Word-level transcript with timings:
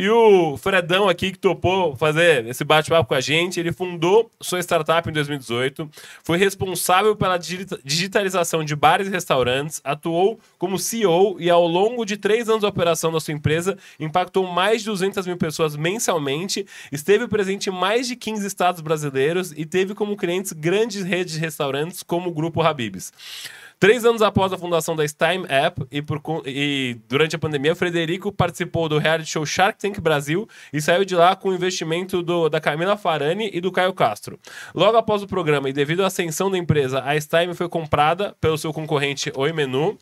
E 0.00 0.08
o 0.08 0.56
Fredão 0.56 1.08
aqui, 1.08 1.32
que 1.32 1.38
topou 1.40 1.96
fazer 1.96 2.46
esse 2.46 2.62
bate-papo 2.62 3.08
com 3.08 3.16
a 3.16 3.20
gente, 3.20 3.58
ele 3.58 3.72
fundou 3.72 4.30
sua 4.40 4.60
startup 4.60 5.10
em 5.10 5.12
2018, 5.12 5.90
foi 6.22 6.38
responsável 6.38 7.16
pela 7.16 7.36
digitalização 7.36 8.62
de 8.62 8.76
bares 8.76 9.08
e 9.08 9.10
restaurantes, 9.10 9.80
atuou 9.82 10.38
como 10.56 10.78
CEO 10.78 11.36
e 11.40 11.50
ao 11.50 11.66
longo 11.66 12.04
de 12.04 12.16
três 12.16 12.48
anos 12.48 12.60
de 12.60 12.66
operação 12.66 13.10
da 13.10 13.18
sua 13.18 13.34
empresa, 13.34 13.76
impactou 13.98 14.46
mais 14.46 14.82
de 14.82 14.86
200 14.86 15.26
mil 15.26 15.36
pessoas 15.36 15.74
mensalmente, 15.74 16.64
esteve 16.92 17.26
presente 17.26 17.68
em 17.68 17.72
mais 17.72 18.06
de 18.06 18.14
15 18.14 18.46
estados 18.46 18.80
brasileiros 18.80 19.52
e 19.56 19.66
teve 19.66 19.96
como 19.96 20.16
clientes 20.16 20.52
grandes 20.52 21.02
redes 21.02 21.34
de 21.34 21.40
restaurantes 21.40 22.04
como 22.04 22.30
o 22.30 22.32
Grupo 22.32 22.62
Habibs. 22.62 23.12
Três 23.80 24.04
anos 24.04 24.22
após 24.22 24.52
a 24.52 24.58
fundação 24.58 24.96
da 24.96 25.06
Steam 25.06 25.44
App 25.48 25.86
e, 25.92 26.02
por, 26.02 26.20
e 26.44 26.96
durante 27.08 27.36
a 27.36 27.38
pandemia, 27.38 27.76
Frederico 27.76 28.32
participou 28.32 28.88
do 28.88 28.98
reality 28.98 29.30
show 29.30 29.46
Shark 29.46 29.78
Tank 29.78 30.00
Brasil 30.00 30.48
e 30.72 30.80
saiu 30.80 31.04
de 31.04 31.14
lá 31.14 31.36
com 31.36 31.50
o 31.50 31.54
investimento 31.54 32.20
do, 32.20 32.48
da 32.48 32.60
Camila 32.60 32.96
Farani 32.96 33.48
e 33.52 33.60
do 33.60 33.70
Caio 33.70 33.92
Castro. 33.92 34.36
Logo 34.74 34.96
após 34.96 35.22
o 35.22 35.28
programa 35.28 35.70
e 35.70 35.72
devido 35.72 36.02
à 36.02 36.08
ascensão 36.08 36.50
da 36.50 36.58
empresa, 36.58 37.04
a 37.04 37.20
Steam 37.20 37.54
foi 37.54 37.68
comprada 37.68 38.34
pelo 38.40 38.58
seu 38.58 38.72
concorrente 38.72 39.30
Oi 39.36 39.52
Menu. 39.52 39.96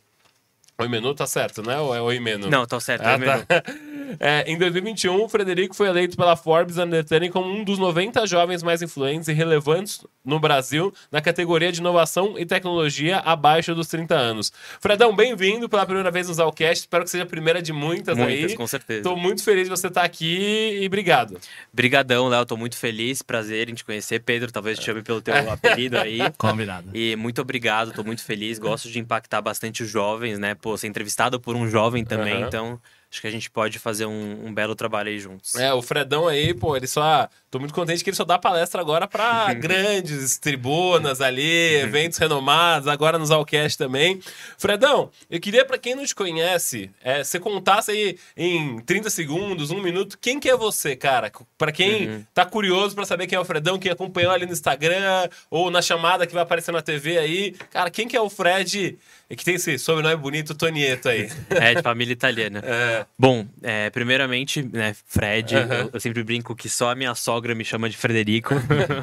Oi 0.79 0.89
Menu 0.89 1.15
tá 1.15 1.27
certo, 1.27 1.62
né? 1.62 1.79
Ou 1.79 1.95
é 1.95 2.03
Oi 2.03 2.21
Menu? 2.21 2.51
Não, 2.51 2.66
tá 2.66 2.79
certo. 2.79 3.03
Ah, 3.03 3.19
tá. 3.19 3.62
É, 4.21 4.45
em 4.47 4.57
2021, 4.57 5.25
o 5.25 5.29
Frederico 5.29 5.75
foi 5.75 5.89
eleito 5.89 6.17
pela 6.17 6.37
Forbes 6.37 6.79
Undertale 6.79 7.29
como 7.29 7.51
um 7.51 7.65
dos 7.65 7.79
90 7.79 8.27
jovens 8.27 8.62
mais 8.62 8.81
influentes 8.83 9.29
e 9.29 9.33
relevantes 9.33 10.05
no 10.25 10.39
Brasil 10.39 10.93
na 11.11 11.20
categoria 11.20 11.73
de 11.73 11.81
inovação 11.81 12.39
e 12.39 12.47
tecnologia 12.47 13.19
abaixo 13.19 13.75
dos 13.75 13.89
30 13.89 14.15
anos. 14.15 14.53
Fredão, 14.81 15.15
bem-vindo 15.15 15.69
pela 15.69 15.84
primeira 15.84 16.11
vez 16.11 16.29
no 16.29 16.34
Zalcast. 16.34 16.83
Espero 16.83 17.05
que 17.05 17.11
seja 17.11 17.25
a 17.25 17.27
primeira 17.27 17.61
de 17.61 17.73
muitas, 17.73 18.17
muitas 18.17 18.50
aí. 18.53 18.56
com 18.56 18.67
certeza. 18.67 19.00
Estou 19.00 19.17
muito 19.17 19.43
feliz 19.43 19.65
de 19.65 19.70
você 19.70 19.89
estar 19.89 20.03
aqui 20.03 20.78
e 20.81 20.87
obrigado. 20.87 21.39
Brigadão, 21.72 22.28
Léo. 22.28 22.43
Estou 22.43 22.56
muito 22.56 22.77
feliz. 22.77 23.22
Prazer 23.22 23.69
em 23.69 23.75
te 23.75 23.84
conhecer. 23.84 24.20
Pedro, 24.20 24.53
talvez 24.53 24.78
te 24.78 24.84
chame 24.84 25.03
pelo 25.03 25.20
teu 25.20 25.34
apelido 25.50 25.98
aí. 25.98 26.19
Combinado. 26.39 26.91
E 26.95 27.17
muito 27.17 27.41
obrigado. 27.41 27.91
Estou 27.91 28.05
muito 28.05 28.22
feliz. 28.22 28.59
Gosto 28.59 28.89
de 28.89 28.98
impactar 28.98 29.41
bastante 29.43 29.83
os 29.83 29.91
jovens, 29.91 30.39
né? 30.39 30.55
Pô, 30.67 30.77
ser 30.77 30.89
entrevistado 30.89 31.39
por 31.39 31.55
um 31.55 31.69
jovem 31.69 32.05
também. 32.05 32.41
Uhum. 32.41 32.47
Então, 32.48 32.81
acho 33.09 33.20
que 33.20 33.27
a 33.28 33.31
gente 33.31 33.48
pode 33.48 33.78
fazer 33.78 34.05
um, 34.05 34.48
um, 34.48 34.53
belo 34.53 34.75
trabalho 34.75 35.09
aí 35.09 35.17
juntos. 35.17 35.55
É, 35.55 35.72
o 35.72 35.81
Fredão 35.81 36.27
aí, 36.27 36.53
pô, 36.53 36.77
ele 36.77 36.89
só. 36.89 37.28
Tô 37.57 37.61
muito 37.61 37.73
contente 37.73 38.05
que 38.05 38.11
ele 38.11 38.17
só 38.17 38.23
dá 38.23 38.39
palestra 38.39 38.83
agora 38.83 39.09
para 39.09 39.51
grandes 39.57 40.37
tribunas 40.37 41.23
ali, 41.23 41.77
eventos 41.77 42.19
renomados, 42.19 42.87
agora 42.87 43.19
nos 43.19 43.31
Alcast 43.31 43.79
também. 43.79 44.21
Fredão, 44.59 45.11
eu 45.31 45.41
queria, 45.41 45.65
para 45.65 45.79
quem 45.79 45.95
não 45.95 46.05
te 46.05 46.15
conhece, 46.15 46.91
é, 47.03 47.25
você 47.25 47.41
contasse 47.41 47.91
aí 47.91 48.19
em 48.37 48.79
30 48.81 49.09
segundos, 49.09 49.71
um 49.71 49.81
minuto, 49.81 50.19
quem 50.21 50.39
que 50.39 50.51
é 50.51 50.55
você, 50.55 50.95
cara? 50.95 51.33
Para 51.57 51.73
quem 51.73 52.07
uhum. 52.07 52.25
tá 52.34 52.45
curioso 52.45 52.95
para 52.95 53.07
saber 53.07 53.27
quem 53.27 53.39
é 53.39 53.41
o 53.41 53.45
Fredão, 53.45 53.79
quem 53.79 53.91
acompanhou 53.91 54.33
ali 54.33 54.45
no 54.45 54.53
Instagram 54.53 55.31
ou 55.51 55.71
na 55.71 55.81
chamada 55.81 56.27
que 56.27 56.34
vai 56.34 56.43
aparecer 56.43 56.73
na 56.73 56.83
TV 56.83 57.17
aí, 57.17 57.53
cara, 57.71 57.89
quem 57.89 58.07
que 58.07 58.15
é 58.15 58.21
o 58.21 58.29
Fred? 58.29 58.99
E 59.29 59.34
que 59.34 59.45
tem 59.45 59.57
esse 59.57 59.77
sobrenome 59.77 60.17
bonito, 60.17 60.55
Tonieto 60.55 61.09
aí. 61.09 61.29
É, 61.51 61.75
de 61.75 61.83
família 61.83 62.12
italiana. 62.12 62.62
É. 62.62 63.07
Bom, 63.19 63.47
é, 63.62 63.89
primeiramente, 63.91 64.62
né, 64.62 64.95
Fred, 65.07 65.57
uhum. 65.57 65.62
eu, 65.62 65.91
eu, 65.95 66.01
sempre 66.01 66.23
brinco 66.23 66.55
que 66.55 66.69
só 66.69 66.91
a 66.91 66.95
minha 66.95 67.15
sogra 67.15 67.45
me 67.55 67.64
chama 67.64 67.89
de 67.89 67.97
Frederico. 67.97 68.55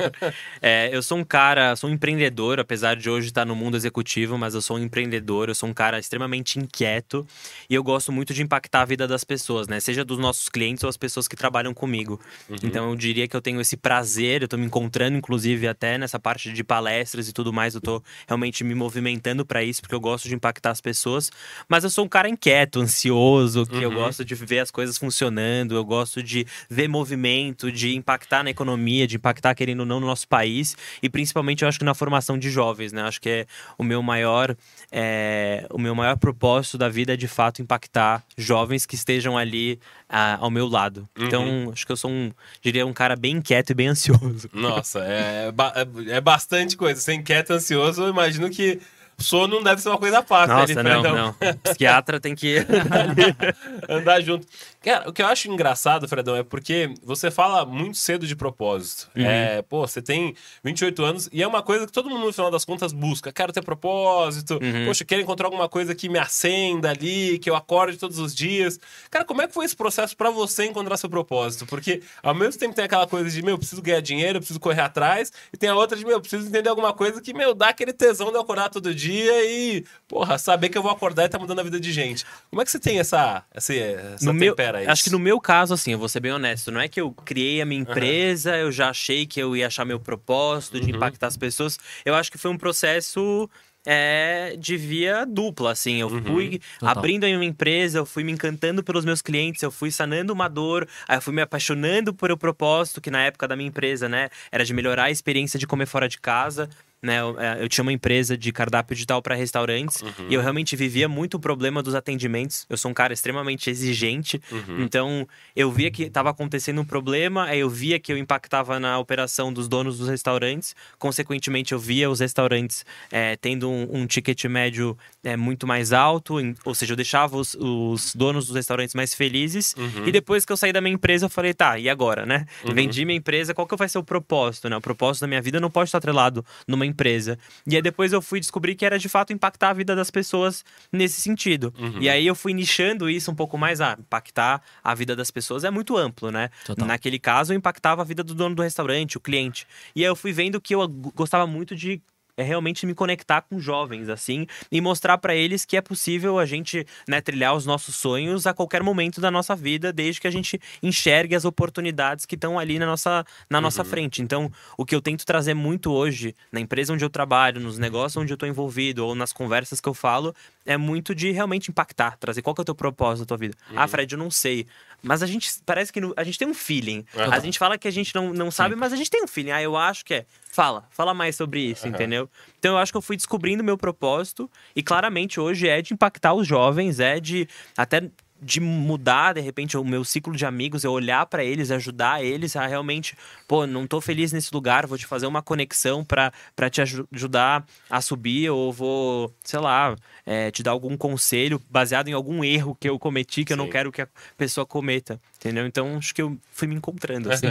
é, 0.61 0.89
eu 0.91 1.01
sou 1.01 1.17
um 1.17 1.23
cara, 1.23 1.75
sou 1.75 1.89
um 1.89 1.93
empreendedor, 1.93 2.59
apesar 2.59 2.95
de 2.95 3.09
hoje 3.09 3.27
estar 3.27 3.45
no 3.45 3.55
mundo 3.55 3.77
executivo, 3.77 4.37
mas 4.37 4.53
eu 4.53 4.61
sou 4.61 4.77
um 4.77 4.79
empreendedor, 4.79 5.49
eu 5.49 5.55
sou 5.55 5.69
um 5.69 5.73
cara 5.73 5.99
extremamente 5.99 6.59
inquieto 6.59 7.25
e 7.69 7.75
eu 7.75 7.83
gosto 7.83 8.11
muito 8.11 8.33
de 8.33 8.41
impactar 8.41 8.81
a 8.81 8.85
vida 8.85 9.07
das 9.07 9.23
pessoas, 9.23 9.67
né? 9.67 9.79
Seja 9.79 10.03
dos 10.03 10.17
nossos 10.17 10.49
clientes 10.49 10.83
ou 10.83 10.89
as 10.89 10.97
pessoas 10.97 11.27
que 11.27 11.35
trabalham 11.35 11.73
comigo. 11.73 12.19
Uhum. 12.49 12.57
Então 12.63 12.89
eu 12.89 12.95
diria 12.95 13.27
que 13.27 13.35
eu 13.35 13.41
tenho 13.41 13.61
esse 13.61 13.77
prazer, 13.77 14.41
eu 14.41 14.47
tô 14.47 14.57
me 14.57 14.65
encontrando, 14.65 15.17
inclusive, 15.17 15.67
até 15.67 15.97
nessa 15.97 16.19
parte 16.19 16.51
de 16.51 16.63
palestras 16.63 17.27
e 17.29 17.33
tudo 17.33 17.53
mais, 17.53 17.75
eu 17.75 17.81
tô 17.81 18.01
realmente 18.27 18.63
me 18.63 18.75
movimentando 18.75 19.45
para 19.45 19.63
isso, 19.63 19.81
porque 19.81 19.95
eu 19.95 19.99
gosto 19.99 20.27
de 20.27 20.35
impactar 20.35 20.71
as 20.71 20.81
pessoas, 20.81 21.31
mas 21.67 21.83
eu 21.83 21.89
sou 21.89 22.05
um 22.05 22.09
cara 22.09 22.29
inquieto, 22.29 22.79
ansioso, 22.79 23.65
que 23.65 23.75
uhum. 23.75 23.81
eu 23.81 23.91
gosto 23.91 24.25
de 24.25 24.35
ver 24.35 24.59
as 24.59 24.71
coisas 24.71 24.97
funcionando, 24.97 25.75
eu 25.75 25.85
gosto 25.85 26.21
de 26.23 26.45
ver 26.69 26.87
movimento, 26.87 27.71
de 27.71 27.95
impactar 27.95 28.32
na 28.41 28.49
economia, 28.49 29.05
de 29.05 29.17
impactar, 29.17 29.53
querendo 29.53 29.81
ou 29.81 29.85
não, 29.85 29.99
no 29.99 30.07
nosso 30.07 30.27
país, 30.27 30.77
e 31.01 31.09
principalmente 31.09 31.63
eu 31.63 31.67
acho 31.67 31.77
que 31.77 31.85
na 31.85 31.93
formação 31.93 32.37
de 32.37 32.49
jovens, 32.49 32.93
né? 32.93 33.01
Eu 33.01 33.05
acho 33.05 33.19
que 33.19 33.29
é 33.29 33.45
o 33.77 33.83
meu 33.83 34.01
maior, 34.01 34.55
é, 34.91 35.67
o 35.69 35.77
meu 35.77 35.93
maior 35.93 36.17
propósito 36.17 36.77
da 36.77 36.87
vida 36.87 37.13
é 37.13 37.17
de 37.17 37.27
fato 37.27 37.61
impactar 37.61 38.23
jovens 38.37 38.85
que 38.85 38.95
estejam 38.95 39.37
ali 39.37 39.77
uh, 40.09 40.39
ao 40.39 40.49
meu 40.49 40.67
lado. 40.67 41.07
Uhum. 41.17 41.25
Então, 41.25 41.69
acho 41.73 41.85
que 41.85 41.91
eu 41.91 41.97
sou 41.97 42.09
um, 42.09 42.31
diria, 42.61 42.85
um 42.85 42.93
cara 42.93 43.15
bem 43.15 43.37
inquieto 43.37 43.71
e 43.71 43.73
bem 43.75 43.87
ansioso. 43.87 44.49
Nossa, 44.53 44.99
é, 44.99 45.49
é, 45.75 46.15
é 46.15 46.21
bastante 46.21 46.77
coisa. 46.77 47.01
Ser 47.01 47.13
inquieto 47.13 47.51
e 47.51 47.55
ansioso, 47.55 48.03
eu 48.03 48.09
imagino 48.09 48.49
que 48.49 48.79
sono 49.17 49.55
não 49.55 49.63
deve 49.63 49.81
ser 49.81 49.89
uma 49.89 49.97
coisa 49.97 50.21
fácil. 50.23 50.55
Nossa, 50.55 50.79
ali, 50.79 50.89
não, 50.89 51.03
não. 51.03 51.35
Psiquiatra 51.63 52.19
tem 52.19 52.35
que 52.35 52.57
andar 53.89 54.21
junto. 54.21 54.47
Cara, 54.83 55.09
o 55.09 55.13
que 55.13 55.21
eu 55.21 55.27
acho 55.27 55.49
engraçado, 55.49 56.07
Fredão, 56.09 56.35
é 56.35 56.43
porque 56.43 56.93
você 57.01 57.31
fala 57.31 57.65
muito 57.65 57.97
cedo 57.97 58.27
de 58.27 58.35
propósito. 58.35 59.09
Uhum. 59.15 59.25
É, 59.25 59.61
pô, 59.61 59.87
você 59.87 60.01
tem 60.01 60.35
28 60.61 61.03
anos 61.05 61.29
e 61.31 61.41
é 61.41 61.47
uma 61.47 61.63
coisa 61.63 61.85
que 61.85 61.91
todo 61.91 62.09
mundo, 62.09 62.25
no 62.25 62.33
final 62.33 62.51
das 62.51 62.65
contas, 62.65 62.91
busca. 62.91 63.31
Quero 63.31 63.53
ter 63.53 63.63
propósito. 63.63 64.59
Uhum. 64.61 64.85
Poxa, 64.85 65.05
quero 65.05 65.21
encontrar 65.21 65.47
alguma 65.47 65.69
coisa 65.69 65.95
que 65.95 66.09
me 66.09 66.19
acenda 66.19 66.89
ali, 66.89 67.39
que 67.39 67.49
eu 67.49 67.55
acorde 67.55 67.95
todos 67.95 68.19
os 68.19 68.35
dias. 68.35 68.77
Cara, 69.09 69.23
como 69.23 69.41
é 69.41 69.47
que 69.47 69.53
foi 69.53 69.63
esse 69.63 69.75
processo 69.75 70.17
para 70.17 70.29
você 70.29 70.65
encontrar 70.65 70.97
seu 70.97 71.09
propósito? 71.09 71.65
Porque 71.65 72.01
ao 72.21 72.35
mesmo 72.35 72.59
tempo 72.59 72.75
tem 72.75 72.83
aquela 72.83 73.07
coisa 73.07 73.29
de, 73.29 73.41
meu, 73.41 73.53
eu 73.53 73.59
preciso 73.59 73.81
ganhar 73.81 74.01
dinheiro, 74.01 74.37
eu 74.37 74.41
preciso 74.41 74.59
correr 74.59 74.81
atrás, 74.81 75.31
e 75.53 75.55
tem 75.55 75.69
a 75.69 75.75
outra 75.75 75.97
de, 75.97 76.03
meu, 76.03 76.15
eu 76.15 76.21
preciso 76.21 76.45
entender 76.45 76.67
alguma 76.67 76.91
coisa 76.91 77.21
que, 77.21 77.33
meu, 77.33 77.53
dá 77.53 77.69
aquele 77.69 77.93
tesão 77.93 78.33
de 78.33 78.37
acordar 78.37 78.69
todo 78.69 78.93
dia 78.93 79.45
e, 79.45 79.85
porra, 80.09 80.37
saber 80.37 80.67
que 80.67 80.77
eu 80.77 80.81
vou 80.81 80.91
acordar 80.91 81.23
e 81.23 81.29
tá 81.29 81.39
mudando 81.39 81.59
a 81.59 81.63
vida 81.63 81.79
de 81.79 81.93
gente. 81.93 82.25
Como 82.49 82.61
é 82.61 82.65
que 82.65 82.71
você 82.71 82.79
tem 82.79 82.99
essa, 82.99 83.45
essa, 83.53 83.73
essa 83.73 84.25
no 84.25 84.33
meu, 84.33 84.53
Acho 84.87 85.03
que 85.03 85.09
no 85.09 85.19
meu 85.19 85.39
caso, 85.39 85.73
assim, 85.73 85.91
eu 85.91 85.99
vou 85.99 86.09
ser 86.09 86.19
bem 86.19 86.31
honesto, 86.31 86.71
não 86.71 86.81
é 86.81 86.87
que 86.87 86.99
eu 86.99 87.11
criei 87.11 87.61
a 87.61 87.65
minha 87.65 87.81
empresa, 87.81 88.51
uhum. 88.51 88.57
eu 88.57 88.71
já 88.71 88.89
achei 88.89 89.25
que 89.25 89.39
eu 89.39 89.55
ia 89.55 89.67
achar 89.67 89.85
meu 89.85 89.99
propósito 89.99 90.79
de 90.79 90.91
uhum. 90.91 90.97
impactar 90.97 91.27
as 91.27 91.37
pessoas. 91.37 91.77
Eu 92.05 92.15
acho 92.15 92.31
que 92.31 92.37
foi 92.37 92.51
um 92.51 92.57
processo 92.57 93.49
é, 93.85 94.55
de 94.57 94.77
via 94.77 95.25
dupla, 95.25 95.71
assim. 95.71 96.01
Eu 96.01 96.07
uhum, 96.07 96.23
fui 96.23 96.61
total. 96.79 96.97
abrindo 96.97 97.25
a 97.25 97.27
minha 97.27 97.43
empresa, 97.43 97.99
eu 97.99 98.05
fui 98.05 98.23
me 98.23 98.31
encantando 98.31 98.83
pelos 98.83 99.05
meus 99.05 99.21
clientes, 99.21 99.61
eu 99.61 99.71
fui 99.71 99.91
sanando 99.91 100.33
uma 100.33 100.47
dor, 100.47 100.87
aí 101.07 101.17
eu 101.17 101.21
fui 101.21 101.33
me 101.33 101.41
apaixonando 101.41 102.13
por 102.13 102.31
o 102.31 102.37
propósito, 102.37 103.01
que 103.01 103.11
na 103.11 103.23
época 103.23 103.47
da 103.47 103.55
minha 103.55 103.67
empresa, 103.67 104.07
né, 104.07 104.29
era 104.51 104.63
de 104.63 104.73
melhorar 104.73 105.05
a 105.05 105.11
experiência 105.11 105.59
de 105.59 105.67
comer 105.67 105.85
fora 105.85 106.07
de 106.07 106.19
casa 106.19 106.69
né? 107.03 107.19
Eu, 107.19 107.39
é, 107.39 107.61
eu, 107.61 107.67
tinha 107.67 107.83
uma 107.83 107.91
empresa 107.91 108.37
de 108.37 108.51
cardápio 108.53 108.95
digital 108.95 109.21
para 109.21 109.35
restaurantes 109.35 110.01
uhum. 110.01 110.27
e 110.29 110.33
eu 110.33 110.41
realmente 110.41 110.73
vivia 110.77 111.09
muito 111.09 111.35
o 111.35 111.39
problema 111.39 111.83
dos 111.83 111.93
atendimentos. 111.93 112.65
Eu 112.69 112.77
sou 112.77 112.89
um 112.89 112.93
cara 112.93 113.11
extremamente 113.11 113.69
exigente, 113.69 114.41
uhum. 114.49 114.81
então 114.81 115.27
eu 115.53 115.69
via 115.69 115.91
que 115.91 116.03
estava 116.03 116.29
acontecendo 116.29 116.79
um 116.79 116.85
problema, 116.85 117.43
aí 117.43 117.59
eu 117.59 117.69
via 117.69 117.99
que 117.99 118.11
eu 118.11 118.17
impactava 118.17 118.79
na 118.79 118.97
operação 118.97 119.51
dos 119.51 119.67
donos 119.67 119.97
dos 119.97 120.07
restaurantes, 120.07 120.73
consequentemente 120.97 121.73
eu 121.73 121.79
via 121.79 122.09
os 122.09 122.21
restaurantes 122.21 122.85
é, 123.11 123.35
tendo 123.35 123.69
um, 123.69 123.97
um, 123.97 124.07
ticket 124.07 124.45
médio 124.45 124.97
é, 125.23 125.35
muito 125.35 125.67
mais 125.67 125.91
alto, 125.91 126.35
ou 126.63 126.73
seja, 126.73 126.93
eu 126.93 126.97
deixava 126.97 127.35
os, 127.35 127.53
os, 127.55 128.15
donos 128.15 128.47
dos 128.47 128.55
restaurantes 128.55 128.95
mais 128.95 129.13
felizes. 129.13 129.75
Uhum. 129.77 130.07
E 130.07 130.11
depois 130.11 130.45
que 130.45 130.53
eu 130.53 130.57
saí 130.57 130.71
da 130.71 130.79
minha 130.79 130.93
empresa, 130.93 131.25
eu 131.25 131.29
falei, 131.29 131.53
tá, 131.53 131.77
e 131.77 131.89
agora, 131.89 132.25
né? 132.25 132.45
Uhum. 132.63 132.73
Vendi 132.73 133.03
minha 133.03 133.17
empresa, 133.17 133.53
qual 133.53 133.67
que 133.67 133.75
vai 133.75 133.89
ser 133.89 133.97
o 133.97 134.03
propósito, 134.03 134.69
né? 134.69 134.77
O 134.77 134.81
propósito 134.81 135.21
da 135.21 135.27
minha 135.27 135.41
vida 135.41 135.59
não 135.59 135.69
pode 135.69 135.89
estar 135.89 135.97
atrelado 135.97 136.45
numa 136.67 136.85
empresa. 136.93 137.37
E 137.67 137.75
aí 137.75 137.81
depois 137.81 138.13
eu 138.13 138.21
fui 138.21 138.39
descobrir 138.39 138.75
que 138.75 138.85
era 138.85 138.97
de 138.97 139.09
fato 139.09 139.33
impactar 139.33 139.69
a 139.69 139.73
vida 139.73 139.95
das 139.95 140.09
pessoas 140.09 140.63
nesse 140.91 141.21
sentido. 141.21 141.73
Uhum. 141.77 142.01
E 142.01 142.09
aí 142.09 142.25
eu 142.25 142.35
fui 142.35 142.53
nichando 142.53 143.09
isso 143.09 143.29
um 143.29 143.35
pouco 143.35 143.57
mais. 143.57 143.81
Ah, 143.81 143.97
impactar 143.99 144.61
a 144.83 144.95
vida 144.95 145.15
das 145.15 145.29
pessoas 145.31 145.63
é 145.63 145.71
muito 145.71 145.97
amplo, 145.97 146.31
né? 146.31 146.49
Total. 146.65 146.87
Naquele 146.87 147.19
caso, 147.19 147.51
eu 147.51 147.57
impactava 147.57 148.01
a 148.01 148.05
vida 148.05 148.23
do 148.23 148.33
dono 148.33 148.55
do 148.55 148.61
restaurante, 148.61 149.17
o 149.17 149.19
cliente. 149.19 149.67
E 149.95 150.01
aí 150.01 150.07
eu 150.07 150.15
fui 150.15 150.31
vendo 150.31 150.61
que 150.61 150.73
eu 150.73 150.87
gostava 150.87 151.45
muito 151.45 151.75
de 151.75 152.01
é 152.35 152.43
realmente 152.43 152.85
me 152.85 152.93
conectar 152.93 153.41
com 153.41 153.59
jovens, 153.59 154.09
assim, 154.09 154.47
e 154.71 154.81
mostrar 154.81 155.17
para 155.17 155.35
eles 155.35 155.65
que 155.65 155.77
é 155.77 155.81
possível 155.81 156.39
a 156.39 156.45
gente 156.45 156.85
né, 157.07 157.21
trilhar 157.21 157.55
os 157.55 157.65
nossos 157.65 157.95
sonhos 157.95 158.47
a 158.47 158.53
qualquer 158.53 158.81
momento 158.81 159.21
da 159.21 159.29
nossa 159.29 159.55
vida, 159.55 159.93
desde 159.93 160.19
que 160.19 160.27
a 160.27 160.31
gente 160.31 160.59
enxergue 160.81 161.35
as 161.35 161.45
oportunidades 161.45 162.25
que 162.25 162.35
estão 162.35 162.57
ali 162.57 162.79
na 162.79 162.85
nossa, 162.85 163.25
na 163.49 163.57
uhum. 163.57 163.61
nossa 163.63 163.83
frente. 163.83 164.21
Então, 164.21 164.51
o 164.77 164.85
que 164.85 164.95
eu 164.95 165.01
tento 165.01 165.25
trazer 165.25 165.53
muito 165.53 165.91
hoje, 165.91 166.35
na 166.51 166.59
empresa 166.59 166.93
onde 166.93 167.05
eu 167.05 167.09
trabalho, 167.09 167.61
nos 167.61 167.77
negócios 167.77 168.21
onde 168.21 168.31
eu 168.31 168.35
estou 168.35 168.49
envolvido, 168.49 169.05
ou 169.05 169.15
nas 169.15 169.31
conversas 169.31 169.79
que 169.79 169.87
eu 169.87 169.93
falo, 169.93 170.35
é 170.65 170.77
muito 170.77 171.13
de 171.13 171.31
realmente 171.31 171.69
impactar, 171.69 172.17
trazer 172.17 172.41
qual 172.41 172.53
que 172.55 172.61
é 172.61 172.63
o 172.63 172.65
teu 172.65 172.75
propósito 172.75 173.25
da 173.25 173.27
tua 173.27 173.37
vida. 173.37 173.55
Uhum. 173.69 173.79
Ah, 173.79 173.87
Fred, 173.87 174.13
eu 174.13 174.19
não 174.19 174.31
sei. 174.31 174.65
Mas 175.01 175.21
a 175.21 175.27
gente 175.27 175.51
parece 175.65 175.91
que 175.91 175.99
a 176.15 176.23
gente 176.23 176.39
tem 176.39 176.47
um 176.47 176.53
feeling. 176.53 177.05
Uhum. 177.13 177.33
A 177.33 177.39
gente 177.39 177.59
fala 177.59 177.77
que 177.77 177.87
a 177.87 177.91
gente 177.91 178.15
não, 178.15 178.33
não 178.33 178.49
sabe, 178.49 178.73
Sim. 178.73 178.79
mas 178.79 178.93
a 178.93 178.95
gente 178.95 179.09
tem 179.09 179.21
um 179.23 179.27
feeling. 179.27 179.51
Ah, 179.51 179.61
eu 179.61 179.75
acho 179.75 180.05
que 180.05 180.13
é. 180.13 180.25
Fala, 180.53 180.87
fala 180.91 181.15
mais 181.15 181.35
sobre 181.35 181.61
isso, 181.61 181.87
uhum. 181.87 181.93
entendeu? 181.95 182.29
Então 182.59 182.73
eu 182.73 182.77
acho 182.77 182.91
que 182.91 182.97
eu 182.97 183.01
fui 183.01 183.15
descobrindo 183.15 183.63
meu 183.63 183.75
propósito 183.75 184.47
e 184.75 184.83
claramente 184.83 185.39
hoje 185.39 185.67
é 185.67 185.81
de 185.81 185.95
impactar 185.95 186.35
os 186.35 186.45
jovens, 186.45 186.99
é 186.99 187.19
de 187.19 187.47
até 187.75 188.07
de 188.43 188.59
mudar, 188.59 189.33
de 189.33 189.41
repente, 189.41 189.77
o 189.77 189.83
meu 189.83 190.03
ciclo 190.03 190.35
de 190.35 190.45
amigos, 190.45 190.83
eu 190.83 190.91
olhar 190.91 191.25
para 191.25 191.43
eles, 191.43 191.71
ajudar 191.71 192.23
eles 192.23 192.55
a 192.55 192.67
realmente, 192.67 193.15
pô, 193.47 193.65
não 193.65 193.87
tô 193.87 194.01
feliz 194.01 194.31
nesse 194.31 194.53
lugar, 194.53 194.85
vou 194.85 194.97
te 194.97 195.05
fazer 195.05 195.25
uma 195.25 195.41
conexão 195.41 196.03
para 196.03 196.69
te 196.69 196.81
ajudar 196.81 197.65
a 197.89 198.01
subir, 198.01 198.49
ou 198.49 198.71
vou, 198.71 199.33
sei 199.43 199.59
lá, 199.59 199.95
é, 200.25 200.51
te 200.51 200.61
dar 200.61 200.71
algum 200.71 200.97
conselho 200.97 201.61
baseado 201.69 202.07
em 202.07 202.13
algum 202.13 202.43
erro 202.43 202.75
que 202.79 202.89
eu 202.89 202.99
cometi, 202.99 203.45
que 203.45 203.53
Sim. 203.53 203.59
eu 203.59 203.63
não 203.63 203.69
quero 203.69 203.91
que 203.91 204.01
a 204.01 204.07
pessoa 204.37 204.65
cometa. 204.65 205.19
Entendeu? 205.37 205.65
Então, 205.65 205.97
acho 205.97 206.13
que 206.13 206.21
eu 206.21 206.37
fui 206.51 206.67
me 206.67 206.75
encontrando, 206.75 207.31
assim. 207.31 207.47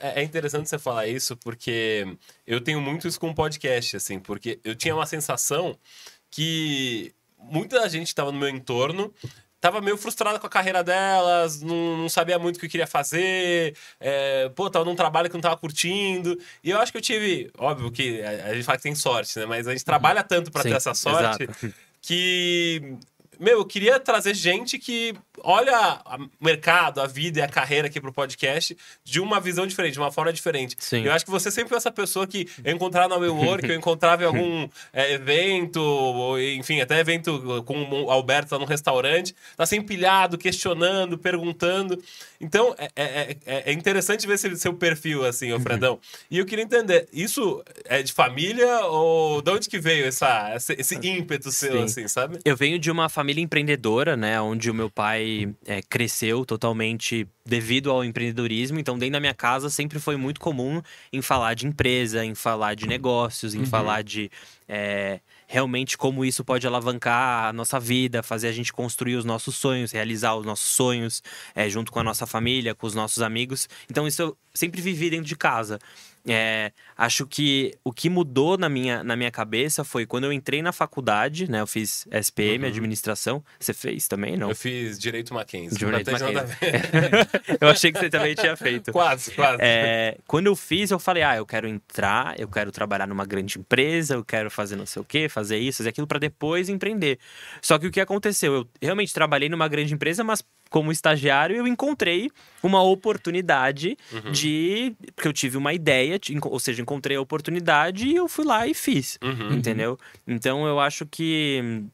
é 0.00 0.22
interessante 0.22 0.68
você 0.68 0.78
falar 0.78 1.06
isso, 1.06 1.36
porque 1.36 2.06
eu 2.46 2.60
tenho 2.60 2.80
muito 2.80 3.06
isso 3.06 3.20
com 3.20 3.34
podcast, 3.34 3.96
assim, 3.96 4.18
porque 4.18 4.58
eu 4.64 4.74
tinha 4.74 4.94
uma 4.94 5.06
sensação 5.06 5.76
que 6.30 7.12
muita 7.38 7.88
gente 7.88 8.08
estava 8.08 8.32
no 8.32 8.38
meu 8.38 8.48
entorno 8.48 9.12
tava 9.60 9.80
meio 9.80 9.96
frustrada 9.96 10.38
com 10.38 10.46
a 10.46 10.50
carreira 10.50 10.82
delas, 10.84 11.60
não, 11.60 11.96
não 11.98 12.08
sabia 12.08 12.38
muito 12.38 12.56
o 12.56 12.60
que 12.60 12.68
queria 12.68 12.86
fazer, 12.86 13.76
é, 14.00 14.48
pô, 14.50 14.70
tava 14.70 14.84
num 14.84 14.94
trabalho 14.94 15.28
que 15.28 15.34
não 15.34 15.40
tava 15.40 15.56
curtindo. 15.56 16.38
E 16.62 16.70
eu 16.70 16.78
acho 16.78 16.92
que 16.92 16.98
eu 16.98 17.02
tive, 17.02 17.50
óbvio 17.58 17.90
que 17.90 18.22
a, 18.22 18.46
a 18.46 18.54
gente 18.54 18.64
fala 18.64 18.78
que 18.78 18.84
tem 18.84 18.94
sorte, 18.94 19.38
né? 19.38 19.46
Mas 19.46 19.66
a 19.66 19.72
gente 19.72 19.84
trabalha 19.84 20.22
tanto 20.22 20.50
para 20.50 20.62
ter 20.62 20.72
essa 20.72 20.94
sorte 20.94 21.44
exato. 21.44 21.74
que 22.00 22.98
meu, 23.38 23.58
eu 23.58 23.64
queria 23.64 24.00
trazer 24.00 24.34
gente 24.34 24.78
que 24.78 25.14
olha 25.42 26.00
o 26.40 26.44
mercado, 26.44 27.00
a 27.00 27.06
vida 27.06 27.40
e 27.40 27.42
a 27.42 27.48
carreira 27.48 27.88
aqui 27.88 28.00
pro 28.00 28.12
podcast 28.12 28.76
de 29.04 29.20
uma 29.20 29.40
visão 29.40 29.66
diferente, 29.66 29.94
de 29.94 29.98
uma 29.98 30.12
forma 30.12 30.32
diferente. 30.32 30.76
Sim. 30.78 31.04
Eu 31.04 31.12
acho 31.12 31.24
que 31.24 31.30
você 31.30 31.50
sempre 31.50 31.68
foi 31.68 31.78
essa 31.78 31.90
pessoa 31.90 32.26
que 32.26 32.48
eu 32.64 32.72
encontrava 32.74 33.14
no 33.14 33.20
meu 33.20 33.34
work, 33.36 33.68
eu 33.68 33.76
encontrava 33.76 34.22
em 34.22 34.26
algum 34.26 34.68
é, 34.92 35.12
evento, 35.12 35.80
ou, 35.80 36.40
enfim, 36.40 36.80
até 36.80 36.98
evento 36.98 37.62
com 37.64 38.04
o 38.04 38.10
Alberto 38.10 38.54
lá 38.54 38.60
no 38.60 38.66
restaurante, 38.66 39.34
tá 39.56 39.66
sempre 39.66 39.96
pilhado, 39.96 40.38
questionando, 40.38 41.18
perguntando. 41.18 42.02
Então, 42.40 42.74
é, 42.78 42.90
é, 42.94 43.36
é, 43.46 43.62
é 43.70 43.72
interessante 43.72 44.26
ver 44.26 44.34
esse 44.34 44.56
seu 44.56 44.72
perfil, 44.74 45.24
assim, 45.24 45.52
ô 45.52 45.60
Fredão. 45.60 45.98
E 46.30 46.38
eu 46.38 46.46
queria 46.46 46.64
entender, 46.64 47.08
isso 47.12 47.62
é 47.84 48.02
de 48.02 48.12
família 48.12 48.80
ou 48.86 49.42
de 49.42 49.50
onde 49.50 49.68
que 49.68 49.78
veio 49.78 50.06
essa, 50.06 50.54
esse, 50.54 50.74
esse 50.78 50.94
ímpeto 51.06 51.50
seu, 51.50 51.72
Sim. 51.72 51.82
assim, 51.84 52.08
sabe? 52.08 52.38
Eu 52.44 52.56
venho 52.56 52.78
de 52.78 52.90
uma 52.90 53.08
família 53.08 53.42
empreendedora, 53.42 54.16
né, 54.16 54.40
onde 54.40 54.70
o 54.70 54.74
meu 54.74 54.90
pai 54.90 55.27
é, 55.66 55.82
cresceu 55.82 56.44
totalmente 56.44 57.26
devido 57.44 57.90
ao 57.90 58.04
empreendedorismo. 58.04 58.78
Então, 58.78 58.98
dentro 58.98 59.14
da 59.14 59.20
minha 59.20 59.34
casa 59.34 59.70
sempre 59.70 59.98
foi 59.98 60.16
muito 60.16 60.40
comum 60.40 60.82
em 61.12 61.22
falar 61.22 61.54
de 61.54 61.66
empresa, 61.66 62.24
em 62.24 62.34
falar 62.34 62.74
de 62.74 62.86
negócios, 62.86 63.54
em 63.54 63.60
uhum. 63.60 63.66
falar 63.66 64.02
de 64.02 64.30
é, 64.68 65.20
realmente 65.46 65.96
como 65.96 66.24
isso 66.24 66.44
pode 66.44 66.66
alavancar 66.66 67.46
a 67.46 67.52
nossa 67.52 67.80
vida, 67.80 68.22
fazer 68.22 68.48
a 68.48 68.52
gente 68.52 68.72
construir 68.72 69.16
os 69.16 69.24
nossos 69.24 69.56
sonhos, 69.56 69.92
realizar 69.92 70.34
os 70.36 70.44
nossos 70.44 70.68
sonhos, 70.68 71.22
é, 71.54 71.68
junto 71.70 71.90
com 71.90 71.98
a 71.98 72.04
nossa 72.04 72.26
família, 72.26 72.74
com 72.74 72.86
os 72.86 72.94
nossos 72.94 73.22
amigos. 73.22 73.68
Então, 73.90 74.06
isso 74.06 74.20
eu 74.22 74.36
sempre 74.52 74.82
vivi 74.82 75.08
dentro 75.08 75.26
de 75.26 75.36
casa. 75.36 75.78
É, 76.26 76.72
acho 76.98 77.24
que 77.28 77.72
o 77.84 77.92
que 77.92 78.10
mudou 78.10 78.58
na 78.58 78.68
minha, 78.68 79.04
na 79.04 79.14
minha 79.14 79.30
cabeça 79.30 79.84
foi 79.84 80.04
quando 80.04 80.24
eu 80.24 80.32
entrei 80.32 80.60
na 80.60 80.72
faculdade, 80.72 81.48
né? 81.48 81.60
Eu 81.60 81.66
fiz 81.66 82.08
SPM, 82.10 82.64
uhum. 82.64 82.70
administração. 82.70 83.44
Você 83.58 83.72
fez 83.72 84.08
também, 84.08 84.36
não? 84.36 84.50
Eu 84.50 84.56
fiz 84.56 84.98
Direito 84.98 85.32
Mackenzie. 85.32 85.78
Direito 85.78 86.10
Mackenzie. 86.10 86.56
eu 87.60 87.68
achei 87.68 87.92
que 87.92 88.00
você 88.00 88.10
também 88.10 88.34
tinha 88.34 88.56
feito. 88.56 88.90
Quase, 88.90 89.30
quase. 89.30 89.58
É, 89.60 90.18
quando 90.26 90.48
eu 90.48 90.56
fiz, 90.56 90.90
eu 90.90 90.98
falei, 90.98 91.22
ah, 91.22 91.36
eu 91.36 91.46
quero 91.46 91.68
entrar, 91.68 92.38
eu 92.38 92.48
quero 92.48 92.72
trabalhar 92.72 93.06
numa 93.06 93.24
grande 93.24 93.60
empresa, 93.60 94.14
eu 94.14 94.24
quero 94.24 94.50
fazer 94.50 94.74
não 94.74 94.86
sei 94.86 95.00
o 95.00 95.04
quê, 95.04 95.28
fazer 95.28 95.58
isso, 95.58 95.78
fazer 95.78 95.90
aquilo, 95.90 96.06
para 96.06 96.18
depois 96.18 96.68
empreender. 96.68 97.20
Só 97.62 97.78
que 97.78 97.86
o 97.86 97.92
que 97.92 98.00
aconteceu? 98.00 98.54
Eu 98.54 98.68
realmente 98.82 99.14
trabalhei 99.14 99.48
numa 99.48 99.68
grande 99.68 99.94
empresa, 99.94 100.24
mas 100.24 100.42
como 100.68 100.92
estagiário, 100.92 101.56
eu 101.56 101.66
encontrei 101.66 102.30
uma 102.62 102.82
oportunidade 102.82 103.96
uhum. 104.12 104.32
de. 104.32 104.94
Porque 105.14 105.28
eu 105.28 105.32
tive 105.32 105.56
uma 105.56 105.72
ideia, 105.72 106.20
ou 106.44 106.60
seja, 106.60 106.82
encontrei 106.88 107.18
a 107.18 107.20
oportunidade 107.20 108.08
e 108.08 108.16
eu 108.16 108.26
fui 108.26 108.46
lá 108.46 108.66
e 108.66 108.72
fiz. 108.72 109.18
Uhum. 109.22 109.52
Entendeu? 109.52 109.98
Então 110.26 110.66
eu 110.66 110.80
acho 110.80 111.04
que 111.04 111.84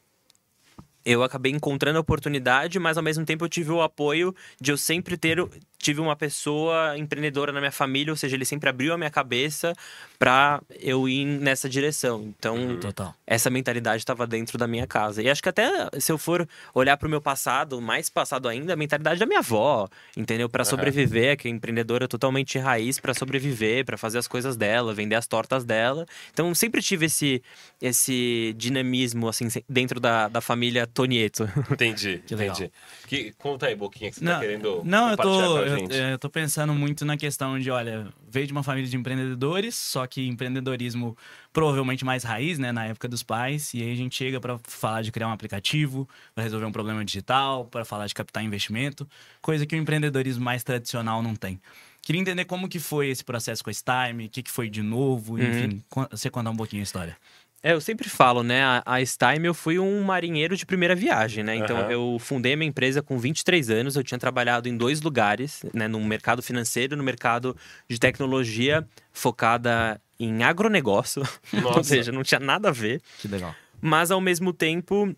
eu 1.04 1.22
acabei 1.22 1.52
encontrando 1.52 1.98
a 1.98 2.00
oportunidade, 2.00 2.78
mas 2.78 2.96
ao 2.96 3.02
mesmo 3.02 3.24
tempo 3.24 3.44
eu 3.44 3.48
tive 3.48 3.72
o 3.72 3.82
apoio 3.82 4.34
de 4.60 4.70
eu 4.70 4.76
sempre 4.78 5.16
ter 5.16 5.38
tive 5.84 6.00
uma 6.00 6.16
pessoa 6.16 6.96
empreendedora 6.96 7.52
na 7.52 7.60
minha 7.60 7.70
família, 7.70 8.10
ou 8.10 8.16
seja, 8.16 8.34
ele 8.34 8.46
sempre 8.46 8.70
abriu 8.70 8.94
a 8.94 8.96
minha 8.96 9.10
cabeça 9.10 9.74
para 10.18 10.62
eu 10.80 11.06
ir 11.06 11.26
nessa 11.26 11.68
direção. 11.68 12.32
Então, 12.38 12.56
uhum. 12.56 12.80
Total. 12.80 13.14
essa 13.26 13.50
mentalidade 13.50 13.98
estava 13.98 14.26
dentro 14.26 14.56
da 14.56 14.66
minha 14.66 14.86
casa. 14.86 15.22
E 15.22 15.28
acho 15.28 15.42
que 15.42 15.48
até 15.50 15.70
se 16.00 16.10
eu 16.10 16.16
for 16.16 16.48
olhar 16.72 16.96
para 16.96 17.06
o 17.06 17.10
meu 17.10 17.20
passado, 17.20 17.82
mais 17.82 18.08
passado 18.08 18.48
ainda, 18.48 18.72
a 18.72 18.76
mentalidade 18.76 19.20
da 19.20 19.26
minha 19.26 19.40
avó, 19.40 19.86
entendeu? 20.16 20.48
Para 20.48 20.64
sobreviver, 20.64 21.32
uhum. 21.32 21.36
que 21.36 21.48
é 21.48 21.50
empreendedora 21.50 22.08
totalmente 22.08 22.58
raiz 22.58 22.98
para 22.98 23.12
sobreviver, 23.12 23.84
para 23.84 23.98
fazer 23.98 24.16
as 24.16 24.26
coisas 24.26 24.56
dela, 24.56 24.94
vender 24.94 25.16
as 25.16 25.26
tortas 25.26 25.66
dela. 25.66 26.06
Então, 26.32 26.54
sempre 26.54 26.80
tive 26.80 27.06
esse 27.06 27.42
esse 27.82 28.54
dinamismo 28.56 29.28
assim 29.28 29.48
dentro 29.68 30.00
da, 30.00 30.28
da 30.28 30.40
família 30.40 30.86
Tonieto. 30.86 31.46
Entendi. 31.70 32.22
que 32.26 32.34
legal. 32.34 32.56
Entendi. 32.56 32.72
Que, 33.06 33.32
conta 33.32 33.66
aí, 33.66 33.74
Boquinha, 33.74 34.10
que 34.10 34.16
você 34.16 34.24
tá 34.24 34.30
não, 34.30 34.34
tá 34.34 34.40
querendo 34.40 34.82
Não, 34.84 35.10
eu 35.10 35.16
tô 35.18 35.73
eu, 35.78 36.10
eu 36.10 36.18
tô 36.18 36.28
pensando 36.28 36.74
muito 36.74 37.04
na 37.04 37.16
questão 37.16 37.58
de, 37.58 37.70
olha, 37.70 38.08
veio 38.28 38.46
de 38.46 38.52
uma 38.52 38.62
família 38.62 38.88
de 38.88 38.96
empreendedores, 38.96 39.74
só 39.74 40.06
que 40.06 40.26
empreendedorismo 40.26 41.16
provavelmente 41.52 42.04
mais 42.04 42.24
raiz, 42.24 42.58
né, 42.58 42.72
na 42.72 42.86
época 42.86 43.08
dos 43.08 43.22
pais, 43.22 43.72
e 43.74 43.82
aí 43.82 43.92
a 43.92 43.96
gente 43.96 44.14
chega 44.14 44.40
para 44.40 44.58
falar 44.64 45.02
de 45.02 45.12
criar 45.12 45.28
um 45.28 45.32
aplicativo, 45.32 46.08
para 46.34 46.44
resolver 46.44 46.66
um 46.66 46.72
problema 46.72 47.04
digital, 47.04 47.64
para 47.66 47.84
falar 47.84 48.06
de 48.06 48.14
captar 48.14 48.42
investimento, 48.42 49.08
coisa 49.40 49.66
que 49.66 49.74
o 49.74 49.78
empreendedorismo 49.78 50.44
mais 50.44 50.62
tradicional 50.62 51.22
não 51.22 51.34
tem. 51.34 51.60
Queria 52.02 52.20
entender 52.20 52.44
como 52.44 52.68
que 52.68 52.78
foi 52.78 53.08
esse 53.08 53.24
processo 53.24 53.64
com 53.64 53.70
esse 53.70 53.82
time, 53.82 54.26
o 54.26 54.28
que, 54.28 54.42
que 54.42 54.50
foi 54.50 54.68
de 54.68 54.82
novo, 54.82 55.36
uhum. 55.36 55.42
enfim, 55.42 55.84
você 56.10 56.28
contar 56.28 56.50
um 56.50 56.56
pouquinho 56.56 56.82
a 56.82 56.84
história. 56.84 57.16
É, 57.64 57.72
eu 57.72 57.80
sempre 57.80 58.10
falo, 58.10 58.42
né? 58.42 58.62
A, 58.62 58.82
a 58.84 59.06
Stime, 59.06 59.46
eu 59.46 59.54
fui 59.54 59.78
um 59.78 60.02
marinheiro 60.02 60.54
de 60.54 60.66
primeira 60.66 60.94
viagem, 60.94 61.42
né? 61.42 61.56
Então, 61.56 61.78
uhum. 61.78 61.90
eu 61.90 62.18
fundei 62.20 62.52
a 62.52 62.56
minha 62.58 62.68
empresa 62.68 63.00
com 63.00 63.18
23 63.18 63.70
anos. 63.70 63.96
Eu 63.96 64.04
tinha 64.04 64.18
trabalhado 64.18 64.68
em 64.68 64.76
dois 64.76 65.00
lugares, 65.00 65.64
né? 65.72 65.88
No 65.88 65.98
mercado 66.04 66.42
financeiro, 66.42 66.94
no 66.94 67.02
mercado 67.02 67.56
de 67.88 67.98
tecnologia 67.98 68.86
focada 69.10 69.98
em 70.20 70.42
agronegócio. 70.42 71.22
Ou 71.74 71.82
seja, 71.82 72.12
não 72.12 72.22
tinha 72.22 72.38
nada 72.38 72.68
a 72.68 72.70
ver. 72.70 73.00
Que 73.18 73.28
legal. 73.28 73.54
Mas, 73.80 74.10
ao 74.10 74.20
mesmo 74.20 74.52
tempo, 74.52 75.16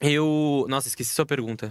eu... 0.00 0.66
Nossa, 0.68 0.88
esqueci 0.88 1.14
sua 1.14 1.24
pergunta. 1.24 1.70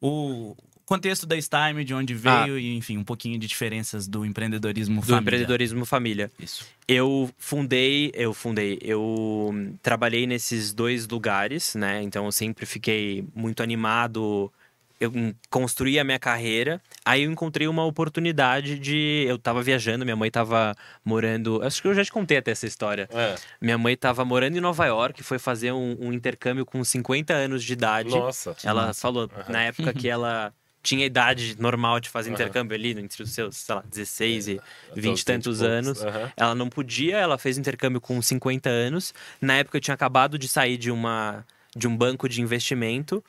O, 0.00 0.56
contexto 0.90 1.24
da 1.24 1.40
Stime, 1.40 1.84
de 1.84 1.94
onde 1.94 2.14
veio 2.14 2.54
ah. 2.56 2.60
e, 2.60 2.76
enfim, 2.76 2.98
um 2.98 3.04
pouquinho 3.04 3.38
de 3.38 3.46
diferenças 3.46 4.08
do 4.08 4.26
empreendedorismo 4.26 4.96
do 4.96 5.02
família. 5.02 5.20
Do 5.20 5.22
empreendedorismo 5.22 5.86
família. 5.86 6.32
Isso. 6.36 6.66
Eu 6.88 7.30
fundei, 7.38 8.10
eu 8.12 8.34
fundei, 8.34 8.76
eu 8.82 9.54
trabalhei 9.80 10.26
nesses 10.26 10.72
dois 10.72 11.06
lugares, 11.06 11.76
né? 11.76 12.02
Então 12.02 12.24
eu 12.24 12.32
sempre 12.32 12.66
fiquei 12.66 13.24
muito 13.36 13.62
animado 13.62 14.52
eu 15.00 15.10
construí 15.48 15.98
a 15.98 16.04
minha 16.04 16.18
carreira. 16.18 16.78
Aí 17.06 17.22
eu 17.22 17.32
encontrei 17.32 17.66
uma 17.66 17.86
oportunidade 17.86 18.78
de. 18.78 19.24
Eu 19.26 19.38
tava 19.38 19.62
viajando, 19.62 20.04
minha 20.04 20.14
mãe 20.14 20.30
tava 20.30 20.76
morando. 21.02 21.62
Acho 21.62 21.80
que 21.80 21.88
eu 21.88 21.94
já 21.94 22.04
te 22.04 22.12
contei 22.12 22.36
até 22.36 22.50
essa 22.50 22.66
história. 22.66 23.08
É. 23.10 23.34
Minha 23.62 23.78
mãe 23.78 23.96
tava 23.96 24.26
morando 24.26 24.58
em 24.58 24.60
Nova 24.60 24.84
York, 24.84 25.22
foi 25.22 25.38
fazer 25.38 25.72
um, 25.72 25.96
um 25.98 26.12
intercâmbio 26.12 26.66
com 26.66 26.84
50 26.84 27.32
anos 27.32 27.64
de 27.64 27.72
idade. 27.72 28.10
Nossa. 28.10 28.54
Ela 28.62 28.88
nossa. 28.88 29.00
falou, 29.00 29.22
uhum. 29.22 29.52
na 29.52 29.62
época 29.62 29.94
que 29.94 30.06
ela 30.06 30.52
tinha 30.82 31.04
idade 31.04 31.56
normal 31.58 32.00
de 32.00 32.08
fazer 32.08 32.30
uhum. 32.30 32.34
intercâmbio 32.34 32.74
ali, 32.74 32.98
entre 32.98 33.22
os 33.22 33.30
seus, 33.30 33.56
sei 33.56 33.74
lá, 33.74 33.84
16 33.88 34.48
e 34.48 34.60
20 34.94 35.20
e 35.20 35.24
tantos 35.24 35.62
anos. 35.62 36.02
Uhum. 36.02 36.30
Ela 36.36 36.54
não 36.54 36.68
podia, 36.68 37.18
ela 37.18 37.36
fez 37.36 37.58
intercâmbio 37.58 38.00
com 38.00 38.20
50 38.20 38.68
anos. 38.68 39.12
Na 39.40 39.54
época 39.56 39.76
eu 39.76 39.80
tinha 39.80 39.94
acabado 39.94 40.38
de 40.38 40.48
sair 40.48 40.76
de, 40.76 40.90
uma, 40.90 41.44
de 41.76 41.86
um 41.86 41.96
banco 41.96 42.28
de 42.28 42.40
investimento 42.40 43.22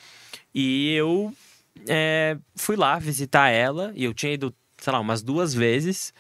e 0.54 0.94
eu 0.94 1.34
é, 1.88 2.38
fui 2.56 2.76
lá 2.76 2.98
visitar 3.00 3.50
ela 3.50 3.92
e 3.96 4.04
eu 4.04 4.14
tinha 4.14 4.34
ido, 4.34 4.54
sei 4.78 4.94
lá, 4.94 5.00
umas 5.00 5.22
duas 5.22 5.54
vezes. 5.54 6.14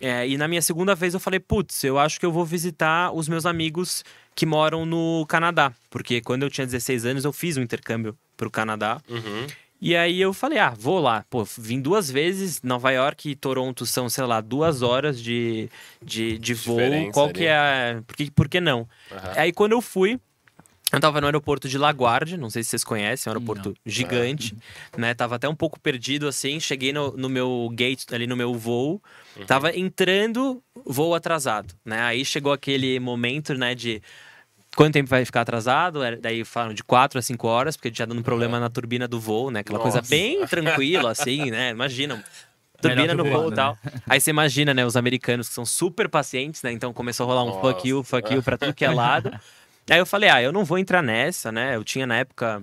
É, 0.00 0.26
e 0.26 0.36
na 0.36 0.46
minha 0.48 0.62
segunda 0.62 0.94
vez 0.94 1.14
eu 1.14 1.20
falei, 1.20 1.40
putz, 1.40 1.82
eu 1.84 1.98
acho 1.98 2.18
que 2.18 2.26
eu 2.26 2.32
vou 2.32 2.44
visitar 2.44 3.12
os 3.12 3.28
meus 3.28 3.46
amigos 3.46 4.04
que 4.34 4.44
moram 4.44 4.84
no 4.84 5.24
Canadá. 5.28 5.72
Porque 5.90 6.20
quando 6.20 6.42
eu 6.42 6.50
tinha 6.50 6.66
16 6.66 7.06
anos 7.06 7.24
eu 7.24 7.32
fiz 7.32 7.56
um 7.56 7.62
intercâmbio 7.62 8.16
pro 8.36 8.50
Canadá. 8.50 9.00
Uhum. 9.08 9.46
E 9.84 9.94
aí 9.94 10.18
eu 10.18 10.32
falei, 10.32 10.58
ah, 10.58 10.72
vou 10.74 10.98
lá. 10.98 11.26
Pô, 11.28 11.44
vim 11.44 11.78
duas 11.78 12.10
vezes. 12.10 12.62
Nova 12.62 12.90
York 12.90 13.28
e 13.28 13.36
Toronto 13.36 13.84
são, 13.84 14.08
sei 14.08 14.24
lá, 14.24 14.40
duas 14.40 14.80
horas 14.80 15.22
de, 15.22 15.68
de, 16.02 16.38
de 16.38 16.54
voo. 16.54 16.78
Qual 17.12 17.26
ali. 17.26 17.34
que 17.34 17.44
é 17.44 17.54
a... 17.54 18.02
Por 18.06 18.16
que, 18.16 18.30
por 18.30 18.48
que 18.48 18.62
não? 18.62 18.80
Uhum. 18.80 19.18
Aí 19.36 19.52
quando 19.52 19.72
eu 19.72 19.82
fui, 19.82 20.18
eu 20.90 21.00
tava 21.00 21.20
no 21.20 21.26
aeroporto 21.26 21.68
de 21.68 21.76
LaGuardia, 21.76 22.38
não 22.38 22.48
sei 22.48 22.62
se 22.62 22.70
vocês 22.70 22.82
conhecem, 22.82 23.28
é 23.28 23.30
um 23.30 23.36
aeroporto 23.36 23.68
não. 23.68 23.76
gigante, 23.84 24.54
uhum. 24.54 25.00
né? 25.02 25.12
Tava 25.12 25.36
até 25.36 25.46
um 25.50 25.54
pouco 25.54 25.78
perdido 25.78 26.26
assim. 26.26 26.58
Cheguei 26.58 26.90
no, 26.90 27.14
no 27.14 27.28
meu 27.28 27.68
gate, 27.74 28.06
ali 28.10 28.26
no 28.26 28.38
meu 28.38 28.54
voo. 28.54 29.02
Uhum. 29.36 29.44
Tava 29.44 29.76
entrando, 29.76 30.62
voo 30.82 31.14
atrasado, 31.14 31.74
né? 31.84 32.00
Aí 32.00 32.24
chegou 32.24 32.54
aquele 32.54 32.98
momento, 32.98 33.52
né, 33.52 33.74
de 33.74 34.00
quanto 34.74 34.94
tempo 34.94 35.08
vai 35.08 35.24
ficar 35.24 35.42
atrasado? 35.42 36.00
Daí 36.20 36.44
falaram 36.44 36.74
de 36.74 36.82
4 36.82 37.18
a 37.18 37.22
5 37.22 37.46
horas, 37.46 37.76
porque 37.76 37.90
tinha 37.90 38.06
dando 38.06 38.22
problema 38.22 38.58
na 38.58 38.68
turbina 38.68 39.06
do 39.06 39.20
voo, 39.20 39.50
né? 39.50 39.60
Aquela 39.60 39.78
Nossa. 39.78 39.92
coisa 39.92 40.08
bem 40.08 40.46
tranquila, 40.46 41.10
assim, 41.10 41.50
né? 41.50 41.70
Imagina. 41.70 42.22
Turbina 42.80 43.14
no 43.14 43.24
voo 43.24 43.50
e 43.50 43.54
tal. 43.54 43.78
Né? 43.82 43.92
Aí 44.06 44.20
você 44.20 44.30
imagina, 44.30 44.74
né, 44.74 44.84
os 44.84 44.96
americanos 44.96 45.48
que 45.48 45.54
são 45.54 45.64
super 45.64 46.08
pacientes, 46.08 46.62
né? 46.62 46.70
Então 46.70 46.92
começou 46.92 47.24
a 47.24 47.26
rolar 47.26 47.44
um 47.44 47.54
Nossa. 47.54 47.60
fuck 47.60 47.88
you, 47.88 48.02
fuck 48.02 48.34
you 48.34 48.42
pra 48.42 48.58
tudo 48.58 48.74
que 48.74 48.84
é 48.84 48.90
lado. 48.92 49.30
Aí 49.88 49.98
eu 49.98 50.06
falei, 50.06 50.28
ah, 50.28 50.42
eu 50.42 50.52
não 50.52 50.64
vou 50.64 50.78
entrar 50.78 51.02
nessa, 51.02 51.50
né? 51.50 51.76
Eu 51.76 51.84
tinha 51.84 52.06
na 52.06 52.16
época, 52.16 52.62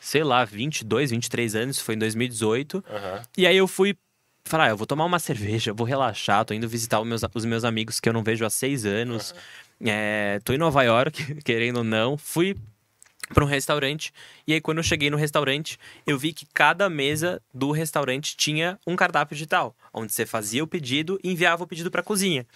sei 0.00 0.22
lá, 0.22 0.44
22, 0.44 1.10
23 1.10 1.54
anos, 1.56 1.78
foi 1.80 1.94
em 1.94 1.98
2018. 1.98 2.76
Uhum. 2.76 3.22
E 3.36 3.46
aí 3.46 3.56
eu 3.56 3.66
fui 3.66 3.96
falar, 4.44 4.66
ah, 4.66 4.70
eu 4.70 4.76
vou 4.76 4.86
tomar 4.86 5.04
uma 5.04 5.18
cerveja, 5.18 5.72
vou 5.72 5.86
relaxar, 5.86 6.44
tô 6.44 6.52
indo 6.52 6.68
visitar 6.68 7.00
os 7.00 7.06
meus, 7.06 7.22
os 7.34 7.44
meus 7.44 7.64
amigos 7.64 8.00
que 8.00 8.08
eu 8.08 8.12
não 8.12 8.22
vejo 8.22 8.44
há 8.44 8.50
seis 8.50 8.84
anos. 8.84 9.30
Uhum. 9.30 9.36
É, 9.84 10.40
tô 10.44 10.52
em 10.52 10.58
Nova 10.58 10.82
York, 10.82 11.36
querendo 11.42 11.78
ou 11.78 11.84
não. 11.84 12.16
Fui 12.16 12.56
para 13.32 13.44
um 13.44 13.46
restaurante. 13.46 14.12
E 14.46 14.52
aí, 14.52 14.60
quando 14.60 14.78
eu 14.78 14.84
cheguei 14.84 15.10
no 15.10 15.16
restaurante, 15.16 15.78
eu 16.06 16.18
vi 16.18 16.32
que 16.32 16.46
cada 16.52 16.88
mesa 16.88 17.40
do 17.52 17.70
restaurante 17.70 18.36
tinha 18.36 18.78
um 18.86 18.94
cardápio 18.94 19.34
digital, 19.34 19.74
onde 19.92 20.12
você 20.12 20.26
fazia 20.26 20.62
o 20.62 20.66
pedido 20.66 21.18
e 21.22 21.30
enviava 21.32 21.64
o 21.64 21.66
pedido 21.66 21.90
para 21.90 22.00
a 22.00 22.04
cozinha. 22.04 22.46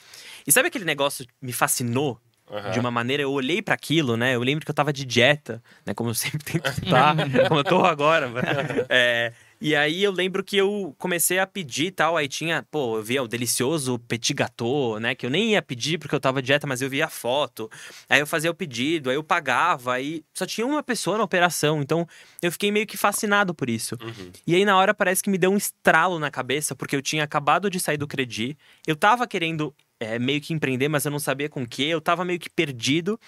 E 0.46 0.52
sabe 0.52 0.68
aquele 0.68 0.84
negócio 0.84 1.24
que 1.24 1.32
me 1.40 1.52
fascinou? 1.52 2.20
Uhum. 2.48 2.70
De 2.70 2.78
uma 2.78 2.92
maneira, 2.92 3.24
eu 3.24 3.32
olhei 3.32 3.60
para 3.60 3.74
aquilo, 3.74 4.16
né? 4.16 4.36
Eu 4.36 4.40
lembro 4.40 4.64
que 4.64 4.70
eu 4.70 4.74
tava 4.74 4.92
de 4.92 5.04
dieta, 5.04 5.60
né? 5.84 5.92
Como 5.92 6.10
eu 6.10 6.14
sempre 6.14 6.44
tento 6.44 6.68
estar, 6.68 7.16
como 7.48 7.60
eu 7.60 7.64
tô 7.64 7.84
agora. 7.84 8.30
É, 8.88 9.32
e 9.60 9.74
aí 9.74 10.02
eu 10.02 10.12
lembro 10.12 10.44
que 10.44 10.56
eu 10.56 10.94
comecei 10.98 11.38
a 11.38 11.46
pedir 11.46 11.86
e 11.86 11.90
tal, 11.90 12.16
aí 12.16 12.28
tinha, 12.28 12.66
pô, 12.70 12.98
eu 12.98 13.02
via 13.02 13.22
o 13.22 13.28
delicioso 13.28 13.98
petit 14.00 14.34
gâteau, 14.34 15.00
né, 15.00 15.14
que 15.14 15.24
eu 15.24 15.30
nem 15.30 15.52
ia 15.52 15.62
pedir 15.62 15.98
porque 15.98 16.14
eu 16.14 16.20
tava 16.20 16.42
dieta, 16.42 16.66
mas 16.66 16.82
eu 16.82 16.90
via 16.90 17.06
a 17.06 17.08
foto. 17.08 17.70
Aí 18.08 18.20
eu 18.20 18.26
fazia 18.26 18.50
o 18.50 18.54
pedido, 18.54 19.10
aí 19.10 19.16
eu 19.16 19.24
pagava, 19.24 19.94
aí 19.94 20.24
só 20.34 20.44
tinha 20.46 20.66
uma 20.66 20.82
pessoa 20.82 21.18
na 21.18 21.24
operação, 21.24 21.80
então 21.80 22.06
eu 22.42 22.52
fiquei 22.52 22.70
meio 22.70 22.86
que 22.86 22.96
fascinado 22.96 23.54
por 23.54 23.70
isso. 23.70 23.96
Uhum. 24.02 24.30
E 24.46 24.54
aí 24.54 24.64
na 24.64 24.76
hora 24.76 24.92
parece 24.92 25.22
que 25.22 25.30
me 25.30 25.38
deu 25.38 25.50
um 25.50 25.56
estralo 25.56 26.18
na 26.18 26.30
cabeça, 26.30 26.74
porque 26.74 26.96
eu 26.96 27.02
tinha 27.02 27.24
acabado 27.24 27.70
de 27.70 27.80
sair 27.80 27.96
do 27.96 28.06
Credi, 28.06 28.56
eu 28.86 28.96
tava 28.96 29.26
querendo 29.26 29.74
é, 29.98 30.18
meio 30.18 30.40
que 30.40 30.52
empreender, 30.52 30.88
mas 30.88 31.04
eu 31.04 31.10
não 31.10 31.18
sabia 31.18 31.48
com 31.48 31.62
o 31.62 31.66
que, 31.66 31.84
eu 31.84 32.00
tava 32.00 32.24
meio 32.24 32.38
que 32.38 32.50
perdido. 32.50 33.18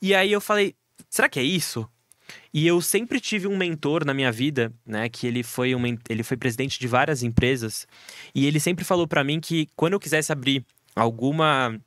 E 0.00 0.14
aí 0.14 0.32
eu 0.32 0.40
falei, 0.40 0.74
será 1.10 1.28
que 1.28 1.38
é 1.38 1.42
isso? 1.42 1.88
E 2.52 2.66
eu 2.66 2.80
sempre 2.80 3.20
tive 3.20 3.46
um 3.46 3.56
mentor 3.56 4.04
na 4.04 4.14
minha 4.14 4.32
vida, 4.32 4.72
né, 4.86 5.08
que 5.08 5.26
ele 5.26 5.42
foi 5.42 5.74
um, 5.74 5.82
ele 6.08 6.22
foi 6.22 6.36
presidente 6.36 6.78
de 6.78 6.86
várias 6.86 7.22
empresas, 7.22 7.86
e 8.34 8.46
ele 8.46 8.60
sempre 8.60 8.84
falou 8.84 9.06
para 9.06 9.24
mim 9.24 9.40
que 9.40 9.68
quando 9.76 9.94
eu 9.94 10.00
quisesse 10.00 10.32
abrir 10.32 10.64
alguma 10.94 11.78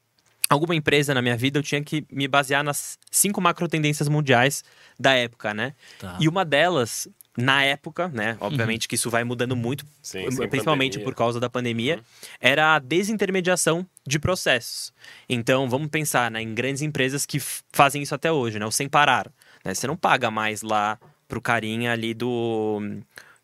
alguma 0.49 0.75
empresa 0.75 1.13
na 1.13 1.21
minha 1.21 1.35
vida, 1.35 1.59
eu 1.59 1.63
tinha 1.63 1.83
que 1.83 2.05
me 2.11 2.27
basear 2.27 2.63
nas 2.63 2.97
cinco 3.11 3.41
macro 3.41 3.67
tendências 3.67 4.07
mundiais 4.07 4.63
da 4.97 5.13
época, 5.13 5.53
né? 5.53 5.73
Tá. 5.99 6.17
E 6.19 6.27
uma 6.27 6.45
delas 6.45 7.07
na 7.37 7.63
época, 7.63 8.07
né? 8.07 8.35
Obviamente 8.39 8.85
uhum. 8.85 8.87
que 8.89 8.95
isso 8.95 9.11
vai 9.11 9.23
mudando 9.23 9.55
muito, 9.55 9.85
Sim, 10.01 10.25
principalmente 10.49 10.93
pandemia. 10.93 11.05
por 11.05 11.15
causa 11.15 11.39
da 11.39 11.49
pandemia, 11.49 11.97
uhum. 11.97 12.01
era 12.41 12.75
a 12.75 12.79
desintermediação 12.79 13.85
de 14.05 14.17
processos. 14.17 14.91
Então, 15.29 15.69
vamos 15.69 15.89
pensar 15.89 16.31
né, 16.31 16.41
em 16.41 16.55
grandes 16.55 16.81
empresas 16.81 17.25
que 17.25 17.39
fazem 17.39 18.01
isso 18.01 18.15
até 18.15 18.31
hoje, 18.31 18.57
né? 18.57 18.65
O 18.65 18.71
sem 18.71 18.89
parar. 18.89 19.31
Né? 19.67 19.73
Você 19.73 19.85
não 19.85 19.97
paga 19.97 20.31
mais 20.31 20.61
lá 20.61 20.97
pro 21.27 21.41
carinha 21.41 21.91
ali 21.91 22.13
do 22.13 22.79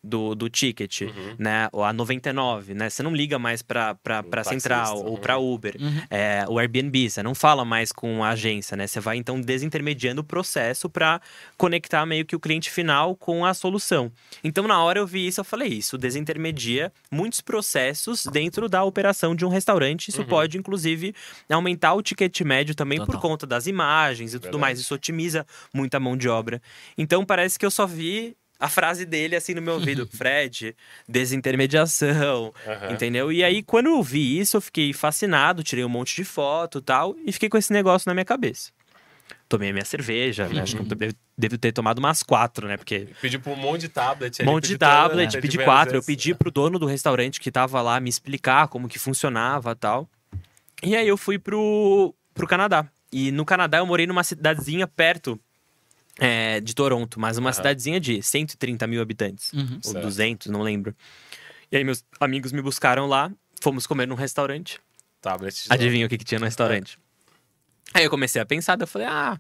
do, 0.03 0.36
do 0.36 0.50
ticket, 0.50 1.01
uhum. 1.01 1.36
né? 1.39 1.69
Ou 1.72 1.83
a 1.83 1.93
99, 1.93 2.74
né? 2.74 2.89
Você 2.89 3.01
não 3.01 3.15
liga 3.15 3.39
mais 3.39 3.62
para 3.62 3.95
para 3.95 4.43
central 4.43 5.03
ou 5.05 5.17
para 5.17 5.38
uhum. 5.38 5.53
Uber. 5.53 5.75
Uhum. 5.79 6.01
É, 6.10 6.45
o 6.50 6.60
Airbnb, 6.60 7.10
você 7.10 7.24
não 7.24 7.33
fala 7.33 7.63
mais 7.63 7.91
com 7.91 8.24
a 8.24 8.29
agência, 8.29 8.75
né? 8.75 8.86
Você 8.86 9.00
vai 9.00 9.15
então 9.17 9.39
desintermediando 9.39 10.22
o 10.22 10.24
processo 10.24 10.89
para 10.89 11.22
conectar 11.57 12.05
meio 12.05 12.25
que 12.25 12.36
o 12.36 12.39
cliente 12.39 12.69
final 12.69 13.15
com 13.15 13.45
a 13.45 13.53
solução. 13.53 14.12
Então, 14.43 14.67
na 14.67 14.83
hora 14.83 15.00
eu 15.00 15.07
vi 15.07 15.25
isso, 15.25 15.39
eu 15.39 15.45
falei, 15.45 15.69
isso 15.69 15.98
desintermedia 15.98 16.91
muitos 17.10 17.39
processos 17.39 18.25
dentro 18.25 18.67
da 18.67 18.83
operação 18.83 19.33
de 19.33 19.45
um 19.45 19.50
restaurante. 19.50 20.10
Isso 20.10 20.22
uhum. 20.22 20.27
pode, 20.27 20.57
inclusive, 20.57 21.15
aumentar 21.50 21.93
o 21.93 22.01
ticket 22.01 22.41
médio 22.41 22.75
também 22.75 23.00
Total. 23.00 23.15
por 23.15 23.22
conta 23.22 23.48
das 23.48 23.67
imagens 23.67 24.31
e 24.31 24.33
Verdade. 24.33 24.51
tudo 24.51 24.60
mais. 24.60 24.79
Isso 24.79 24.93
otimiza 24.93 25.45
muita 25.74 26.00
mão 26.00 26.17
de 26.17 26.27
obra. 26.27 26.62
Então, 26.98 27.24
parece 27.24 27.57
que 27.57 27.65
eu 27.65 27.72
só 27.72 27.88
vi 27.88 28.36
a 28.60 28.69
frase 28.69 29.05
dele 29.05 29.36
assim 29.36 29.53
no 29.53 29.62
meu 29.62 29.75
ouvido: 29.75 30.07
Fred, 30.12 30.75
desintermediação, 31.07 32.53
uhum. 32.65 32.93
entendeu? 32.93 33.31
E 33.31 33.43
aí, 33.43 33.62
quando 33.62 33.88
eu 33.88 34.01
vi 34.01 34.39
isso, 34.39 34.57
eu 34.57 34.62
fiquei 34.62 34.93
fascinado, 34.93 35.63
tirei 35.63 35.83
um 35.83 35.89
monte 35.89 36.15
de 36.15 36.24
foto 36.24 36.81
tal, 36.81 37.15
e 37.25 37.31
fiquei 37.31 37.50
com 37.50 37.57
esse 37.57 37.74
negócio 37.74 38.10
na 38.10 38.13
minha 38.13 38.25
cabeça. 38.25 38.72
Tomei 39.48 39.69
a 39.69 39.74
minha 39.74 39.86
cerveja, 39.86 40.48
né? 40.48 40.62
acho 40.62 40.75
que 40.77 40.81
eu 40.81 41.13
devo 41.38 41.57
ter 41.57 41.72
tomado 41.72 42.00
umas 42.00 42.24
quatro, 42.24 42.67
né? 42.67 42.77
Porque. 42.77 43.07
Pedi 43.22 43.38
por 43.38 43.51
um 43.51 43.55
monte 43.55 43.81
de 43.81 43.89
tablet. 43.89 44.41
Um 44.41 44.45
monte 44.45 44.67
de 44.67 44.77
tablet, 44.77 45.27
toda, 45.27 45.38
né? 45.38 45.41
pedi 45.41 45.57
quatro. 45.57 45.95
Eu 45.95 46.03
pedi 46.03 46.33
pro 46.33 46.50
dono 46.50 46.79
do 46.79 46.86
restaurante 46.86 47.39
que 47.39 47.51
tava 47.51 47.81
lá 47.81 48.00
me 48.00 48.10
explicar 48.10 48.67
como 48.67 48.88
que 48.88 48.98
funcionava 48.98 49.75
tal. 49.75 50.10
E 50.81 50.95
aí 50.95 51.07
eu 51.07 51.17
fui 51.17 51.38
pro, 51.38 52.15
pro 52.33 52.48
Canadá. 52.48 52.86
E 53.12 53.31
no 53.31 53.45
Canadá 53.45 53.77
eu 53.77 53.86
morei 53.86 54.07
numa 54.07 54.24
cidadezinha 54.24 54.88
perto 54.88 55.39
é, 56.20 56.60
de 56.60 56.74
Toronto, 56.74 57.20
mas 57.20 57.38
uma 57.38 57.50
uhum. 57.50 57.53
cidadezinha 57.53 58.00
de 58.00 58.22
130 58.22 58.86
mil 58.88 59.01
habitantes. 59.01 59.51
Uhum. 59.53 59.79
Ou 59.86 59.91
certo. 59.91 60.05
200, 60.05 60.48
não 60.48 60.62
lembro. 60.62 60.96
E 61.72 61.77
aí 61.77 61.84
meus 61.84 62.03
amigos 62.20 62.51
me 62.51 62.62
buscaram 62.62 63.08
lá, 63.08 63.32
fomos 63.62 63.88
comer 63.88 64.08
num 64.08 64.15
restaurante. 64.15 64.79
Tablet. 65.22 65.65
Adivinha 65.70 66.05
o 66.05 66.10
que, 66.10 66.17
que 66.17 66.25
tinha 66.25 66.39
no 66.39 66.46
restaurante? 66.46 67.00
É. 67.93 68.00
Aí 68.00 68.03
eu 68.03 68.10
comecei 68.10 68.41
a 68.41 68.46
pensar, 68.46 68.79
eu 68.79 68.88
falei, 68.88 69.08
ah, 69.08 69.38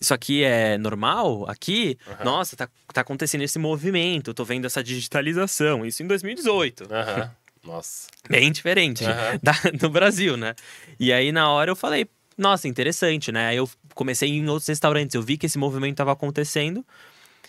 isso 0.00 0.14
aqui 0.14 0.42
é 0.42 0.78
normal? 0.78 1.48
Aqui, 1.48 1.98
uhum. 2.06 2.24
nossa, 2.24 2.56
tá, 2.56 2.68
tá 2.92 3.00
acontecendo 3.00 3.42
esse 3.42 3.58
movimento, 3.58 4.34
tô 4.34 4.44
vendo 4.44 4.64
essa 4.64 4.82
digitalização. 4.82 5.84
Isso 5.84 6.02
em 6.02 6.06
2018. 6.06 6.84
Uhum. 6.84 7.30
Nossa. 7.64 8.08
Bem 8.28 8.52
diferente 8.52 9.04
uhum. 9.04 9.10
da, 9.42 9.52
do 9.78 9.90
Brasil, 9.90 10.36
né? 10.36 10.54
E 10.98 11.12
aí, 11.12 11.32
na 11.32 11.50
hora, 11.50 11.70
eu 11.70 11.76
falei, 11.76 12.08
nossa, 12.36 12.68
interessante, 12.68 13.32
né? 13.32 13.48
Aí 13.48 13.56
eu 13.56 13.68
comecei 13.94 14.28
em 14.28 14.46
outros 14.48 14.68
restaurantes, 14.68 15.14
eu 15.14 15.22
vi 15.22 15.36
que 15.36 15.46
esse 15.46 15.58
movimento 15.58 15.92
estava 15.92 16.12
acontecendo. 16.12 16.84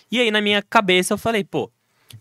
E 0.10 0.20
aí 0.20 0.32
na 0.32 0.41
minha 0.41 0.62
cabeça 0.62 1.13
eu 1.13 1.17
falei, 1.17 1.44
pô, 1.44 1.70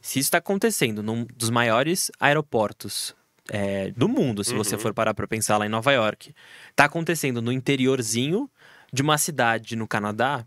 se 0.00 0.18
isso 0.18 0.26
está 0.26 0.38
acontecendo 0.38 1.02
num 1.02 1.24
dos 1.36 1.50
maiores 1.50 2.10
aeroportos 2.18 3.14
é, 3.48 3.90
do 3.92 4.08
mundo, 4.08 4.42
se 4.42 4.52
uhum. 4.52 4.58
você 4.58 4.76
for 4.76 4.92
parar 4.92 5.14
para 5.14 5.26
pensar 5.28 5.56
lá 5.56 5.66
em 5.66 5.68
Nova 5.68 5.92
York, 5.92 6.34
tá 6.74 6.86
acontecendo 6.86 7.40
no 7.40 7.52
interiorzinho 7.52 8.50
de 8.92 9.02
uma 9.02 9.18
cidade 9.18 9.76
no 9.76 9.86
Canadá, 9.86 10.44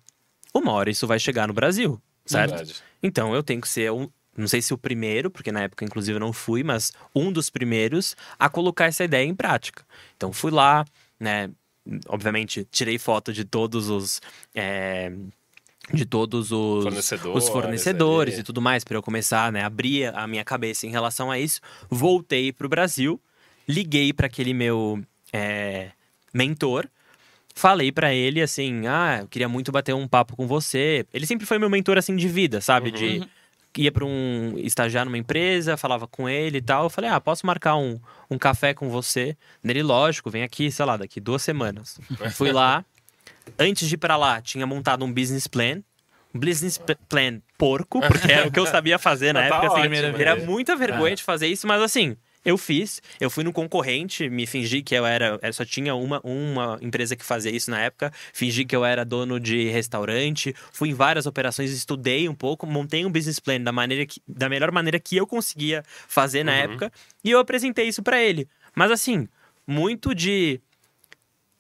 uma 0.54 0.72
hora 0.74 0.90
isso 0.90 1.08
vai 1.08 1.20
chegar 1.20 1.48
no 1.48 1.54
Brasil, 1.54 2.02
certo? 2.26 2.52
Verdade. 2.52 2.76
Então 3.02 3.34
eu 3.34 3.42
tenho 3.42 3.62
que 3.62 3.70
ser 3.70 3.92
um, 3.92 4.10
não 4.36 4.48
sei 4.48 4.62
se 4.62 4.74
o 4.74 4.78
primeiro, 4.78 5.30
porque 5.30 5.52
na 5.52 5.62
época 5.62 5.86
inclusive 5.86 6.18
eu 6.18 6.20
não 6.20 6.34
fui, 6.34 6.64
mas 6.64 6.92
um 7.16 7.32
dos 7.32 7.50
primeiros 7.50 8.16
a 8.38 8.50
colocar 8.50 8.86
essa 8.86 9.04
ideia 9.04 9.26
em 9.26 9.36
prática. 9.36 9.86
Então 10.18 10.34
fui 10.34 10.52
lá, 10.52 10.86
né, 11.20 11.50
obviamente, 12.08 12.68
tirei 12.72 12.98
foto 12.98 13.32
de 13.34 13.44
todos 13.44 13.90
os. 13.90 14.22
É, 14.54 15.12
de 15.92 16.06
todos 16.06 16.52
os 16.52 16.84
fornecedores, 16.84 17.44
os 17.44 17.50
fornecedores 17.50 18.38
e 18.38 18.44
tudo 18.44 18.62
mais, 18.62 18.84
para 18.84 18.96
eu 18.96 19.02
começar 19.02 19.52
né, 19.52 19.64
a 19.64 19.66
abrir 19.66 20.14
a 20.14 20.28
minha 20.28 20.46
cabeça 20.46 20.86
em 20.86 20.92
relação 20.92 21.32
a 21.32 21.40
isso. 21.40 21.60
Voltei 21.90 22.52
para 22.54 22.68
o 22.68 22.70
Brasil, 22.70 23.20
liguei 23.68 24.14
para 24.14 24.28
aquele 24.28 24.54
meu 24.54 25.02
é, 25.34 25.90
mentor, 26.32 26.88
falei 27.56 27.92
para 27.92 28.14
ele 28.14 28.42
assim: 28.42 28.86
Ah, 28.86 29.20
eu 29.22 29.28
queria 29.28 29.50
muito 29.50 29.72
bater 29.72 29.96
um 29.96 30.08
papo 30.08 30.36
com 30.36 30.46
você. 30.46 31.06
Ele 31.14 31.26
sempre 31.26 31.48
foi 31.48 31.58
meu 31.58 31.70
mentor 31.70 31.98
assim 31.98 32.16
de 32.16 32.28
vida, 32.28 32.62
sabe? 32.62 32.90
Uhum. 32.92 32.96
De 32.96 33.30
ia 33.78 33.92
para 33.92 34.06
um 34.06 34.54
estagiar 34.58 35.06
numa 35.06 35.18
empresa, 35.18 35.78
falava 35.78 36.08
com 36.08 36.28
ele 36.28 36.58
e 36.58 36.62
tal. 36.62 36.84
Eu 36.84 36.90
falei, 36.90 37.10
ah, 37.10 37.20
posso 37.20 37.46
marcar 37.46 37.76
um, 37.76 38.00
um 38.30 38.38
café 38.38 38.74
com 38.74 38.90
você? 38.90 39.38
Nele, 39.64 39.84
lógico, 39.84 40.30
vem 40.30 40.44
aqui, 40.44 40.72
sei 40.72 40.86
lá, 40.86 40.98
daqui 40.98 41.20
duas 41.20 41.42
semanas. 41.42 42.00
Fui 42.34 42.52
lá. 42.52 42.84
Antes 43.58 43.88
de 43.88 43.96
ir 43.96 43.98
para 43.98 44.16
lá, 44.16 44.42
tinha 44.42 44.66
montado 44.66 45.06
um 45.06 45.12
business 45.12 45.48
plan. 45.48 45.82
Um 46.34 46.40
business 46.40 46.80
plan 47.08 47.42
porco, 47.58 48.02
porque 48.02 48.32
era 48.32 48.48
o 48.48 48.52
que 48.52 48.60
eu 48.60 48.66
sabia 48.66 49.00
fazer 49.00 49.34
na 49.34 49.42
tá 49.42 49.46
época. 49.48 49.80
Assim, 49.80 50.22
era 50.22 50.36
muita 50.36 50.76
vergonha 50.76 51.14
é. 51.14 51.16
de 51.16 51.24
fazer 51.24 51.48
isso, 51.48 51.66
mas 51.66 51.82
assim, 51.82 52.16
eu 52.44 52.58
fiz, 52.58 53.02
eu 53.20 53.30
fui 53.30 53.44
no 53.44 53.52
concorrente, 53.52 54.30
me 54.30 54.46
fingi 54.46 54.82
que 54.82 54.96
eu 54.96 55.06
era, 55.06 55.40
eu 55.42 55.54
só 55.54 55.66
tinha 55.66 55.94
uma, 55.96 56.20
uma 56.24 56.78
empresa 56.82 57.16
que 57.16 57.26
fazia 57.26 57.52
isso 57.52 57.70
na 57.70 57.82
época, 57.82 58.12
fingi 58.34 58.66
que 58.66 58.76
eu 58.76 58.86
era 58.86 59.04
dono 59.04 59.40
de 59.40 59.70
restaurante, 59.70 60.56
fui 60.72 60.90
em 60.90 60.94
várias 60.94 61.26
operações, 61.26 61.72
estudei 61.72 62.30
um 62.30 62.36
pouco, 62.36 62.66
montei 62.66 63.06
um 63.06 63.12
business 63.12 63.40
plan 63.40 63.62
da 63.62 63.72
maneira 63.72 64.06
que, 64.06 64.22
da 64.28 64.48
melhor 64.50 64.72
maneira 64.72 65.00
que 65.00 65.18
eu 65.18 65.28
conseguia 65.28 65.84
fazer 66.08 66.44
na 66.44 66.54
uhum. 66.54 66.58
época 66.60 66.92
e 67.24 67.32
eu 67.32 67.40
apresentei 67.40 67.88
isso 67.88 68.02
para 68.02 68.22
ele. 68.22 68.48
Mas 68.76 68.92
assim, 68.92 69.28
muito 69.68 70.16
de 70.16 70.62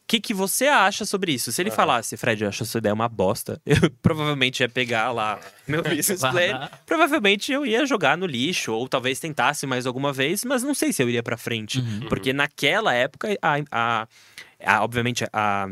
que, 0.09 0.19
que 0.19 0.33
você 0.33 0.65
acha 0.65 1.05
sobre 1.05 1.31
isso? 1.31 1.51
Se 1.51 1.61
ele 1.61 1.69
falasse, 1.69 2.17
Fred, 2.17 2.41
eu 2.43 2.49
acho 2.49 2.63
essa 2.63 2.77
ideia 2.79 2.93
uma 2.93 3.07
bosta, 3.07 3.61
eu 3.65 3.89
provavelmente 4.01 4.61
ia 4.61 4.67
pegar 4.69 5.11
lá 5.11 5.39
meu 5.67 5.83
business 5.83 6.19
plan. 6.21 6.67
provavelmente 6.85 7.51
eu 7.51 7.65
ia 7.65 7.85
jogar 7.85 8.17
no 8.17 8.25
lixo, 8.25 8.73
ou 8.73 8.87
talvez 8.89 9.19
tentasse 9.19 9.67
mais 9.67 9.85
alguma 9.85 10.11
vez, 10.11 10.43
mas 10.43 10.63
não 10.63 10.73
sei 10.73 10.91
se 10.91 11.03
eu 11.03 11.07
iria 11.09 11.21
pra 11.21 11.37
frente. 11.37 11.79
Uhum. 11.79 12.07
Porque 12.09 12.33
naquela 12.33 12.93
época, 12.93 13.37
a, 13.41 13.57
a, 13.71 14.07
a 14.65 14.83
obviamente, 14.83 15.23
a 15.31 15.67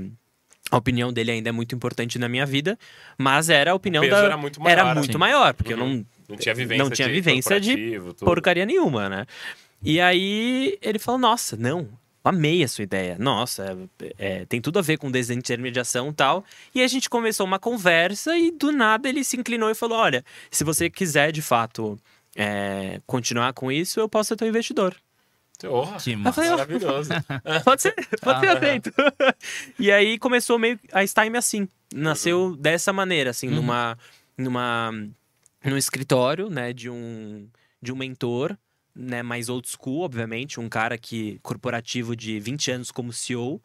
A 0.69 0.75
opinião 0.77 1.11
dele 1.13 1.31
ainda 1.31 1.47
é 1.49 1.51
muito 1.51 1.73
importante 1.73 2.19
na 2.19 2.27
minha 2.27 2.45
vida, 2.45 2.77
mas 3.17 3.49
era 3.49 3.71
a 3.71 3.73
opinião 3.73 4.01
peso 4.03 4.15
da. 4.15 4.23
era 4.25 4.37
muito 4.37 4.61
maior, 4.61 4.71
era 4.73 4.85
né? 4.89 4.93
muito 4.99 5.13
Sim. 5.13 5.17
maior, 5.17 5.53
porque 5.53 5.73
eu 5.73 5.77
Uhum. 5.77 5.87
não, 5.97 6.05
Não 6.29 6.35
tinha 6.37 6.53
vivência 6.53 6.83
não 6.83 6.91
tinha 6.91 7.07
de 7.07 7.13
vivência 7.13 7.59
de 7.59 7.69
corporativo, 7.71 8.13
tudo. 8.13 8.25
porcaria 8.25 8.65
nenhuma, 8.65 9.07
né? 9.09 9.25
E 9.81 10.01
aí 10.01 10.77
ele 10.81 10.99
falou: 10.99 11.17
Nossa, 11.19 11.55
não, 11.55 11.87
amei 12.27 12.63
a 12.63 12.67
sua 12.67 12.83
ideia. 12.83 13.15
Nossa, 13.19 13.77
é, 14.17 14.45
tem 14.45 14.61
tudo 14.61 14.79
a 14.79 14.81
ver 14.81 14.97
com 14.97 15.09
desintermediação 15.09 16.09
e 16.09 16.13
tal. 16.13 16.43
E 16.75 16.81
a 16.83 16.87
gente 16.87 17.09
começou 17.09 17.45
uma 17.45 17.59
conversa 17.59 18.37
e 18.37 18.51
do 18.51 18.71
nada 18.71 19.07
ele 19.09 19.23
se 19.23 19.37
inclinou 19.37 19.69
e 19.69 19.75
falou: 19.75 19.97
Olha, 19.97 20.23
se 20.51 20.63
você 20.63 20.89
quiser 20.89 21.31
de 21.31 21.41
fato 21.41 21.97
é, 22.35 22.99
continuar 23.07 23.53
com 23.53 23.71
isso, 23.71 23.99
eu 23.99 24.07
posso 24.09 24.29
ser 24.29 24.35
teu 24.35 24.47
investidor. 24.47 24.95
Porra, 25.59 25.97
Que 25.97 26.15
massa. 26.15 26.33
falei, 26.33 26.49
maravilhoso. 26.51 27.09
Pode 27.65 27.81
ser, 27.81 27.95
pode 28.21 28.39
ser 28.41 28.49
Ah, 28.49 28.53
aceito. 28.53 28.93
e 29.79 29.91
aí 29.91 30.19
começou 30.19 30.59
meio 30.59 30.79
a 30.93 31.05
Stime 31.05 31.35
assim. 31.35 31.67
Nasceu 31.91 32.55
dessa 32.55 32.93
maneira, 32.93 33.31
assim, 33.31 33.47
numa, 33.49 33.97
numa, 34.37 34.91
num 35.65 35.77
escritório, 35.77 36.47
né, 36.47 36.73
de 36.73 36.89
um, 36.91 37.47
de 37.81 37.91
um 37.91 37.95
mentor, 37.95 38.55
né, 38.97 39.21
mais 39.21 39.47
old 39.49 39.67
school, 39.67 40.01
obviamente, 40.01 40.59
um 40.59 40.67
cara 40.67 40.97
que 40.97 41.39
corporativo 41.43 42.15
de 42.15 42.39
20 42.39 42.71
anos 42.71 42.91
como 42.91 43.13
CEO, 43.13 43.61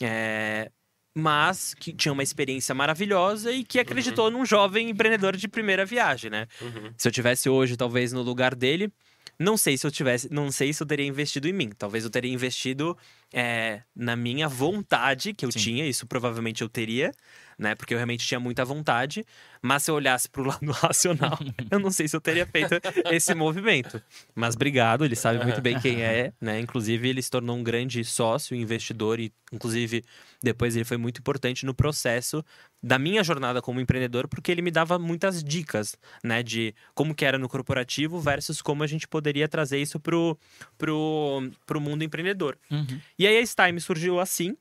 é, 0.00 0.70
mas 1.14 1.74
que 1.74 1.92
tinha 1.92 2.12
uma 2.12 2.22
experiência 2.22 2.74
maravilhosa 2.74 3.50
e 3.50 3.64
que 3.64 3.80
acreditou 3.80 4.30
num 4.30 4.46
jovem 4.46 4.88
empreendedor 4.90 5.36
de 5.36 5.48
primeira 5.48 5.84
viagem, 5.84 6.30
né? 6.30 6.46
Uhum. 6.60 6.92
Se 6.96 7.08
eu 7.08 7.12
tivesse 7.12 7.48
hoje, 7.48 7.76
talvez, 7.76 8.12
no 8.12 8.22
lugar 8.22 8.54
dele, 8.54 8.92
não 9.38 9.56
sei 9.56 9.76
se 9.76 9.86
eu 9.86 9.90
tivesse, 9.90 10.32
não 10.32 10.50
sei 10.50 10.72
se 10.72 10.82
eu 10.82 10.86
teria 10.86 11.06
investido 11.06 11.48
em 11.48 11.52
mim. 11.52 11.70
Talvez 11.76 12.04
eu 12.04 12.10
teria 12.10 12.32
investido 12.32 12.96
é, 13.32 13.82
na 13.94 14.16
minha 14.16 14.48
vontade 14.48 15.34
que 15.34 15.44
eu 15.44 15.52
Sim. 15.52 15.58
tinha, 15.58 15.86
isso 15.86 16.06
provavelmente 16.06 16.62
eu 16.62 16.68
teria, 16.68 17.12
né? 17.58 17.74
Porque 17.74 17.92
eu 17.92 17.98
realmente 17.98 18.26
tinha 18.26 18.38
muita 18.38 18.64
vontade. 18.64 19.26
Mas 19.60 19.82
se 19.82 19.90
eu 19.90 19.96
olhasse 19.96 20.28
pro 20.28 20.44
lado 20.46 20.70
racional, 20.70 21.38
eu 21.70 21.78
não 21.78 21.90
sei 21.90 22.06
se 22.06 22.14
eu 22.14 22.20
teria 22.20 22.46
feito 22.46 22.74
esse 23.10 23.34
movimento. 23.34 24.00
Mas 24.34 24.54
obrigado, 24.54 25.04
ele 25.04 25.16
sabe 25.16 25.42
muito 25.44 25.60
bem 25.60 25.78
quem 25.80 26.02
é, 26.02 26.32
né? 26.40 26.60
Inclusive, 26.60 27.08
ele 27.08 27.20
se 27.20 27.30
tornou 27.30 27.56
um 27.56 27.62
grande 27.62 28.04
sócio, 28.04 28.56
investidor, 28.56 29.18
e 29.18 29.32
inclusive 29.52 30.04
depois 30.40 30.76
ele 30.76 30.84
foi 30.84 30.96
muito 30.96 31.18
importante 31.18 31.66
no 31.66 31.74
processo 31.74 32.44
da 32.80 32.96
minha 32.96 33.24
jornada 33.24 33.60
como 33.60 33.80
empreendedor, 33.80 34.28
porque 34.28 34.52
ele 34.52 34.62
me 34.62 34.70
dava 34.70 34.96
muitas 34.98 35.42
dicas, 35.42 35.96
né? 36.22 36.44
De 36.44 36.72
como 36.94 37.14
que 37.14 37.24
era 37.24 37.38
no 37.38 37.48
corporativo 37.48 38.20
versus 38.20 38.62
como 38.62 38.84
a 38.84 38.86
gente 38.86 39.08
poderia 39.08 39.48
trazer 39.48 39.78
isso 39.78 39.98
pro, 39.98 40.38
pro, 40.76 41.50
pro 41.66 41.80
mundo 41.80 42.04
empreendedor. 42.04 42.56
Uhum. 42.70 43.00
E 43.18 43.26
aí 43.26 43.38
a 43.38 43.44
Stime 43.44 43.80
surgiu 43.80 44.20
assim. 44.20 44.56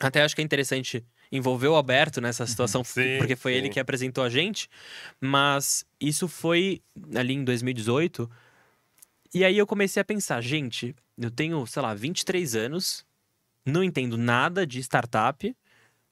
Até 0.00 0.22
acho 0.22 0.34
que 0.34 0.42
é 0.42 0.44
interessante 0.44 1.04
envolver 1.30 1.68
o 1.68 1.74
Alberto 1.74 2.20
nessa 2.20 2.46
situação, 2.46 2.84
Sim, 2.84 3.18
porque 3.18 3.36
foi 3.36 3.52
sim. 3.52 3.58
ele 3.58 3.68
que 3.68 3.80
apresentou 3.80 4.24
a 4.24 4.28
gente. 4.28 4.68
Mas 5.20 5.84
isso 6.00 6.28
foi 6.28 6.82
ali 7.14 7.34
em 7.34 7.44
2018. 7.44 8.30
E 9.34 9.44
aí 9.44 9.58
eu 9.58 9.66
comecei 9.66 10.00
a 10.00 10.04
pensar, 10.04 10.40
gente, 10.40 10.94
eu 11.18 11.30
tenho, 11.30 11.66
sei 11.66 11.82
lá, 11.82 11.94
23 11.94 12.54
anos, 12.54 13.04
não 13.64 13.82
entendo 13.82 14.16
nada 14.16 14.66
de 14.66 14.80
startup. 14.80 15.54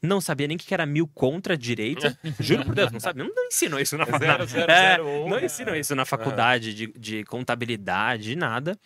Não 0.02 0.20
sabia 0.20 0.46
nem 0.46 0.56
o 0.56 0.60
que 0.60 0.74
era 0.74 0.84
mil 0.84 1.08
contra 1.08 1.56
direito. 1.56 2.14
Juro 2.38 2.64
por 2.66 2.74
Deus, 2.74 2.92
não 2.92 3.00
sabia. 3.00 3.24
Não, 3.24 3.34
não 3.34 3.46
ensinam 3.46 3.80
isso 3.80 3.96
na 3.96 4.04
Zero, 4.04 4.46
faculdade. 4.46 4.70
É, 4.70 4.98
não 4.98 5.38
é. 5.38 5.44
ensinam 5.46 5.74
isso 5.74 5.94
na 5.94 6.04
faculdade 6.04 6.74
de, 6.74 6.86
de 6.88 7.24
contabilidade, 7.24 8.24
de 8.24 8.36
nada. 8.36 8.78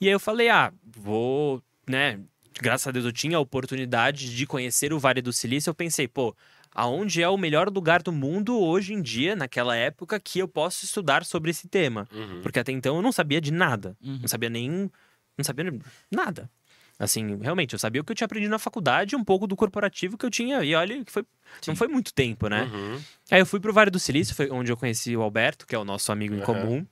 E 0.00 0.06
aí 0.06 0.12
eu 0.12 0.20
falei, 0.20 0.48
ah, 0.48 0.72
vou, 0.82 1.62
né? 1.86 2.20
Graças 2.60 2.86
a 2.86 2.90
Deus 2.90 3.04
eu 3.04 3.12
tinha 3.12 3.36
a 3.36 3.40
oportunidade 3.40 4.34
de 4.34 4.46
conhecer 4.46 4.92
o 4.92 4.98
Vale 4.98 5.20
do 5.20 5.32
Silício. 5.32 5.70
Eu 5.70 5.74
pensei, 5.74 6.06
pô, 6.06 6.34
aonde 6.74 7.22
é 7.22 7.28
o 7.28 7.36
melhor 7.36 7.68
lugar 7.68 8.02
do 8.02 8.12
mundo 8.12 8.58
hoje 8.60 8.92
em 8.92 9.02
dia, 9.02 9.36
naquela 9.36 9.76
época, 9.76 10.18
que 10.20 10.38
eu 10.38 10.48
posso 10.48 10.84
estudar 10.84 11.24
sobre 11.24 11.50
esse 11.50 11.68
tema? 11.68 12.08
Uhum. 12.12 12.40
Porque 12.42 12.58
até 12.58 12.72
então 12.72 12.96
eu 12.96 13.02
não 13.02 13.12
sabia 13.12 13.40
de 13.40 13.52
nada. 13.52 13.96
Uhum. 14.02 14.18
Não 14.20 14.28
sabia 14.28 14.48
nem. 14.48 14.90
Não 15.36 15.44
sabia 15.44 15.72
nada. 16.10 16.50
Assim, 16.96 17.36
realmente, 17.40 17.72
eu 17.72 17.78
sabia 17.78 18.00
o 18.00 18.04
que 18.04 18.12
eu 18.12 18.16
tinha 18.16 18.26
aprendido 18.26 18.50
na 18.50 18.58
faculdade, 18.58 19.16
um 19.16 19.24
pouco 19.24 19.48
do 19.48 19.56
corporativo 19.56 20.16
que 20.16 20.24
eu 20.24 20.30
tinha. 20.30 20.62
E 20.62 20.74
olha, 20.76 21.04
que 21.04 21.10
foi, 21.10 21.22
não 21.66 21.74
Sim. 21.74 21.76
foi 21.76 21.88
muito 21.88 22.14
tempo, 22.14 22.48
né? 22.48 22.70
Uhum. 22.72 23.00
Aí 23.30 23.40
eu 23.40 23.46
fui 23.46 23.58
pro 23.58 23.72
Vale 23.72 23.90
do 23.90 23.98
Silício, 23.98 24.34
foi 24.34 24.48
onde 24.50 24.70
eu 24.70 24.76
conheci 24.76 25.16
o 25.16 25.22
Alberto, 25.22 25.66
que 25.66 25.74
é 25.74 25.78
o 25.78 25.84
nosso 25.84 26.12
amigo 26.12 26.34
em 26.36 26.40
comum. 26.40 26.86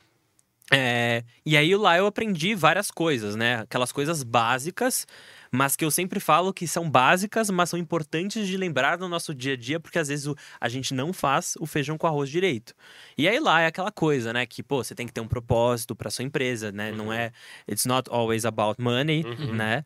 É, 0.72 1.22
e 1.44 1.56
aí 1.56 1.76
lá 1.76 1.98
eu 1.98 2.06
aprendi 2.06 2.54
várias 2.54 2.90
coisas, 2.90 3.36
né? 3.36 3.60
Aquelas 3.60 3.92
coisas 3.92 4.22
básicas, 4.22 5.06
mas 5.52 5.76
que 5.76 5.84
eu 5.84 5.90
sempre 5.90 6.18
falo 6.18 6.52
que 6.52 6.66
são 6.66 6.90
básicas, 6.90 7.50
mas 7.50 7.68
são 7.68 7.78
importantes 7.78 8.48
de 8.48 8.56
lembrar 8.56 8.98
no 8.98 9.06
nosso 9.08 9.34
dia 9.34 9.52
a 9.52 9.56
dia, 9.56 9.78
porque 9.78 9.98
às 9.98 10.08
vezes 10.08 10.26
o- 10.26 10.34
a 10.58 10.68
gente 10.68 10.94
não 10.94 11.12
faz 11.12 11.54
o 11.60 11.66
feijão 11.66 11.98
com 11.98 12.06
arroz 12.06 12.30
direito. 12.30 12.74
E 13.18 13.28
aí 13.28 13.38
lá 13.38 13.60
é 13.60 13.66
aquela 13.66 13.92
coisa, 13.92 14.32
né? 14.32 14.46
Que, 14.46 14.62
pô, 14.62 14.82
você 14.82 14.94
tem 14.94 15.06
que 15.06 15.12
ter 15.12 15.20
um 15.20 15.28
propósito 15.28 15.94
para 15.94 16.10
sua 16.10 16.24
empresa, 16.24 16.72
né? 16.72 16.90
Não 16.90 17.12
é. 17.12 17.30
It's 17.70 17.84
not 17.84 18.08
always 18.10 18.44
about 18.46 18.80
money, 18.80 19.22
Uhum. 19.26 19.54
né? 19.54 19.84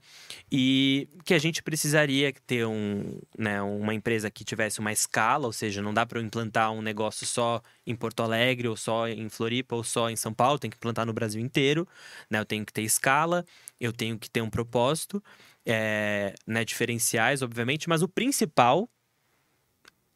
E 0.51 1.09
que 1.25 1.35
a 1.35 1.39
gente 1.39 1.63
precisaria 1.63 2.33
ter 2.47 2.65
um, 2.65 3.19
né, 3.37 3.61
uma 3.61 3.93
empresa 3.93 4.31
que 4.31 4.45
tivesse 4.45 4.79
uma 4.79 4.93
escala, 4.93 5.47
ou 5.47 5.53
seja, 5.53 5.83
não 5.83 5.93
dá 5.93 6.07
para 6.07 6.21
eu 6.21 6.25
implantar 6.25 6.71
um 6.73 6.81
negócio 6.81 7.27
só 7.27 7.61
em 7.87 7.95
Porto 7.95 8.23
Alegre, 8.23 8.69
ou 8.69 8.77
só 8.77 9.07
em 9.09 9.29
Floripa, 9.29 9.77
ou 9.77 9.85
só 9.85 10.11
em 10.11 10.17
São 10.17 10.35
Paulo, 10.35 10.59
tem 10.59 10.71
que 10.71 10.77
implantar 10.77 11.07
no 11.07 11.13
Brasil 11.13 11.41
inteiro, 11.41 11.87
né? 12.29 12.39
Eu 12.39 12.45
tenho 12.45 12.67
que 12.67 12.73
ter 12.73 12.83
escala, 12.83 13.45
eu 13.81 13.93
tenho 13.93 14.19
que 14.19 14.29
ter 14.29 14.41
um 14.41 14.51
propósito, 14.51 15.23
é, 15.65 16.35
né, 16.47 16.65
diferenciais, 16.65 17.43
obviamente, 17.43 17.89
mas 17.89 18.03
o 18.03 18.09
principal 18.09 18.89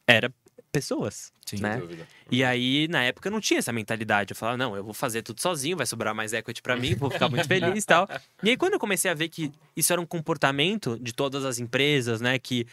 era 0.07 0.33
pessoas, 0.71 1.33
Sim. 1.45 1.61
né? 1.61 1.77
Dúvida. 1.79 2.07
E 2.31 2.45
aí, 2.45 2.87
na 2.89 3.03
época, 3.03 3.29
eu 3.29 3.33
não 3.33 3.41
tinha 3.41 3.59
essa 3.59 3.73
mentalidade. 3.73 4.33
Eu 4.33 4.37
falava, 4.37 4.57
não, 4.57 4.77
eu 4.77 4.85
vou 4.85 4.95
fazer 4.95 5.23
tudo 5.23 5.41
sozinho, 5.41 5.77
vai 5.77 5.87
sobrar 5.87 6.15
mais 6.15 6.33
equity 6.33 6.63
pra 6.63 6.77
mim, 6.77 6.95
vou 6.95 7.11
ficar 7.11 7.29
muito 7.29 7.47
feliz 7.47 7.83
e 7.83 7.87
tal. 7.87 8.09
E 8.43 8.51
aí, 8.51 8.57
quando 8.57 8.75
eu 8.75 8.79
comecei 8.79 9.11
a 9.11 9.15
ver 9.15 9.29
que 9.29 9.51
isso 9.77 9.93
era 9.93 10.01
um 10.01 10.07
comportamento 10.07 10.99
de 11.01 11.13
todas 11.13 11.45
as 11.45 11.59
empresas, 11.59 12.21
né? 12.21 12.39
Que 12.39 12.67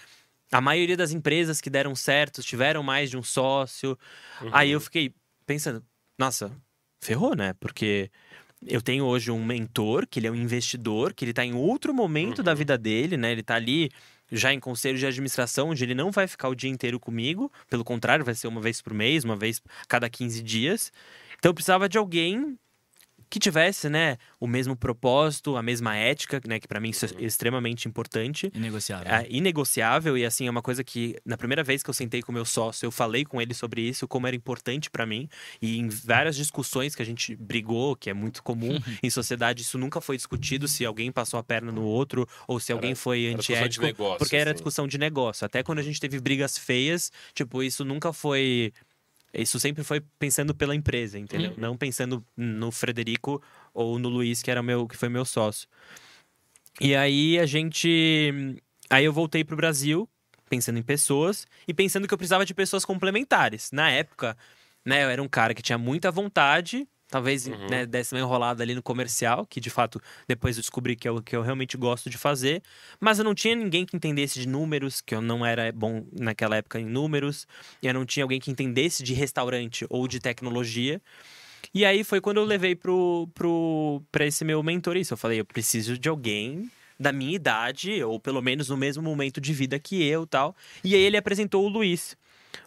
a 0.52 0.62
maioria 0.62 0.98
das 0.98 1.12
empresas 1.12 1.60
que 1.60 1.70
deram 1.70 1.96
certo 1.96 2.42
tiveram 2.42 2.82
mais 2.84 3.10
de 3.10 3.18
um 3.18 3.24
sócio. 3.24 3.98
Uhum. 4.42 4.50
Aí 4.52 4.72
eu 4.72 4.80
fiquei 4.80 5.14
pensando, 5.46 5.84
nossa, 6.18 6.52
ferrou, 7.02 7.36
né? 7.36 7.54
Porque 7.60 8.10
eu 8.66 8.82
tenho 8.82 9.06
hoje 9.06 9.30
um 9.30 9.44
mentor, 9.44 10.08
que 10.08 10.20
ele 10.20 10.28
é 10.28 10.32
um 10.32 10.36
investidor, 10.36 11.14
que 11.14 11.26
ele 11.26 11.34
tá 11.34 11.46
em 11.46 11.54
outro 11.54 11.94
momento 11.94 12.42
da 12.42 12.54
vida 12.54 12.78
dele, 12.78 13.18
né? 13.18 13.32
Ele 13.32 13.44
tá 13.44 13.56
ali 13.56 13.90
já 14.32 14.54
em 14.54 14.60
conselho 14.60 14.98
de 14.98 15.06
administração, 15.06 15.70
onde 15.70 15.84
ele 15.84 15.96
não 15.96 16.12
vai 16.12 16.28
ficar 16.28 16.50
o 16.50 16.56
dia 16.56 16.70
inteiro 16.70 17.00
comigo, 17.00 17.52
pelo 17.70 17.84
contrário, 17.84 18.26
vai 18.26 18.36
ser 18.36 18.48
uma 18.48 18.60
vez 18.60 18.82
por 18.82 18.94
mês, 18.94 19.24
uma 19.24 19.36
vez 19.36 19.62
cada 19.88 20.10
15 20.10 20.42
dias. 20.42 20.92
Então 21.38 21.52
eu 21.52 21.54
precisava 21.54 21.88
de 21.88 21.98
alguém 21.98 22.58
que 23.30 23.40
tivesse, 23.40 23.90
né, 23.90 24.18
o 24.40 24.48
mesmo 24.48 24.76
propósito, 24.76 25.56
a 25.58 25.64
mesma 25.64 25.96
ética, 25.96 26.42
né, 26.48 26.60
que 26.60 26.68
para 26.68 26.80
mim 26.80 26.90
isso 26.90 27.06
é 27.06 27.10
extremamente 27.20 27.88
importante. 27.88 28.52
Inegociável. 28.54 29.12
É 29.12 29.26
inegociável 29.30 30.18
e 30.18 30.26
assim 30.26 30.48
é 30.48 30.52
uma 30.52 30.62
coisa 30.62 30.84
que 30.84 31.16
na 31.26 31.38
primeira 31.38 31.64
vez 31.64 31.84
que 31.84 31.90
eu 31.90 31.94
sentei 31.94 32.22
com 32.22 32.32
o 32.32 32.36
meu 32.36 32.46
sócio 32.46 32.86
eu 32.86 32.92
falei 32.92 33.26
com 33.26 33.42
ele 33.42 33.54
sobre 33.54 33.82
isso 33.82 34.08
como 34.08 34.28
era 34.28 34.36
importante 34.36 34.90
pra 34.90 35.06
mim 35.06 35.28
e 35.62 35.78
em 35.78 35.90
várias 35.90 36.36
discussões 36.36 36.96
que 36.96 37.02
a 37.02 37.06
gente 37.06 37.36
brigou 37.36 37.96
que 37.96 38.10
é 38.10 38.14
muito 38.14 38.42
comum 38.42 38.80
em 39.04 39.10
sociedade 39.10 39.62
isso 39.62 39.78
nunca 39.78 40.00
foi 40.00 40.16
discutido 40.16 40.68
se 40.68 40.86
alguém 40.86 41.12
passou 41.12 41.40
a 41.40 41.44
perna 41.44 41.72
no 41.72 41.84
outro 41.84 42.28
ou 42.48 42.60
se 42.60 42.72
alguém 42.72 42.96
foi 42.96 43.26
era 43.26 43.38
discussão 43.38 43.56
de 43.56 43.64
antiético 43.64 43.86
negócio, 43.86 44.18
porque 44.20 44.36
era 44.36 44.52
assim. 44.52 44.56
discussão 44.56 44.88
de 44.88 44.98
negócio 44.98 45.46
até 45.46 45.64
quando 45.64 45.80
a 45.80 45.84
gente 45.84 46.00
teve 46.00 46.20
brigas 46.20 46.58
feias 46.58 47.12
tipo 47.34 47.62
isso 47.62 47.84
nunca 47.84 48.14
foi 48.14 48.72
isso 49.42 49.60
sempre 49.60 49.84
foi 49.84 50.02
pensando 50.18 50.56
pela 50.56 50.76
empresa, 50.76 51.20
entendeu? 51.20 51.54
Não 51.58 51.78
pensando 51.78 52.26
no 52.36 52.72
Frederico 52.72 53.42
ou 53.74 54.00
no 54.00 54.10
Luiz, 54.10 54.42
que 54.42 54.50
era 54.50 54.64
meu, 54.64 54.88
que 54.88 54.98
foi 54.98 55.10
meu 55.10 55.26
sócio. 55.26 55.68
E 56.80 56.96
aí 56.96 57.40
a 57.40 57.46
gente. 57.46 58.62
Aí 58.90 59.06
eu 59.06 59.14
voltei 59.14 59.44
pro 59.44 59.56
Brasil, 59.56 60.10
pensando 60.50 60.80
em 60.80 60.84
pessoas, 60.84 61.46
e 61.68 61.74
pensando 61.74 62.08
que 62.08 62.14
eu 62.14 62.18
precisava 62.18 62.46
de 62.46 62.54
pessoas 62.54 62.86
complementares. 62.86 63.72
Na 63.72 63.90
época, 63.92 64.38
né, 64.86 65.04
eu 65.04 65.10
era 65.10 65.22
um 65.22 65.28
cara 65.28 65.54
que 65.54 65.62
tinha 65.62 65.78
muita 65.78 66.10
vontade, 66.10 66.88
talvez 67.10 67.48
Uhum. 67.48 67.68
né, 67.70 67.86
desse 67.86 68.14
uma 68.14 68.20
enrolada 68.20 68.64
ali 68.64 68.76
no 68.76 68.84
comercial, 68.84 69.46
que 69.46 69.60
de 69.60 69.70
fato 69.70 70.02
depois 70.28 70.58
eu 70.58 70.62
descobri 70.62 70.96
que 70.96 71.08
é 71.08 71.12
o 71.12 71.22
que 71.22 71.36
eu 71.36 71.42
realmente 71.42 71.78
gosto 71.78 72.10
de 72.10 72.18
fazer, 72.18 72.62
mas 73.00 73.20
eu 73.20 73.26
não 73.26 73.34
tinha 73.34 73.56
ninguém 73.56 73.86
que 73.86 73.96
entendesse 73.96 74.40
de 74.40 74.48
números, 74.48 75.02
que 75.02 75.16
eu 75.16 75.22
não 75.22 75.46
era 75.46 75.72
bom 75.72 76.06
naquela 76.12 76.58
época 76.58 76.80
em 76.80 76.86
números, 76.86 77.48
e 77.82 77.88
eu 77.88 77.94
não 77.94 78.06
tinha 78.06 78.24
alguém 78.24 78.40
que 78.40 78.52
entendesse 78.52 79.04
de 79.04 79.14
restaurante 79.14 79.86
ou 79.90 80.08
de 80.08 80.20
tecnologia. 80.20 81.02
E 81.74 81.86
aí 81.86 82.04
foi 82.04 82.22
quando 82.22 82.38
eu 82.38 82.46
levei 82.46 82.76
pro, 82.76 83.28
pro, 83.34 84.02
pra 84.12 84.26
esse 84.26 84.44
meu 84.46 84.62
mentor 84.64 84.96
isso. 84.98 85.14
Eu 85.14 85.18
falei, 85.18 85.40
eu 85.40 85.46
preciso 85.46 85.98
de 85.98 86.08
alguém 86.10 86.70
da 87.00 87.12
minha 87.12 87.36
idade, 87.36 88.02
ou 88.04 88.20
pelo 88.20 88.42
menos 88.42 88.70
no 88.70 88.78
mesmo 88.78 89.04
momento 89.04 89.40
de 89.40 89.54
vida 89.54 89.78
que 89.80 90.02
eu 90.04 90.26
tal. 90.26 90.56
E 90.84 90.96
aí 90.96 91.02
ele 91.02 91.18
apresentou 91.18 91.66
o 91.66 91.68
Luiz. 91.68 92.18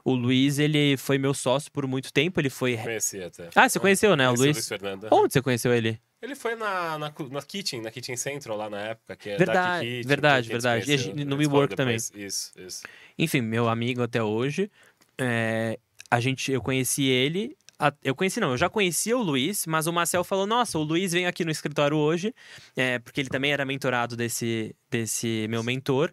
O 0.04 0.14
Luiz, 0.14 0.58
ele 0.58 0.96
foi 0.96 1.18
meu 1.18 1.34
sócio 1.34 1.70
por 1.72 1.86
muito 1.86 2.12
tempo, 2.12 2.40
ele 2.40 2.50
foi... 2.50 2.76
Conheci 2.76 3.22
até. 3.22 3.48
Ah, 3.54 3.68
você 3.68 3.78
conheceu, 3.78 4.16
né, 4.16 4.28
o 4.28 4.34
Luiz? 4.34 4.56
Luiz 4.56 4.68
Fernando. 4.68 5.08
Onde 5.10 5.32
você 5.32 5.42
conheceu 5.42 5.72
ele? 5.72 6.00
Ele 6.22 6.34
foi 6.34 6.54
na, 6.54 6.98
na, 6.98 7.12
na 7.30 7.42
Kitchen, 7.42 7.80
na 7.80 7.90
Kitchen 7.90 8.16
Central 8.16 8.56
lá 8.56 8.68
na 8.68 8.80
época, 8.80 9.16
que 9.16 9.30
é 9.30 9.36
verdade, 9.38 9.86
Kitchen, 9.86 10.06
verdade, 10.06 10.48
verdade. 10.48 11.12
E 11.16 11.24
no 11.24 11.36
WeWork 11.36 11.74
também. 11.74 11.96
Isso, 11.96 12.12
isso. 12.14 12.82
Enfim, 13.18 13.40
meu 13.40 13.68
amigo 13.68 14.02
até 14.02 14.22
hoje, 14.22 14.70
é, 15.18 15.78
a 16.10 16.20
gente, 16.20 16.52
eu 16.52 16.60
conheci 16.60 17.04
ele 17.04 17.56
eu 18.04 18.14
conheci 18.14 18.38
não, 18.40 18.50
eu 18.50 18.56
já 18.58 18.68
conhecia 18.68 19.16
o 19.16 19.22
Luiz, 19.22 19.66
mas 19.66 19.86
o 19.86 19.92
Marcel 19.92 20.22
falou: 20.22 20.46
Nossa, 20.46 20.78
o 20.78 20.82
Luiz 20.82 21.12
veio 21.12 21.28
aqui 21.28 21.44
no 21.44 21.50
escritório 21.50 21.96
hoje, 21.96 22.34
é, 22.76 22.98
porque 22.98 23.20
ele 23.20 23.30
também 23.30 23.52
era 23.52 23.64
mentorado 23.64 24.16
desse, 24.16 24.74
desse 24.90 25.46
meu 25.48 25.62
mentor. 25.62 26.12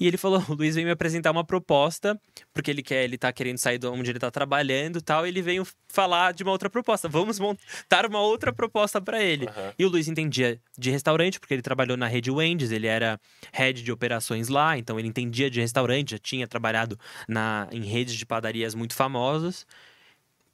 E 0.00 0.06
ele 0.06 0.16
falou: 0.16 0.42
o 0.48 0.54
Luiz 0.54 0.74
veio 0.74 0.86
me 0.86 0.92
apresentar 0.92 1.30
uma 1.30 1.44
proposta, 1.44 2.20
porque 2.52 2.70
ele 2.70 2.82
quer, 2.82 3.04
ele 3.04 3.18
tá 3.18 3.32
querendo 3.32 3.58
sair 3.58 3.78
de 3.78 3.86
onde 3.86 4.10
ele 4.10 4.18
tá 4.18 4.30
trabalhando 4.30 4.98
e 4.98 5.02
tal. 5.02 5.26
E 5.26 5.28
ele 5.28 5.42
veio 5.42 5.66
falar 5.88 6.32
de 6.32 6.42
uma 6.42 6.52
outra 6.52 6.70
proposta. 6.70 7.08
Vamos 7.08 7.38
montar 7.38 8.06
uma 8.06 8.20
outra 8.20 8.52
proposta 8.52 9.00
para 9.00 9.22
ele. 9.22 9.46
Uhum. 9.46 9.72
E 9.78 9.84
o 9.84 9.88
Luiz 9.88 10.08
entendia 10.08 10.60
de 10.76 10.90
restaurante, 10.90 11.40
porque 11.40 11.54
ele 11.54 11.62
trabalhou 11.62 11.96
na 11.96 12.06
rede 12.06 12.30
Wendy's, 12.30 12.70
ele 12.70 12.86
era 12.86 13.20
head 13.52 13.82
de 13.82 13.90
operações 13.90 14.48
lá, 14.48 14.78
então 14.78 14.98
ele 14.98 15.08
entendia 15.08 15.50
de 15.50 15.60
restaurante, 15.60 16.12
já 16.12 16.18
tinha 16.18 16.46
trabalhado 16.46 16.98
na, 17.26 17.68
em 17.72 17.82
redes 17.82 18.14
de 18.14 18.24
padarias 18.24 18.74
muito 18.74 18.94
famosas. 18.94 19.66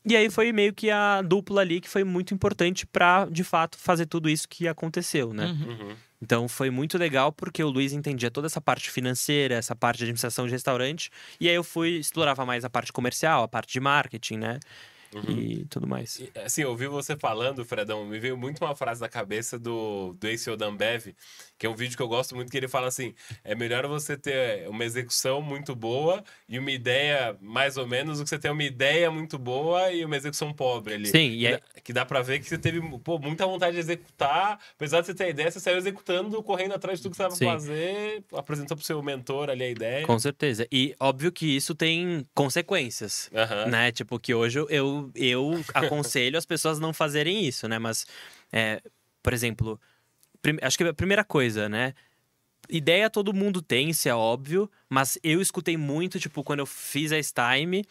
E 0.06 0.14
aí 0.14 0.28
foi 0.28 0.52
meio 0.52 0.72
que 0.74 0.90
a 0.90 1.22
dupla 1.22 1.62
ali 1.62 1.80
que 1.80 1.88
foi 1.88 2.04
muito 2.04 2.34
importante 2.34 2.86
para, 2.86 3.26
de 3.26 3.42
fato, 3.42 3.78
fazer 3.78 4.04
tudo 4.04 4.28
isso 4.28 4.46
que 4.46 4.68
aconteceu, 4.68 5.32
né? 5.32 5.46
Uhum. 5.46 5.68
uhum. 5.68 5.96
Então 6.24 6.48
foi 6.48 6.70
muito 6.70 6.96
legal 6.96 7.30
porque 7.30 7.62
o 7.62 7.68
Luiz 7.68 7.92
entendia 7.92 8.30
toda 8.30 8.46
essa 8.46 8.60
parte 8.60 8.90
financeira, 8.90 9.56
essa 9.56 9.76
parte 9.76 9.98
de 9.98 10.04
administração 10.04 10.46
de 10.46 10.52
restaurante, 10.52 11.10
e 11.38 11.50
aí 11.50 11.54
eu 11.54 11.62
fui 11.62 11.98
explorava 11.98 12.46
mais 12.46 12.64
a 12.64 12.70
parte 12.70 12.90
comercial, 12.90 13.42
a 13.42 13.48
parte 13.48 13.74
de 13.74 13.78
marketing, 13.78 14.38
né? 14.38 14.58
Uhum. 15.14 15.38
E 15.38 15.64
tudo 15.66 15.86
mais. 15.86 16.18
E, 16.18 16.32
assim, 16.40 16.62
eu 16.62 16.70
ouvi 16.70 16.88
você 16.88 17.16
falando, 17.16 17.64
Fredão, 17.64 18.04
me 18.06 18.18
veio 18.18 18.36
muito 18.36 18.64
uma 18.64 18.74
frase 18.74 19.00
na 19.00 19.08
cabeça 19.08 19.58
do, 19.58 20.16
do 20.18 20.26
ACO 20.26 20.56
Dambev, 20.56 21.14
que 21.64 21.66
é 21.66 21.70
um 21.70 21.74
vídeo 21.74 21.96
que 21.96 22.02
eu 22.02 22.08
gosto 22.08 22.34
muito, 22.34 22.50
que 22.50 22.58
ele 22.58 22.68
fala 22.68 22.88
assim: 22.88 23.14
é 23.42 23.54
melhor 23.54 23.86
você 23.86 24.18
ter 24.18 24.68
uma 24.68 24.84
execução 24.84 25.40
muito 25.40 25.74
boa 25.74 26.22
e 26.46 26.58
uma 26.58 26.70
ideia 26.70 27.34
mais 27.40 27.78
ou 27.78 27.86
menos 27.86 28.18
do 28.18 28.24
que 28.24 28.28
você 28.28 28.38
ter 28.38 28.50
uma 28.50 28.62
ideia 28.62 29.10
muito 29.10 29.38
boa 29.38 29.90
e 29.90 30.04
uma 30.04 30.14
execução 30.14 30.52
pobre 30.52 30.92
ali. 30.92 31.06
Sim, 31.06 31.30
e 31.30 31.46
é... 31.46 31.60
Que 31.82 31.90
dá 31.92 32.04
pra 32.04 32.20
ver 32.20 32.38
que 32.38 32.46
você 32.46 32.58
teve 32.58 32.80
pô, 32.98 33.18
muita 33.18 33.46
vontade 33.46 33.72
de 33.72 33.80
executar, 33.80 34.58
apesar 34.74 35.00
de 35.00 35.06
você 35.06 35.14
ter 35.14 35.24
a 35.24 35.28
ideia, 35.30 35.50
você 35.50 35.58
saiu 35.58 35.78
executando, 35.78 36.42
correndo 36.42 36.74
atrás 36.74 36.98
de 36.98 37.02
tudo 37.02 37.12
que 37.12 37.16
você 37.16 37.22
estava 37.34 37.52
fazer, 37.52 38.22
apresentou 38.34 38.76
pro 38.76 38.84
seu 38.84 39.02
mentor 39.02 39.48
ali 39.48 39.64
a 39.64 39.70
ideia. 39.70 40.06
Com 40.06 40.18
certeza. 40.18 40.66
E 40.70 40.94
óbvio 41.00 41.32
que 41.32 41.56
isso 41.56 41.74
tem 41.74 42.26
consequências, 42.34 43.30
uhum. 43.32 43.70
né? 43.70 43.90
Tipo, 43.90 44.18
que 44.18 44.34
hoje 44.34 44.58
eu, 44.68 45.10
eu 45.14 45.64
aconselho 45.72 46.36
as 46.36 46.44
pessoas 46.44 46.78
não 46.78 46.92
fazerem 46.92 47.46
isso, 47.46 47.66
né? 47.68 47.78
Mas, 47.78 48.06
é, 48.52 48.82
por 49.22 49.32
exemplo 49.32 49.80
acho 50.62 50.78
que 50.78 50.84
a 50.84 50.94
primeira 50.94 51.24
coisa, 51.24 51.68
né? 51.68 51.94
Ideia 52.68 53.10
todo 53.10 53.34
mundo 53.34 53.60
tem, 53.60 53.90
isso 53.90 54.08
é 54.08 54.14
óbvio, 54.14 54.70
mas 54.88 55.18
eu 55.22 55.42
escutei 55.42 55.76
muito, 55.76 56.18
tipo, 56.18 56.42
quando 56.42 56.60
eu 56.60 56.66
fiz 56.66 57.12
a 57.12 57.22
Stime. 57.22 57.84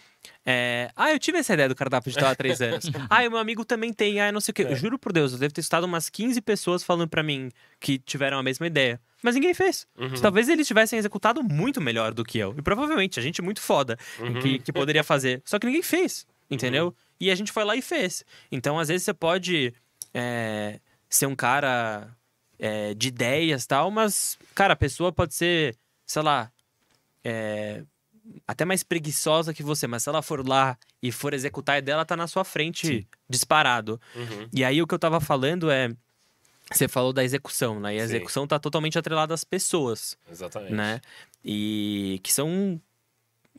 É... 0.44 0.90
Ah, 0.96 1.12
eu 1.12 1.20
tive 1.20 1.38
essa 1.38 1.54
ideia 1.54 1.70
do 1.70 1.76
cardápio 1.76 2.10
digital 2.10 2.32
há 2.32 2.36
três 2.36 2.60
anos. 2.60 2.86
ah, 3.10 3.24
e 3.24 3.30
meu 3.30 3.38
amigo 3.38 3.64
também 3.64 3.94
tem, 3.94 4.20
ah, 4.20 4.32
não 4.32 4.42
sei 4.42 4.52
o 4.52 4.56
quê. 4.56 4.64
É. 4.64 4.76
Juro 4.76 4.98
por 4.98 5.14
Deus, 5.14 5.34
eu 5.34 5.38
devo 5.38 5.54
ter 5.54 5.62
escutado 5.62 5.84
umas 5.84 6.10
15 6.10 6.42
pessoas 6.42 6.84
falando 6.84 7.08
para 7.08 7.22
mim 7.22 7.52
que 7.80 8.00
tiveram 8.00 8.40
a 8.40 8.44
mesma 8.44 8.66
ideia. 8.66 9.00
Mas 9.22 9.36
ninguém 9.36 9.54
fez. 9.54 9.88
Uhum. 9.98 10.14
Talvez 10.22 10.50
eles 10.50 10.68
tivessem 10.68 11.00
executado 11.00 11.42
muito 11.44 11.80
melhor 11.80 12.14
do 12.14 12.26
que 12.26 12.40
eu. 12.40 12.54
E 12.58 12.62
provavelmente, 12.62 13.20
a 13.20 13.24
gente 13.24 13.40
é 13.40 13.44
muito 13.44 13.62
foda 13.62 13.98
uhum. 14.20 14.42
que, 14.42 14.60
que 14.60 14.74
poderia 14.74 15.04
fazer. 15.04 15.42
Só 15.46 15.60
que 15.60 15.66
ninguém 15.66 15.84
fez, 15.84 16.28
entendeu? 16.52 16.88
Uhum. 16.88 16.94
E 17.22 17.32
a 17.32 17.36
gente 17.36 17.52
foi 17.52 17.64
lá 17.64 17.76
e 17.76 17.82
fez. 17.82 18.26
Então, 18.52 18.78
às 18.78 18.90
vezes, 18.90 19.06
você 19.06 19.14
pode 19.14 19.74
é, 20.14 20.80
ser 21.10 21.26
um 21.26 21.36
cara 21.36 22.10
é, 22.64 22.94
de 22.94 23.10
ideias 23.10 23.66
tal, 23.66 23.92
mas, 23.92 24.38
cara, 24.56 24.72
a 24.72 24.78
pessoa 24.78 25.12
pode 25.12 25.34
ser, 25.34 25.76
sei 26.06 26.22
lá, 26.22 26.50
é, 27.22 27.84
até 28.48 28.64
mais 28.64 28.84
preguiçosa 28.84 29.54
que 29.54 29.62
você, 29.62 29.86
mas 29.86 30.04
se 30.04 30.08
ela 30.08 30.22
for 30.22 30.48
lá 30.48 30.78
e 31.02 31.12
for 31.12 31.34
executar 31.34 31.76
a 31.76 31.80
ideia, 31.80 31.96
ela 31.96 32.06
tá 32.06 32.16
na 32.16 32.26
sua 32.26 32.46
frente, 32.46 32.88
Sim. 32.88 33.06
disparado. 33.28 34.00
Uhum. 34.16 34.48
E 34.54 34.64
aí 34.64 34.82
o 34.82 34.88
que 34.88 34.94
eu 34.94 35.00
tava 35.00 35.20
falando 35.20 35.70
é. 35.70 35.90
Você 36.72 36.88
falou 36.88 37.12
da 37.12 37.22
execução, 37.22 37.82
né? 37.82 37.96
E 37.96 37.98
a 37.98 38.08
Sim. 38.08 38.16
execução 38.16 38.48
tá 38.48 38.58
totalmente 38.58 38.98
atrelada 38.98 39.34
às 39.34 39.44
pessoas. 39.44 40.18
Exatamente. 40.32 40.74
Né? 40.74 41.02
E 41.44 42.22
que 42.24 42.32
são 42.32 42.82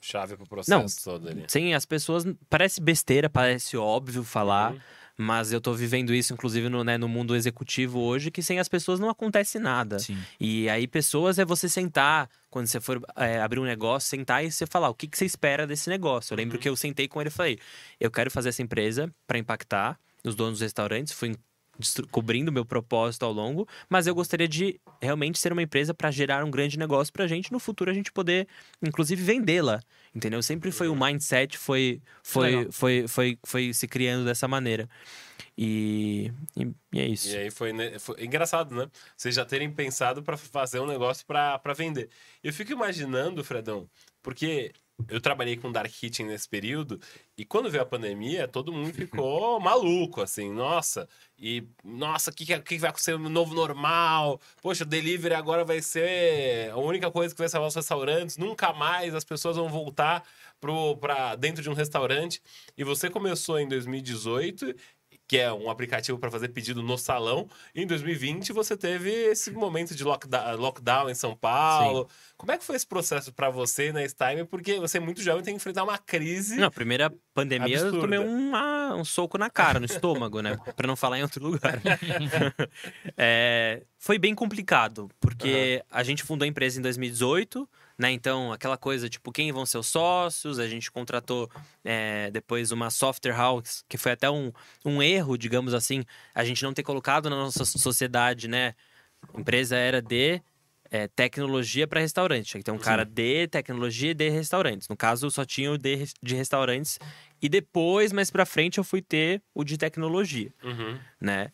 chave 0.00 0.34
pro 0.38 0.46
processo 0.46 0.70
Não, 0.70 0.86
todo 1.12 1.28
ali. 1.28 1.44
Sim, 1.46 1.74
as 1.74 1.84
pessoas. 1.84 2.24
Parece 2.48 2.80
besteira, 2.80 3.28
parece 3.28 3.76
óbvio 3.76 4.24
falar, 4.24 4.72
uhum. 4.72 4.80
Mas 5.16 5.52
eu 5.52 5.60
tô 5.60 5.72
vivendo 5.72 6.12
isso, 6.12 6.32
inclusive, 6.32 6.68
no, 6.68 6.82
né, 6.82 6.98
no 6.98 7.08
mundo 7.08 7.36
executivo 7.36 8.00
hoje, 8.00 8.30
que 8.30 8.42
sem 8.42 8.58
as 8.58 8.68
pessoas 8.68 8.98
não 8.98 9.08
acontece 9.08 9.58
nada. 9.60 9.98
Sim. 10.00 10.18
E 10.40 10.68
aí, 10.68 10.88
pessoas 10.88 11.38
é 11.38 11.44
você 11.44 11.68
sentar, 11.68 12.28
quando 12.50 12.66
você 12.66 12.80
for 12.80 13.00
é, 13.16 13.40
abrir 13.40 13.60
um 13.60 13.64
negócio, 13.64 14.08
sentar 14.08 14.44
e 14.44 14.50
você 14.50 14.66
falar 14.66 14.88
o 14.88 14.94
que, 14.94 15.06
que 15.06 15.16
você 15.16 15.24
espera 15.24 15.66
desse 15.66 15.88
negócio. 15.88 16.32
Eu 16.32 16.36
lembro 16.36 16.56
uhum. 16.56 16.62
que 16.62 16.68
eu 16.68 16.74
sentei 16.74 17.06
com 17.06 17.20
ele 17.20 17.28
e 17.28 17.32
falei: 17.32 17.58
eu 18.00 18.10
quero 18.10 18.30
fazer 18.30 18.48
essa 18.48 18.62
empresa 18.62 19.12
para 19.26 19.38
impactar 19.38 19.98
os 20.24 20.34
donos 20.34 20.54
dos 20.54 20.62
restaurantes. 20.62 21.12
Fui 21.12 21.36
cobrindo 22.10 22.52
meu 22.52 22.64
propósito 22.64 23.24
ao 23.24 23.32
longo, 23.32 23.66
mas 23.88 24.06
eu 24.06 24.14
gostaria 24.14 24.48
de 24.48 24.80
realmente 25.00 25.38
ser 25.38 25.52
uma 25.52 25.62
empresa 25.62 25.92
para 25.92 26.10
gerar 26.10 26.44
um 26.44 26.50
grande 26.50 26.78
negócio 26.78 27.12
para 27.12 27.24
a 27.24 27.28
gente 27.28 27.52
no 27.52 27.58
futuro 27.58 27.90
a 27.90 27.94
gente 27.94 28.12
poder, 28.12 28.46
inclusive, 28.82 29.22
vendê-la, 29.22 29.80
entendeu? 30.14 30.42
Sempre 30.42 30.70
foi 30.70 30.88
o 30.88 30.92
um 30.92 30.98
mindset, 30.98 31.58
foi, 31.58 32.00
foi, 32.22 32.68
foi, 32.70 33.08
foi, 33.08 33.38
foi, 33.44 33.72
se 33.72 33.88
criando 33.88 34.24
dessa 34.24 34.46
maneira. 34.46 34.88
E, 35.56 36.32
e, 36.56 36.68
e, 36.92 37.00
é 37.00 37.06
isso. 37.06 37.28
E 37.28 37.36
aí 37.36 37.50
foi, 37.50 37.72
foi 37.98 38.24
engraçado, 38.24 38.74
né? 38.74 38.88
Vocês 39.16 39.34
já 39.34 39.44
terem 39.44 39.70
pensado 39.70 40.22
para 40.22 40.36
fazer 40.36 40.80
um 40.80 40.86
negócio 40.86 41.24
para 41.26 41.74
vender. 41.76 42.08
Eu 42.42 42.52
fico 42.52 42.72
imaginando, 42.72 43.44
Fredão, 43.44 43.88
porque 44.24 44.72
eu 45.08 45.20
trabalhei 45.20 45.56
com 45.56 45.70
Dark 45.70 45.90
Kitchen 45.90 46.26
nesse 46.26 46.48
período 46.48 46.98
e 47.36 47.44
quando 47.44 47.70
veio 47.70 47.82
a 47.82 47.86
pandemia, 47.86 48.48
todo 48.48 48.72
mundo 48.72 48.92
ficou 48.94 49.60
maluco, 49.60 50.22
assim, 50.22 50.50
nossa, 50.50 51.06
e 51.38 51.64
nossa, 51.84 52.30
o 52.30 52.34
que, 52.34 52.46
que 52.60 52.78
vai 52.78 52.90
acontecer 52.90 53.18
no 53.18 53.28
novo 53.28 53.54
normal? 53.54 54.40
Poxa, 54.62 54.84
o 54.84 54.86
delivery 54.86 55.34
agora 55.34 55.64
vai 55.64 55.82
ser 55.82 56.70
a 56.70 56.78
única 56.78 57.10
coisa 57.10 57.34
que 57.34 57.38
vai 57.38 57.48
salvar 57.48 57.68
os 57.68 57.74
restaurantes, 57.74 58.38
nunca 58.38 58.72
mais 58.72 59.14
as 59.14 59.24
pessoas 59.24 59.56
vão 59.56 59.68
voltar 59.68 60.24
para 61.00 61.34
dentro 61.36 61.62
de 61.62 61.68
um 61.68 61.74
restaurante. 61.74 62.40
E 62.76 62.82
você 62.82 63.10
começou 63.10 63.58
em 63.58 63.68
2018 63.68 64.74
que 65.26 65.38
é 65.38 65.52
um 65.52 65.70
aplicativo 65.70 66.18
para 66.18 66.30
fazer 66.30 66.48
pedido 66.48 66.82
no 66.82 66.98
salão. 66.98 67.48
Em 67.74 67.86
2020, 67.86 68.52
você 68.52 68.76
teve 68.76 69.10
esse 69.10 69.50
momento 69.52 69.94
de 69.94 70.04
lockdown, 70.04 70.56
lockdown 70.56 71.10
em 71.10 71.14
São 71.14 71.34
Paulo. 71.34 72.06
Sim. 72.08 72.34
Como 72.36 72.52
é 72.52 72.58
que 72.58 72.64
foi 72.64 72.76
esse 72.76 72.86
processo 72.86 73.32
para 73.32 73.48
você 73.48 73.92
na 73.92 74.06
Stime? 74.06 74.44
Porque 74.44 74.78
você 74.78 74.98
é 74.98 75.00
muito 75.00 75.22
jovem 75.22 75.42
tem 75.42 75.54
que 75.54 75.56
enfrentar 75.56 75.84
uma 75.84 75.98
crise. 75.98 76.56
Na 76.56 76.70
primeira 76.70 77.12
pandemia, 77.32 77.76
absurda. 77.76 77.96
eu 77.96 78.00
tomei 78.00 78.18
um, 78.18 78.54
um 78.96 79.04
soco 79.04 79.38
na 79.38 79.48
cara, 79.48 79.80
no 79.80 79.86
estômago, 79.86 80.40
né? 80.40 80.58
para 80.76 80.86
não 80.86 80.96
falar 80.96 81.18
em 81.18 81.22
outro 81.22 81.42
lugar. 81.42 81.80
é, 83.16 83.82
foi 84.04 84.18
bem 84.18 84.34
complicado, 84.34 85.10
porque 85.18 85.82
uhum. 85.82 85.98
a 85.98 86.02
gente 86.02 86.22
fundou 86.22 86.44
a 86.44 86.48
empresa 86.48 86.78
em 86.78 86.82
2018 86.82 87.66
né? 87.96 88.10
Então, 88.10 88.52
aquela 88.52 88.76
coisa, 88.76 89.08
tipo, 89.08 89.30
quem 89.30 89.52
vão 89.52 89.64
ser 89.64 89.78
os 89.78 89.86
sócios? 89.86 90.58
A 90.58 90.66
gente 90.66 90.90
contratou 90.90 91.48
é, 91.84 92.28
depois 92.32 92.72
uma 92.72 92.90
software 92.90 93.32
house, 93.32 93.84
que 93.88 93.96
foi 93.96 94.12
até 94.12 94.28
um, 94.28 94.52
um 94.84 95.00
erro, 95.00 95.38
digamos 95.38 95.72
assim, 95.72 96.04
a 96.34 96.44
gente 96.44 96.62
não 96.64 96.74
ter 96.74 96.82
colocado 96.82 97.30
na 97.30 97.36
nossa 97.36 97.64
sociedade, 97.64 98.48
né? 98.48 98.74
A 99.32 99.40
empresa 99.40 99.76
era 99.76 100.02
de 100.02 100.42
é, 100.90 101.08
tecnologia 101.08 101.86
para 101.86 102.00
restaurante. 102.00 102.46
Tinha 102.46 102.60
que 102.60 102.64
ter 102.64 102.72
um 102.72 102.78
Sim. 102.78 102.84
cara 102.84 103.04
de 103.04 103.46
tecnologia 103.48 104.10
e 104.10 104.14
de 104.14 104.28
restaurantes. 104.28 104.88
No 104.88 104.96
caso, 104.96 105.30
só 105.30 105.44
tinha 105.44 105.70
o 105.70 105.78
de, 105.78 106.04
de 106.22 106.34
restaurantes. 106.34 106.98
E 107.40 107.48
depois, 107.48 108.12
mais 108.12 108.30
para 108.30 108.44
frente, 108.44 108.78
eu 108.78 108.84
fui 108.84 109.02
ter 109.02 109.42
o 109.54 109.64
de 109.64 109.76
tecnologia, 109.78 110.52
uhum. 110.62 110.98
né? 111.20 111.50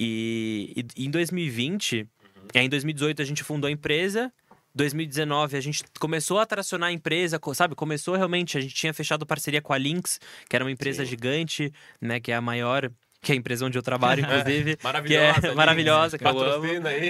E, 0.00 0.86
e, 0.96 1.06
em 1.06 1.10
2020, 1.10 2.02
uhum. 2.02 2.08
em 2.54 2.68
2018 2.68 3.20
a 3.20 3.24
gente 3.24 3.42
fundou 3.42 3.66
a 3.66 3.70
empresa 3.70 4.32
2019 4.74 5.56
a 5.56 5.60
gente 5.60 5.82
começou 5.98 6.38
a 6.38 6.46
tracionar 6.46 6.90
a 6.90 6.92
empresa, 6.92 7.40
sabe? 7.52 7.74
Começou 7.74 8.14
realmente, 8.14 8.56
a 8.56 8.60
gente 8.60 8.74
tinha 8.74 8.94
fechado 8.94 9.26
parceria 9.26 9.60
com 9.60 9.72
a 9.72 9.78
Lynx, 9.78 10.20
que 10.48 10.54
era 10.54 10.64
uma 10.64 10.70
empresa 10.70 11.04
Sim. 11.04 11.10
gigante, 11.10 11.72
né? 12.00 12.20
Que 12.20 12.30
é 12.30 12.36
a 12.36 12.40
maior 12.40 12.88
que 13.20 13.32
é 13.32 13.34
a 13.34 13.38
empresa 13.38 13.66
onde 13.66 13.76
eu 13.76 13.82
trabalho, 13.82 14.22
inclusive. 14.24 14.78
maravilhosa. 14.82 15.40
Que 15.40 15.46
é 15.48 15.54
maravilhosa, 15.54 16.18
que 16.18 16.24
eu 16.24 16.40
amo. 16.40 16.66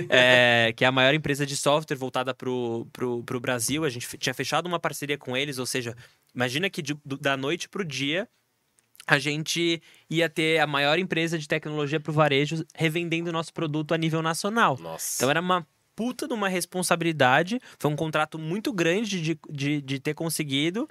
É, 0.09 0.72
que 0.74 0.83
é 0.83 0.88
a 0.88 0.92
maior 0.92 1.12
empresa 1.12 1.44
de 1.44 1.55
software 1.55 1.96
voltada 1.96 2.33
pro, 2.33 2.88
pro, 2.92 3.22
pro 3.22 3.38
Brasil. 3.38 3.85
A 3.85 3.90
gente 3.90 4.16
tinha 4.16 4.33
fechado 4.33 4.66
uma 4.66 4.81
parceria 4.81 5.18
com 5.18 5.37
eles, 5.37 5.59
ou 5.59 5.66
seja, 5.66 5.94
imagina 6.35 6.70
que 6.70 6.81
de, 6.81 6.96
da 7.20 7.37
noite 7.37 7.68
pro 7.68 7.85
dia 7.85 8.27
a 9.08 9.18
gente 9.18 9.80
ia 10.10 10.28
ter 10.28 10.58
a 10.58 10.66
maior 10.66 10.98
empresa 10.98 11.38
de 11.38 11.48
tecnologia 11.48 11.98
pro 11.98 12.12
varejo 12.12 12.62
revendendo 12.74 13.32
nosso 13.32 13.54
produto 13.54 13.94
a 13.94 13.98
nível 13.98 14.20
nacional. 14.20 14.76
Nossa. 14.78 15.16
Então 15.16 15.30
era 15.30 15.40
uma 15.40 15.66
puta 15.96 16.28
de 16.28 16.34
uma 16.34 16.48
responsabilidade. 16.48 17.58
Foi 17.78 17.90
um 17.90 17.96
contrato 17.96 18.38
muito 18.38 18.70
grande 18.70 19.20
de, 19.22 19.40
de, 19.48 19.80
de 19.80 19.98
ter 19.98 20.12
conseguido. 20.12 20.86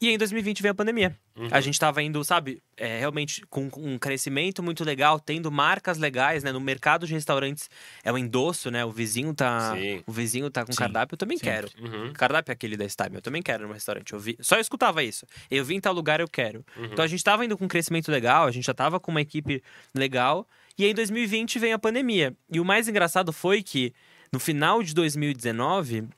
E 0.00 0.08
em 0.08 0.16
2020 0.16 0.62
veio 0.62 0.72
a 0.72 0.74
pandemia. 0.74 1.14
Uhum. 1.36 1.48
A 1.50 1.60
gente 1.60 1.74
estava 1.74 2.02
indo, 2.02 2.24
sabe, 2.24 2.62
é, 2.74 2.98
realmente 2.98 3.42
com, 3.50 3.68
um 3.76 3.98
crescimento 3.98 4.62
muito 4.62 4.82
legal, 4.82 5.20
tendo 5.20 5.52
marcas 5.52 5.98
legais, 5.98 6.42
né? 6.42 6.50
No 6.50 6.60
mercado 6.60 7.06
de 7.06 7.12
restaurantes 7.12 7.68
é 8.02 8.10
o 8.10 8.16
endosso, 8.16 8.70
né? 8.70 8.82
O 8.82 8.90
vizinho 8.90 9.34
tá, 9.34 9.74
Sim. 9.74 10.02
o 10.06 10.12
vizinho 10.12 10.50
tá 10.50 10.64
com 10.64 10.72
Sim. 10.72 10.78
cardápio, 10.78 11.14
eu 11.14 11.18
também 11.18 11.36
Sim. 11.36 11.44
quero. 11.44 11.68
Uhum. 11.78 12.14
Cardápio 12.14 12.50
é 12.50 12.54
aquele 12.54 12.78
da 12.78 12.88
Stime, 12.88 13.16
eu 13.16 13.20
também 13.20 13.42
quero 13.42 13.66
no 13.68 13.74
restaurante. 13.74 14.14
Eu 14.14 14.18
vi, 14.18 14.38
só 14.40 14.56
eu 14.56 14.62
escutava 14.62 15.04
isso. 15.04 15.26
Eu 15.50 15.62
vim 15.66 15.76
em 15.76 15.80
tal 15.80 15.92
lugar, 15.92 16.18
eu 16.18 16.28
quero. 16.28 16.64
Uhum. 16.78 16.86
Então 16.86 17.04
a 17.04 17.08
gente 17.08 17.20
estava 17.20 17.44
indo 17.44 17.58
com 17.58 17.66
um 17.66 17.68
crescimento 17.68 18.10
legal, 18.10 18.46
a 18.46 18.50
gente 18.50 18.64
já 18.64 18.72
estava 18.72 18.98
com 18.98 19.10
uma 19.10 19.20
equipe 19.20 19.62
legal. 19.94 20.48
E 20.78 20.84
aí 20.84 20.92
em 20.92 20.94
2020 20.94 21.58
vem 21.58 21.74
a 21.74 21.78
pandemia. 21.78 22.34
E 22.50 22.58
o 22.58 22.64
mais 22.64 22.88
engraçado 22.88 23.34
foi 23.34 23.62
que 23.62 23.92
no 24.32 24.40
final 24.40 24.82
de 24.82 24.94
2019 24.94 26.08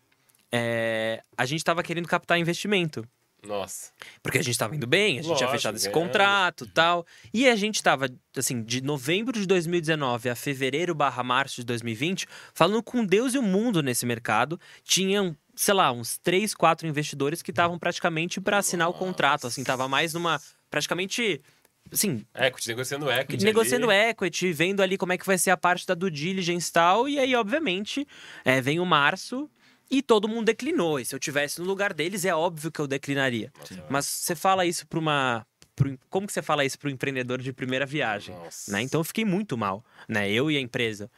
é, 0.53 1.21
a 1.37 1.45
gente 1.45 1.59
estava 1.59 1.83
querendo 1.83 2.07
captar 2.07 2.39
investimento. 2.39 3.05
Nossa. 3.47 3.91
Porque 4.23 4.39
a 4.39 4.43
gente 4.43 4.53
estava 4.53 4.75
indo 4.77 4.87
bem, 4.87 5.19
a 5.19 5.23
gente 5.23 5.31
Lógico, 5.31 5.39
tinha 5.39 5.51
fechado 5.51 5.77
esse 5.77 5.91
contrato 5.91 6.65
e 6.65 6.69
tal. 6.69 7.05
E 7.35 7.49
a 7.49 7.57
gente 7.57 7.77
estava, 7.77 8.09
assim, 8.37 8.63
de 8.63 8.81
novembro 8.81 9.39
de 9.39 9.47
2019 9.47 10.31
a 10.31 10.37
fevereiro 10.37 10.95
barra 10.95 11.25
março 11.25 11.57
de 11.57 11.65
2020, 11.65 12.27
falando 12.55 12.83
com 12.83 13.05
Deus 13.05 13.35
e 13.35 13.39
o 13.39 13.43
mundo 13.43 13.83
nesse 13.83 14.07
mercado. 14.07 14.61
Tinham, 14.85 15.37
sei 15.57 15.75
lá, 15.75 15.91
uns 15.91 16.19
três, 16.19 16.55
quatro 16.55 16.87
investidores 16.87 17.43
que 17.43 17.51
estavam 17.51 17.79
praticamente 17.79 18.41
para 18.41 18.59
assinar 18.59 18.87
Nossa. 18.87 18.97
o 18.97 19.07
contrato. 19.07 19.47
Assim, 19.49 19.65
tava 19.65 19.89
mais 19.89 20.15
numa. 20.15 20.41
Praticamente. 20.71 21.43
Assim, 21.91 22.25
equity, 22.33 22.69
negociando 22.69 23.11
equity. 23.11 23.45
Negociando 23.45 23.91
ali. 23.91 24.11
equity, 24.11 24.53
vendo 24.53 24.81
ali 24.83 24.97
como 24.97 25.13
é 25.13 25.19
que 25.19 25.27
vai 25.27 25.37
ser 25.37 25.51
a 25.51 25.57
parte 25.57 25.85
da 25.85 25.95
due 25.95 26.13
diligence 26.13 26.71
e 26.71 26.73
tal. 26.73 27.09
E 27.09 27.19
aí, 27.19 27.35
obviamente, 27.35 28.07
é, 28.45 28.61
vem 28.61 28.79
o 28.79 28.87
março 28.87 29.51
e 29.93 30.01
todo 30.01 30.27
mundo 30.27 30.47
declinou. 30.47 30.99
E 30.99 31.05
se 31.05 31.15
eu 31.15 31.19
tivesse 31.19 31.61
no 31.61 31.67
lugar 31.67 31.93
deles, 31.93 32.25
é 32.25 32.35
óbvio 32.35 32.73
que 32.73 32.81
eu 32.81 32.87
declinaria. 32.87 33.53
Mas 33.91 34.07
você 34.07 34.35
fala 34.35 34.65
isso 34.65 34.87
para 34.87 34.99
uma 34.99 35.47
Pro, 35.75 35.99
como 36.11 36.27
que 36.27 36.33
você 36.33 36.43
fala 36.43 36.65
isso 36.65 36.79
para 36.79 36.89
o 36.89 36.91
empreendedor 36.91 37.41
de 37.41 37.53
primeira 37.53 37.87
viagem? 37.87 38.35
Né? 38.69 38.83
Então 38.83 39.01
eu 39.01 39.05
fiquei 39.05 39.25
muito 39.25 39.57
mal, 39.57 39.85
né? 40.07 40.31
Eu 40.31 40.51
e 40.51 40.57
a 40.57 40.61
empresa. 40.61 41.11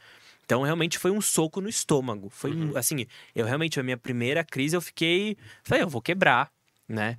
Então 0.45 0.61
realmente 0.61 0.97
foi 0.97 1.11
um 1.11 1.19
soco 1.19 1.59
no 1.59 1.67
estômago. 1.67 2.29
Foi 2.29 2.51
uhum. 2.51 2.77
assim, 2.77 3.05
eu 3.35 3.45
realmente 3.45 3.79
a 3.79 3.83
minha 3.83 3.97
primeira 3.97 4.43
crise 4.43 4.75
eu 4.75 4.81
fiquei, 4.81 5.37
falei, 5.63 5.83
eu 5.83 5.89
vou 5.89 6.01
quebrar, 6.01 6.49
né? 6.87 7.17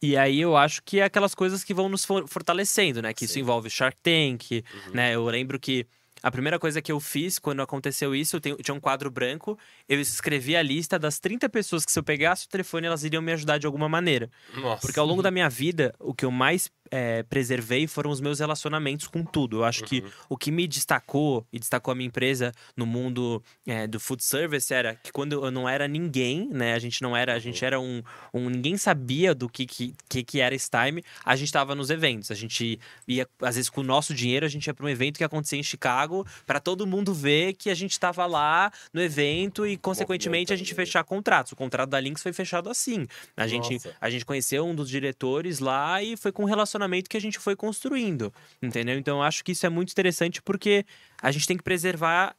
E 0.00 0.16
aí 0.16 0.40
eu 0.40 0.56
acho 0.56 0.82
que 0.82 1.00
é 1.00 1.04
aquelas 1.04 1.34
coisas 1.34 1.64
que 1.64 1.74
vão 1.74 1.88
nos 1.88 2.04
fortalecendo, 2.04 3.02
né? 3.02 3.12
Que 3.12 3.20
Sim. 3.20 3.24
isso 3.24 3.38
envolve 3.40 3.68
Shark 3.70 3.96
Tank, 4.02 4.50
uhum. 4.52 4.92
né? 4.92 5.14
Eu 5.14 5.24
lembro 5.24 5.58
que 5.58 5.86
a 6.26 6.30
primeira 6.32 6.58
coisa 6.58 6.82
que 6.82 6.90
eu 6.90 6.98
fiz 6.98 7.38
quando 7.38 7.62
aconteceu 7.62 8.12
isso, 8.12 8.36
eu 8.36 8.40
tinha 8.40 8.74
um 8.74 8.80
quadro 8.80 9.08
branco, 9.08 9.56
eu 9.88 10.00
escrevi 10.00 10.56
a 10.56 10.62
lista 10.62 10.98
das 10.98 11.20
30 11.20 11.48
pessoas 11.48 11.84
que 11.84 11.92
se 11.92 12.00
eu 12.00 12.02
pegasse 12.02 12.46
o 12.46 12.48
telefone, 12.48 12.88
elas 12.88 13.04
iriam 13.04 13.22
me 13.22 13.32
ajudar 13.32 13.58
de 13.58 13.66
alguma 13.66 13.88
maneira. 13.88 14.28
Nossa. 14.56 14.80
Porque 14.80 14.98
ao 14.98 15.06
longo 15.06 15.22
da 15.22 15.30
minha 15.30 15.48
vida, 15.48 15.94
o 16.00 16.12
que 16.12 16.24
eu 16.24 16.32
mais 16.32 16.68
é, 16.90 17.22
preservei 17.24 17.86
foram 17.86 18.10
os 18.10 18.20
meus 18.20 18.40
relacionamentos 18.40 19.06
com 19.06 19.24
tudo. 19.24 19.58
Eu 19.58 19.64
acho 19.64 19.82
uhum. 19.82 19.86
que 19.86 20.04
o 20.28 20.36
que 20.36 20.50
me 20.50 20.66
destacou 20.66 21.46
e 21.52 21.58
destacou 21.58 21.92
a 21.92 21.94
minha 21.94 22.06
empresa 22.08 22.52
no 22.76 22.86
mundo 22.86 23.42
é, 23.66 23.86
do 23.86 23.98
food 24.00 24.22
service 24.24 24.72
era 24.72 24.94
que 24.96 25.12
quando 25.12 25.44
eu 25.44 25.50
não 25.50 25.68
era 25.68 25.86
ninguém, 25.88 26.48
né? 26.50 26.74
A 26.74 26.78
gente 26.78 27.02
não 27.02 27.16
era, 27.16 27.34
a 27.34 27.38
gente 27.38 27.62
uhum. 27.62 27.66
era 27.66 27.80
um, 27.80 28.02
um 28.32 28.50
ninguém 28.50 28.76
sabia 28.76 29.34
do 29.34 29.48
que 29.48 29.66
que, 29.66 29.94
que, 30.08 30.22
que 30.22 30.40
era 30.40 30.54
esse 30.54 30.68
time. 30.70 31.02
A 31.24 31.36
gente 31.36 31.48
estava 31.48 31.74
nos 31.74 31.90
eventos. 31.90 32.30
A 32.30 32.34
gente 32.34 32.78
ia 33.06 33.28
às 33.42 33.56
vezes 33.56 33.70
com 33.70 33.80
o 33.80 33.84
nosso 33.84 34.14
dinheiro 34.14 34.46
a 34.46 34.48
gente 34.48 34.66
ia 34.66 34.74
para 34.74 34.86
um 34.86 34.88
evento 34.88 35.18
que 35.18 35.24
acontecia 35.24 35.58
em 35.58 35.62
Chicago 35.62 36.15
para 36.46 36.60
todo 36.60 36.86
mundo 36.86 37.12
ver 37.12 37.54
que 37.54 37.68
a 37.68 37.74
gente 37.74 37.92
estava 37.92 38.26
lá 38.26 38.70
no 38.92 39.00
evento 39.00 39.66
e 39.66 39.76
consequentemente 39.76 40.52
a 40.52 40.56
gente 40.56 40.72
fechar 40.74 41.02
contratos. 41.04 41.52
O 41.52 41.56
contrato 41.56 41.90
da 41.90 41.98
Lynx 41.98 42.22
foi 42.22 42.32
fechado 42.32 42.70
assim. 42.70 43.06
A 43.36 43.46
gente 43.46 43.80
a 44.00 44.08
gente 44.08 44.24
conheceu 44.24 44.64
um 44.64 44.74
dos 44.74 44.88
diretores 44.88 45.58
lá 45.58 46.02
e 46.02 46.16
foi 46.16 46.30
com 46.30 46.44
relação 46.44 46.76
relacionamento 46.76 47.08
que 47.08 47.16
a 47.16 47.20
gente 47.20 47.38
foi 47.38 47.56
construindo, 47.56 48.32
entendeu? 48.60 48.98
Então 48.98 49.18
eu 49.18 49.22
acho 49.22 49.44
que 49.44 49.52
isso 49.52 49.64
é 49.64 49.68
muito 49.68 49.92
interessante 49.92 50.42
porque 50.42 50.84
a 51.22 51.30
gente 51.30 51.46
tem 51.46 51.56
que 51.56 51.62
preservar 51.62 52.36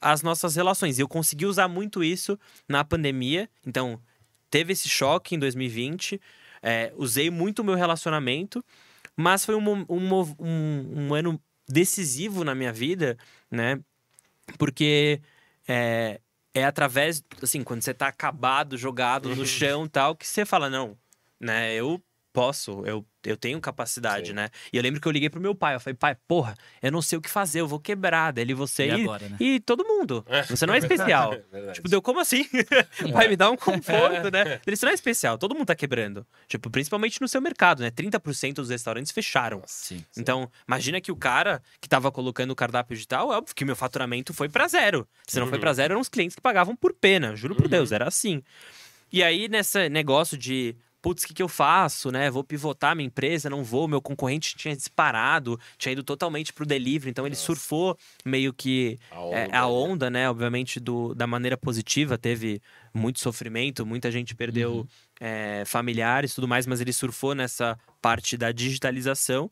as 0.00 0.22
nossas 0.22 0.56
relações. 0.56 0.98
E 0.98 1.02
eu 1.02 1.08
consegui 1.08 1.46
usar 1.46 1.68
muito 1.68 2.02
isso 2.02 2.38
na 2.68 2.84
pandemia. 2.84 3.48
Então, 3.66 4.00
teve 4.50 4.72
esse 4.72 4.88
choque 4.88 5.34
em 5.34 5.38
2020. 5.38 6.20
É, 6.62 6.92
usei 6.96 7.30
muito 7.30 7.60
o 7.60 7.64
meu 7.64 7.74
relacionamento, 7.74 8.64
mas 9.16 9.44
foi 9.44 9.54
um, 9.54 9.84
um, 9.88 10.14
um, 10.38 11.08
um, 11.08 11.14
ano 11.14 11.40
decisivo 11.68 12.44
na 12.44 12.54
minha 12.54 12.72
vida, 12.72 13.16
né? 13.50 13.80
Porque 14.58 15.20
é, 15.66 16.20
é 16.52 16.64
através, 16.64 17.22
assim, 17.42 17.62
quando 17.62 17.82
você 17.82 17.94
tá 17.94 18.08
acabado, 18.08 18.76
jogado 18.76 19.34
no 19.34 19.46
chão 19.46 19.88
tal, 19.88 20.14
que 20.14 20.26
você 20.26 20.44
fala, 20.44 20.68
não, 20.68 20.96
né? 21.40 21.74
Eu 21.74 22.02
posso, 22.34 22.84
eu 22.84 23.06
eu 23.26 23.36
tenho 23.36 23.60
capacidade, 23.60 24.28
Sim. 24.28 24.34
né? 24.34 24.50
E 24.72 24.76
eu 24.76 24.82
lembro 24.82 25.00
que 25.00 25.08
eu 25.08 25.12
liguei 25.12 25.30
pro 25.30 25.40
meu 25.40 25.54
pai. 25.54 25.74
Eu 25.74 25.80
falei, 25.80 25.94
pai, 25.94 26.16
porra, 26.28 26.54
eu 26.82 26.92
não 26.92 27.00
sei 27.00 27.18
o 27.18 27.22
que 27.22 27.30
fazer, 27.30 27.60
eu 27.60 27.66
vou 27.66 27.80
quebrar. 27.80 28.32
Daí 28.32 28.44
ele, 28.44 28.54
você 28.54 28.86
e, 28.86 28.90
agora, 28.90 29.28
né? 29.28 29.36
e 29.40 29.60
todo 29.60 29.84
mundo. 29.84 30.24
É. 30.28 30.42
Você 30.42 30.66
não 30.66 30.74
é 30.74 30.78
especial. 30.78 31.34
É 31.54 31.72
tipo, 31.72 31.88
deu 31.88 32.02
como 32.02 32.20
assim? 32.20 32.46
Vai 33.12 33.28
me 33.28 33.36
dar 33.36 33.50
um 33.50 33.56
conforto, 33.56 34.30
né? 34.30 34.60
Ele, 34.66 34.76
você 34.76 34.84
não 34.84 34.90
é 34.90 34.94
especial, 34.94 35.38
todo 35.38 35.54
mundo 35.54 35.66
tá 35.66 35.74
quebrando. 35.74 36.26
Tipo, 36.48 36.68
principalmente 36.68 37.20
no 37.20 37.28
seu 37.28 37.40
mercado, 37.40 37.82
né? 37.82 37.90
30% 37.90 38.54
dos 38.54 38.70
restaurantes 38.70 39.12
fecharam. 39.12 39.62
Sim, 39.66 40.04
então, 40.16 40.50
imagina 40.66 41.00
que 41.00 41.12
o 41.12 41.16
cara 41.16 41.62
que 41.80 41.88
tava 41.88 42.10
colocando 42.10 42.50
o 42.50 42.56
cardápio 42.56 42.94
digital, 42.94 43.32
é 43.32 43.36
óbvio 43.36 43.54
que 43.54 43.64
meu 43.64 43.76
faturamento 43.76 44.34
foi 44.34 44.48
para 44.48 44.66
zero. 44.68 45.06
Se 45.26 45.38
não 45.38 45.44
uhum. 45.44 45.50
foi 45.50 45.58
para 45.58 45.72
zero, 45.72 45.92
eram 45.94 46.00
os 46.00 46.08
clientes 46.08 46.34
que 46.34 46.42
pagavam 46.42 46.74
por 46.74 46.92
pena. 46.92 47.36
Juro 47.36 47.54
por 47.54 47.64
uhum. 47.64 47.70
Deus, 47.70 47.92
era 47.92 48.06
assim. 48.06 48.42
E 49.12 49.22
aí, 49.22 49.48
nesse 49.48 49.88
negócio 49.88 50.36
de 50.36 50.76
putz, 51.04 51.22
o 51.22 51.26
que, 51.26 51.34
que 51.34 51.42
eu 51.42 51.48
faço, 51.50 52.10
né? 52.10 52.30
Vou 52.30 52.42
pivotar 52.42 52.96
minha 52.96 53.06
empresa, 53.06 53.50
não 53.50 53.62
vou. 53.62 53.86
Meu 53.86 54.00
concorrente 54.00 54.56
tinha 54.56 54.74
disparado, 54.74 55.60
tinha 55.76 55.92
ido 55.92 56.02
totalmente 56.02 56.50
pro 56.50 56.64
delivery, 56.64 57.10
então 57.10 57.26
ele 57.26 57.34
Nossa. 57.34 57.44
surfou 57.44 57.98
meio 58.24 58.54
que 58.54 58.98
a 59.10 59.20
onda, 59.20 59.36
é, 59.36 59.54
a 59.54 59.66
onda 59.66 60.10
né? 60.10 60.30
Obviamente, 60.30 60.80
do, 60.80 61.14
da 61.14 61.26
maneira 61.26 61.58
positiva, 61.58 62.16
teve 62.16 62.58
muito 62.94 63.20
sofrimento, 63.20 63.84
muita 63.84 64.10
gente 64.10 64.34
perdeu 64.34 64.76
uhum. 64.76 64.86
é, 65.20 65.62
familiares 65.66 66.32
e 66.32 66.34
tudo 66.36 66.48
mais, 66.48 66.66
mas 66.66 66.80
ele 66.80 66.92
surfou 66.92 67.34
nessa 67.34 67.78
parte 68.00 68.34
da 68.38 68.50
digitalização. 68.50 69.50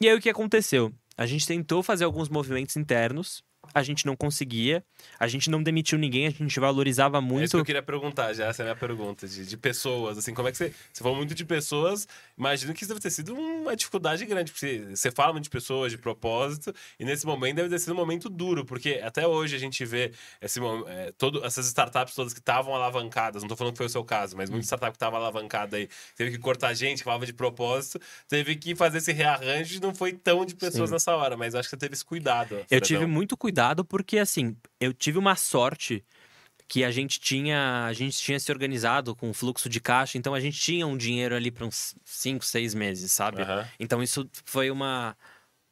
E 0.00 0.08
aí 0.08 0.16
o 0.16 0.20
que 0.20 0.30
aconteceu? 0.30 0.92
A 1.16 1.26
gente 1.26 1.44
tentou 1.44 1.82
fazer 1.82 2.04
alguns 2.04 2.28
movimentos 2.28 2.76
internos, 2.76 3.42
a 3.74 3.82
gente 3.82 4.06
não 4.06 4.16
conseguia, 4.16 4.84
a 5.18 5.28
gente 5.28 5.50
não 5.50 5.62
demitiu 5.62 5.98
ninguém, 5.98 6.26
a 6.26 6.30
gente 6.30 6.58
valorizava 6.58 7.20
muito. 7.20 7.42
É 7.42 7.44
isso 7.44 7.56
que 7.56 7.60
eu 7.60 7.64
queria 7.64 7.82
perguntar, 7.82 8.32
já 8.32 8.46
essa 8.46 8.62
é 8.62 8.64
a 8.64 8.66
minha 8.66 8.76
pergunta, 8.76 9.26
de, 9.26 9.46
de 9.46 9.56
pessoas, 9.56 10.18
assim, 10.18 10.34
como 10.34 10.48
é 10.48 10.50
que 10.50 10.58
você. 10.58 10.72
Você 10.92 11.02
falou 11.02 11.16
muito 11.16 11.34
de 11.34 11.44
pessoas, 11.44 12.08
imagino 12.36 12.72
que 12.74 12.82
isso 12.82 12.88
deve 12.88 13.00
ter 13.00 13.10
sido 13.10 13.34
uma 13.34 13.76
dificuldade 13.76 14.24
grande, 14.24 14.52
porque 14.52 14.86
você 14.94 15.10
fala 15.10 15.32
muito 15.32 15.44
de 15.44 15.50
pessoas, 15.50 15.92
de 15.92 15.98
propósito, 15.98 16.74
e 16.98 17.04
nesse 17.04 17.26
momento 17.26 17.56
deve 17.56 17.68
ter 17.68 17.78
sido 17.78 17.92
um 17.92 17.96
momento 17.96 18.28
duro, 18.28 18.64
porque 18.64 19.00
até 19.02 19.26
hoje 19.26 19.54
a 19.56 19.58
gente 19.58 19.84
vê 19.84 20.12
esse, 20.40 20.60
é, 20.86 21.12
todo, 21.16 21.44
essas 21.44 21.66
startups 21.66 22.14
todas 22.14 22.32
que 22.32 22.40
estavam 22.40 22.74
alavancadas, 22.74 23.42
não 23.42 23.46
estou 23.46 23.56
falando 23.56 23.72
que 23.74 23.78
foi 23.78 23.86
o 23.86 23.90
seu 23.90 24.04
caso, 24.04 24.36
mas 24.36 24.50
muita 24.50 24.64
startup 24.64 24.92
que 24.92 24.96
estava 24.96 25.16
alavancada 25.16 25.76
aí, 25.76 25.88
teve 26.16 26.32
que 26.32 26.38
cortar 26.38 26.72
gente, 26.74 27.02
falava 27.02 27.26
de 27.26 27.32
propósito, 27.32 28.00
teve 28.28 28.56
que 28.56 28.74
fazer 28.74 28.98
esse 28.98 29.12
rearranjo 29.12 29.76
e 29.76 29.80
não 29.80 29.94
foi 29.94 30.12
tão 30.12 30.44
de 30.44 30.54
pessoas 30.54 30.88
Sim. 30.88 30.94
nessa 30.94 31.14
hora, 31.14 31.36
mas 31.36 31.54
acho 31.54 31.68
que 31.68 31.70
você 31.70 31.76
teve 31.76 31.94
esse 31.94 32.04
cuidado. 32.04 32.64
Eu 32.70 32.80
tive 32.80 33.06
muito 33.06 33.36
cuidado 33.36 33.57
cuidado 33.58 33.84
porque, 33.84 34.18
assim, 34.18 34.56
eu 34.80 34.94
tive 34.94 35.18
uma 35.18 35.34
sorte 35.34 36.04
que 36.68 36.84
a 36.84 36.90
gente 36.90 37.18
tinha 37.18 37.86
a 37.86 37.92
gente 37.92 38.16
tinha 38.18 38.38
se 38.38 38.52
organizado 38.52 39.16
com 39.16 39.32
fluxo 39.32 39.68
de 39.68 39.80
caixa, 39.80 40.18
então 40.18 40.34
a 40.34 40.40
gente 40.40 40.60
tinha 40.60 40.86
um 40.86 40.96
dinheiro 40.96 41.34
ali 41.34 41.50
para 41.50 41.64
uns 41.64 41.96
5, 42.04 42.44
6 42.44 42.74
meses, 42.74 43.10
sabe? 43.10 43.42
Uhum. 43.42 43.64
Então 43.80 44.02
isso 44.02 44.28
foi 44.44 44.70
uma 44.70 45.16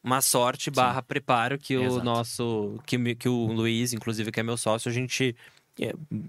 uma 0.03 0.21
sorte 0.21 0.71
barra 0.71 1.03
preparo 1.03 1.59
que 1.59 1.77
o 1.77 2.03
nosso 2.03 2.79
que, 2.87 3.15
que 3.17 3.29
o 3.29 3.47
Luiz, 3.53 3.93
inclusive 3.93 4.33
que 4.33 4.41
é 4.41 4.43
meu 4.43 4.57
sócio, 4.57 4.89
a 4.89 4.93
gente 4.93 5.37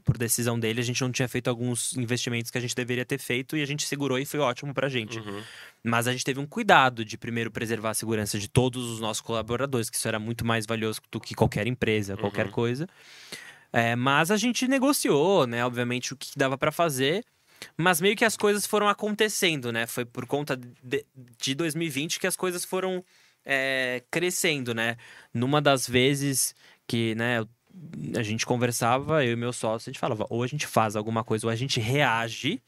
por 0.04 0.18
decisão 0.18 0.60
dele, 0.60 0.82
a 0.82 0.84
gente 0.84 1.02
não 1.02 1.12
tinha 1.12 1.28
feito 1.28 1.50
alguns 1.50 1.96
investimentos 1.96 2.52
que 2.52 2.58
a 2.58 2.62
gente 2.62 2.76
deveria 2.76 3.06
ter 3.06 3.18
feito 3.18 3.56
e 3.56 3.62
a 3.62 3.66
gente 3.66 3.86
segurou 3.86 4.20
e 4.20 4.26
foi 4.26 4.40
ótimo 4.40 4.74
pra 4.74 4.90
gente. 4.90 5.20
Uhum. 5.20 5.42
Mas 5.84 6.08
a 6.08 6.12
gente 6.12 6.26
teve 6.26 6.40
um 6.40 6.46
cuidado 6.46 7.06
de 7.06 7.18
primeiro 7.18 7.50
preservar 7.50 7.92
a 7.92 7.94
segurança 7.94 8.38
de 8.38 8.50
todos 8.50 8.84
os 8.92 9.00
nossos 9.00 9.22
colaboradores, 9.22 9.90
que 9.90 9.96
isso 9.96 10.08
era 10.08 10.20
muito 10.20 10.46
mais 10.46 10.66
valioso 10.66 11.00
do 11.10 11.20
que 11.20 11.34
qualquer 11.34 11.66
empresa, 11.66 12.14
uhum. 12.14 12.20
qualquer 12.20 12.52
coisa. 12.52 12.88
É, 13.72 13.96
mas 13.96 14.32
a 14.32 14.38
gente 14.38 14.68
negociou, 14.68 15.48
né? 15.48 15.66
Obviamente, 15.66 16.14
o 16.14 16.18
que 16.18 16.38
dava 16.38 16.58
para 16.58 16.72
fazer. 16.72 17.24
Mas 17.76 18.02
meio 18.02 18.16
que 18.16 18.26
as 18.26 18.38
coisas 18.38 18.66
foram 18.66 18.88
acontecendo, 18.90 19.72
né? 19.72 19.88
Foi 19.88 20.06
por 20.06 20.26
conta 20.26 20.56
de, 20.56 21.06
de 21.42 21.56
2020 21.56 22.20
que 22.20 22.28
as 22.28 22.36
coisas 22.36 22.64
foram 22.66 23.04
é, 23.46 24.04
crescendo, 24.12 24.74
né? 24.74 24.98
Numa 25.34 25.62
das 25.62 25.88
vezes 25.88 26.54
que, 26.86 27.16
né, 27.16 27.46
a 28.16 28.24
gente 28.24 28.46
conversava, 28.46 29.24
eu 29.26 29.34
e 29.34 29.36
meu 29.36 29.54
sócio, 29.54 29.90
a 29.90 29.92
gente 29.92 30.00
falava, 30.00 30.26
ou 30.30 30.44
a 30.44 30.48
gente 30.48 30.66
faz 30.68 30.96
alguma 30.96 31.24
coisa, 31.24 31.48
ou 31.48 31.52
a 31.52 31.56
gente 31.56 31.80
reage, 31.80 32.62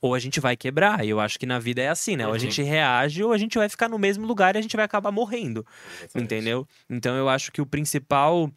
ou 0.00 0.14
a 0.14 0.18
gente 0.18 0.40
vai 0.40 0.56
quebrar. 0.56 1.04
E 1.04 1.08
eu 1.08 1.20
acho 1.20 1.38
que 1.38 1.46
na 1.46 1.58
vida 1.58 1.82
é 1.82 1.88
assim, 1.88 2.16
né? 2.16 2.24
Uhum. 2.24 2.30
Ou 2.30 2.36
a 2.36 2.38
gente 2.38 2.62
reage, 2.62 3.22
ou 3.22 3.32
a 3.32 3.38
gente 3.38 3.56
vai 3.58 3.68
ficar 3.68 3.88
no 3.88 3.98
mesmo 3.98 4.26
lugar 4.26 4.54
e 4.54 4.58
a 4.58 4.62
gente 4.62 4.76
vai 4.76 4.84
acabar 4.84 5.10
morrendo. 5.10 5.66
Exatamente. 5.98 6.24
Entendeu? 6.24 6.68
Então 6.88 7.16
eu 7.16 7.28
acho 7.28 7.50
que 7.50 7.60
o 7.60 7.66
principal. 7.66 8.50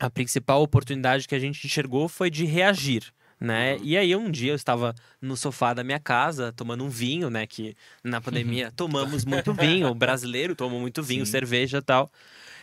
A 0.00 0.08
principal 0.08 0.62
oportunidade 0.62 1.26
que 1.26 1.34
a 1.34 1.38
gente 1.40 1.66
enxergou 1.66 2.08
foi 2.08 2.30
de 2.30 2.44
reagir. 2.44 3.12
né? 3.40 3.74
Uhum. 3.74 3.80
E 3.82 3.96
aí 3.96 4.16
um 4.16 4.30
dia 4.30 4.52
eu 4.52 4.56
estava 4.56 4.94
no 5.20 5.36
sofá 5.36 5.72
da 5.72 5.84
minha 5.84 6.00
casa 6.00 6.52
tomando 6.52 6.84
um 6.84 6.88
vinho, 6.88 7.30
né? 7.30 7.46
Que 7.46 7.76
na 8.02 8.20
pandemia 8.20 8.72
tomamos 8.74 9.24
muito 9.24 9.52
vinho, 9.54 9.88
o 9.88 9.94
brasileiro 9.94 10.54
toma 10.54 10.78
muito 10.78 11.02
vinho, 11.02 11.24
Sim. 11.24 11.32
cerveja 11.32 11.78
e 11.78 11.82
tal. 11.82 12.10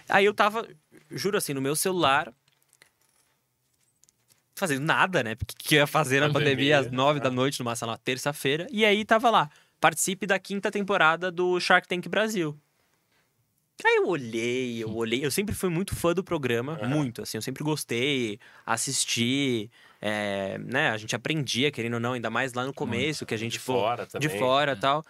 Aí 0.08 0.25
eu 0.25 0.34
tava, 0.34 0.67
juro 1.15 1.38
assim, 1.38 1.54
no 1.54 1.62
meu 1.62 1.75
celular, 1.75 2.34
fazendo 4.56 4.84
nada, 4.84 5.23
né? 5.23 5.36
Porque 5.36 5.56
que 5.58 5.75
eu 5.75 5.80
ia 5.80 5.88
fazer 5.88 6.19
na 6.19 6.28
Pandemia, 6.28 6.51
pandemia 6.51 6.80
às 6.80 6.91
nove 6.91 7.19
da 7.19 7.30
é. 7.30 7.32
noite, 7.32 7.60
numa 7.60 7.75
sala 7.75 7.97
terça-feira. 7.97 8.67
E 8.71 8.86
aí 8.86 9.04
tava 9.04 9.30
lá, 9.30 9.49
participe 9.80 10.25
da 10.28 10.38
quinta 10.38 10.69
temporada 10.69 11.32
do 11.32 11.60
Shark 11.60 11.88
Tank 11.88 12.08
Brasil. 12.08 12.58
Aí 13.84 13.97
eu 13.97 14.08
olhei, 14.08 14.82
eu 14.82 14.95
olhei. 14.95 15.25
Eu 15.25 15.30
sempre 15.32 15.54
fui 15.54 15.69
muito 15.69 15.93
fã 15.93 16.13
do 16.13 16.23
programa, 16.23 16.73
Aham. 16.82 16.88
muito, 16.88 17.21
assim. 17.21 17.38
Eu 17.38 17.41
sempre 17.41 17.63
gostei, 17.63 18.39
assisti, 18.65 19.69
é, 20.01 20.58
né? 20.60 20.91
A 20.91 20.97
gente 20.97 21.15
aprendia, 21.15 21.69
querendo 21.71 21.95
ou 21.95 21.99
não, 21.99 22.13
ainda 22.13 22.30
mais 22.30 22.54
lá 22.54 22.65
no 22.65 22.73
começo, 22.73 23.25
que 23.25 23.34
a 23.34 23.38
gente, 23.38 23.54
de 23.54 23.60
pô, 23.60 23.73
fora 23.73 24.06
também. 24.06 24.30
de 24.30 24.39
fora 24.39 24.71
e 24.71 24.75
tal. 24.78 25.06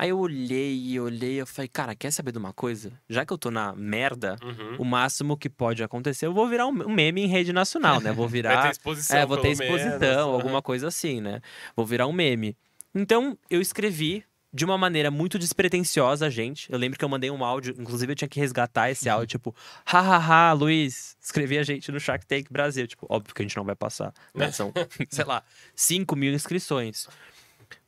Aí 0.00 0.08
eu 0.08 0.18
olhei 0.18 0.74
e 0.82 0.98
olhei, 0.98 1.42
eu 1.42 1.46
falei, 1.46 1.68
cara, 1.68 1.94
quer 1.94 2.10
saber 2.10 2.32
de 2.32 2.38
uma 2.38 2.54
coisa? 2.54 2.90
Já 3.06 3.26
que 3.26 3.32
eu 3.32 3.36
tô 3.36 3.50
na 3.50 3.74
merda, 3.74 4.38
Uhum. 4.42 4.76
o 4.78 4.84
máximo 4.84 5.36
que 5.36 5.50
pode 5.50 5.82
acontecer, 5.82 6.24
eu 6.24 6.32
vou 6.32 6.48
virar 6.48 6.66
um 6.66 6.72
meme 6.72 7.20
em 7.22 7.26
rede 7.26 7.52
nacional, 7.52 8.00
né? 8.00 8.10
Vou 8.10 8.24
Vai 8.26 8.32
virar. 8.32 8.62
ter 8.62 8.70
exposição, 8.70 9.18
É, 9.18 9.26
vou 9.26 9.36
ter 9.36 9.54
menos, 9.54 9.60
exposição, 9.60 10.28
aham. 10.30 10.34
alguma 10.34 10.62
coisa 10.62 10.88
assim, 10.88 11.20
né? 11.20 11.42
Vou 11.76 11.84
virar 11.84 12.06
um 12.06 12.12
meme. 12.14 12.56
Então, 12.94 13.36
eu 13.50 13.60
escrevi 13.60 14.24
de 14.52 14.64
uma 14.64 14.78
maneira 14.78 15.10
muito 15.10 15.38
despretensiosa, 15.38 16.30
gente. 16.30 16.72
Eu 16.72 16.78
lembro 16.78 16.98
que 16.98 17.04
eu 17.04 17.08
mandei 17.08 17.30
um 17.30 17.44
áudio, 17.44 17.74
inclusive 17.78 18.12
eu 18.12 18.16
tinha 18.16 18.28
que 18.28 18.40
resgatar 18.40 18.90
esse 18.90 19.06
áudio, 19.08 19.26
tipo, 19.38 19.54
hahaha, 19.84 20.52
Luiz, 20.54 21.14
escrevi 21.20 21.58
a 21.58 21.62
gente 21.62 21.92
no 21.92 22.00
Shark 22.00 22.26
Tank 22.26 22.46
Brasil. 22.50 22.86
Tipo, 22.86 23.06
óbvio 23.08 23.34
que 23.34 23.42
a 23.42 23.44
gente 23.44 23.56
não 23.56 23.64
vai 23.64 23.76
passar, 23.76 24.14
né? 24.34 24.50
São, 24.50 24.72
sei 25.10 25.26
lá, 25.26 25.42
5 25.76 26.16
mil 26.16 26.32
inscrições. 26.32 27.06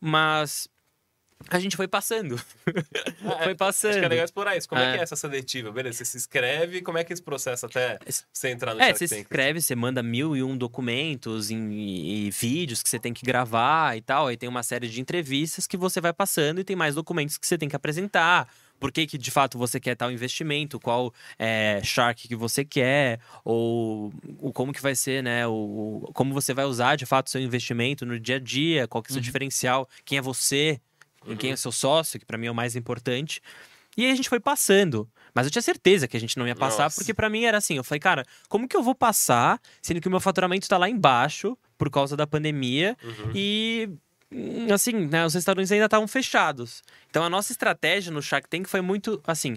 Mas 0.00 0.68
a 1.50 1.58
gente 1.58 1.76
foi 1.76 1.88
passando. 1.88 2.40
Ah, 3.24 3.44
foi 3.44 3.52
é, 3.52 3.54
passando. 3.54 3.90
Acho 3.90 4.00
que 4.00 4.04
é 4.04 4.08
legal 4.08 4.24
explorar 4.24 4.56
isso. 4.56 4.68
Como 4.68 4.80
é. 4.80 4.90
É. 4.90 4.92
que 4.94 4.98
é 4.98 5.02
essa 5.02 5.14
seletiva? 5.16 5.70
Beleza, 5.70 5.98
você 5.98 6.04
se 6.04 6.16
inscreve, 6.16 6.82
como 6.82 6.98
é 6.98 7.04
que 7.04 7.12
é 7.12 7.14
esse 7.14 7.22
processo 7.22 7.66
até 7.66 7.98
você 8.32 8.48
entrar 8.50 8.74
no 8.74 8.80
É, 8.80 8.86
Shark 8.86 8.98
você 8.98 9.08
se 9.08 9.20
inscreve, 9.20 9.60
você 9.60 9.74
manda 9.76 10.02
mil 10.02 10.36
e 10.36 10.42
um 10.42 10.56
documentos 10.56 11.50
em- 11.50 11.72
e, 11.72 12.30
vídeos 12.30 12.82
que 12.82 12.88
você 12.88 12.98
tem 12.98 13.14
que 13.14 13.24
gravar 13.24 13.96
e 13.96 14.00
tal. 14.00 14.26
Aí 14.26 14.36
tem 14.36 14.48
uma 14.48 14.62
série 14.62 14.88
de 14.88 15.00
entrevistas 15.00 15.66
que 15.66 15.76
você 15.76 16.00
vai 16.00 16.12
passando 16.12 16.60
e 16.60 16.64
tem 16.64 16.74
mais 16.74 16.94
documentos 16.96 17.38
que 17.38 17.46
você 17.46 17.56
tem 17.56 17.68
que 17.68 17.76
apresentar. 17.76 18.48
Por 18.80 18.90
que, 18.90 19.06
que 19.06 19.16
de 19.16 19.30
fato 19.30 19.56
você 19.56 19.78
quer 19.78 19.94
tal 19.94 20.10
investimento? 20.10 20.80
Qual 20.80 21.14
é, 21.38 21.80
shark 21.84 22.26
que 22.26 22.34
você 22.34 22.64
quer? 22.64 23.20
Ou, 23.44 24.12
o 24.40 24.52
como 24.52 24.72
que 24.72 24.82
vai 24.82 24.96
ser, 24.96 25.22
né? 25.22 25.46
O, 25.46 26.10
como 26.12 26.34
você 26.34 26.52
vai 26.52 26.64
usar 26.64 26.96
de 26.96 27.06
fato 27.06 27.30
seu 27.30 27.40
investimento 27.40 28.04
no 28.04 28.18
dia 28.18 28.36
a 28.36 28.40
dia? 28.40 28.88
Qual 28.88 29.00
que 29.00 29.10
é 29.10 29.12
o 29.12 29.14
seu 29.14 29.22
diferencial? 29.22 29.88
Quem 30.04 30.18
é 30.18 30.20
você? 30.20 30.80
Quem 31.38 31.50
é 31.50 31.54
o 31.54 31.56
seu 31.56 31.72
sócio? 31.72 32.18
Que 32.18 32.26
pra 32.26 32.36
mim 32.38 32.46
é 32.46 32.50
o 32.50 32.54
mais 32.54 32.76
importante. 32.76 33.40
E 33.96 34.04
aí 34.06 34.10
a 34.10 34.14
gente 34.14 34.28
foi 34.28 34.40
passando. 34.40 35.08
Mas 35.34 35.46
eu 35.46 35.50
tinha 35.50 35.62
certeza 35.62 36.08
que 36.08 36.16
a 36.16 36.20
gente 36.20 36.38
não 36.38 36.46
ia 36.46 36.54
passar, 36.56 36.84
Nossa. 36.84 36.96
porque 36.96 37.12
pra 37.14 37.28
mim 37.28 37.44
era 37.44 37.58
assim, 37.58 37.76
eu 37.76 37.84
falei, 37.84 38.00
cara, 38.00 38.24
como 38.48 38.66
que 38.68 38.76
eu 38.76 38.82
vou 38.82 38.94
passar, 38.94 39.60
sendo 39.80 40.00
que 40.00 40.08
o 40.08 40.10
meu 40.10 40.20
faturamento 40.20 40.68
tá 40.68 40.76
lá 40.78 40.88
embaixo 40.88 41.56
por 41.78 41.90
causa 41.90 42.16
da 42.16 42.26
pandemia 42.26 42.96
Uhum. 43.02 43.32
e 43.34 43.90
hum, 44.30 44.72
assim, 44.72 44.92
né, 45.06 45.24
os 45.26 45.34
restaurantes 45.34 45.70
ainda 45.72 45.86
estavam 45.86 46.06
fechados. 46.08 46.82
Então 47.10 47.22
a 47.24 47.30
nossa 47.30 47.52
estratégia 47.52 48.10
no 48.12 48.22
Shark 48.22 48.48
Tank 48.48 48.66
foi 48.66 48.80
muito 48.82 49.20
assim, 49.26 49.56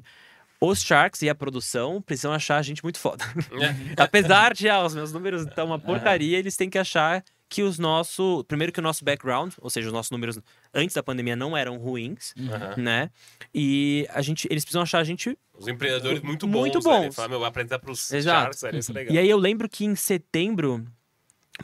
os 0.62 0.82
Sharks 0.82 1.22
e 1.22 1.30
a 1.30 1.36
produção 1.36 2.02
precisam 2.02 2.32
achar 2.34 2.58
a 2.58 2.62
gente 2.62 2.82
muito 2.84 2.98
foda. 3.00 3.24
É. 3.52 3.94
Apesar 4.02 4.54
de 4.54 4.70
ah, 4.70 4.82
os 4.84 4.96
meus 4.96 5.12
números 5.12 5.44
estão 5.46 5.68
uma 5.68 5.80
porcaria, 5.80 6.38
eles 6.38 6.56
têm 6.58 6.70
que 6.70 6.78
achar 6.78 7.24
que 7.48 7.62
os 7.64 7.78
nossos. 7.80 8.44
Primeiro 8.48 8.72
que 8.74 8.80
o 8.80 8.84
nosso 8.84 9.04
background, 9.06 9.54
ou 9.60 9.70
seja, 9.70 9.88
os 9.88 9.94
nossos 9.94 10.12
números 10.12 10.40
antes 10.74 10.96
da 10.96 11.04
pandemia 11.04 11.36
não 11.36 11.56
eram 11.56 11.78
ruins, 11.78 12.34
Aham. 12.38 12.76
né? 12.78 13.12
E 13.54 14.08
a 14.12 14.22
gente, 14.22 14.48
eles 14.50 14.64
precisam 14.64 14.82
achar 14.82 15.00
a 15.00 15.04
gente 15.04 15.38
Os 15.54 15.68
empreendedores 15.68 16.22
muito 16.22 16.48
bons. 16.48 16.60
Muito 16.60 16.78
né? 16.80 16.84
bons. 16.84 17.16
Falar, 17.16 17.28
meu, 17.30 17.40
vou 17.40 17.48
apresentar 17.48 17.80
pros 17.80 18.12
Exato. 18.12 18.66
Ali, 18.66 18.80
isso 18.80 18.92
é 18.92 18.94
legal. 18.96 19.16
E 19.16 19.20
aí 19.20 19.30
eu 19.30 19.38
lembro 19.38 19.70
que 19.70 19.86
em 19.86 19.96
setembro, 19.96 20.86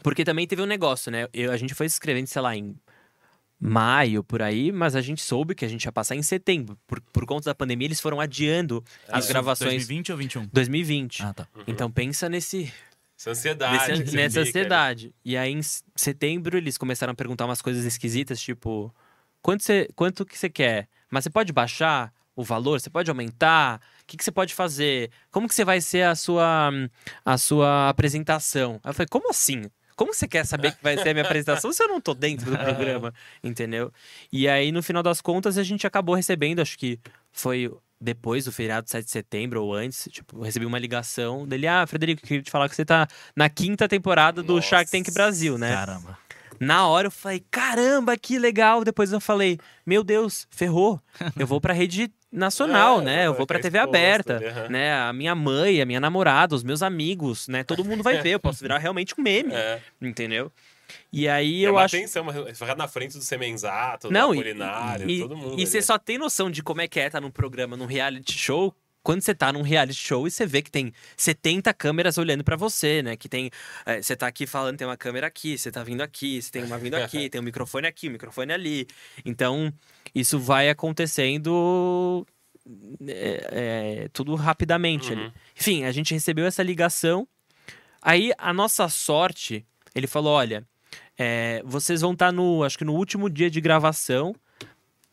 porque 0.04 0.24
também 0.24 0.48
teve 0.48 0.62
um 0.62 0.66
negócio, 0.68 1.12
né? 1.12 1.28
Eu- 1.34 1.52
a 1.52 1.58
gente 1.58 1.74
foi 1.74 1.90
se 1.90 1.96
inscrevendo, 1.96 2.28
sei 2.28 2.42
lá, 2.42 2.56
em 2.56 2.76
maio, 3.60 4.24
por 4.24 4.42
aí, 4.42 4.72
mas 4.72 4.96
a 4.96 5.02
gente 5.02 5.22
soube 5.22 5.54
que 5.54 5.64
a 5.64 5.68
gente 5.68 5.84
ia 5.86 5.92
passar 5.92 6.16
em 6.16 6.24
setembro. 6.24 6.78
Por, 6.88 7.00
por 7.14 7.26
conta 7.28 7.46
da 7.52 7.56
pandemia, 7.56 7.86
eles 7.88 8.00
foram 8.00 8.20
adiando 8.20 8.84
as 9.08 9.26
Isso, 9.26 9.34
gravações 9.34 9.74
2020 9.88 10.12
ou 10.12 10.18
21? 10.18 10.48
2020. 10.52 11.24
Ah, 11.24 11.34
tá. 11.34 11.48
Então 11.68 11.92
pensa 11.92 12.28
nesse, 12.28 12.74
Essa 13.22 13.32
ansiedade. 13.32 14.00
nesse- 14.00 14.16
nessa 14.16 14.30
fica, 14.30 14.40
né? 14.44 14.50
ansiedade. 14.50 15.16
E 15.24 15.38
aí 15.38 15.52
em 15.52 15.62
setembro 15.96 16.58
eles 16.58 16.78
começaram 16.78 17.12
a 17.12 17.16
perguntar 17.16 17.46
umas 17.46 17.62
coisas 17.62 17.86
esquisitas, 17.86 18.42
tipo, 18.42 18.94
quanto, 19.42 19.64
você, 19.64 19.88
quanto 19.96 20.26
que 20.26 20.38
você 20.38 20.50
quer? 20.50 20.88
Mas 21.10 21.24
você 21.24 21.30
pode 21.30 21.52
baixar 21.54 22.12
o 22.36 22.44
valor? 22.44 22.80
Você 22.80 22.90
pode 22.90 23.10
aumentar? 23.12 23.80
O 24.02 24.06
que, 24.08 24.18
que 24.18 24.24
você 24.24 24.32
pode 24.32 24.54
fazer? 24.56 25.12
Como 25.30 25.48
que 25.48 25.54
você 25.54 25.64
vai 25.66 25.82
ser 25.82 26.04
a 26.04 26.16
sua, 26.16 26.72
a 27.26 27.38
sua 27.38 27.90
apresentação? 27.90 28.80
Aí 28.84 28.90
eu 28.90 28.94
falei, 28.94 29.08
como 29.10 29.30
assim? 29.30 29.64
Como 29.96 30.14
você 30.14 30.28
quer 30.28 30.46
saber 30.46 30.72
que 30.72 30.82
vai 30.82 30.98
ser 30.98 31.10
a 31.10 31.14
minha 31.14 31.24
apresentação 31.26 31.72
se 31.72 31.84
eu 31.84 31.88
não 31.88 32.02
tô 32.02 32.14
dentro 32.16 32.50
do 32.50 32.58
programa? 32.58 33.14
Entendeu? 33.44 33.94
E 34.32 34.48
aí, 34.48 34.72
no 34.72 34.82
final 34.82 35.04
das 35.04 35.22
contas, 35.22 35.58
a 35.60 35.64
gente 35.64 35.86
acabou 35.86 36.16
recebendo, 36.16 36.60
acho 36.60 36.76
que 36.78 37.00
foi 37.32 37.72
depois 38.02 38.46
do 38.46 38.52
feriado 38.52 38.90
7 38.90 39.06
de 39.06 39.12
setembro 39.12 39.64
ou 39.64 39.74
antes, 39.76 40.08
tipo, 40.12 40.38
eu 40.38 40.42
recebi 40.42 40.66
uma 40.66 40.80
ligação 40.80 41.48
dele, 41.48 41.68
ah, 41.68 41.86
Frederico, 41.86 42.24
eu 42.24 42.28
queria 42.28 42.44
te 42.44 42.50
falar 42.50 42.68
que 42.68 42.76
você 42.76 42.84
tá 42.84 43.08
na 43.36 43.48
quinta 43.48 43.88
temporada 43.88 44.42
do 44.42 44.56
Nossa. 44.56 44.68
Shark 44.68 44.90
Tank 44.90 45.12
Brasil, 45.14 45.58
né? 45.58 45.72
Caramba. 45.72 46.18
Na 46.60 46.88
hora 46.88 47.08
eu 47.08 47.12
falei, 47.12 47.44
caramba, 47.50 48.16
que 48.18 48.38
legal. 48.38 48.84
Depois 48.84 49.12
eu 49.12 49.20
falei, 49.20 49.58
meu 49.86 50.04
Deus, 50.04 50.48
ferrou. 50.52 51.00
Eu 51.38 51.48
vou 51.48 51.60
pra 51.60 51.74
rede 51.74 52.12
nacional, 52.32 53.02
É, 53.02 53.04
né? 53.04 53.28
Eu 53.28 53.34
vou 53.34 53.48
pra 53.48 53.60
TV 53.60 53.78
exposto 53.80 53.90
aberta, 53.96 54.38
aham. 54.38 54.70
né? 54.70 54.94
A 54.94 55.12
minha 55.12 55.34
mãe, 55.34 55.82
a 55.82 55.86
minha 55.88 56.00
namorada, 56.00 56.54
os 56.56 56.64
meus 56.64 56.84
amigos, 56.84 57.48
né? 57.48 57.64
Todo 57.64 57.84
mundo 57.84 58.04
vai 58.04 58.18
ver. 58.22 58.30
Eu 58.32 58.40
posso 58.40 58.60
virar 58.62 58.78
realmente 58.78 59.16
um 59.18 59.24
meme, 59.24 59.54
É. 59.54 59.80
entendeu? 60.00 60.52
E 61.12 61.28
aí 61.28 61.62
E 61.62 61.66
é 61.66 61.68
eu 61.70 61.74
uma 61.74 61.84
acho. 61.84 61.96
atenção, 61.96 62.26
ficar 62.54 62.76
na 62.76 62.88
frente 62.88 63.18
do 63.18 63.24
Semenzato, 63.24 64.12
Não, 64.12 64.30
do 64.34 64.36
e, 64.36 64.40
e, 65.08 65.20
todo 65.22 65.36
mundo. 65.38 65.60
e 65.60 65.66
você 65.68 65.78
ali. 65.78 65.86
só 65.86 65.98
tem 65.98 66.18
noção 66.18 66.50
de 66.50 66.62
como 66.64 66.82
é 66.82 66.88
que 66.88 67.00
é 67.00 67.08
estar 67.08 67.22
num 67.22 67.32
programa, 67.32 67.76
num 67.78 67.86
reality 67.86 68.34
show, 68.38 68.76
quando 69.04 69.22
você 69.22 69.34
tá 69.34 69.52
num 69.52 69.64
reality 69.64 69.98
show 70.00 70.28
e 70.28 70.32
você 70.32 70.46
vê 70.46 70.62
que 70.62 70.70
tem 70.70 70.94
70 71.18 71.74
câmeras 71.74 72.18
olhando 72.20 72.44
pra 72.44 72.56
você, 72.56 73.02
né? 73.02 73.16
Que 73.18 73.28
tem. 73.28 73.50
eh, 73.86 74.00
você 74.02 74.16
tá 74.16 74.28
aqui 74.28 74.46
falando, 74.46 74.78
tem 74.78 74.86
uma 74.86 74.96
câmera 74.98 75.26
aqui, 75.26 75.58
você 75.58 75.72
tá 75.72 75.84
vindo 75.84 76.02
aqui, 76.02 76.40
você 76.40 76.52
tem 76.52 76.64
uma 76.64 76.78
vindo 76.78 76.94
aqui, 76.96 77.28
tem 77.32 77.42
um 77.42 77.44
microfone 77.44 77.88
aqui, 77.88 78.10
um 78.10 78.12
microfone 78.12 78.54
ali. 78.54 78.88
Então, 79.26 79.74
isso 80.14 80.38
vai 80.40 80.70
acontecendo. 80.70 82.28
é, 83.08 83.48
é, 84.04 84.10
tudo 84.14 84.36
rapidamente 84.36 85.12
ali. 85.12 85.24
Uhum. 85.24 85.32
Enfim, 85.60 85.84
a 85.84 85.92
gente 85.92 86.14
recebeu 86.14 86.46
essa 86.46 86.62
ligação. 86.62 87.28
Aí 88.02 88.32
a 88.38 88.54
nossa 88.54 88.88
sorte, 88.88 89.66
ele 89.96 90.06
falou: 90.08 90.34
olha, 90.34 90.64
é, 91.18 91.62
vocês 91.66 92.02
vão 92.02 92.14
estar 92.14 92.32
no, 92.32 92.64
acho 92.64 92.78
que 92.78 92.86
no 92.86 92.94
último 92.94 93.30
dia 93.30 93.50
de 93.50 93.62
gravação. 93.62 94.36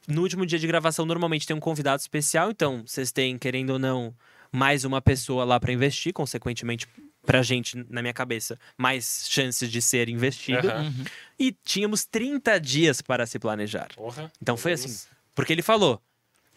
No 0.06 0.22
último 0.22 0.46
dia 0.46 0.58
de 0.58 0.66
gravação, 0.66 1.04
normalmente 1.04 1.46
tem 1.46 1.54
um 1.54 1.60
convidado 1.60 2.00
especial, 2.00 2.50
então 2.50 2.82
vocês 2.86 3.12
têm, 3.12 3.36
querendo 3.36 3.70
ou 3.70 3.78
não, 3.78 4.14
mais 4.50 4.84
uma 4.84 5.02
pessoa 5.02 5.44
lá 5.44 5.60
para 5.60 5.70
investir, 5.70 6.14
consequentemente, 6.14 6.88
pra 7.26 7.42
gente, 7.42 7.76
na 7.90 8.00
minha 8.00 8.14
cabeça, 8.14 8.58
mais 8.76 9.26
chances 9.28 9.70
de 9.70 9.82
ser 9.82 10.08
investido. 10.08 10.66
Uhum. 10.66 11.04
E 11.38 11.52
tínhamos 11.52 12.06
30 12.06 12.58
dias 12.58 13.02
para 13.02 13.26
se 13.26 13.38
planejar. 13.38 13.88
Porra, 13.94 14.32
Então 14.40 14.56
foi 14.56 14.72
assim. 14.72 15.06
Porque 15.34 15.52
ele 15.52 15.60
falou: 15.60 16.00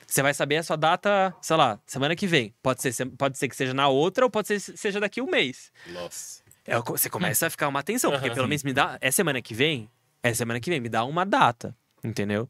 você 0.07 0.21
vai 0.21 0.33
saber 0.33 0.57
a 0.57 0.63
sua 0.63 0.75
data, 0.75 1.33
sei 1.41 1.55
lá, 1.55 1.79
semana 1.85 2.15
que 2.15 2.27
vem. 2.27 2.53
Pode 2.61 2.81
ser, 2.81 3.05
pode 3.17 3.37
ser 3.37 3.47
que 3.47 3.55
seja 3.55 3.73
na 3.73 3.87
outra 3.87 4.25
ou 4.25 4.29
pode 4.29 4.47
ser 4.47 4.73
que 4.73 4.77
seja 4.77 4.99
daqui 4.99 5.19
a 5.19 5.23
um 5.23 5.29
mês. 5.29 5.71
Nossa. 5.87 6.40
É, 6.65 6.79
você 6.79 7.09
começa 7.09 7.47
a 7.47 7.49
ficar 7.49 7.67
uma 7.67 7.79
atenção, 7.79 8.11
porque 8.11 8.29
pelo 8.31 8.47
menos 8.47 8.63
me 8.63 8.73
dá. 8.73 8.97
É 9.01 9.09
semana 9.11 9.41
que 9.41 9.53
vem? 9.53 9.89
É 10.23 10.33
semana 10.33 10.59
que 10.59 10.69
vem, 10.69 10.79
me 10.79 10.89
dá 10.89 11.03
uma 11.03 11.25
data, 11.25 11.75
entendeu? 12.03 12.47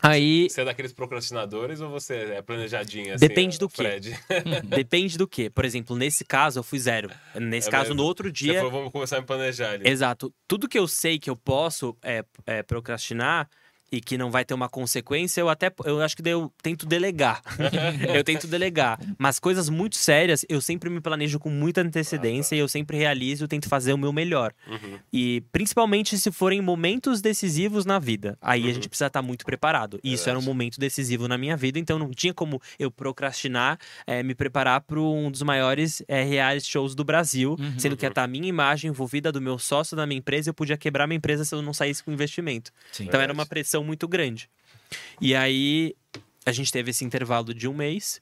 Aí 0.00 0.48
Você 0.50 0.62
é 0.62 0.64
daqueles 0.64 0.92
procrastinadores 0.92 1.80
ou 1.80 1.88
você 1.88 2.14
é 2.34 2.42
planejadinho 2.42 3.14
assim? 3.14 3.26
Depende 3.26 3.56
do 3.56 3.68
quê? 3.68 3.82
Fred? 3.84 4.18
depende 4.66 5.16
do 5.16 5.28
quê? 5.28 5.48
Por 5.48 5.64
exemplo, 5.64 5.94
nesse 5.96 6.24
caso 6.24 6.58
eu 6.58 6.62
fui 6.64 6.78
zero. 6.80 7.08
Nesse 7.36 7.68
É 7.68 7.70
caso, 7.70 7.90
mesmo? 7.90 7.96
no 7.96 8.04
outro 8.04 8.26
Você 8.28 8.32
dia. 8.32 8.54
falou, 8.56 8.70
vamos 8.72 8.90
começar 8.90 9.18
a 9.18 9.20
me 9.20 9.26
planejar 9.26 9.70
ali. 9.70 9.88
Exato. 9.88 10.34
Tudo 10.48 10.68
que 10.68 10.78
eu 10.78 10.88
sei 10.88 11.20
que 11.20 11.30
eu 11.30 11.36
posso 11.36 11.96
é, 12.02 12.24
é, 12.44 12.62
procrastinar, 12.64 13.48
e 13.92 14.00
que 14.00 14.16
não 14.16 14.30
vai 14.30 14.42
ter 14.42 14.54
uma 14.54 14.70
consequência, 14.70 15.42
eu 15.42 15.50
até 15.50 15.70
eu 15.84 16.00
acho 16.00 16.16
que 16.16 16.26
eu 16.26 16.50
tento 16.62 16.86
delegar. 16.86 17.42
eu 18.14 18.24
tento 18.24 18.46
delegar. 18.46 18.98
Mas 19.18 19.38
coisas 19.38 19.68
muito 19.68 19.96
sérias, 19.96 20.46
eu 20.48 20.62
sempre 20.62 20.88
me 20.88 20.98
planejo 20.98 21.38
com 21.38 21.50
muita 21.50 21.82
antecedência 21.82 22.54
ah, 22.54 22.56
tá. 22.56 22.56
e 22.56 22.58
eu 22.60 22.68
sempre 22.68 22.96
realizo, 22.96 23.46
tento 23.46 23.68
fazer 23.68 23.92
o 23.92 23.98
meu 23.98 24.10
melhor. 24.10 24.54
Uhum. 24.66 24.98
E 25.12 25.42
principalmente 25.52 26.16
se 26.16 26.32
forem 26.32 26.62
momentos 26.62 27.20
decisivos 27.20 27.84
na 27.84 27.98
vida. 27.98 28.38
Aí 28.40 28.62
uhum. 28.62 28.70
a 28.70 28.72
gente 28.72 28.88
precisa 28.88 29.08
estar 29.08 29.20
muito 29.20 29.44
preparado. 29.44 30.00
E 30.02 30.14
isso 30.14 30.28
era 30.30 30.38
um 30.38 30.42
momento 30.42 30.80
decisivo 30.80 31.28
na 31.28 31.36
minha 31.36 31.56
vida, 31.56 31.78
então 31.78 31.98
não 31.98 32.10
tinha 32.10 32.32
como 32.32 32.60
eu 32.78 32.90
procrastinar, 32.90 33.78
é, 34.06 34.22
me 34.22 34.34
preparar 34.34 34.80
para 34.80 34.98
um 34.98 35.30
dos 35.30 35.42
maiores 35.42 36.02
é, 36.08 36.22
reality 36.22 36.66
shows 36.66 36.94
do 36.94 37.04
Brasil, 37.04 37.56
uhum. 37.58 37.78
sendo 37.78 37.96
que 37.96 38.06
a 38.06 38.26
minha 38.26 38.48
imagem 38.48 38.90
envolvida 38.90 39.30
do 39.30 39.40
meu 39.40 39.58
sócio 39.58 39.96
da 39.96 40.06
minha 40.06 40.18
empresa, 40.18 40.48
eu 40.48 40.54
podia 40.54 40.76
quebrar 40.76 41.06
minha 41.06 41.16
empresa 41.16 41.44
se 41.44 41.54
eu 41.54 41.60
não 41.60 41.74
saísse 41.74 42.02
com 42.02 42.12
investimento. 42.12 42.70
Sim. 42.90 43.04
Então 43.04 43.20
era 43.20 43.32
uma 43.32 43.44
pressão 43.44 43.81
muito 43.84 44.06
grande. 44.08 44.48
E 45.20 45.34
aí 45.34 45.94
a 46.44 46.52
gente 46.52 46.72
teve 46.72 46.90
esse 46.90 47.04
intervalo 47.04 47.54
de 47.54 47.68
um 47.68 47.74
mês. 47.74 48.20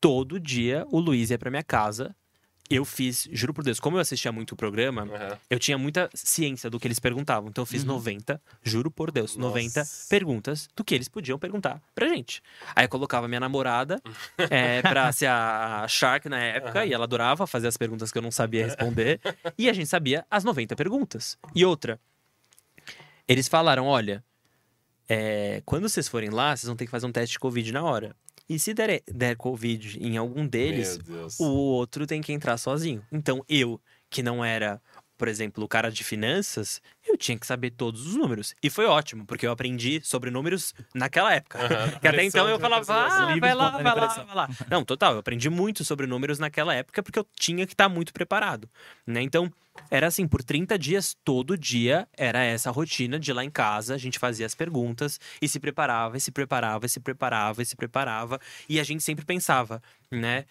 Todo 0.00 0.38
dia 0.38 0.86
o 0.90 0.98
Luiz 0.98 1.30
ia 1.30 1.38
para 1.38 1.50
minha 1.50 1.62
casa. 1.62 2.14
Eu 2.70 2.86
fiz, 2.86 3.28
juro 3.30 3.52
por 3.52 3.62
Deus, 3.62 3.78
como 3.78 3.98
eu 3.98 4.00
assistia 4.00 4.32
muito 4.32 4.52
o 4.52 4.56
programa, 4.56 5.02
uhum. 5.02 5.36
eu 5.50 5.58
tinha 5.58 5.76
muita 5.76 6.08
ciência 6.14 6.70
do 6.70 6.80
que 6.80 6.86
eles 6.86 6.98
perguntavam. 6.98 7.50
Então 7.50 7.62
eu 7.62 7.66
fiz 7.66 7.82
uhum. 7.82 7.88
90, 7.88 8.40
juro 8.62 8.90
por 8.90 9.10
Deus, 9.10 9.36
Nossa. 9.36 9.58
90 9.58 9.84
perguntas 10.08 10.70
do 10.74 10.82
que 10.82 10.94
eles 10.94 11.06
podiam 11.06 11.38
perguntar 11.38 11.82
pra 11.94 12.08
gente. 12.08 12.42
Aí 12.74 12.86
eu 12.86 12.88
colocava 12.88 13.28
minha 13.28 13.40
namorada 13.40 14.00
é, 14.48 14.80
pra 14.88 15.12
ser 15.12 15.26
a 15.26 15.86
Shark 15.86 16.30
na 16.30 16.38
época, 16.38 16.80
uhum. 16.80 16.86
e 16.86 16.94
ela 16.94 17.04
adorava 17.04 17.46
fazer 17.46 17.68
as 17.68 17.76
perguntas 17.76 18.10
que 18.10 18.16
eu 18.16 18.22
não 18.22 18.30
sabia 18.30 18.64
responder. 18.64 19.20
e 19.58 19.68
a 19.68 19.72
gente 19.74 19.88
sabia 19.88 20.24
as 20.30 20.42
90 20.42 20.74
perguntas. 20.74 21.36
E 21.54 21.66
outra, 21.66 22.00
eles 23.28 23.48
falaram: 23.48 23.86
olha, 23.86 24.24
é, 25.08 25.62
quando 25.64 25.88
vocês 25.88 26.08
forem 26.08 26.30
lá, 26.30 26.56
vocês 26.56 26.66
vão 26.66 26.76
ter 26.76 26.84
que 26.84 26.90
fazer 26.90 27.06
um 27.06 27.12
teste 27.12 27.32
de 27.32 27.38
Covid 27.38 27.72
na 27.72 27.82
hora. 27.82 28.16
E 28.48 28.58
se 28.58 28.74
der, 28.74 29.02
der 29.06 29.36
Covid 29.36 29.98
em 30.00 30.16
algum 30.16 30.46
deles, 30.46 30.98
o 31.38 31.46
outro 31.46 32.06
tem 32.06 32.20
que 32.20 32.32
entrar 32.32 32.56
sozinho. 32.58 33.02
Então 33.10 33.44
eu, 33.48 33.80
que 34.10 34.22
não 34.22 34.44
era 34.44 34.80
por 35.22 35.28
exemplo, 35.28 35.62
o 35.62 35.68
cara 35.68 35.88
de 35.88 36.02
finanças, 36.02 36.82
eu 37.06 37.16
tinha 37.16 37.38
que 37.38 37.46
saber 37.46 37.70
todos 37.70 38.08
os 38.08 38.16
números. 38.16 38.56
E 38.60 38.68
foi 38.68 38.86
ótimo, 38.86 39.24
porque 39.24 39.46
eu 39.46 39.52
aprendi 39.52 40.00
sobre 40.02 40.32
números 40.32 40.74
naquela 40.92 41.32
época. 41.32 41.60
Uhum, 41.60 41.90
que 42.02 42.08
até 42.08 42.24
então 42.24 42.48
eu 42.48 42.58
falava, 42.58 42.92
ah, 42.92 43.36
vai 43.38 43.54
lá, 43.54 43.70
vai 43.70 43.84
lá, 43.84 44.08
vai 44.08 44.34
lá. 44.34 44.48
Não, 44.68 44.84
total, 44.84 45.12
eu 45.12 45.20
aprendi 45.20 45.48
muito 45.48 45.84
sobre 45.84 46.08
números 46.08 46.40
naquela 46.40 46.74
época, 46.74 47.04
porque 47.04 47.20
eu 47.20 47.26
tinha 47.38 47.64
que 47.68 47.72
estar 47.72 47.88
muito 47.88 48.12
preparado. 48.12 48.68
Né? 49.06 49.22
Então, 49.22 49.48
era 49.88 50.08
assim, 50.08 50.26
por 50.26 50.42
30 50.42 50.76
dias, 50.76 51.16
todo 51.24 51.56
dia, 51.56 52.08
era 52.16 52.42
essa 52.42 52.72
rotina 52.72 53.16
de 53.16 53.32
lá 53.32 53.44
em 53.44 53.50
casa, 53.50 53.94
a 53.94 53.98
gente 53.98 54.18
fazia 54.18 54.44
as 54.44 54.56
perguntas 54.56 55.20
e 55.40 55.46
se 55.46 55.60
preparava, 55.60 56.16
e 56.16 56.20
se 56.20 56.32
preparava, 56.32 56.84
e 56.84 56.88
se 56.88 56.98
preparava, 56.98 57.62
e 57.62 57.64
se 57.64 57.76
preparava. 57.76 58.40
E 58.68 58.80
a 58.80 58.82
gente 58.82 59.04
sempre 59.04 59.24
pensava, 59.24 59.80
né? 60.10 60.46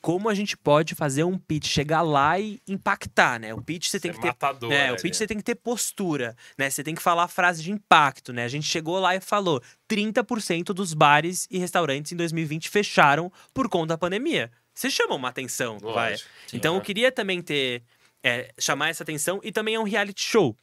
Como 0.00 0.28
a 0.28 0.34
gente 0.34 0.56
pode 0.56 0.94
fazer 0.94 1.24
um 1.24 1.36
pitch 1.36 1.66
chegar 1.66 2.02
lá 2.02 2.38
e 2.38 2.60
impactar, 2.68 3.40
né? 3.40 3.52
O 3.52 3.60
pitch 3.60 3.88
você 3.88 3.98
tem 3.98 4.12
que 4.12 4.20
ter, 4.20 4.28
matador, 4.28 4.72
é, 4.72 4.92
o 4.92 4.96
pitch 4.96 5.14
você 5.14 5.26
tem 5.26 5.36
que 5.36 5.42
ter 5.42 5.56
postura, 5.56 6.36
né? 6.56 6.70
Você 6.70 6.84
tem 6.84 6.94
que 6.94 7.02
falar 7.02 7.28
frase 7.28 7.62
de 7.62 7.72
impacto, 7.72 8.32
né? 8.32 8.44
A 8.44 8.48
gente 8.48 8.66
chegou 8.66 8.98
lá 8.98 9.16
e 9.16 9.20
falou: 9.20 9.60
30% 9.88 10.66
dos 10.66 10.94
bares 10.94 11.46
e 11.50 11.58
restaurantes 11.58 12.12
em 12.12 12.16
2020 12.16 12.68
fecharam 12.68 13.32
por 13.52 13.68
conta 13.68 13.88
da 13.88 13.98
pandemia. 13.98 14.50
Você 14.74 14.90
chama 14.90 15.16
uma 15.16 15.28
atenção, 15.28 15.72
Lógico, 15.82 15.92
vai. 15.92 16.16
Então 16.52 16.76
eu 16.76 16.80
queria 16.80 17.10
também 17.10 17.42
ter 17.42 17.82
é, 18.22 18.52
chamar 18.58 18.90
essa 18.90 19.02
atenção 19.02 19.40
e 19.42 19.50
também 19.50 19.74
é 19.74 19.80
um 19.80 19.84
reality 19.84 20.22
show 20.22 20.56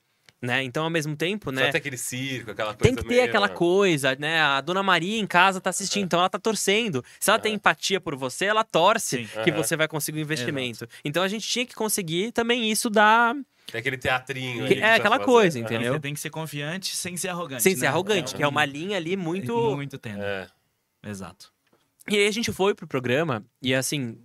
né? 0.45 0.63
Então, 0.63 0.83
ao 0.83 0.89
mesmo 0.89 1.15
tempo, 1.15 1.51
né? 1.51 1.65
Só 1.65 1.71
tem 1.71 1.79
aquele 1.79 1.97
circo, 1.97 2.51
aquela 2.51 2.73
coisa. 2.73 2.83
Tem 2.83 2.95
que 2.95 3.09
ter 3.09 3.21
aquela 3.21 3.49
coisa, 3.49 4.15
né? 4.19 4.39
A 4.39 4.61
dona 4.61 4.83
Maria 4.83 5.19
em 5.19 5.27
casa 5.27 5.59
tá 5.59 5.69
assistindo, 5.69 6.03
é. 6.03 6.05
então 6.05 6.19
ela 6.19 6.29
tá 6.29 6.39
torcendo. 6.39 7.03
Se 7.19 7.29
ela 7.29 7.37
é. 7.37 7.41
tem 7.41 7.53
empatia 7.53 7.99
por 7.99 8.15
você, 8.15 8.45
ela 8.45 8.63
torce 8.63 9.25
Sim. 9.25 9.43
que 9.43 9.51
você 9.51 9.75
vai 9.75 9.87
conseguir 9.87 10.19
o 10.19 10.21
um 10.21 10.23
investimento. 10.23 10.85
Exato. 10.85 11.01
Então 11.03 11.23
a 11.23 11.27
gente 11.27 11.47
tinha 11.47 11.65
que 11.65 11.75
conseguir 11.75 12.31
também 12.31 12.71
isso 12.71 12.89
da. 12.89 13.35
Tem 13.71 13.79
aquele 13.79 13.97
teatrinho. 13.97 14.67
Que, 14.67 14.75
é 14.75 14.93
aquela 14.93 15.19
coisa, 15.19 15.59
entendeu? 15.59 15.93
Você 15.93 15.99
tem 15.99 16.13
que 16.13 16.19
ser 16.19 16.29
confiante 16.29 16.95
sem 16.95 17.17
ser 17.17 17.29
arrogante. 17.29 17.63
Sem 17.63 17.73
né? 17.73 17.79
ser 17.79 17.87
arrogante, 17.87 18.33
é, 18.33 18.37
que 18.37 18.43
é 18.43 18.47
uma 18.47 18.63
linha 18.63 18.97
ali 18.97 19.17
muito. 19.17 19.75
Muito 19.75 19.97
tênue. 19.97 20.21
É. 20.21 20.47
Exato. 21.03 21.51
E 22.07 22.15
aí 22.15 22.27
a 22.27 22.31
gente 22.31 22.51
foi 22.51 22.75
pro 22.75 22.87
programa 22.87 23.43
e 23.59 23.73
assim, 23.73 24.19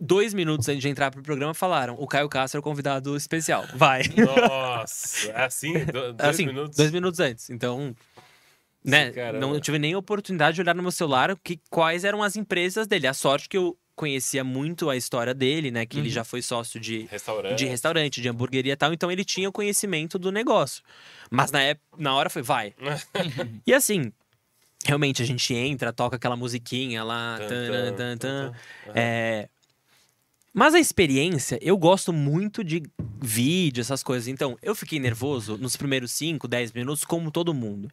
dois 0.00 0.32
minutos 0.32 0.68
antes 0.68 0.82
de 0.82 0.88
entrar 0.88 1.10
pro 1.10 1.22
programa, 1.22 1.54
falaram: 1.54 1.96
o 1.98 2.06
Caio 2.06 2.28
Castro 2.28 2.58
é 2.58 2.60
o 2.60 2.62
convidado 2.62 3.16
especial. 3.16 3.66
Vai. 3.74 4.02
Nossa, 4.16 5.30
é 5.30 5.44
assim? 5.44 5.72
Do, 5.84 6.12
dois 6.12 6.20
assim, 6.20 6.46
minutos? 6.46 6.76
Dois 6.76 6.90
minutos 6.90 7.20
antes. 7.20 7.50
Então. 7.50 7.94
Né, 8.84 9.12
não 9.38 9.60
tive 9.60 9.78
nem 9.78 9.96
oportunidade 9.96 10.54
de 10.54 10.60
olhar 10.62 10.74
no 10.74 10.80
meu 10.80 10.92
celular 10.92 11.36
que, 11.42 11.60
quais 11.68 12.04
eram 12.04 12.22
as 12.22 12.36
empresas 12.36 12.86
dele. 12.86 13.08
A 13.08 13.12
sorte 13.12 13.48
que 13.48 13.56
eu 13.58 13.76
conhecia 13.98 14.44
muito 14.44 14.88
a 14.88 14.96
história 14.96 15.34
dele, 15.34 15.70
né? 15.70 15.84
Que 15.84 15.96
uhum. 15.96 16.04
ele 16.04 16.10
já 16.10 16.22
foi 16.22 16.40
sócio 16.40 16.78
de 16.78 17.06
restaurante. 17.10 17.58
de 17.58 17.66
restaurante, 17.66 18.22
de 18.22 18.28
hamburgueria 18.28 18.72
e 18.72 18.76
tal, 18.76 18.92
então 18.92 19.10
ele 19.10 19.24
tinha 19.24 19.48
o 19.48 19.52
conhecimento 19.52 20.18
do 20.18 20.30
negócio. 20.30 20.82
Mas 21.28 21.50
na, 21.50 21.60
época, 21.60 21.86
na 21.98 22.14
hora 22.14 22.30
foi, 22.30 22.40
vai. 22.40 22.72
e 23.66 23.74
assim, 23.74 24.12
realmente 24.86 25.20
a 25.20 25.26
gente 25.26 25.52
entra, 25.52 25.92
toca 25.92 26.16
aquela 26.16 26.36
musiquinha 26.36 27.02
lá. 27.02 27.38
Tan, 27.40 27.94
tan, 27.94 28.16
tan, 28.16 28.52
é, 28.94 29.48
mas 30.52 30.74
a 30.74 30.80
experiência, 30.80 31.58
eu 31.60 31.76
gosto 31.76 32.12
muito 32.12 32.64
de 32.64 32.82
vídeo, 33.20 33.80
essas 33.80 34.02
coisas. 34.02 34.28
Então, 34.28 34.56
eu 34.62 34.74
fiquei 34.74 34.98
nervoso 34.98 35.56
nos 35.58 35.76
primeiros 35.76 36.12
5, 36.12 36.48
10 36.48 36.72
minutos, 36.72 37.04
como 37.04 37.30
todo 37.30 37.54
mundo. 37.54 37.88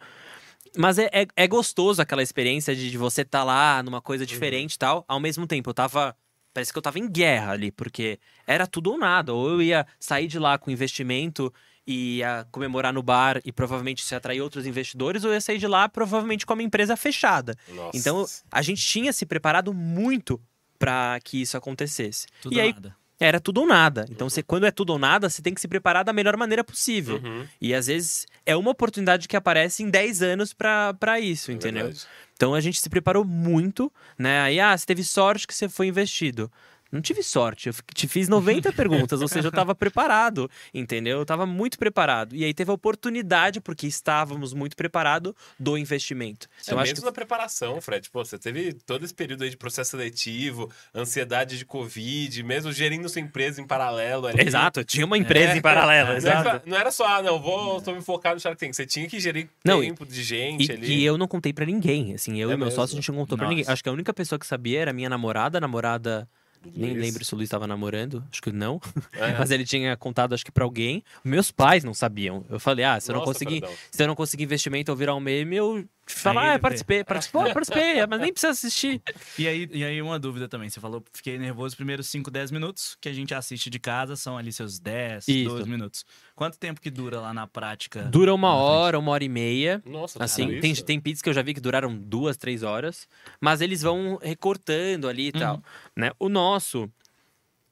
Mas 0.77 0.97
é, 0.97 1.09
é, 1.11 1.27
é 1.35 1.47
gostoso 1.47 2.01
aquela 2.01 2.23
experiência 2.23 2.75
de, 2.75 2.89
de 2.89 2.97
você 2.97 3.21
estar 3.21 3.39
tá 3.39 3.43
lá 3.43 3.83
numa 3.83 4.01
coisa 4.01 4.23
uhum. 4.23 4.27
diferente 4.27 4.73
e 4.73 4.79
tal. 4.79 5.05
Ao 5.07 5.19
mesmo 5.19 5.47
tempo, 5.47 5.69
eu 5.69 5.73
tava. 5.73 6.15
Parece 6.53 6.71
que 6.71 6.77
eu 6.77 6.81
tava 6.81 6.99
em 6.99 7.09
guerra 7.09 7.51
ali, 7.51 7.69
porque 7.69 8.17
era 8.47 8.65
tudo 8.65 8.91
ou 8.91 8.97
nada. 8.97 9.33
Ou 9.33 9.49
eu 9.49 9.61
ia 9.61 9.85
sair 9.99 10.27
de 10.27 10.39
lá 10.39 10.57
com 10.57 10.71
investimento 10.71 11.53
e 11.85 12.17
ia 12.17 12.47
comemorar 12.49 12.93
no 12.93 13.03
bar 13.03 13.41
e 13.43 13.51
provavelmente 13.51 14.03
se 14.03 14.15
atrair 14.15 14.41
outros 14.41 14.65
investidores, 14.65 15.23
ou 15.23 15.29
eu 15.29 15.35
ia 15.35 15.41
sair 15.41 15.57
de 15.57 15.67
lá 15.67 15.87
provavelmente 15.87 16.45
com 16.45 16.53
uma 16.53 16.63
empresa 16.63 16.95
fechada. 16.95 17.55
Nossa. 17.69 17.97
Então, 17.97 18.25
a 18.51 18.61
gente 18.61 18.83
tinha 18.83 19.13
se 19.13 19.25
preparado 19.25 19.73
muito 19.73 20.41
para 20.77 21.19
que 21.23 21.41
isso 21.41 21.57
acontecesse. 21.57 22.27
Tudo 22.41 22.55
e 22.55 22.59
aí, 22.59 22.73
nada. 22.73 22.95
Era 23.19 23.39
tudo 23.39 23.61
ou 23.61 23.67
nada. 23.67 24.05
Então, 24.09 24.29
você, 24.29 24.43
quando 24.43 24.65
é 24.65 24.71
tudo 24.71 24.91
ou 24.91 24.99
nada, 24.99 25.29
você 25.29 25.41
tem 25.41 25.53
que 25.53 25.61
se 25.61 25.67
preparar 25.67 26.03
da 26.03 26.11
melhor 26.11 26.35
maneira 26.35 26.63
possível. 26.63 27.21
Uhum. 27.23 27.47
E 27.61 27.73
às 27.73 27.87
vezes 27.87 28.25
é 28.45 28.55
uma 28.55 28.71
oportunidade 28.71 29.27
que 29.27 29.37
aparece 29.37 29.83
em 29.83 29.89
10 29.89 30.21
anos 30.21 30.53
para 30.53 31.19
isso, 31.19 31.49
é 31.49 31.53
entendeu? 31.53 31.93
Então 32.35 32.53
a 32.53 32.59
gente 32.59 32.81
se 32.81 32.89
preparou 32.89 33.23
muito, 33.23 33.91
né? 34.19 34.41
Aí, 34.41 34.59
ah, 34.59 34.77
você 34.77 34.85
teve 34.85 35.03
sorte 35.03 35.47
que 35.47 35.53
você 35.53 35.69
foi 35.69 35.87
investido. 35.87 36.51
Não 36.95 37.01
tive 37.01 37.21
sorte, 37.21 37.67
eu 37.67 37.73
te 37.93 38.07
fiz 38.07 38.29
90 38.29 38.71
perguntas, 38.73 39.21
ou 39.21 39.27
seja, 39.27 39.47
eu 39.47 39.49
estava 39.49 39.75
preparado, 39.75 40.49
entendeu? 40.73 41.17
Eu 41.17 41.23
estava 41.23 41.45
muito 41.45 41.77
preparado. 41.77 42.33
E 42.33 42.45
aí 42.45 42.53
teve 42.53 42.71
a 42.71 42.73
oportunidade, 42.73 43.59
porque 43.59 43.85
estávamos 43.85 44.53
muito 44.53 44.77
preparados, 44.77 45.33
do 45.59 45.77
investimento. 45.77 46.47
É 46.47 46.61
então, 46.63 46.79
mesmo 46.79 46.95
que... 46.95 47.05
na 47.05 47.11
preparação, 47.11 47.81
Fred. 47.81 48.09
Pô, 48.09 48.23
você 48.23 48.39
teve 48.39 48.71
todo 48.71 49.03
esse 49.03 49.13
período 49.13 49.43
aí 49.43 49.49
de 49.49 49.57
processo 49.57 49.91
seletivo, 49.91 50.71
ansiedade 50.93 51.57
de 51.57 51.65
Covid, 51.65 52.41
mesmo 52.43 52.71
gerindo 52.71 53.09
sua 53.09 53.19
empresa 53.19 53.59
em 53.59 53.67
paralelo. 53.67 54.27
Ali. 54.27 54.41
Exato, 54.41 54.79
eu 54.79 54.85
tinha 54.85 55.05
uma 55.05 55.17
empresa 55.17 55.51
é, 55.51 55.57
em 55.57 55.61
paralelo, 55.61 56.11
é, 56.11 56.15
exato. 56.17 56.69
Não 56.69 56.77
era 56.77 56.91
só, 56.91 57.05
ah, 57.05 57.21
não, 57.21 57.41
vou 57.41 57.81
tô 57.81 57.91
me 57.91 58.01
focar 58.01 58.33
no 58.33 58.39
Shark 58.39 58.57
Tank. 58.57 58.73
Você 58.73 58.85
tinha 58.85 59.05
que 59.05 59.19
gerir 59.19 59.49
não, 59.65 59.81
tempo 59.81 60.05
de 60.05 60.23
gente 60.23 60.69
e, 60.69 60.71
ali. 60.71 60.95
E 60.99 61.03
eu 61.03 61.17
não 61.17 61.27
contei 61.27 61.51
para 61.51 61.65
ninguém, 61.65 62.13
assim, 62.13 62.39
eu 62.39 62.51
é 62.51 62.53
e 62.53 62.57
meu 62.57 62.71
sócio, 62.71 62.95
a 62.95 63.01
gente 63.01 63.11
não 63.11 63.17
contou 63.17 63.37
para 63.37 63.49
ninguém. 63.49 63.65
Acho 63.67 63.83
que 63.83 63.89
a 63.89 63.91
única 63.91 64.13
pessoa 64.13 64.39
que 64.39 64.47
sabia 64.47 64.79
era 64.79 64.93
minha 64.93 65.09
namorada, 65.09 65.59
namorada 65.59 66.25
nem 66.73 66.93
lembro 66.93 67.23
se 67.23 67.33
o 67.33 67.37
Luiz 67.37 67.47
estava 67.47 67.67
namorando, 67.67 68.23
acho 68.31 68.41
que 68.41 68.51
não. 68.51 68.79
É. 69.13 69.33
Mas 69.37 69.51
ele 69.51 69.65
tinha 69.65 69.95
contado, 69.97 70.33
acho 70.33 70.45
que 70.45 70.51
para 70.51 70.63
alguém. 70.63 71.03
Meus 71.23 71.51
pais 71.51 71.83
não 71.83 71.93
sabiam. 71.93 72.45
Eu 72.49 72.59
falei, 72.59 72.85
ah, 72.85 72.99
se 72.99 73.11
eu 73.11 73.15
não 73.15 73.23
conseguir, 73.23 73.63
se 73.91 74.03
eu 74.03 74.07
não 74.07 74.15
conseguir 74.15 74.43
investimento 74.43 74.91
ou 74.91 74.97
virar 74.97 75.15
um 75.15 75.19
meme, 75.19 75.55
eu 75.55 75.85
falar, 76.13 76.55
ah, 76.55 76.59
participei, 76.59 77.03
participei, 77.03 77.53
participei, 77.53 78.05
mas 78.05 78.19
nem 78.19 78.31
precisa 78.31 78.51
assistir. 78.51 79.01
E 79.37 79.47
aí, 79.47 79.69
e 79.71 79.83
aí 79.83 80.01
uma 80.01 80.19
dúvida 80.19 80.47
também, 80.47 80.69
você 80.69 80.79
falou, 80.79 81.03
fiquei 81.13 81.37
nervoso 81.37 81.67
os 81.67 81.75
primeiros 81.75 82.07
5, 82.07 82.29
10 82.29 82.51
minutos, 82.51 82.97
que 83.01 83.09
a 83.09 83.13
gente 83.13 83.33
assiste 83.33 83.69
de 83.69 83.79
casa, 83.79 84.15
são 84.15 84.37
ali 84.37 84.51
seus 84.51 84.79
10, 84.79 85.27
Isso. 85.27 85.49
12 85.49 85.69
minutos. 85.69 86.05
Quanto 86.35 86.57
tempo 86.59 86.79
que 86.79 86.89
dura 86.89 87.19
lá 87.19 87.33
na 87.33 87.47
prática? 87.47 88.03
Dura 88.03 88.33
uma 88.33 88.53
hora, 88.53 88.99
uma 88.99 89.11
hora 89.11 89.23
e 89.23 89.29
meia. 89.29 89.81
Nossa, 89.85 90.23
assim, 90.23 90.59
tem, 90.59 90.75
tem 90.75 90.99
pits 90.99 91.21
que 91.21 91.29
eu 91.29 91.33
já 91.33 91.41
vi 91.41 91.53
que 91.53 91.61
duraram 91.61 91.95
duas, 91.95 92.37
três 92.37 92.61
horas, 92.61 93.07
mas 93.39 93.61
eles 93.61 93.81
vão 93.81 94.19
recortando 94.21 95.07
ali 95.07 95.27
e 95.27 95.31
uhum. 95.33 95.39
tal, 95.39 95.63
né? 95.95 96.11
O 96.19 96.29
nosso 96.29 96.89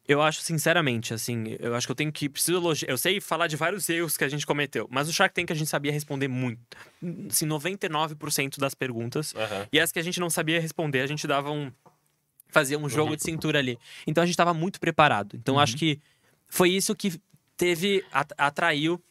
eu 0.05 0.21
acho, 0.21 0.41
sinceramente, 0.41 1.13
assim, 1.13 1.55
eu 1.59 1.73
acho 1.75 1.87
que 1.87 1.91
eu 1.91 1.95
tenho 1.95 2.11
que. 2.11 2.27
Preciso 2.27 2.57
elogiar. 2.57 2.89
Eu 2.89 2.97
sei 2.97 3.21
falar 3.21 3.47
de 3.47 3.55
vários 3.55 3.87
erros 3.89 4.17
que 4.17 4.23
a 4.23 4.29
gente 4.29 4.45
cometeu, 4.45 4.87
mas 4.91 5.07
o 5.07 5.13
Shark 5.13 5.33
Tank 5.33 5.49
a 5.51 5.55
gente 5.55 5.69
sabia 5.69 5.91
responder 5.91 6.27
muito. 6.27 6.59
Assim, 7.29 7.47
99% 7.47 8.59
das 8.59 8.75
perguntas. 8.75 9.33
Uhum. 9.33 9.67
E 9.71 9.79
as 9.79 9.91
que 9.91 9.99
a 9.99 10.03
gente 10.03 10.19
não 10.19 10.29
sabia 10.29 10.59
responder, 10.59 11.01
a 11.01 11.07
gente 11.07 11.25
dava 11.25 11.51
um. 11.51 11.71
Fazia 12.49 12.77
um 12.77 12.87
jogo 12.87 13.11
uhum. 13.11 13.15
de 13.15 13.23
cintura 13.23 13.59
ali. 13.59 13.79
Então 14.05 14.21
a 14.21 14.25
gente 14.25 14.33
estava 14.33 14.53
muito 14.53 14.79
preparado. 14.79 15.35
Então 15.35 15.55
uhum. 15.55 15.61
acho 15.61 15.77
que 15.77 15.99
foi 16.47 16.69
isso 16.69 16.93
que 16.95 17.19
teve. 17.55 18.03
atraiu 18.37 19.01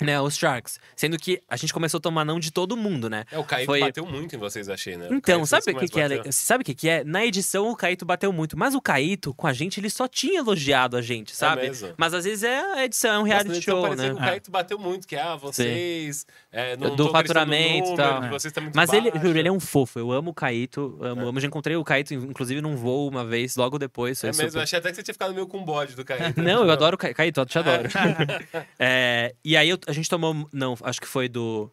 né, 0.00 0.20
os 0.20 0.36
Sharks. 0.36 0.78
Sendo 0.94 1.18
que 1.18 1.42
a 1.48 1.56
gente 1.56 1.72
começou 1.72 1.98
a 1.98 2.00
tomar 2.00 2.24
não 2.24 2.38
de 2.38 2.50
todo 2.50 2.76
mundo, 2.76 3.08
né? 3.08 3.24
É, 3.30 3.38
o 3.38 3.44
Caíto 3.44 3.66
Foi... 3.66 3.80
bateu 3.80 4.06
muito 4.06 4.34
em 4.34 4.38
vocês, 4.38 4.68
achei, 4.68 4.96
né? 4.96 5.08
Então, 5.10 5.44
sabe 5.46 5.72
o 5.72 5.78
que, 5.78 5.88
que 5.88 6.00
é? 6.00 6.32
Sabe 6.32 6.62
o 6.62 6.64
que, 6.64 6.74
que 6.74 6.88
é? 6.88 7.04
Na 7.04 7.24
edição 7.24 7.70
o 7.70 7.76
Caíto 7.76 8.04
bateu 8.04 8.32
muito, 8.32 8.56
mas 8.56 8.74
o 8.74 8.80
Caíto, 8.80 9.34
com 9.34 9.46
a 9.46 9.52
gente, 9.52 9.80
ele 9.80 9.90
só 9.90 10.06
tinha 10.06 10.38
elogiado 10.38 10.96
a 10.96 11.02
gente, 11.02 11.34
sabe? 11.34 11.62
É 11.62 11.68
mesmo? 11.68 11.94
Mas 11.96 12.14
às 12.14 12.24
vezes 12.24 12.44
é 12.44 12.58
a 12.58 12.84
edição, 12.84 13.14
é 13.14 13.18
um 13.18 13.22
reality 13.22 13.48
Nossa, 13.48 13.62
show, 13.62 13.94
né? 13.94 14.08
Que 14.08 14.14
o 14.14 14.18
Caíto 14.18 14.50
bateu 14.50 14.78
muito, 14.78 15.06
que 15.06 15.16
ah, 15.16 15.36
vocês. 15.36 16.26
É, 16.52 16.76
não 16.76 16.94
do 16.94 17.10
faturamento 17.10 17.92
e 17.92 17.96
tal. 17.96 18.24
É. 18.24 18.30
Vocês 18.30 18.52
muito 18.60 18.74
mas 18.74 18.92
ele, 18.92 19.10
juro, 19.10 19.38
ele 19.38 19.48
é 19.48 19.52
um 19.52 19.60
fofo. 19.60 19.98
Eu 19.98 20.12
amo 20.12 20.30
o 20.30 20.34
Caíto. 20.34 20.98
Amo, 21.00 21.22
é. 21.22 21.28
amo. 21.28 21.40
Já 21.40 21.46
encontrei 21.46 21.76
o 21.76 21.84
Caíto, 21.84 22.14
inclusive, 22.14 22.60
num 22.60 22.76
voo 22.76 23.08
uma 23.08 23.24
vez, 23.24 23.56
logo 23.56 23.78
depois. 23.78 24.22
É 24.22 24.28
mesmo, 24.28 24.44
super... 24.44 24.62
achei 24.62 24.78
até 24.78 24.90
que 24.90 24.96
você 24.96 25.02
tinha 25.02 25.14
ficado 25.14 25.34
meio 25.34 25.46
com 25.46 25.64
bode 25.64 25.94
do 25.94 26.04
Caíto. 26.04 26.40
não, 26.42 26.64
eu 26.64 26.70
adoro 26.70 26.96
o 26.96 26.98
Caíto, 26.98 27.40
eu 27.40 27.46
te 27.46 27.58
adoro. 27.58 27.88
é, 28.78 29.34
e 29.44 29.56
aí 29.56 29.68
eu, 29.68 29.78
a 29.88 29.92
gente 29.92 30.08
tomou. 30.08 30.48
Não, 30.52 30.76
acho 30.82 31.00
que 31.00 31.08
foi 31.08 31.28
do 31.28 31.70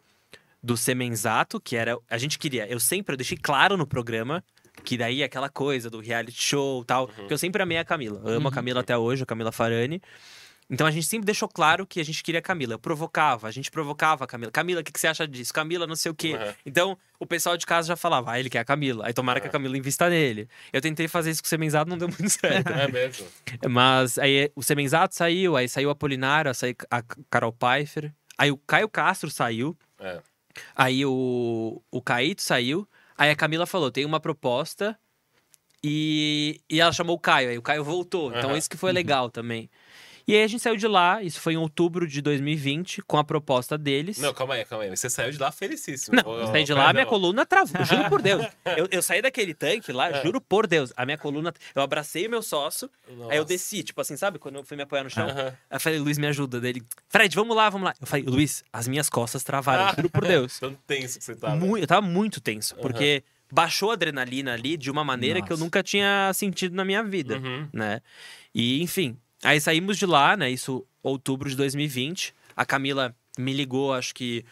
do 0.64 0.76
Semenzato, 0.76 1.60
que 1.60 1.76
era. 1.76 1.96
A 2.10 2.18
gente 2.18 2.40
queria. 2.40 2.68
Eu 2.68 2.80
sempre 2.80 3.14
eu 3.14 3.18
deixei 3.18 3.38
claro 3.38 3.78
no 3.78 3.86
programa 3.86 4.44
que 4.84 4.98
daí 4.98 5.22
é 5.22 5.26
aquela 5.26 5.50
coisa 5.50 5.90
do 5.90 6.00
reality 6.00 6.42
show 6.42 6.84
tal. 6.84 7.10
Uhum. 7.18 7.28
Que 7.28 7.34
eu 7.34 7.38
sempre 7.38 7.62
amei 7.62 7.78
a 7.78 7.86
Camila. 7.86 8.20
Eu 8.24 8.36
amo 8.36 8.42
uhum. 8.42 8.48
a 8.48 8.52
Camila 8.52 8.80
até 8.80 8.98
hoje, 8.98 9.24
a 9.24 9.26
Camila 9.26 9.52
Farani. 9.52 10.02
Então 10.70 10.88
a 10.88 10.92
gente 10.92 11.06
sempre 11.06 11.26
deixou 11.26 11.48
claro 11.48 11.86
que 11.86 12.00
a 12.00 12.04
gente 12.04 12.24
queria 12.24 12.40
a 12.40 12.42
Camila. 12.42 12.74
Eu 12.74 12.80
provocava, 12.80 13.48
a 13.48 13.52
gente 13.52 13.70
provocava 13.70 14.24
a 14.24 14.28
Camila. 14.28 14.52
Camila, 14.52 14.82
o 14.82 14.84
que, 14.84 14.92
que 14.92 15.00
você 15.00 15.08
acha 15.08 15.28
disso? 15.28 15.54
Camila, 15.54 15.86
não 15.86 15.96
sei 15.96 16.12
o 16.12 16.16
quê. 16.16 16.34
Uhum. 16.34 16.54
Então 16.66 16.98
o 17.20 17.26
pessoal 17.26 17.56
de 17.56 17.66
casa 17.66 17.88
já 17.88 17.96
falava, 17.96 18.32
ah, 18.32 18.40
ele 18.40 18.50
quer 18.50 18.60
a 18.60 18.66
Camila. 18.66 19.06
Aí 19.06 19.14
tomara 19.14 19.40
que 19.40 19.48
a 19.48 19.50
Camila 19.50 19.78
invista 19.78 20.10
nele. 20.10 20.50
Eu 20.74 20.82
tentei 20.82 21.08
fazer 21.08 21.32
isso 21.32 21.44
com 21.44 21.48
o 21.48 21.50
Semenzado, 21.50 21.90
não 21.90 21.98
deu 21.98 22.08
muito 22.08 22.30
certo. 22.30 22.68
é 22.70 22.88
mesmo. 22.88 23.28
Mas 23.70 24.18
aí 24.18 24.52
o 24.56 24.64
Semenzado 24.64 25.14
saiu, 25.14 25.56
aí 25.56 25.70
saiu 25.70 25.90
a 25.90 25.92
Apolinário, 25.92 26.50
aí 26.50 26.56
saiu 26.56 26.76
a 26.90 27.04
Carol 27.30 27.54
Pfeiffer. 27.54 28.12
Aí 28.38 28.52
o 28.52 28.58
Caio 28.58 28.90
Castro 28.90 29.30
saiu. 29.30 29.78
É. 30.00 30.20
Aí 30.76 31.06
o, 31.06 31.82
o 31.92 32.02
Caíto 32.02 32.42
saiu. 32.42 32.88
Aí 33.18 33.30
a 33.30 33.36
Camila 33.36 33.66
falou: 33.66 33.92
tem 33.92 34.06
uma 34.06 34.20
proposta. 34.20 34.98
E, 35.84 36.60
e 36.68 36.82
ela 36.82 36.92
chamou 36.92 37.16
o 37.16 37.20
Caio. 37.20 37.50
Aí 37.50 37.58
o 37.58 37.62
Caio 37.62 37.84
voltou. 37.84 38.36
Então 38.36 38.50
uhum. 38.50 38.58
isso 38.58 38.70
que 38.70 38.78
foi 38.78 38.92
legal 38.92 39.30
também. 39.30 39.70
E 40.28 40.36
aí 40.36 40.44
a 40.44 40.48
gente 40.48 40.62
saiu 40.62 40.76
de 40.76 40.88
lá, 40.88 41.22
isso 41.22 41.40
foi 41.40 41.54
em 41.54 41.58
outubro 41.58 42.08
de 42.08 42.20
2020, 42.20 43.04
com 43.04 43.18
a 43.18 43.24
proposta 43.24 43.78
deles. 43.78 44.18
Não, 44.18 44.34
calma 44.34 44.56
aí, 44.56 44.66
calma 44.66 44.84
aí. 44.84 44.90
Você 44.90 45.08
saiu 45.08 45.32
de 45.32 45.38
lá 45.38 45.52
felicíssimo. 45.52 46.16
Não, 46.16 46.40
eu 46.40 46.48
saí 46.48 46.64
de 46.64 46.74
lá, 46.74 46.92
minha 46.92 47.06
coluna 47.06 47.46
travou. 47.46 47.86
Juro 47.86 48.10
por 48.10 48.22
Deus. 48.22 48.46
Eu, 48.76 48.88
eu 48.92 49.02
saí 49.02 49.22
daquele 49.22 49.54
tanque 49.54 49.92
lá, 49.92 50.10
é. 50.10 50.24
juro 50.24 50.42
por 50.42 50.68
Deus. 50.68 50.92
A 50.98 51.06
minha 51.06 51.18
coluna. 51.18 51.54
Eu 51.74 51.82
abracei 51.82 52.28
o 52.28 52.30
meu 52.30 52.42
sócio, 52.42 52.90
Nossa. 53.08 53.32
aí 53.32 53.38
eu 53.38 53.46
desci, 53.46 53.84
tipo 53.84 54.02
assim, 54.02 54.18
sabe? 54.18 54.40
Quando 54.40 54.56
eu 54.56 54.64
fui 54.64 54.76
me 54.76 54.84
apoiar 54.84 55.04
no 55.04 55.10
chão. 55.10 55.28
Aí 55.30 55.54
eu 55.72 55.80
falei, 55.80 56.00
Luiz, 56.00 56.18
me 56.18 56.28
ajuda. 56.28 56.60
Dele, 56.60 56.84
Fred, 57.08 57.34
vamos 57.36 57.56
lá, 57.56 57.70
vamos 57.70 57.86
lá. 57.86 57.94
Eu 58.00 58.08
falei, 58.08 58.26
Luiz, 58.26 58.64
as 58.74 58.88
minhas 58.88 59.10
costas 59.10 59.44
travaram, 59.44 59.96
juro 59.96 60.10
por 60.10 60.26
Deus. 60.26 60.58
Tão 60.60 60.74
tenso 60.88 61.20
que 61.20 61.26
você 61.26 61.36
tava. 61.36 61.56
Muito, 61.56 61.84
eu 61.84 61.88
tava 61.88 62.06
muito 62.06 62.42
tenso, 62.42 62.76
porque 62.78 63.24
baixou 63.52 63.92
a 63.92 63.94
adrenalina 63.94 64.54
ali 64.54 64.76
de 64.76 64.90
uma 64.90 65.04
maneira 65.04 65.40
Nossa. 65.40 65.48
que 65.48 65.54
eu 65.54 65.58
nunca 65.58 65.84
tinha 65.84 66.32
sentido 66.34 66.76
na 66.76 66.84
minha 66.84 67.04
vida, 67.04 67.38
uhum. 67.38 67.68
né? 67.72 68.02
E, 68.54 68.82
enfim, 68.82 69.18
aí 69.46 69.62
saímos 69.62 69.98
de 69.98 70.06
lá, 70.06 70.36
né? 70.36 70.50
Isso 70.50 70.86
outubro 71.02 71.50
de 71.50 71.56
2020. 71.56 72.34
A 72.56 72.66
Camila 72.66 73.16
me 73.38 73.54
ligou, 73.54 73.94
acho 73.94 74.14
que 74.14 74.44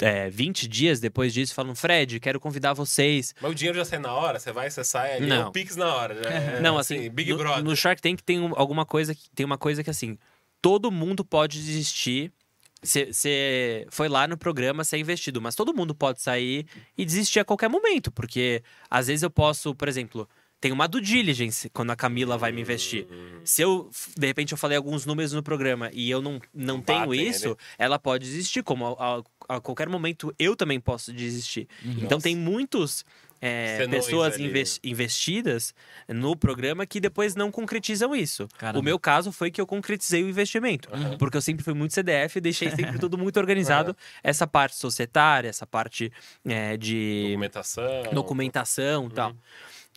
é, 0.00 0.30
20 0.30 0.68
dias 0.68 1.00
depois 1.00 1.32
disso, 1.32 1.54
falando: 1.54 1.74
Fred, 1.74 2.20
quero 2.20 2.40
convidar 2.40 2.72
vocês. 2.72 3.34
Mas 3.40 3.50
o 3.50 3.54
dinheiro 3.54 3.78
já 3.78 3.84
sai 3.84 3.98
na 3.98 4.12
hora? 4.12 4.38
Você 4.38 4.52
vai, 4.52 4.70
você 4.70 4.84
sai, 4.84 5.16
ali 5.16 5.26
não. 5.26 5.36
é 5.42 5.46
o 5.46 5.52
Pix 5.52 5.76
na 5.76 5.94
hora. 5.94 6.14
Né? 6.14 6.60
não, 6.60 6.78
assim, 6.78 6.98
assim, 6.98 7.10
Big 7.10 7.30
no, 7.30 7.38
Brother. 7.38 7.64
No 7.64 7.76
Shark 7.76 8.00
Tank 8.00 8.20
tem 8.22 8.38
alguma 8.54 8.86
coisa, 8.86 9.14
tem 9.34 9.44
uma 9.44 9.58
coisa 9.58 9.82
que 9.82 9.90
assim, 9.90 10.18
todo 10.62 10.90
mundo 10.90 11.24
pode 11.24 11.58
desistir. 11.58 12.32
Você 12.80 13.88
foi 13.90 14.08
lá 14.08 14.28
no 14.28 14.38
programa 14.38 14.84
ser 14.84 14.98
investido, 14.98 15.42
mas 15.42 15.56
todo 15.56 15.74
mundo 15.74 15.96
pode 15.96 16.22
sair 16.22 16.64
e 16.96 17.04
desistir 17.04 17.40
a 17.40 17.44
qualquer 17.44 17.68
momento, 17.68 18.12
porque 18.12 18.62
às 18.88 19.08
vezes 19.08 19.24
eu 19.24 19.30
posso, 19.30 19.74
por 19.74 19.88
exemplo, 19.88 20.28
tem 20.60 20.72
uma 20.72 20.88
do 20.88 21.00
diligence 21.00 21.70
quando 21.70 21.90
a 21.90 21.96
Camila 21.96 22.36
vai 22.36 22.50
me 22.50 22.60
investir. 22.60 23.06
Se 23.44 23.62
eu, 23.62 23.90
de 24.16 24.26
repente, 24.26 24.52
eu 24.52 24.58
falei 24.58 24.76
alguns 24.76 25.06
números 25.06 25.32
no 25.32 25.42
programa 25.42 25.90
e 25.92 26.10
eu 26.10 26.20
não, 26.20 26.40
não 26.52 26.80
tenho 26.80 27.14
isso, 27.14 27.56
ela 27.78 27.98
pode 27.98 28.24
desistir. 28.24 28.62
Como 28.62 28.86
a, 28.86 29.18
a, 29.48 29.56
a, 29.56 29.60
qualquer 29.60 29.88
momento 29.88 30.34
eu 30.38 30.56
também 30.56 30.80
posso 30.80 31.12
desistir. 31.12 31.68
Nossa. 31.84 32.04
Então 32.04 32.20
tem 32.20 32.36
muitos. 32.36 33.04
É, 33.40 33.86
pessoas 33.86 34.36
invest, 34.36 34.80
investidas 34.82 35.72
no 36.08 36.34
programa 36.34 36.84
que 36.84 36.98
depois 36.98 37.36
não 37.36 37.52
concretizam 37.52 38.12
isso. 38.12 38.48
Caramba. 38.58 38.80
O 38.80 38.82
meu 38.82 38.98
caso 38.98 39.30
foi 39.30 39.48
que 39.48 39.60
eu 39.60 39.66
concretizei 39.66 40.24
o 40.24 40.28
investimento. 40.28 40.92
Uhum. 40.92 41.16
Porque 41.16 41.36
eu 41.36 41.40
sempre 41.40 41.62
fui 41.62 41.72
muito 41.72 41.94
CDF 41.94 42.36
e 42.36 42.40
deixei 42.40 42.68
sempre 42.70 42.98
tudo 42.98 43.16
muito 43.16 43.36
organizado. 43.36 43.90
Uhum. 43.90 43.96
Essa 44.24 44.44
parte 44.44 44.74
societária, 44.74 45.48
essa 45.48 45.64
parte 45.64 46.12
é, 46.44 46.76
de. 46.76 47.26
Documentação. 47.28 48.02
Documentação 48.12 49.02
e 49.04 49.06
uhum. 49.06 49.10
tal. 49.10 49.36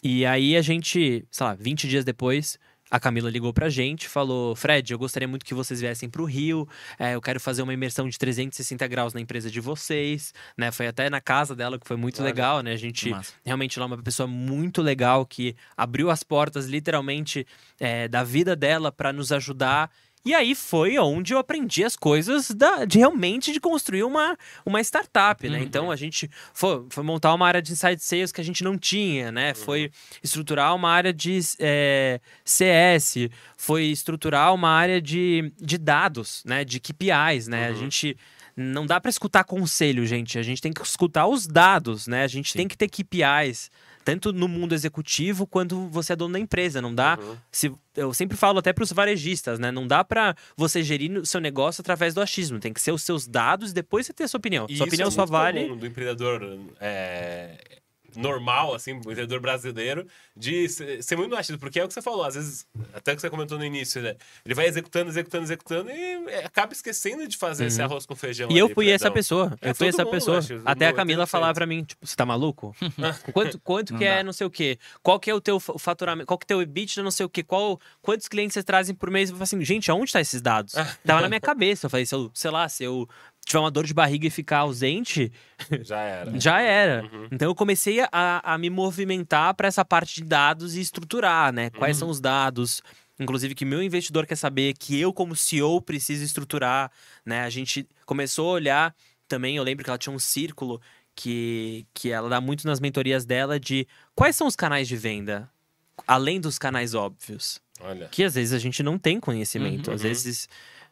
E 0.04 0.26
aí 0.26 0.56
a 0.58 0.62
gente, 0.62 1.26
sei 1.30 1.45
lá, 1.45 1.54
20 1.54 1.88
dias 1.88 2.04
depois, 2.04 2.58
a 2.91 2.99
Camila 2.99 3.30
ligou 3.30 3.54
pra 3.54 3.70
gente, 3.70 4.10
falou: 4.10 4.54
Fred, 4.54 4.91
eu 4.91 4.99
gostaria 4.99 5.28
muito 5.28 5.45
que 5.45 5.54
vocês 5.54 5.80
viessem 5.80 6.10
pro 6.10 6.26
Rio. 6.26 6.68
É, 6.99 7.16
eu 7.16 7.22
quero 7.22 7.39
fazer 7.39 7.62
uma 7.62 7.74
imersão 7.74 8.10
de 8.10 8.18
360 8.18 8.86
graus 8.88 9.14
na 9.14 9.22
empresa 9.22 9.49
de 9.49 9.62
vocês. 9.62 10.34
Né? 10.58 10.72
Foi 10.72 10.88
até 10.88 11.10
na 11.10 11.22
casa 11.22 11.56
dela, 11.56 11.80
que 11.80 11.88
foi 11.88 11.95
muito 11.95 12.18
claro. 12.18 12.30
legal, 12.30 12.62
né? 12.62 12.74
A 12.74 12.78
gente 12.78 13.10
Massa. 13.10 13.34
realmente 13.45 13.80
lá 13.80 13.86
é 13.86 13.88
uma 13.88 14.04
pessoa 14.04 14.28
muito 14.28 14.82
legal 14.82 15.26
que 15.26 15.56
abriu 15.78 16.10
as 16.10 16.22
portas, 16.22 16.66
literalmente, 16.66 17.47
é, 17.80 18.10
da 18.10 18.24
vida 18.24 18.58
dela 18.58 18.91
para 18.91 19.14
nos 19.14 19.32
ajudar 19.32 19.89
e 20.24 20.36
aí 20.36 20.53
foi 20.53 20.97
onde 20.99 21.34
eu 21.34 21.39
aprendi 21.39 21.84
as 21.84 21.95
coisas 21.95 22.51
da, 22.51 22.86
de 22.86 22.99
realmente 22.99 23.51
de 23.51 23.59
construir 23.59 24.03
uma, 24.03 24.38
uma 24.65 24.80
startup, 24.82 25.47
né? 25.49 25.57
Uhum. 25.57 25.63
Então 25.63 25.91
a 25.91 25.95
gente 25.95 26.30
foi, 26.53 26.86
foi, 26.89 27.03
montar 27.03 27.34
uma 27.34 27.47
área 27.47 27.61
de 27.61 27.72
inside 27.72 27.99
sales 27.99 28.32
que 28.32 28.39
a 28.39 28.43
gente 28.43 28.63
não 28.63 28.78
tinha, 28.78 29.32
né? 29.32 29.49
Uhum. 29.49 29.55
Foi 29.55 29.91
estruturar 30.24 30.76
uma 30.76 30.89
área 30.89 31.11
de 31.11 31.39
é, 31.59 32.19
CS, 32.45 33.30
foi 33.57 33.86
estruturar 33.86 34.53
uma 34.53 34.69
área 34.69 35.01
de, 35.01 35.51
de 35.59 35.78
dados, 35.78 36.43
né? 36.45 36.63
De 36.63 36.80
KPIs, 36.80 37.47
né? 37.47 37.69
Uhum. 37.69 37.76
A 37.76 37.78
gente 37.78 38.17
não 38.55 38.86
dá 38.86 38.99
para 38.99 39.09
escutar 39.09 39.43
conselho, 39.43 40.05
gente. 40.05 40.38
A 40.38 40.43
gente 40.43 40.61
tem 40.61 40.72
que 40.72 40.82
escutar 40.82 41.26
os 41.26 41.47
dados, 41.47 42.05
né? 42.05 42.24
A 42.24 42.28
gente 42.28 42.51
Sim. 42.51 42.59
tem 42.59 42.67
que 42.67 42.78
ter 42.78 42.89
KPIs 42.89 43.72
tanto 44.04 44.34
no 44.34 44.47
mundo 44.47 44.74
executivo 44.74 45.45
quanto 45.47 45.88
você 45.88 46.14
é 46.14 46.16
dono 46.16 46.34
da 46.34 46.39
empresa. 46.39 46.82
Não 46.82 46.93
dá. 46.93 47.18
Uhum. 47.22 47.38
Se, 47.52 47.72
eu 47.95 48.14
sempre 48.14 48.38
falo 48.38 48.60
até 48.60 48.74
para 48.74 48.84
os 48.84 48.91
varejistas, 48.91 49.60
né? 49.60 49.72
Não 49.72 49.88
dá 49.88 50.04
para 50.04 50.36
você 50.56 50.84
gerir 50.84 51.18
o 51.18 51.26
seu 51.26 51.41
negócio 51.41 51.82
através 51.82 52.14
do 52.14 52.22
achismo. 52.22 52.60
Tem 52.60 52.74
que 52.74 52.82
ser 52.82 52.91
os 52.91 53.04
seus 53.04 53.28
dados 53.28 53.72
e 53.72 53.74
depois 53.74 54.06
você 54.06 54.14
ter 54.14 54.24
a 54.24 54.28
sua 54.28 54.38
opinião. 54.38 54.66
E 54.70 54.78
sua 54.78 54.86
opinião 54.86 55.08
é 55.08 55.12
só 55.12 55.26
vale. 55.26 55.68
do 55.76 55.86
empreendedor 55.86 56.60
é, 56.80 57.80
normal, 58.16 58.74
assim, 58.74 58.93
o 58.93 58.97
empreendedor 58.97 59.39
brasileiro, 59.39 60.07
de 60.36 60.68
ser 60.70 61.16
muito 61.16 61.36
ácido, 61.36 61.59
porque 61.59 61.80
é 61.80 61.84
o 61.84 61.88
que 61.88 61.93
você 61.93 62.01
falou, 62.01 62.24
às 62.24 62.36
vezes, 62.36 62.66
até 62.93 63.16
que 63.16 63.22
você 63.22 63.30
comentou 63.30 63.57
no 63.57 63.66
início, 63.66 64.01
né? 64.01 64.16
Ele 64.45 64.53
vai 64.53 64.68
executando, 64.68 65.09
executando, 65.09 65.43
executando 65.43 65.91
e 65.91 66.30
é, 66.30 66.45
acaba 66.45 66.74
esquecendo 66.74 67.28
de 67.28 67.38
fazer 67.38 67.64
uhum. 67.64 67.68
esse 67.68 67.82
arroz 67.82 68.05
com 68.05 68.16
feijão. 68.16 68.49
E 68.51 68.57
eu 68.57 68.70
fui 68.70 68.89
essa 68.89 69.12
pessoa. 69.12 69.57
É, 69.62 69.70
eu 69.70 69.76
fui 69.76 69.88
essa 69.88 70.03
mundo, 70.03 70.14
pessoa. 70.14 70.38
Acho, 70.39 70.62
até 70.66 70.88
a 70.88 70.93
Camila 70.93 71.26
falar 71.26 71.53
pra 71.53 71.66
mim, 71.66 71.84
tipo, 71.84 72.05
você 72.05 72.16
tá 72.16 72.26
maluco? 72.26 72.76
quanto 73.34 73.59
quanto 73.59 73.97
que 73.97 74.05
é 74.05 74.09
dá. 74.09 74.20
é 74.20 74.24
não 74.24 74.34
sei 74.34 74.47
o 74.47 74.49
quê? 74.49 74.78
Qual 75.01 75.20
que 75.20 75.30
é 75.30 75.34
o 75.34 75.41
teu 75.41 75.59
faturamento? 75.59 76.28
Qual 76.28 76.38
que 76.38 76.43
é 76.43 76.45
o 76.45 76.47
teu 76.47 76.62
EBITDA, 76.62 77.03
não 77.03 77.12
sei 77.12 77.26
o 77.26 77.30
quê? 77.30 77.43
Qual, 77.43 77.80
quantos 78.01 78.28
clientes 78.28 78.53
vocês 78.53 78.66
trazem 78.66 78.95
por 78.95 79.09
mês? 79.09 79.30
Eu 79.30 79.36
falei 79.36 79.43
assim, 79.43 79.64
gente, 79.64 79.89
aonde 79.91 80.12
tá 80.12 80.22
esses 80.22 80.41
dados? 80.41 80.74
Tava 81.05 81.22
na 81.22 81.28
minha 81.28 81.41
cabeça. 81.41 81.86
Eu 81.86 81.89
falei, 81.89 82.05
se 82.05 82.16
eu, 82.16 82.32
sei 82.34 82.51
lá, 82.51 82.68
se 82.68 82.84
eu 82.84 83.07
tiver 83.52 83.60
uma 83.60 83.72
dor 83.72 83.86
de 83.86 83.93
barriga 83.93 84.28
e 84.28 84.30
ficar 84.30 84.60
ausente, 84.60 85.32
já 85.82 85.99
era. 85.99 86.32
Já 86.39 86.62
era. 86.62 87.04
Uhum. 87.04 87.28
Então 87.32 87.49
eu 87.49 87.56
comecei 87.56 87.99
a, 88.12 88.54
a 88.54 88.58
me 88.58 88.70
movimentar 88.70 89.54
para 89.54 89.68
essa 89.68 89.84
parte 89.84 90.16
de 90.16 90.24
dados 90.24 90.76
e 90.76 90.82
estruturar, 90.82 91.54
né? 91.54 91.70
Quais 91.70 91.97
uhum. 91.97 91.99
são 91.99 92.10
os 92.10 92.20
dados? 92.20 92.82
Inclusive 93.20 93.54
que 93.54 93.66
meu 93.66 93.84
investidor 93.84 94.26
quer 94.26 94.36
saber, 94.36 94.74
que 94.74 94.99
eu 94.99 95.14
como 95.14 95.36
CEO 95.36 95.82
preciso 95.82 96.24
estruturar, 96.24 96.91
né? 97.26 97.41
A 97.41 97.49
gente 97.49 97.88
começou 98.06 98.49
a 98.49 98.54
olhar 98.54 98.95
também, 99.28 99.58
eu 99.58 99.64
lembro 99.64 99.84
que 99.84 99.89
ela 99.89 99.97
tinha 99.97 100.14
um 100.14 100.20
círculo 100.20 100.82
que, 101.16 101.86
que 101.93 102.10
ela 102.10 102.30
dá 102.30 102.41
muito 102.41 102.66
nas 102.66 102.80
mentorias 102.80 103.26
dela 103.26 103.60
de 103.60 103.88
quais 104.16 104.36
são 104.36 104.47
os 104.47 104.56
canais 104.56 104.88
de 104.88 104.95
venda, 104.95 105.49
além 106.08 106.39
dos 106.39 106.58
canais 106.58 106.93
óbvios. 106.93 107.62
Olha. 107.80 108.08
Que 108.08 108.24
às 108.24 108.36
vezes 108.36 108.54
a 108.54 108.60
gente 108.60 108.82
não 108.82 108.97
tem 108.97 109.20
conhecimento. 109.20 109.89
Uhum. 109.89 109.95
Às 109.95 110.02
vezes 110.02 110.49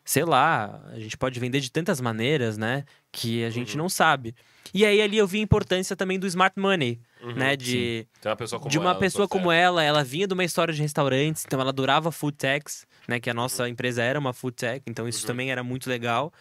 sei 0.09 0.25
lá, 0.25 0.81
a 0.91 0.99
gente 0.99 1.15
pode 1.15 1.39
vender 1.39 1.59
de 1.59 1.71
tantas 1.71 2.01
maneiras, 2.01 2.57
né? 2.57 2.83
Que 3.11 3.43
a 3.43 3.51
gente 3.51 3.73
uhum. 3.73 3.83
não 3.83 3.89
sabe. 3.89 4.33
E 4.73 4.83
aí 4.83 4.99
ali 4.99 5.19
eu 5.19 5.27
vi 5.27 5.37
a 5.37 5.43
importância 5.43 5.95
também 5.95 6.17
do 6.17 6.25
smart 6.25 6.59
money, 6.59 6.99
uhum, 7.21 7.33
né? 7.33 7.55
De, 7.55 8.07
uma 8.25 8.35
pessoa 8.35 8.59
como 8.59 8.71
de 8.71 8.79
uma 8.79 8.89
ela, 8.89 8.99
pessoa 8.99 9.27
como 9.27 9.51
ela, 9.51 9.83
ela 9.83 10.03
vinha 10.03 10.25
de 10.25 10.33
uma 10.33 10.43
história 10.43 10.73
de 10.73 10.81
restaurantes, 10.81 11.43
então 11.45 11.61
ela 11.61 11.69
adorava 11.69 12.11
food 12.11 12.35
techs, 12.35 12.87
né? 13.07 13.19
Que 13.19 13.29
a 13.29 13.35
nossa 13.35 13.61
uhum. 13.61 13.69
empresa 13.69 14.01
era 14.01 14.17
uma 14.17 14.33
food 14.33 14.55
tech, 14.55 14.81
então 14.87 15.07
isso 15.07 15.21
uhum. 15.21 15.27
também 15.27 15.51
era 15.51 15.63
muito 15.63 15.87
legal. 15.87 16.33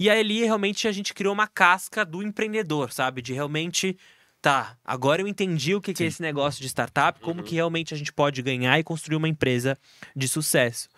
E 0.00 0.10
aí 0.10 0.18
ali 0.18 0.42
realmente 0.42 0.88
a 0.88 0.92
gente 0.92 1.14
criou 1.14 1.32
uma 1.32 1.46
casca 1.46 2.04
do 2.04 2.24
empreendedor, 2.24 2.92
sabe? 2.92 3.22
De 3.22 3.32
realmente 3.32 3.96
tá, 4.40 4.76
agora 4.84 5.22
eu 5.22 5.28
entendi 5.28 5.76
o 5.76 5.80
que, 5.80 5.94
que 5.94 6.02
é 6.02 6.06
esse 6.08 6.20
negócio 6.20 6.60
de 6.60 6.68
startup, 6.68 7.20
como 7.20 7.38
uhum. 7.38 7.46
que 7.46 7.54
realmente 7.54 7.94
a 7.94 7.96
gente 7.96 8.12
pode 8.12 8.42
ganhar 8.42 8.76
e 8.80 8.82
construir 8.82 9.14
uma 9.14 9.28
empresa 9.28 9.78
de 10.16 10.26
sucesso. 10.26 10.88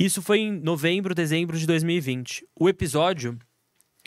Isso 0.00 0.22
foi 0.22 0.40
em 0.40 0.50
novembro, 0.50 1.14
dezembro 1.14 1.58
de 1.58 1.66
2020. 1.66 2.46
O 2.58 2.70
episódio 2.70 3.38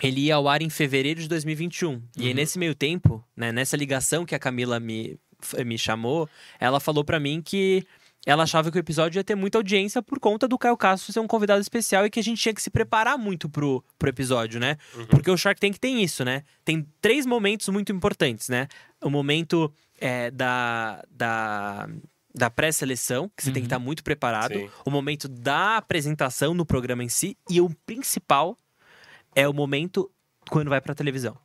ele 0.02 0.22
ia 0.22 0.36
ao 0.36 0.48
ar 0.48 0.64
em 0.64 0.70
fevereiro 0.70 1.22
de 1.22 1.28
2021. 1.28 1.92
Uhum. 1.92 2.02
E 2.18 2.24
aí, 2.24 2.30
uhum. 2.30 2.34
nesse 2.34 2.58
meio 2.58 2.74
tempo, 2.74 3.24
né, 3.38 3.52
nessa 3.52 3.78
ligação 3.78 4.26
que 4.26 4.34
a 4.34 4.40
Camila 4.40 4.80
me, 4.80 5.20
me 5.64 5.78
chamou, 5.78 6.28
ela 6.60 6.80
falou 6.80 7.04
para 7.04 7.20
mim 7.20 7.44
que 7.46 7.86
ela 8.26 8.42
achava 8.42 8.72
que 8.72 8.78
o 8.78 8.80
episódio 8.80 9.20
ia 9.20 9.24
ter 9.24 9.36
muita 9.36 9.60
audiência 9.60 10.02
por 10.02 10.20
conta 10.20 10.48
do 10.48 10.58
Caio 10.58 10.78
Castro 10.78 11.14
ser 11.14 11.20
um 11.20 11.28
convidado 11.28 11.62
especial 11.62 12.08
e 12.08 12.10
que 12.10 12.20
a 12.20 12.24
gente 12.24 12.42
tinha 12.42 12.56
que 12.56 12.62
se 12.62 12.72
preparar 12.72 13.16
muito 13.16 13.48
pro, 13.48 13.84
pro 14.00 14.10
episódio, 14.10 14.60
né? 14.60 14.78
Uhum. 14.96 15.06
Porque 15.06 15.30
o 15.30 15.38
Shark 15.38 15.62
Tank 15.62 15.78
tem 15.78 16.02
isso, 16.02 16.26
né? 16.26 16.44
Tem 16.66 16.88
três 17.02 17.26
momentos 17.26 17.68
muito 17.70 17.92
importantes, 17.92 18.50
né? 18.50 18.68
O 19.00 19.12
momento 19.12 19.72
é, 20.00 20.32
da, 20.32 21.04
da, 21.12 21.88
da 22.34 22.50
pré-seleção, 22.50 23.30
que 23.36 23.44
você 23.44 23.50
uhum. 23.50 23.54
tem 23.54 23.64
que 23.64 23.68
estar 23.68 23.78
uhum. 23.78 23.84
muito 23.84 24.04
preparado. 24.04 24.56
Sim. 24.56 24.70
O 24.86 24.90
momento 24.90 25.28
da 25.28 25.78
apresentação 25.78 26.54
no 26.54 26.66
programa 26.66 27.04
em 27.04 27.10
si. 27.10 27.38
E 27.50 27.62
o 27.62 27.70
principal 27.86 28.58
é 29.36 29.48
o 29.48 29.54
momento 29.54 30.10
quando 30.50 30.70
vai 30.70 30.82
pra 30.82 30.96
televisão. 30.96 31.38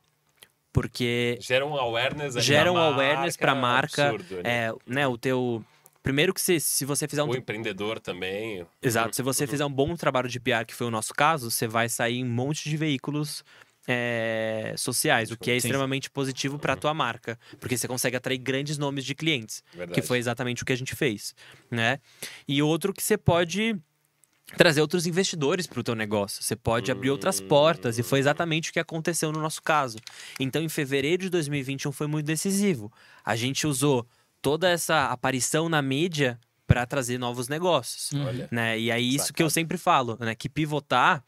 Porque. 0.73 1.37
Gera 1.41 1.65
um 1.65 1.75
awareness 1.75 2.35
Gera 2.43 2.71
um 2.71 2.75
marca, 2.75 2.95
awareness 2.95 3.37
pra 3.37 3.55
marca. 3.55 4.09
Absurdo, 4.09 4.43
né? 4.43 4.67
É, 4.67 4.73
né, 4.85 5.07
o 5.07 5.17
teu. 5.17 5.63
Primeiro 6.01 6.33
que 6.33 6.39
se, 6.39 6.59
se 6.59 6.85
você 6.85 7.07
fizer 7.07 7.23
um. 7.23 7.29
O 7.29 7.35
empreendedor 7.35 7.99
também. 7.99 8.65
Exato. 8.81 9.15
Se 9.15 9.21
você 9.21 9.45
fizer 9.45 9.65
um 9.65 9.71
bom 9.71 9.95
trabalho 9.95 10.29
de 10.29 10.39
PR, 10.39 10.65
que 10.65 10.73
foi 10.73 10.87
o 10.87 10.91
nosso 10.91 11.13
caso, 11.13 11.51
você 11.51 11.67
vai 11.67 11.89
sair 11.89 12.17
em 12.17 12.25
um 12.25 12.29
monte 12.29 12.69
de 12.69 12.77
veículos 12.77 13.43
é, 13.91 14.75
sociais, 14.77 15.31
o 15.31 15.37
que 15.37 15.49
é 15.49 15.53
Sim. 15.53 15.67
extremamente 15.67 16.11
positivo 16.11 16.59
para 16.59 16.73
a 16.73 16.75
tua 16.75 16.93
marca, 16.93 17.39
porque 17.59 17.75
você 17.75 17.87
consegue 17.87 18.15
atrair 18.15 18.37
grandes 18.37 18.77
nomes 18.77 19.03
de 19.03 19.15
clientes, 19.15 19.63
Verdade. 19.73 19.99
que 19.99 20.05
foi 20.05 20.19
exatamente 20.19 20.61
o 20.61 20.65
que 20.65 20.71
a 20.71 20.75
gente 20.75 20.95
fez, 20.95 21.33
né? 21.71 21.97
E 22.47 22.61
outro 22.61 22.93
que 22.93 23.01
você 23.01 23.17
pode 23.17 23.75
trazer 24.55 24.81
outros 24.81 25.07
investidores 25.07 25.65
para 25.65 25.79
o 25.79 25.83
teu 25.83 25.95
negócio. 25.95 26.43
Você 26.43 26.55
pode 26.55 26.91
abrir 26.91 27.09
outras 27.09 27.41
portas 27.41 27.97
e 27.97 28.03
foi 28.03 28.19
exatamente 28.19 28.69
o 28.69 28.73
que 28.73 28.79
aconteceu 28.79 29.31
no 29.31 29.39
nosso 29.39 29.61
caso. 29.61 29.97
Então, 30.39 30.61
em 30.61 30.69
fevereiro 30.69 31.23
de 31.23 31.29
2021 31.29 31.91
foi 31.91 32.05
muito 32.07 32.27
decisivo. 32.27 32.91
A 33.25 33.35
gente 33.35 33.65
usou 33.65 34.07
toda 34.39 34.69
essa 34.69 35.07
aparição 35.07 35.67
na 35.67 35.81
mídia 35.81 36.39
para 36.67 36.85
trazer 36.85 37.17
novos 37.17 37.47
negócios, 37.47 38.11
Olha, 38.13 38.47
né? 38.51 38.79
E 38.79 38.91
aí 38.91 39.07
isso 39.09 39.17
sacado. 39.25 39.33
que 39.33 39.43
eu 39.43 39.49
sempre 39.49 39.77
falo, 39.77 40.15
né? 40.19 40.35
Que 40.35 40.47
pivotar 40.47 41.23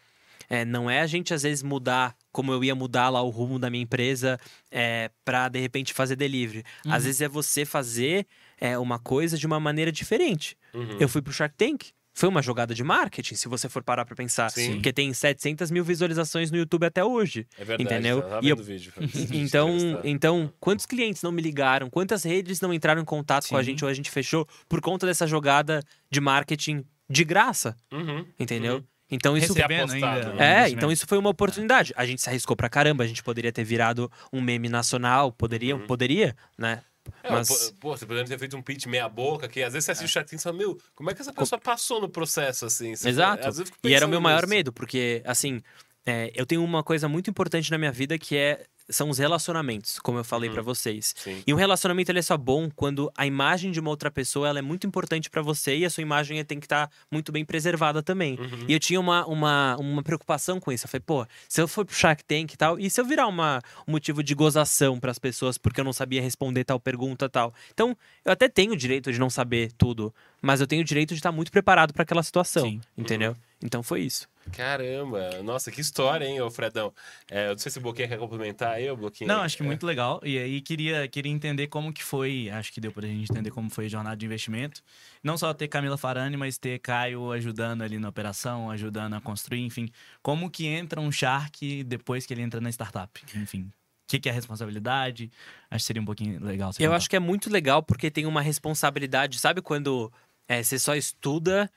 é, 0.52 0.66
não 0.66 0.90
é 0.90 1.00
a 1.00 1.08
gente 1.08 1.34
às 1.34 1.44
vezes 1.44 1.64
mudar 1.64 2.14
como 2.30 2.52
eu 2.52 2.62
ia 2.62 2.76
mudar 2.76 3.08
lá 3.08 3.22
o 3.22 3.30
rumo 3.30 3.58
da 3.58 3.70
minha 3.70 3.84
empresa 3.84 4.38
é, 4.70 5.10
para 5.24 5.48
de 5.48 5.60
repente 5.62 5.94
fazer 5.94 6.18
delivery. 6.18 6.66
Uhum. 6.86 6.94
Às 6.94 7.06
vezes 7.06 7.22
é 7.22 7.28
você 7.30 7.64
fazer 7.64 8.28
é, 8.60 8.78
uma 8.78 9.00
coisa 9.00 9.38
de 9.38 9.48
uma 9.48 9.62
maneira 9.62 9.94
diferente. 9.94 10.58
Uhum. 10.74 10.98
Eu 11.00 11.08
fui 11.08 11.22
pro 11.22 11.32
Shark 11.32 11.56
Tank 11.56 11.86
foi 12.14 12.28
uma 12.28 12.42
jogada 12.42 12.76
de 12.76 12.84
marketing, 12.84 13.36
se 13.36 13.48
você 13.48 13.70
for 13.70 13.82
parar 13.82 14.04
pra 14.04 14.14
pensar. 14.14 14.50
Sim. 14.52 14.74
Porque 14.74 14.92
tem 14.92 15.14
700 15.14 15.72
mil 15.72 15.82
visualizações 15.82 16.52
no 16.52 16.58
YouTube 16.58 16.86
até 16.86 17.02
hoje. 17.02 17.48
É 17.58 17.64
verdade, 17.64 17.84
entendeu? 17.84 18.22
Tá 18.22 18.40
e 18.44 18.50
eu... 18.50 18.58
vídeo. 18.58 18.92
então, 19.32 19.78
então, 20.04 20.54
quantos 20.60 20.86
clientes 20.86 21.24
não 21.24 21.32
me 21.32 21.42
ligaram? 21.42 21.90
Quantas 21.90 22.24
redes 22.24 22.60
não 22.60 22.74
entraram 22.74 23.02
em 23.02 23.06
contato 23.06 23.44
Sim. 23.46 23.52
com 23.52 23.58
a 23.58 23.64
gente 23.64 23.86
ou 23.86 23.90
a 23.90 23.94
gente 23.94 24.12
fechou 24.12 24.46
por 24.68 24.82
conta 24.82 25.08
dessa 25.08 25.26
jogada 25.26 25.82
de 26.10 26.20
marketing 26.20 26.84
de 27.10 27.24
graça? 27.24 27.78
Uhum. 27.94 28.26
Entendeu? 28.38 28.84
Então 29.12 29.38
isso 29.38 29.54
Recebendo 29.54 29.92
ainda? 29.92 30.36
É, 30.44 30.70
então 30.70 30.92
isso 30.92 31.06
foi 31.06 31.18
uma 31.18 31.30
oportunidade. 31.30 31.94
A 31.98 32.06
gente 32.06 32.22
se 32.22 32.30
arriscou 32.30 32.56
pra 32.56 32.70
caramba, 32.70 33.04
a 33.04 33.08
gente 33.08 33.22
poderia 33.22 33.52
ter 33.52 33.64
virado 33.64 34.10
um 34.32 34.40
meme 34.40 34.70
nacional, 34.70 35.32
poderia, 35.32 35.76
uhum. 35.76 35.86
poderia, 35.86 36.36
né? 36.58 36.82
É, 37.24 37.32
mas... 37.32 37.72
Pô, 37.80 37.96
você 37.96 38.06
poderia 38.06 38.28
ter 38.28 38.40
feito 38.40 38.56
um 38.56 38.62
pitch 38.62 38.86
meia 38.86 39.10
boca, 39.10 39.48
que 39.48 39.62
às 39.62 39.74
vezes 39.74 39.86
você 39.86 39.92
assiste 39.92 40.10
o 40.10 40.12
chatinho 40.12 40.40
e 40.40 40.42
fala, 40.42 40.56
meu, 40.56 40.80
como 40.96 41.10
é 41.10 41.14
que 41.14 41.22
essa 41.22 41.34
pessoa 41.34 41.60
passou 41.60 42.00
no 42.00 42.08
processo, 42.08 42.66
assim? 42.66 42.96
Você 42.96 43.10
Exato. 43.10 43.48
e 43.84 43.94
era 43.94 44.06
o 44.06 44.10
meu 44.10 44.22
maior 44.22 44.48
medo, 44.48 44.72
porque, 44.72 45.22
assim, 45.26 45.62
é, 46.06 46.32
eu 46.34 46.46
tenho 46.46 46.64
uma 46.64 46.84
coisa 46.84 47.08
muito 47.08 47.30
importante 47.30 47.70
na 47.70 47.78
minha 47.78 47.92
vida 47.92 48.18
que 48.18 48.38
é 48.38 48.64
são 48.92 49.10
os 49.10 49.18
relacionamentos, 49.18 50.00
como 50.00 50.18
eu 50.18 50.24
falei 50.24 50.50
uhum. 50.50 50.56
para 50.56 50.64
vocês. 50.64 51.14
Sim. 51.18 51.44
E 51.46 51.54
um 51.54 51.58
relacionamento 51.58 52.12
ele 52.12 52.20
é 52.20 52.22
só 52.22 52.38
bom 52.38 52.70
quando 52.76 53.12
a 53.16 53.26
imagem 53.26 53.72
de 53.72 53.80
uma 53.80 53.90
outra 53.90 54.12
pessoa 54.12 54.48
ela 54.48 54.60
é 54.60 54.62
muito 54.62 54.86
importante 54.86 55.30
para 55.30 55.42
você 55.42 55.78
e 55.78 55.86
a 55.86 55.90
sua 55.90 56.02
imagem 56.02 56.44
tem 56.44 56.60
que 56.60 56.66
estar 56.66 56.88
tá 56.88 56.94
muito 57.12 57.32
bem 57.32 57.46
preservada 57.46 58.04
também. 58.04 58.38
Uhum. 58.40 58.66
E 58.68 58.74
eu 58.74 58.80
tinha 58.80 59.00
uma, 59.00 59.26
uma, 59.26 59.76
uma 59.78 60.04
preocupação 60.04 60.60
com 60.60 60.72
isso. 60.72 60.86
Eu 60.86 60.90
falei, 60.90 61.04
pô, 61.06 61.26
se 61.48 61.62
eu 61.62 61.68
for 61.68 61.86
pro 61.86 61.96
Shark 61.96 62.24
Tank 62.24 62.54
e 62.54 62.58
tal, 62.58 62.80
e 62.80 62.90
se 62.90 63.00
eu 63.00 63.06
virar 63.06 63.28
uma, 63.28 63.62
um 63.88 63.92
motivo 63.92 64.24
de 64.24 64.36
gozação 64.36 65.00
para 65.00 65.12
as 65.12 65.20
pessoas 65.20 65.58
porque 65.58 65.80
eu 65.80 65.86
não 65.86 65.94
sabia 65.94 66.22
responder 66.22 66.64
tal 66.64 66.80
pergunta 66.80 67.30
tal. 67.30 67.54
Então, 67.74 67.96
eu 68.26 68.32
até 68.32 68.48
tenho 68.48 68.74
o 68.74 68.78
direito 68.78 69.12
de 69.12 69.20
não 69.20 69.30
saber 69.30 69.72
tudo, 69.78 70.14
mas 70.42 70.62
eu 70.62 70.68
tenho 70.68 70.82
o 70.82 70.86
direito 70.86 71.10
de 71.10 71.20
estar 71.20 71.32
muito 71.32 71.52
preparado 71.52 71.94
para 71.94 72.04
aquela 72.04 72.24
situação, 72.24 72.64
Sim. 72.64 72.82
entendeu? 72.98 73.32
Uhum. 73.32 73.38
Então 73.64 73.84
foi 73.84 74.02
isso. 74.02 74.28
Caramba, 74.52 75.42
nossa, 75.44 75.72
que 75.72 75.80
história, 75.80 76.26
hein, 76.26 76.42
ô 76.42 76.50
Fredão? 76.50 76.94
É, 77.30 77.48
eu 77.48 77.52
não 77.52 77.58
sei 77.58 77.72
se 77.72 77.78
o 77.78 77.82
Bloquinho 77.82 78.08
quer 78.08 78.18
complementar 78.18 78.74
aí, 78.74 78.90
o 78.90 78.98
Bloquinho. 78.98 79.28
Não, 79.28 79.42
acho 79.42 79.56
que 79.56 79.64
é. 79.64 79.66
muito 79.66 79.86
legal. 79.86 80.20
E 80.24 80.38
aí 80.38 80.62
queria, 80.62 81.08
queria 81.08 81.32
entender 81.32 81.68
como 81.68 81.94
que 81.94 82.04
foi, 82.04 82.50
acho 82.50 82.74
que 82.74 82.82
deu 82.82 82.92
pra 82.92 83.08
gente 83.08 83.32
entender 83.32 83.52
como 83.52 83.70
foi 83.70 83.86
a 83.86 83.90
jornada 83.90 84.18
de 84.18 84.26
investimento. 84.26 84.82
Não 85.24 85.38
só 85.38 85.54
ter 85.54 85.68
Camila 85.68 85.98
Farani, 85.98 86.36
mas 86.36 86.58
ter 86.58 86.80
Caio 86.80 87.32
ajudando 87.32 87.84
ali 87.84 88.00
na 88.00 88.10
operação, 88.10 88.70
ajudando 88.72 89.14
a 89.14 89.22
construir, 89.22 89.62
enfim. 89.62 89.90
Como 90.22 90.50
que 90.50 90.66
entra 90.66 91.00
um 91.00 91.12
Shark 91.12 91.84
depois 91.84 92.26
que 92.26 92.34
ele 92.34 92.42
entra 92.42 92.60
na 92.60 92.70
startup? 92.70 93.22
Enfim, 93.36 93.72
o 94.16 94.20
que, 94.20 94.28
é 94.28 94.32
a 94.32 94.36
responsabilidade? 94.36 95.32
Acho 95.70 95.84
que 95.84 95.88
seria 95.88 96.02
um 96.02 96.06
pouquinho 96.06 96.44
legal. 96.44 96.72
Eu 96.72 96.88
contar. 96.88 96.96
acho 96.96 97.10
que 97.10 97.16
é 97.16 97.20
muito 97.20 97.50
legal 97.50 97.82
porque 97.82 98.12
tem 98.12 98.26
uma 98.26 98.42
responsabilidade. 98.42 99.40
Sabe 99.40 99.62
quando 99.62 100.12
é, 100.48 100.62
você 100.62 100.78
só 100.78 100.96
estuda 100.96 101.72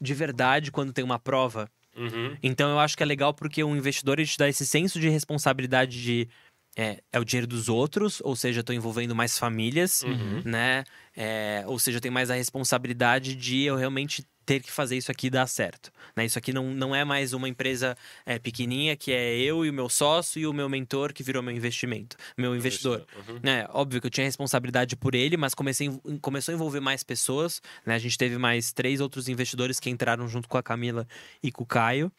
de 0.00 0.14
verdade 0.14 0.70
quando 0.70 0.92
tem 0.92 1.04
uma 1.04 1.18
prova. 1.18 1.70
Uhum. 1.98 2.36
Então 2.42 2.70
eu 2.70 2.78
acho 2.78 2.96
que 2.96 3.02
é 3.02 3.06
legal 3.06 3.34
porque 3.34 3.62
o 3.62 3.76
investidor 3.76 4.18
ele 4.18 4.28
te 4.28 4.38
dá 4.38 4.48
esse 4.48 4.64
senso 4.64 5.00
de 5.00 5.08
responsabilidade 5.08 6.00
de 6.02 6.28
é, 6.76 7.02
é 7.12 7.18
o 7.18 7.24
dinheiro 7.24 7.46
dos 7.46 7.68
outros, 7.68 8.20
ou 8.22 8.36
seja, 8.36 8.60
estou 8.60 8.74
envolvendo 8.74 9.14
mais 9.14 9.36
famílias, 9.36 10.04
uhum. 10.04 10.42
né? 10.44 10.84
É, 11.16 11.64
ou 11.66 11.76
seja, 11.78 11.98
eu 11.98 12.00
tenho 12.00 12.14
mais 12.14 12.30
a 12.30 12.34
responsabilidade 12.34 13.34
de 13.34 13.64
eu 13.64 13.74
realmente 13.74 14.24
ter 14.48 14.60
que 14.60 14.72
fazer 14.72 14.96
isso 14.96 15.10
aqui 15.10 15.28
dar 15.28 15.46
certo. 15.46 15.92
Né? 16.16 16.24
Isso 16.24 16.38
aqui 16.38 16.54
não, 16.54 16.70
não 16.72 16.94
é 16.94 17.04
mais 17.04 17.34
uma 17.34 17.46
empresa 17.46 17.94
é, 18.24 18.38
pequenininha 18.38 18.96
que 18.96 19.12
é 19.12 19.36
eu 19.36 19.62
e 19.62 19.68
o 19.68 19.72
meu 19.74 19.90
sócio 19.90 20.40
e 20.40 20.46
o 20.46 20.54
meu 20.54 20.70
mentor 20.70 21.12
que 21.12 21.22
virou 21.22 21.42
meu 21.42 21.54
investimento, 21.54 22.16
meu 22.34 22.56
investidor. 22.56 23.04
Uhum. 23.28 23.40
É, 23.42 23.68
óbvio 23.70 24.00
que 24.00 24.06
eu 24.06 24.10
tinha 24.10 24.24
responsabilidade 24.24 24.96
por 24.96 25.14
ele, 25.14 25.36
mas 25.36 25.52
comecei, 25.52 25.90
começou 26.22 26.52
a 26.52 26.54
envolver 26.54 26.80
mais 26.80 27.02
pessoas. 27.02 27.60
Né? 27.84 27.94
A 27.94 27.98
gente 27.98 28.16
teve 28.16 28.38
mais 28.38 28.72
três 28.72 29.02
outros 29.02 29.28
investidores 29.28 29.78
que 29.78 29.90
entraram 29.90 30.26
junto 30.26 30.48
com 30.48 30.56
a 30.56 30.62
Camila 30.62 31.06
e 31.42 31.52
com 31.52 31.64
o 31.64 31.66
Caio. 31.66 32.10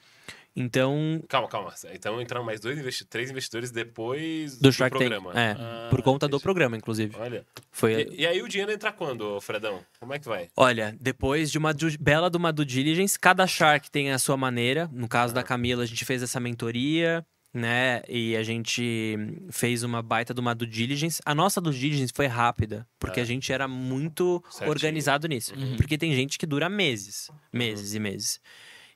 Então. 0.60 1.24
Calma, 1.30 1.47
calma. 1.47 1.74
Então 1.93 2.22
entraram 2.22 2.45
mais 2.45 2.60
dois 2.60 2.78
investi 2.78 3.05
três 3.05 3.32
investidores 3.32 3.72
depois 3.72 4.57
do, 4.57 4.64
do 4.64 4.74
Shark 4.74 4.97
programa. 4.97 5.32
Tank. 5.32 5.39
É, 5.39 5.51
ah, 5.57 5.88
por 5.89 6.01
conta 6.01 6.28
do 6.28 6.38
programa, 6.38 6.76
inclusive. 6.76 7.16
Olha. 7.18 7.45
Foi... 7.72 7.93
E, 7.93 8.22
e, 8.22 8.28
aí 8.28 8.41
o 8.41 8.47
dinheiro 8.49 8.72
entra 8.72 8.91
quando, 8.91 9.39
Fredão? 9.39 9.80
Como 9.99 10.14
é 10.14 10.20
que 10.20 10.28
vai? 10.28 10.49
Olha, 10.57 10.93
depois 10.99 11.49
de 11.49 11.57
uma 11.57 11.72
bela 11.97 12.30
de 12.30 12.36
uma 12.36 12.51
due 12.51 12.66
diligence, 12.66 13.18
cada 13.18 13.47
Shark 13.47 13.89
tem 13.89 14.12
a 14.12 14.20
sua 14.20 14.36
maneira. 14.36 14.89
No 14.91 15.07
caso 15.07 15.32
ah. 15.32 15.36
da 15.36 15.43
Camila, 15.43 15.84
a 15.84 15.86
gente 15.86 16.03
fez 16.03 16.22
essa 16.22 16.41
mentoria 16.41 17.26
né? 17.53 18.03
E 18.07 18.36
a 18.36 18.43
gente 18.43 19.18
fez 19.49 19.84
uma 19.84 20.01
baita 20.01 20.34
de 20.34 20.39
uma 20.39 20.53
due 20.53 20.68
diligence. 20.68 21.22
A 21.26 21.34
nossa 21.34 21.60
due 21.60 21.74
diligence 21.74 22.14
foi 22.16 22.28
rápida, 22.28 22.88
porque 22.99 23.20
é. 23.20 23.24
a 23.24 23.26
gente 23.26 23.51
era 23.51 23.68
muito 23.68 24.43
Certinho. 24.49 24.70
organizado 24.70 25.28
nisso. 25.28 25.55
Uhum. 25.55 25.76
Porque 25.76 25.97
tem 25.97 26.14
gente 26.14 26.38
que 26.38 26.45
dura 26.45 26.70
meses, 26.70 27.30
meses 27.51 27.91
uhum. 27.91 27.97
e 27.97 27.99
meses. 27.99 28.39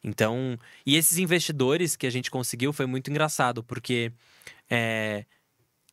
Então, 0.04 0.58
e 0.86 0.96
esses 0.96 1.18
investidores 1.18 1.96
que 1.96 2.06
a 2.06 2.10
gente 2.10 2.30
conseguiu 2.30 2.74
foi 2.74 2.86
muito 2.86 3.10
engraçado, 3.10 3.64
porque 3.64 4.12
é, 4.70 5.26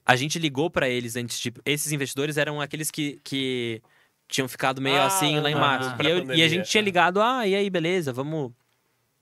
a 0.04 0.16
gente 0.16 0.38
ligou 0.38 0.68
para 0.68 0.88
eles 0.88 1.14
antes 1.14 1.38
de. 1.38 1.52
Esses 1.64 1.92
investidores 1.92 2.36
eram 2.36 2.60
aqueles 2.60 2.90
que, 2.90 3.20
que 3.22 3.80
tinham 4.26 4.48
ficado 4.48 4.80
meio 4.80 4.96
ah, 4.96 5.06
assim 5.06 5.38
lá 5.38 5.50
em 5.50 5.54
março. 5.54 5.94
E, 6.02 6.06
eu, 6.06 6.34
e, 6.34 6.42
a 6.42 6.48
gente 6.48 6.68
tinha 6.68 6.82
ligado, 6.82 7.20
ah, 7.20 7.46
e 7.46 7.54
aí, 7.54 7.70
beleza, 7.70 8.12
vamos. 8.12 8.52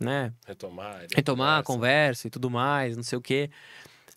Né? 0.00 0.32
Retomar. 0.46 1.06
Retomar 1.14 1.58
a 1.58 1.62
conversa 1.62 2.28
e 2.28 2.30
tudo 2.30 2.48
mais, 2.48 2.96
não 2.96 3.02
sei 3.02 3.18
o 3.18 3.20
quê. 3.20 3.50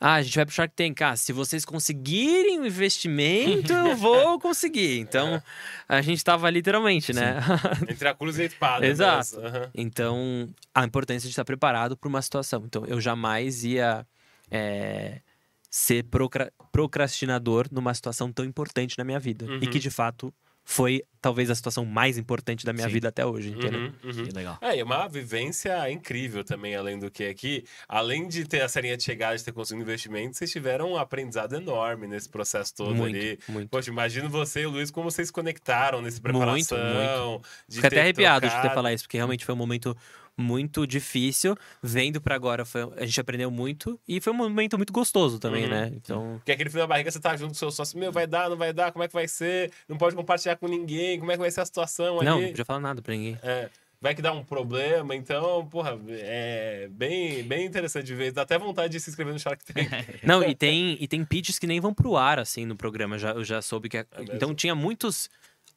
Ah, 0.04 0.16
a 0.16 0.22
gente 0.24 0.36
vai 0.36 0.46
pro 0.48 0.56
Shark 0.56 0.74
Tank. 0.76 1.00
Ah, 1.04 1.16
se 1.16 1.32
vocês 1.32 1.64
conseguirem 1.64 2.60
o 2.60 2.66
investimento, 2.66 3.72
eu 3.72 3.96
vou 3.96 4.40
conseguir. 4.42 4.98
Então, 4.98 5.36
é. 5.36 5.44
a 5.88 6.02
gente 6.02 6.24
tava 6.24 6.50
literalmente, 6.50 7.14
né? 7.14 7.36
Entre 7.88 8.08
a 8.08 8.16
cruz 8.16 8.40
e 8.40 8.42
a 8.42 8.46
espada. 8.46 8.84
Exato. 8.84 9.40
Uhum. 9.40 9.70
Então, 9.76 10.50
a 10.74 10.84
importância 10.84 11.28
de 11.28 11.30
estar 11.30 11.46
preparado 11.46 11.96
para 11.96 12.10
uma 12.10 12.20
situação. 12.20 12.64
Então, 12.66 12.84
eu 12.88 13.00
jamais 13.00 13.64
ia 13.64 14.04
é, 14.50 15.22
ser 15.70 16.06
procra 16.06 16.52
procrastinador 16.72 17.68
numa 17.72 17.94
situação 17.94 18.32
tão 18.32 18.44
importante 18.44 18.98
na 18.98 19.04
minha 19.04 19.20
vida. 19.20 19.46
Uhum. 19.46 19.60
E 19.62 19.68
que, 19.68 19.78
de 19.78 19.92
fato, 19.92 20.34
foi 20.64 21.04
talvez 21.22 21.50
a 21.50 21.56
situação 21.56 21.86
mais 21.86 22.18
importante 22.18 22.66
da 22.66 22.74
minha 22.74 22.88
Sim. 22.88 22.94
vida 22.94 23.10
até 23.10 23.26
hoje, 23.26 23.50
entendeu? 23.52 23.80
Uhum, 23.80 23.94
uhum. 24.04 24.26
Que 24.26 24.32
legal. 24.34 24.58
É, 24.62 24.78
e 24.78 24.84
uma 24.84 25.08
vivência 25.08 25.90
incrível 25.92 26.44
também, 26.44 26.76
além 26.76 26.98
do 26.98 27.12
que 27.12 27.26
aqui. 27.26 27.64
Além 27.88 28.28
de 28.28 28.46
ter 28.46 28.62
a 28.62 28.68
serinha 28.68 28.98
de 28.98 29.04
chegada, 29.04 29.38
de 29.38 29.44
ter 29.44 29.52
conseguido 29.52 29.84
investimento, 29.84 30.38
vocês 30.38 30.52
tiveram 30.52 30.94
um 30.94 30.98
aprendizado 30.98 31.56
enorme 31.56 32.08
nesse 32.08 32.28
processo 32.28 32.74
todo 32.74 32.96
muito, 32.96 33.16
ali. 33.16 33.40
Muito. 33.48 33.70
Poxa, 33.70 33.92
imagino 33.92 34.30
você 34.30 34.62
e 34.62 34.66
o 34.66 34.72
Luiz 34.72 34.90
como 34.90 35.12
vocês 35.12 35.30
conectaram 35.30 36.02
nesse 36.02 36.20
preparação. 36.20 36.78
Muito, 36.78 36.96
muito. 36.96 37.48
Fiquei 37.70 37.88
até 37.88 38.02
arrepiado 38.02 38.42
trocado. 38.42 38.62
de 38.62 38.70
ter 38.70 38.74
falar 38.74 38.94
isso, 38.94 39.04
porque 39.04 39.18
realmente 39.18 39.46
foi 39.46 39.54
um 39.54 39.58
momento 39.58 39.96
muito 40.38 40.86
difícil. 40.88 41.56
Vendo 41.82 42.22
para 42.22 42.36
agora, 42.36 42.66
foi, 42.66 42.82
a 42.98 43.06
gente 43.06 43.20
aprendeu 43.20 43.52
muito 43.52 44.00
e 44.08 44.20
foi 44.20 44.34
um 44.34 44.36
momento 44.36 44.78
muito 44.78 44.94
gostoso 44.94 45.40
também, 45.40 45.64
uhum. 45.66 45.70
né? 45.70 45.92
Então. 45.94 46.36
Porque 46.38 46.52
aquele 46.52 46.70
frio 46.70 46.84
da 46.84 46.88
barriga, 46.88 47.12
você 47.12 47.20
tá 47.20 47.36
junto 47.36 47.50
com 47.50 47.56
o 47.56 47.60
seu 47.60 47.72
sócio, 47.72 47.98
meu, 47.98 48.12
vai 48.12 48.28
dar, 48.28 48.50
não 48.50 48.58
vai 48.58 48.74
dar, 48.74 48.92
como 48.92 49.04
é 49.04 49.08
que 49.08 49.14
vai 49.14 49.28
ser? 49.28 49.72
Não 49.88 49.98
pode 49.98 50.16
compartilhar 50.16 50.56
com 50.56 50.68
ninguém, 50.68 51.20
como 51.20 51.32
é 51.32 51.36
que 51.36 51.42
vai 51.42 51.52
ser 51.52 51.62
a 51.62 51.66
situação 51.66 52.18
ali? 52.18 52.26
Não, 52.26 52.42
não 52.42 52.48
podia 52.48 52.66
falar 52.66 52.80
nada 52.80 53.02
pra 53.02 53.14
ninguém. 53.14 53.38
É 53.44 53.70
vai 54.02 54.16
que 54.16 54.22
dá 54.22 54.34
um 54.34 54.44
problema. 54.44 55.16
Então, 55.16 55.66
porra, 55.68 55.98
é 56.10 56.90
bem, 56.92 57.44
bem 57.44 57.66
interessante 57.66 58.06
de 58.08 58.16
ver. 58.16 58.32
Dá 58.32 58.42
até 58.42 58.58
vontade 58.58 58.92
de 58.92 59.00
se 59.00 59.12
inscrever 59.12 59.32
no 59.32 59.40
Shark 59.40 59.64
Tank. 59.64 59.88
Não, 60.26 60.44
e 60.44 60.56
tem, 60.56 60.98
e 61.00 61.08
tem 61.08 61.24
pitches 61.24 61.60
que 61.60 61.68
nem 61.68 61.80
vão 61.80 61.94
pro 61.94 62.18
ar, 62.18 62.40
assim, 62.40 62.66
no 62.66 62.76
programa. 62.76 63.20
Já, 63.20 63.32
eu 63.32 63.44
já 63.44 63.62
soube 63.62 63.88
que. 63.88 63.98
É... 63.98 64.08
É 64.14 64.24
então 64.34 64.56
tinha 64.56 64.74
muitas 64.74 65.30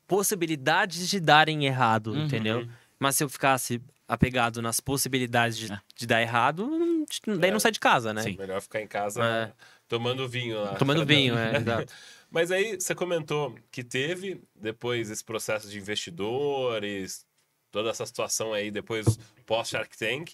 possibilidades 0.09 1.09
de 1.09 1.21
darem 1.21 1.67
errado, 1.67 2.13
uhum. 2.13 2.25
entendeu? 2.25 2.67
Mas 2.99 3.17
se 3.17 3.25
eu 3.25 3.29
ficasse 3.29 3.81
apegado 4.07 4.61
nas 4.61 4.81
possibilidades 4.81 5.57
de, 5.57 5.73
é. 5.73 5.81
de 5.97 6.07
dar 6.07 6.21
errado, 6.21 6.69
daí 7.39 7.51
é. 7.51 7.53
não 7.53 7.61
sai 7.61 7.73
de 7.73 7.81
casa, 7.81 8.13
né? 8.13 8.23
Sim. 8.23 8.37
Melhor 8.39 8.61
ficar 8.61 8.81
em 8.81 8.87
casa 8.87 9.25
é. 9.25 9.53
tomando 9.89 10.29
vinho 10.29 10.61
lá. 10.61 10.75
Tomando 10.75 11.05
vinho, 11.05 11.37
é, 11.37 11.57
exato. 11.57 11.93
Mas 12.31 12.51
aí 12.51 12.79
você 12.81 12.95
comentou 12.95 13.55
que 13.71 13.83
teve 13.83 14.43
depois 14.55 15.11
esse 15.11 15.25
processo 15.25 15.69
de 15.69 15.79
investidores, 15.79 17.27
toda 17.71 17.91
essa 17.91 18.05
situação 18.05 18.53
aí 18.53 18.71
depois 18.71 19.19
pós-Shark 19.47 19.97
Tank. 19.97 20.33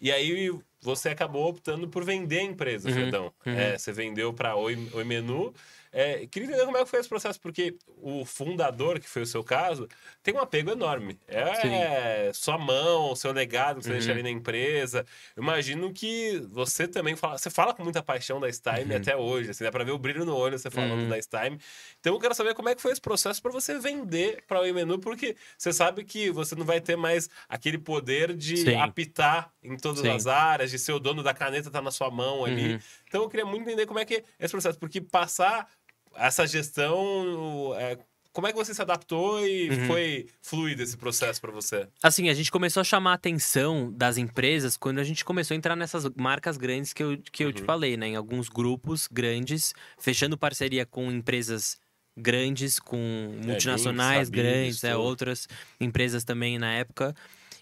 E 0.00 0.10
aí 0.10 0.50
você 0.80 1.10
acabou 1.10 1.48
optando 1.48 1.88
por 1.88 2.04
vender 2.04 2.40
a 2.40 2.44
empresa, 2.44 2.88
uhum, 2.88 2.94
Fredão. 2.94 3.32
Uhum. 3.46 3.52
É, 3.52 3.78
você 3.78 3.92
vendeu 3.92 4.32
para 4.32 4.56
Oi, 4.56 4.90
Oi 4.92 5.04
Menu 5.04 5.54
é, 5.94 6.26
queria 6.26 6.48
entender 6.48 6.64
como 6.64 6.78
é 6.78 6.84
que 6.84 6.88
foi 6.88 7.00
esse 7.00 7.08
processo, 7.08 7.38
porque 7.38 7.76
o 7.98 8.24
fundador, 8.24 8.98
que 8.98 9.06
foi 9.06 9.22
o 9.22 9.26
seu 9.26 9.44
caso, 9.44 9.86
tem 10.22 10.34
um 10.34 10.38
apego 10.38 10.70
enorme. 10.70 11.20
É 11.28 12.32
Sim. 12.32 12.32
sua 12.32 12.56
mão, 12.56 13.14
seu 13.14 13.30
legado 13.30 13.78
que 13.78 13.84
você 13.84 13.90
uhum. 13.90 13.96
deixa 13.98 14.10
ali 14.10 14.22
na 14.22 14.30
empresa. 14.30 15.04
Eu 15.36 15.42
imagino 15.42 15.92
que 15.92 16.42
você 16.50 16.88
também 16.88 17.14
fala. 17.14 17.36
Você 17.36 17.50
fala 17.50 17.74
com 17.74 17.84
muita 17.84 18.02
paixão 18.02 18.40
da 18.40 18.50
Stime 18.50 18.90
uhum. 18.90 18.96
até 18.96 19.14
hoje. 19.14 19.50
Assim, 19.50 19.64
dá 19.64 19.70
pra 19.70 19.84
ver 19.84 19.90
o 19.90 19.98
brilho 19.98 20.24
no 20.24 20.34
olho 20.34 20.58
você 20.58 20.70
falando 20.70 21.02
uhum. 21.02 21.08
da 21.10 21.20
Stime. 21.20 21.60
Então 22.00 22.14
eu 22.14 22.18
quero 22.18 22.34
saber 22.34 22.54
como 22.54 22.70
é 22.70 22.74
que 22.74 22.80
foi 22.80 22.92
esse 22.92 23.00
processo 23.00 23.42
para 23.42 23.52
você 23.52 23.78
vender 23.78 24.44
para 24.48 24.62
o 24.62 24.74
menu, 24.74 24.98
porque 24.98 25.36
você 25.58 25.74
sabe 25.74 26.04
que 26.04 26.30
você 26.30 26.54
não 26.54 26.64
vai 26.64 26.80
ter 26.80 26.96
mais 26.96 27.28
aquele 27.46 27.76
poder 27.76 28.34
de 28.34 28.56
Sim. 28.56 28.76
apitar 28.76 29.52
em 29.62 29.76
todas 29.76 30.00
Sim. 30.00 30.08
as 30.08 30.26
áreas, 30.26 30.70
de 30.70 30.78
ser 30.78 30.92
o 30.92 30.98
dono 30.98 31.22
da 31.22 31.34
caneta 31.34 31.70
tá 31.70 31.82
na 31.82 31.90
sua 31.90 32.10
mão 32.10 32.46
ali. 32.46 32.72
Uhum. 32.72 32.80
Então 33.06 33.22
eu 33.24 33.28
queria 33.28 33.44
muito 33.44 33.62
entender 33.68 33.84
como 33.84 33.98
é 33.98 34.06
que 34.06 34.14
é 34.14 34.24
esse 34.40 34.52
processo, 34.52 34.78
porque 34.78 34.98
passar 34.98 35.68
essa 36.16 36.46
gestão. 36.46 37.74
É, 37.76 37.98
como 38.32 38.46
é 38.46 38.50
que 38.50 38.56
você 38.56 38.72
se 38.72 38.80
adaptou 38.80 39.46
e 39.46 39.68
uhum. 39.68 39.86
foi 39.86 40.26
fluido 40.40 40.82
esse 40.82 40.96
processo 40.96 41.40
para 41.40 41.52
você? 41.52 41.86
Assim, 42.02 42.30
a 42.30 42.34
gente 42.34 42.50
começou 42.50 42.80
a 42.80 42.84
chamar 42.84 43.12
a 43.12 43.14
atenção 43.14 43.92
das 43.92 44.16
empresas 44.16 44.76
quando 44.76 44.98
a 44.98 45.04
gente 45.04 45.24
começou 45.24 45.54
a 45.54 45.58
entrar 45.58 45.76
nessas 45.76 46.08
marcas 46.16 46.56
grandes 46.56 46.92
que 46.92 47.02
eu, 47.02 47.18
que 47.18 47.44
eu 47.44 47.48
uhum. 47.48 47.52
te 47.52 47.62
falei, 47.62 47.96
né? 47.96 48.08
Em 48.08 48.16
alguns 48.16 48.48
grupos 48.48 49.06
grandes, 49.10 49.74
fechando 49.98 50.38
parceria 50.38 50.86
com 50.86 51.10
empresas 51.12 51.78
grandes, 52.16 52.78
com 52.78 52.98
é, 53.42 53.46
multinacionais 53.46 54.28
é, 54.28 54.30
grandes, 54.30 54.84
é, 54.84 54.96
outras 54.96 55.46
empresas 55.78 56.24
também 56.24 56.58
na 56.58 56.72
época. 56.72 57.14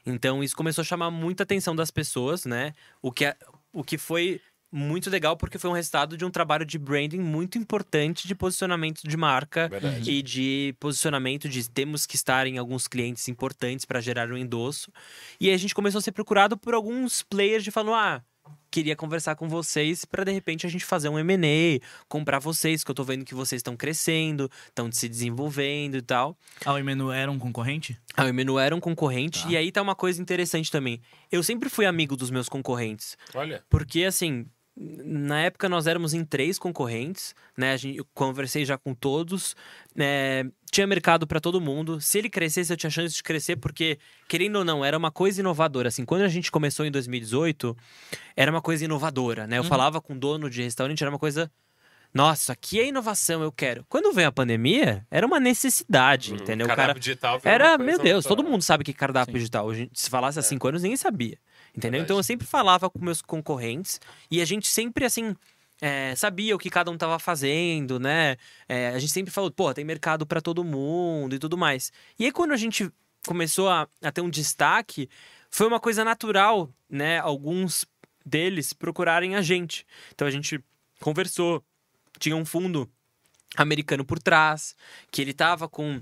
Então, 0.06 0.42
isso 0.42 0.56
começou 0.56 0.82
a 0.82 0.84
chamar 0.84 1.10
muita 1.10 1.42
atenção 1.42 1.74
das 1.74 1.90
pessoas, 1.90 2.44
né? 2.44 2.74
O 3.02 3.12
que, 3.12 3.34
o 3.72 3.84
que 3.84 3.98
foi 3.98 4.40
muito 4.72 5.10
legal 5.10 5.36
porque 5.36 5.58
foi 5.58 5.70
um 5.70 5.72
resultado 5.72 6.16
de 6.16 6.24
um 6.24 6.30
trabalho 6.30 6.64
de 6.64 6.78
branding 6.78 7.20
muito 7.20 7.58
importante 7.58 8.28
de 8.28 8.34
posicionamento 8.34 9.02
de 9.02 9.16
marca 9.16 9.68
Verdade. 9.68 10.10
e 10.10 10.22
de 10.22 10.74
posicionamento 10.78 11.48
de 11.48 11.68
temos 11.68 12.06
que 12.06 12.16
estar 12.16 12.46
em 12.46 12.58
alguns 12.58 12.86
clientes 12.86 13.28
importantes 13.28 13.84
para 13.84 14.00
gerar 14.00 14.30
um 14.30 14.36
endosso. 14.36 14.92
E 15.40 15.48
aí 15.48 15.54
a 15.54 15.58
gente 15.58 15.74
começou 15.74 15.98
a 15.98 16.02
ser 16.02 16.12
procurado 16.12 16.56
por 16.56 16.74
alguns 16.74 17.22
players 17.22 17.64
de 17.64 17.70
falando: 17.70 17.94
"Ah, 17.94 18.22
queria 18.70 18.94
conversar 18.94 19.34
com 19.34 19.48
vocês 19.48 20.04
para 20.04 20.24
de 20.24 20.30
repente 20.30 20.66
a 20.66 20.70
gente 20.70 20.84
fazer 20.84 21.08
um 21.08 21.18
M&A, 21.18 21.84
comprar 22.08 22.38
vocês, 22.38 22.84
que 22.84 22.90
eu 22.90 22.94
tô 22.94 23.02
vendo 23.02 23.24
que 23.24 23.34
vocês 23.34 23.58
estão 23.58 23.76
crescendo, 23.76 24.50
estão 24.68 24.90
se 24.92 25.08
desenvolvendo 25.08 25.96
e 25.96 26.02
tal. 26.02 26.38
A 26.64 26.72
Menu 26.80 27.10
era 27.10 27.30
um 27.30 27.38
concorrente? 27.38 27.98
A 28.16 28.32
Menu 28.32 28.58
era 28.58 28.74
um 28.74 28.80
concorrente 28.80 29.42
tá. 29.42 29.50
e 29.50 29.56
aí 29.56 29.72
tá 29.72 29.82
uma 29.82 29.94
coisa 29.94 30.22
interessante 30.22 30.70
também. 30.70 31.00
Eu 31.30 31.42
sempre 31.42 31.68
fui 31.68 31.84
amigo 31.84 32.16
dos 32.16 32.30
meus 32.30 32.48
concorrentes. 32.48 33.16
Olha. 33.34 33.64
Porque 33.68 34.04
assim, 34.04 34.46
na 34.76 35.40
época 35.40 35.68
nós 35.68 35.86
éramos 35.86 36.14
em 36.14 36.24
três 36.24 36.58
concorrentes, 36.58 37.34
né? 37.56 37.72
A 37.72 37.76
gente, 37.76 37.98
eu 37.98 38.06
conversei 38.14 38.64
já 38.64 38.78
com 38.78 38.94
todos. 38.94 39.54
É, 39.96 40.46
tinha 40.70 40.86
mercado 40.86 41.26
para 41.26 41.40
todo 41.40 41.60
mundo. 41.60 42.00
Se 42.00 42.18
ele 42.18 42.30
crescesse, 42.30 42.72
eu 42.72 42.76
tinha 42.76 42.90
chance 42.90 43.14
de 43.14 43.22
crescer, 43.22 43.56
porque, 43.56 43.98
querendo 44.28 44.56
ou 44.56 44.64
não, 44.64 44.84
era 44.84 44.96
uma 44.96 45.10
coisa 45.10 45.40
inovadora. 45.40 45.88
Assim, 45.88 46.04
quando 46.04 46.22
a 46.22 46.28
gente 46.28 46.50
começou 46.50 46.86
em 46.86 46.90
2018, 46.90 47.76
era 48.36 48.50
uma 48.50 48.62
coisa 48.62 48.84
inovadora, 48.84 49.46
né? 49.46 49.58
Eu 49.58 49.62
uhum. 49.62 49.68
falava 49.68 50.00
com 50.00 50.14
o 50.14 50.18
dono 50.18 50.48
de 50.48 50.62
restaurante, 50.62 51.02
era 51.02 51.10
uma 51.10 51.18
coisa. 51.18 51.50
Nossa, 52.12 52.54
aqui 52.54 52.80
é 52.80 52.88
inovação, 52.88 53.42
eu 53.42 53.52
quero. 53.52 53.84
Quando 53.88 54.12
veio 54.12 54.28
a 54.28 54.32
pandemia, 54.32 55.06
era 55.10 55.24
uma 55.26 55.38
necessidade, 55.38 56.32
uhum. 56.32 56.38
entendeu? 56.38 56.66
Cardápio 56.66 56.94
cara, 56.94 57.00
digital 57.00 57.40
era, 57.44 57.78
meu 57.78 57.98
Deus, 57.98 58.24
todo 58.24 58.42
mundo 58.42 58.62
sabe 58.62 58.82
que 58.82 58.92
cardápio 58.92 59.32
Sim. 59.32 59.38
digital. 59.38 59.68
Se 59.92 60.10
falasse 60.10 60.38
há 60.38 60.40
é. 60.40 60.42
cinco 60.42 60.66
anos, 60.66 60.82
ninguém 60.82 60.96
sabia. 60.96 61.38
Entendeu? 61.76 62.02
Então 62.02 62.16
eu 62.16 62.22
sempre 62.22 62.46
falava 62.46 62.90
com 62.90 62.98
meus 62.98 63.22
concorrentes 63.22 64.00
e 64.30 64.40
a 64.40 64.44
gente 64.44 64.68
sempre, 64.68 65.04
assim, 65.04 65.36
é, 65.80 66.14
sabia 66.14 66.54
o 66.54 66.58
que 66.58 66.68
cada 66.68 66.90
um 66.90 66.94
estava 66.94 67.18
fazendo, 67.18 67.98
né? 67.98 68.36
É, 68.68 68.88
a 68.88 68.98
gente 68.98 69.12
sempre 69.12 69.32
falou, 69.32 69.50
pô, 69.50 69.72
tem 69.72 69.84
mercado 69.84 70.26
para 70.26 70.40
todo 70.40 70.64
mundo 70.64 71.34
e 71.34 71.38
tudo 71.38 71.56
mais. 71.56 71.92
E 72.18 72.24
aí, 72.26 72.32
quando 72.32 72.52
a 72.52 72.56
gente 72.56 72.90
começou 73.26 73.68
a, 73.68 73.88
a, 74.02 74.12
ter 74.12 74.20
um 74.20 74.30
destaque, 74.30 75.08
foi 75.50 75.66
uma 75.66 75.80
coisa 75.80 76.04
natural, 76.04 76.70
né? 76.88 77.18
Alguns 77.18 77.86
deles 78.24 78.72
procurarem 78.72 79.36
a 79.36 79.42
gente. 79.42 79.86
Então 80.12 80.28
a 80.28 80.30
gente 80.30 80.62
conversou, 81.00 81.64
tinha 82.18 82.36
um 82.36 82.44
fundo 82.44 82.90
americano 83.56 84.04
por 84.04 84.18
trás, 84.18 84.76
que 85.10 85.20
ele 85.20 85.32
tava 85.32 85.68
com 85.68 86.00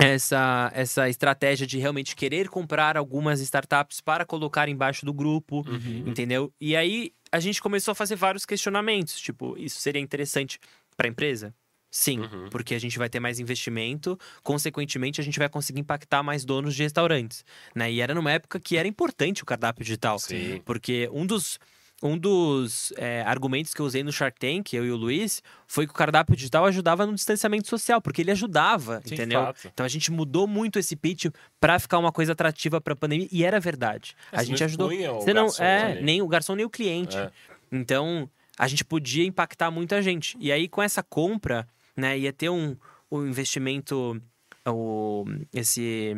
essa, 0.00 0.70
essa 0.74 1.08
estratégia 1.08 1.66
de 1.66 1.78
realmente 1.78 2.16
querer 2.16 2.48
comprar 2.48 2.96
algumas 2.96 3.40
startups 3.40 4.00
para 4.00 4.24
colocar 4.24 4.68
embaixo 4.68 5.04
do 5.04 5.12
grupo, 5.12 5.64
uhum. 5.68 6.04
entendeu? 6.06 6.52
E 6.60 6.74
aí 6.74 7.12
a 7.30 7.38
gente 7.38 7.60
começou 7.60 7.92
a 7.92 7.94
fazer 7.94 8.16
vários 8.16 8.44
questionamentos, 8.44 9.20
tipo, 9.20 9.56
isso 9.58 9.80
seria 9.80 10.00
interessante 10.00 10.58
para 10.96 11.06
a 11.06 11.10
empresa? 11.10 11.54
Sim, 11.90 12.20
uhum. 12.20 12.48
porque 12.50 12.74
a 12.74 12.78
gente 12.78 12.96
vai 12.98 13.08
ter 13.08 13.18
mais 13.18 13.40
investimento, 13.40 14.18
consequentemente 14.44 15.20
a 15.20 15.24
gente 15.24 15.38
vai 15.38 15.48
conseguir 15.48 15.80
impactar 15.80 16.22
mais 16.22 16.44
donos 16.44 16.76
de 16.76 16.84
restaurantes, 16.84 17.44
né? 17.74 17.90
E 17.90 18.00
era 18.00 18.14
numa 18.14 18.30
época 18.30 18.60
que 18.60 18.76
era 18.76 18.86
importante 18.86 19.42
o 19.42 19.46
cardápio 19.46 19.84
digital, 19.84 20.18
Sim. 20.18 20.62
porque 20.64 21.10
um 21.12 21.26
dos 21.26 21.58
um 22.02 22.16
dos 22.16 22.92
é, 22.96 23.22
argumentos 23.22 23.74
que 23.74 23.80
eu 23.80 23.86
usei 23.86 24.02
no 24.02 24.12
Shark 24.12 24.38
Tank, 24.38 24.72
eu 24.72 24.86
e 24.86 24.90
o 24.90 24.96
Luiz, 24.96 25.42
foi 25.66 25.86
que 25.86 25.92
o 25.92 25.94
cardápio 25.94 26.34
digital 26.34 26.64
ajudava 26.64 27.04
no 27.04 27.14
distanciamento 27.14 27.68
social, 27.68 28.00
porque 28.00 28.22
ele 28.22 28.30
ajudava, 28.30 29.02
Sim, 29.04 29.14
entendeu? 29.14 29.40
Fato. 29.42 29.68
Então 29.72 29.84
a 29.84 29.88
gente 29.88 30.10
mudou 30.10 30.46
muito 30.46 30.78
esse 30.78 30.96
pitch 30.96 31.26
para 31.60 31.78
ficar 31.78 31.98
uma 31.98 32.10
coisa 32.10 32.32
atrativa 32.32 32.80
para 32.80 32.94
a 32.94 32.96
pandemia 32.96 33.28
e 33.30 33.44
era 33.44 33.60
verdade. 33.60 34.16
É, 34.32 34.38
a 34.38 34.42
gente 34.42 34.64
ajudou. 34.64 34.88
Você 34.88 35.34
não 35.34 35.48
é 35.58 36.00
nem 36.00 36.22
o 36.22 36.28
garçom 36.28 36.54
nem 36.54 36.64
o 36.64 36.70
cliente. 36.70 37.16
É. 37.16 37.30
Então 37.70 38.28
a 38.58 38.66
gente 38.66 38.84
podia 38.84 39.24
impactar 39.24 39.70
muita 39.70 40.00
gente. 40.00 40.36
E 40.40 40.50
aí 40.50 40.68
com 40.68 40.82
essa 40.82 41.02
compra, 41.02 41.68
né, 41.94 42.18
ia 42.18 42.32
ter 42.32 42.48
um, 42.48 42.76
um 43.10 43.26
investimento, 43.26 44.20
o, 44.66 45.26
esse 45.52 46.16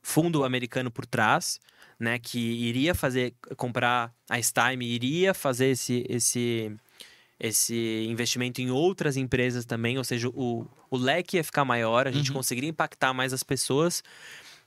fundo 0.00 0.44
americano 0.44 0.90
por 0.90 1.04
trás 1.04 1.60
né, 2.00 2.18
que 2.18 2.38
iria 2.38 2.94
fazer 2.94 3.34
comprar 3.58 4.10
a 4.28 4.40
Stime, 4.40 4.86
iria 4.86 5.34
fazer 5.34 5.66
esse, 5.66 6.06
esse, 6.08 6.74
esse 7.38 8.06
investimento 8.08 8.62
em 8.62 8.70
outras 8.70 9.18
empresas 9.18 9.66
também, 9.66 9.98
ou 9.98 10.04
seja, 10.04 10.30
o, 10.30 10.66
o 10.90 10.96
leque 10.96 11.36
ia 11.36 11.44
ficar 11.44 11.62
maior, 11.62 12.08
a 12.08 12.10
gente 12.10 12.30
uhum. 12.30 12.38
conseguiria 12.38 12.70
impactar 12.70 13.12
mais 13.12 13.34
as 13.34 13.42
pessoas. 13.42 14.02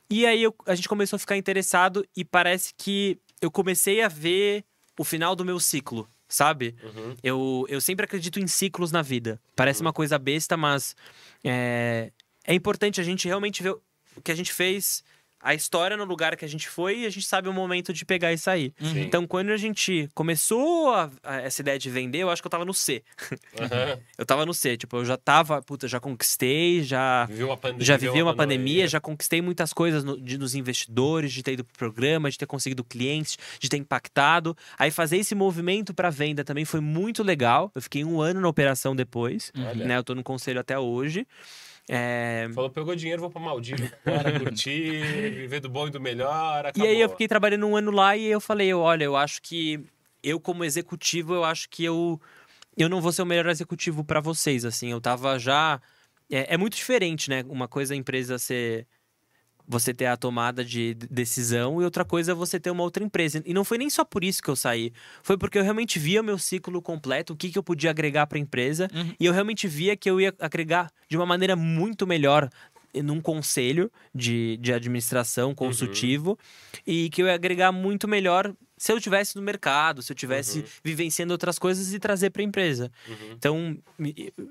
E 0.08 0.28
aí 0.28 0.44
eu, 0.44 0.54
a 0.68 0.76
gente 0.76 0.88
começou 0.88 1.16
a 1.16 1.20
ficar 1.20 1.36
interessado 1.36 2.06
e 2.16 2.24
parece 2.24 2.72
que 2.78 3.18
eu 3.42 3.50
comecei 3.50 4.04
a 4.04 4.08
ver 4.08 4.64
o 5.00 5.04
final 5.04 5.36
do 5.36 5.44
meu 5.44 5.60
ciclo, 5.60 6.08
sabe? 6.28 6.76
Uhum. 6.84 7.16
Eu, 7.24 7.66
eu 7.68 7.82
sempre 7.82 8.06
acredito 8.06 8.40
em 8.40 8.46
ciclos 8.46 8.92
na 8.92 9.02
vida. 9.02 9.42
Parece 9.56 9.82
uhum. 9.82 9.88
uma 9.88 9.94
coisa 9.94 10.20
besta, 10.20 10.56
mas 10.56 10.96
é, 11.44 12.12
é 12.46 12.54
importante 12.54 13.02
a 13.02 13.04
gente 13.04 13.28
realmente 13.28 13.64
ver 13.64 13.76
o 14.16 14.22
que 14.24 14.32
a 14.32 14.36
gente 14.36 14.54
fez 14.54 15.04
a 15.44 15.54
história 15.54 15.98
no 15.98 16.06
lugar 16.06 16.38
que 16.38 16.46
a 16.46 16.48
gente 16.48 16.70
foi 16.70 17.00
e 17.00 17.06
a 17.06 17.10
gente 17.10 17.28
sabe 17.28 17.50
o 17.50 17.54
momento 17.54 17.91
de 17.91 18.06
pegar 18.06 18.32
e 18.32 18.38
sair. 18.38 18.74
Uhum. 18.82 18.98
Então, 19.00 19.28
quando 19.28 19.50
a 19.50 19.58
gente 19.58 20.10
começou 20.16 20.94
a, 20.94 21.12
a, 21.22 21.41
essa 21.41 21.62
ideia 21.62 21.78
de 21.78 21.89
vender, 21.89 22.20
eu 22.20 22.30
acho 22.30 22.41
que 22.41 22.48
eu 22.48 22.52
tava 22.52 22.64
no 22.64 22.74
C. 22.74 23.04
Uhum. 23.60 24.02
eu 24.18 24.26
tava 24.26 24.46
no 24.46 24.54
C, 24.54 24.78
tipo, 24.78 24.98
eu 24.98 25.06
já 25.06 25.18
tava, 25.18 25.62
puta, 25.62 25.86
já 25.86 26.00
conquistei, 26.00 26.82
já 26.82 27.28
uma 27.44 27.58
pandemia, 27.58 27.86
já 27.86 27.98
vivi 27.98 28.22
uma, 28.22 28.34
pandemia, 28.34 28.64
pandemia, 28.64 28.88
já 28.88 29.02
conquistei 29.02 29.41
muitas 29.41 29.74
coisas 29.74 30.04
no, 30.04 30.20
de, 30.20 30.38
nos 30.38 30.56
investidores, 30.56 31.34
de 31.34 31.44
ter 31.44 31.54
ido 31.54 31.66
pro 31.66 31.78
programa, 31.78 32.32
de 32.32 32.38
ter 32.38 32.46
conseguido 32.46 32.84
clientes, 32.84 33.38
de 33.60 33.68
ter 33.68 33.78
impactado. 33.78 34.56
Aí 34.80 34.91
fazer 34.91 35.18
esse 35.18 35.36
movimento 35.36 35.94
para 35.94 36.10
venda 36.10 36.46
também 36.46 36.64
foi 36.64 36.80
muito 36.80 37.22
legal. 37.22 37.70
Eu 37.76 37.82
fiquei 37.82 38.06
um 38.06 38.22
ano 38.22 38.39
na 38.39 38.48
operação 38.48 38.96
depois, 38.96 39.52
uhum. 39.56 39.86
né? 39.86 39.98
Eu 39.98 40.04
tô 40.04 40.16
no 40.16 40.24
conselho 40.24 40.62
até 40.62 40.80
hoje. 40.80 41.28
É... 41.90 42.50
Falou, 42.54 42.70
pegou 42.70 42.96
dinheiro, 42.96 43.22
vou 43.22 43.30
pra 43.30 43.42
Maldivas, 43.42 43.92
para 44.04 44.32
curtir. 44.40 45.02
viver 45.32 45.60
do 45.60 45.70
bom 45.70 45.88
e 45.88 45.92
do 45.92 46.00
melhor. 46.00 46.66
Acabou. 46.66 46.88
E 46.88 46.90
aí 46.90 47.02
eu 47.02 47.10
fiquei 47.10 47.28
trabalhando 47.28 47.68
um 47.68 47.76
ano 47.76 47.92
lá 47.92 48.16
e 48.16 48.26
eu 48.26 48.40
falei, 48.40 48.74
olha, 48.74 49.04
eu 49.04 49.16
acho 49.16 49.42
que 49.42 49.84
eu 50.22 50.40
como 50.40 50.64
executivo, 50.64 51.34
eu 51.34 51.44
acho 51.44 51.70
que 51.70 51.84
eu 51.84 52.20
eu 52.76 52.90
não 52.90 53.02
vou 53.02 53.12
ser 53.12 53.22
o 53.22 53.26
melhor 53.26 53.48
executivo 53.48 54.04
para 54.04 54.20
vocês, 54.20 54.66
assim. 54.66 54.90
Eu 54.90 55.00
tava 55.02 55.38
já 55.38 55.80
é, 56.32 56.56
é, 56.56 56.58
muito 56.58 56.76
diferente, 56.76 57.30
né? 57.30 57.44
Uma 57.48 57.68
coisa 57.68 57.94
a 57.94 57.98
empresa 57.98 58.40
ser 58.40 58.88
você 59.68 59.93
ter 59.93 60.05
a 60.05 60.18
tomada 60.18 60.64
de 60.64 60.93
decisão 60.93 61.82
e 61.82 61.86
outra 61.86 62.03
coisa 62.03 62.32
é 62.32 62.36
você 62.36 62.59
ter 62.59 62.70
uma 62.70 62.84
outra 62.84 63.03
empresa. 63.03 63.41
E 63.45 63.53
não 63.53 63.64
foi 63.64 63.78
nem 63.78 63.89
só 63.89 64.03
por 64.03 64.24
isso 64.24 64.41
que 64.41 64.49
eu 64.49 64.55
saí. 64.55 64.91
Foi 65.22 65.38
porque 65.38 65.57
eu 65.57 65.64
realmente 65.64 65.99
via 65.99 66.22
meu 66.22 66.38
ciclo 66.38 66.82
completo, 66.82 67.34
o 67.34 67.36
que, 67.36 67.49
que 67.49 67.57
eu 67.57 67.64
podia 67.64 67.89
agregar 67.89 68.28
para 68.28 68.38
a 68.38 68.41
empresa. 68.41 68.89
Uhum. 68.93 69.14
E 69.20 69.26
eu 69.26 69.34
realmente 69.34 69.68
via 69.68 69.95
que 69.95 70.09
eu 70.09 70.20
ia 70.20 70.34
agregar 70.39 70.91
de 71.09 71.18
uma 71.18 71.26
maneira 71.26 71.55
muito 71.55 72.05
melhor 72.05 72.49
num 73.01 73.20
conselho 73.20 73.91
de, 74.14 74.57
de 74.57 74.72
administração 74.72 75.55
consultivo 75.55 76.32
uhum. 76.32 76.38
e 76.86 77.09
que 77.09 77.24
eu 77.24 77.28
ia 77.28 77.34
agregar 77.34 77.72
muito 77.72 78.07
melhor 78.07 78.53
se 78.78 78.91
eu 78.91 78.99
tivesse 78.99 79.36
no 79.36 79.41
mercado, 79.41 80.01
se 80.01 80.11
eu 80.11 80.16
tivesse 80.16 80.59
uhum. 80.59 80.66
vivenciando 80.84 81.34
outras 81.34 81.57
coisas 81.57 81.93
e 81.93 81.99
trazer 81.99 82.32
para 82.32 82.41
a 82.41 82.45
empresa. 82.45 82.91
Uhum. 83.07 83.32
Então, 83.32 83.78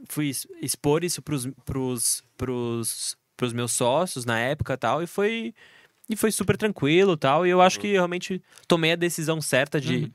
fui 0.09 0.33
expor 0.61 1.05
isso 1.05 1.21
para 1.23 1.79
os 1.79 3.17
pros 3.43 3.53
meus 3.53 3.73
sócios 3.73 4.25
na 4.25 4.39
época 4.39 4.79
tal, 4.79 5.03
e 5.03 5.07
foi, 5.07 5.53
e 6.09 6.15
foi 6.15 6.31
super 6.31 6.57
tranquilo 6.57 7.17
tal. 7.17 7.45
E 7.45 7.51
eu 7.51 7.61
acho 7.61 7.81
que 7.81 7.91
realmente 7.91 8.41
tomei 8.69 8.93
a 8.93 8.97
decisão 8.97 9.41
certa 9.41 9.81
de, 9.81 9.97
uhum. 9.97 10.11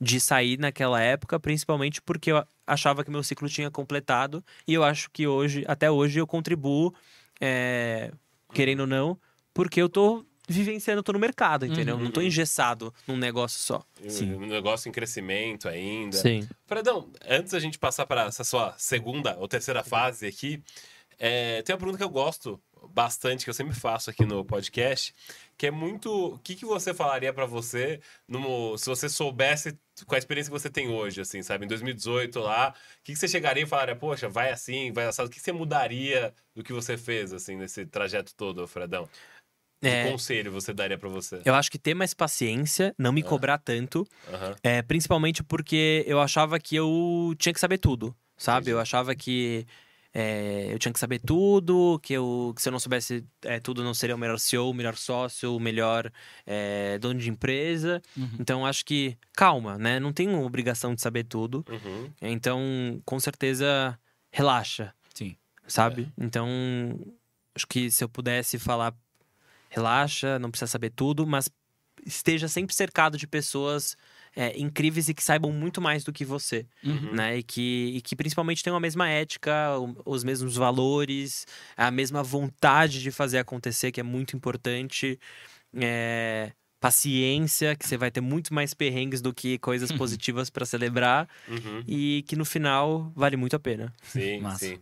de 0.00 0.18
sair 0.18 0.58
naquela 0.58 1.00
época, 1.00 1.38
principalmente 1.38 2.02
porque 2.02 2.32
eu 2.32 2.44
achava 2.66 3.04
que 3.04 3.10
meu 3.10 3.22
ciclo 3.22 3.48
tinha 3.48 3.70
completado. 3.70 4.44
E 4.66 4.74
eu 4.74 4.82
acho 4.82 5.08
que 5.12 5.28
hoje, 5.28 5.64
até 5.68 5.88
hoje, 5.88 6.18
eu 6.18 6.26
contribuo, 6.26 6.92
é, 7.40 8.10
querendo 8.52 8.80
ou 8.80 8.86
não, 8.88 9.16
porque 9.54 9.80
eu 9.80 9.88
tô 9.88 10.26
vivenciando, 10.48 11.04
tô 11.04 11.12
no 11.12 11.20
mercado, 11.20 11.64
entendeu? 11.64 11.94
Uhum. 11.94 12.02
Não 12.02 12.10
tô 12.10 12.20
engessado 12.20 12.92
num 13.06 13.16
negócio 13.16 13.60
só. 13.60 13.80
Sim. 14.08 14.34
Um 14.34 14.46
negócio 14.46 14.88
em 14.88 14.92
crescimento 14.92 15.68
ainda. 15.68 16.16
Sim. 16.16 16.48
Fredão, 16.66 17.12
antes 17.28 17.52
da 17.52 17.60
gente 17.60 17.78
passar 17.78 18.06
para 18.06 18.24
essa 18.24 18.42
sua 18.42 18.74
segunda 18.76 19.36
ou 19.38 19.46
terceira 19.46 19.84
fase 19.84 20.26
aqui, 20.26 20.60
é, 21.16 21.62
tem 21.62 21.72
uma 21.72 21.78
pergunta 21.78 21.98
que 21.98 22.02
eu 22.02 22.10
gosto 22.10 22.60
bastante, 22.88 23.44
que 23.44 23.50
eu 23.50 23.54
sempre 23.54 23.74
faço 23.74 24.10
aqui 24.10 24.24
no 24.24 24.44
podcast, 24.44 25.14
que 25.56 25.66
é 25.66 25.70
muito. 25.70 26.34
O 26.34 26.38
que, 26.38 26.54
que 26.54 26.64
você 26.64 26.92
falaria 26.92 27.32
para 27.32 27.46
você 27.46 28.00
no, 28.26 28.76
se 28.78 28.86
você 28.86 29.08
soubesse 29.08 29.78
com 30.06 30.14
a 30.14 30.18
experiência 30.18 30.50
que 30.50 30.58
você 30.58 30.70
tem 30.70 30.88
hoje, 30.88 31.20
assim, 31.20 31.42
sabe? 31.42 31.64
Em 31.64 31.68
2018 31.68 32.40
lá, 32.40 32.70
o 32.70 33.02
que, 33.04 33.12
que 33.12 33.18
você 33.18 33.28
chegaria 33.28 33.62
e 33.62 33.66
falaria, 33.66 33.94
poxa, 33.94 34.28
vai 34.28 34.50
assim, 34.50 34.92
vai 34.92 35.06
assado. 35.06 35.28
O 35.28 35.30
que, 35.30 35.38
que 35.38 35.44
você 35.44 35.52
mudaria 35.52 36.34
do 36.54 36.62
que 36.62 36.72
você 36.72 36.96
fez, 36.96 37.32
assim, 37.32 37.56
nesse 37.56 37.86
trajeto 37.86 38.34
todo, 38.34 38.66
Fredão? 38.66 39.08
Que 39.80 39.88
é, 39.88 40.10
conselho 40.10 40.52
você 40.52 40.72
daria 40.72 40.96
para 40.96 41.08
você? 41.08 41.42
Eu 41.44 41.54
acho 41.56 41.68
que 41.68 41.78
ter 41.78 41.92
mais 41.92 42.14
paciência, 42.14 42.94
não 42.96 43.12
me 43.12 43.20
cobrar 43.20 43.58
tanto, 43.58 44.06
é, 44.62 44.80
principalmente 44.80 45.42
porque 45.42 46.04
eu 46.06 46.20
achava 46.20 46.60
que 46.60 46.76
eu 46.76 47.34
tinha 47.36 47.52
que 47.52 47.58
saber 47.58 47.78
tudo, 47.78 48.14
sabe? 48.36 48.60
Entendi. 48.60 48.70
Eu 48.70 48.80
achava 48.80 49.12
que 49.14 49.66
é, 50.14 50.68
eu 50.70 50.78
tinha 50.78 50.92
que 50.92 50.98
saber 50.98 51.18
tudo, 51.18 51.98
que, 52.02 52.12
eu, 52.12 52.52
que 52.54 52.60
se 52.60 52.68
eu 52.68 52.72
não 52.72 52.78
soubesse 52.78 53.24
é, 53.42 53.58
tudo, 53.58 53.82
não 53.82 53.94
seria 53.94 54.14
o 54.14 54.18
melhor 54.18 54.38
CEO, 54.38 54.70
o 54.70 54.74
melhor 54.74 54.96
sócio, 54.96 55.56
o 55.56 55.60
melhor 55.60 56.12
é, 56.46 56.98
dono 56.98 57.18
de 57.18 57.30
empresa. 57.30 58.02
Uhum. 58.16 58.36
Então, 58.38 58.66
acho 58.66 58.84
que, 58.84 59.16
calma, 59.32 59.78
né? 59.78 59.98
Não 59.98 60.12
tenho 60.12 60.42
obrigação 60.42 60.94
de 60.94 61.00
saber 61.00 61.24
tudo. 61.24 61.64
Uhum. 61.68 62.10
Então, 62.20 62.60
com 63.06 63.18
certeza, 63.18 63.98
relaxa. 64.30 64.94
Sim. 65.14 65.34
Sabe? 65.66 66.12
É. 66.20 66.24
Então, 66.24 66.46
acho 67.54 67.66
que 67.66 67.90
se 67.90 68.04
eu 68.04 68.08
pudesse 68.08 68.58
falar, 68.58 68.94
relaxa, 69.70 70.38
não 70.38 70.50
precisa 70.50 70.70
saber 70.70 70.90
tudo, 70.90 71.26
mas 71.26 71.48
esteja 72.04 72.48
sempre 72.48 72.74
cercado 72.74 73.16
de 73.16 73.26
pessoas 73.26 73.96
é, 74.34 74.58
incríveis 74.58 75.08
e 75.08 75.14
que 75.14 75.22
saibam 75.22 75.52
muito 75.52 75.80
mais 75.80 76.04
do 76.04 76.12
que 76.12 76.24
você, 76.24 76.66
uhum. 76.84 77.14
né? 77.14 77.38
E 77.38 77.42
que, 77.42 77.92
e 77.96 78.00
que 78.00 78.16
principalmente 78.16 78.62
tenham 78.62 78.76
a 78.76 78.80
mesma 78.80 79.08
ética, 79.08 79.76
os 80.04 80.24
mesmos 80.24 80.56
valores, 80.56 81.46
a 81.76 81.90
mesma 81.90 82.22
vontade 82.22 83.00
de 83.02 83.10
fazer 83.10 83.38
acontecer, 83.38 83.92
que 83.92 84.00
é 84.00 84.04
muito 84.04 84.36
importante. 84.36 85.18
É, 85.74 86.52
paciência, 86.82 87.76
que 87.76 87.86
você 87.86 87.96
vai 87.96 88.10
ter 88.10 88.20
muito 88.20 88.52
mais 88.52 88.74
perrengues 88.74 89.22
do 89.22 89.32
que 89.32 89.56
coisas 89.58 89.92
positivas 89.96 90.50
para 90.50 90.66
celebrar 90.66 91.28
uhum. 91.48 91.84
e 91.86 92.24
que 92.26 92.34
no 92.34 92.44
final 92.44 93.12
vale 93.14 93.36
muito 93.36 93.54
a 93.54 93.60
pena. 93.60 93.94
Sim, 94.02 94.40
Massa. 94.40 94.66
sim. 94.66 94.78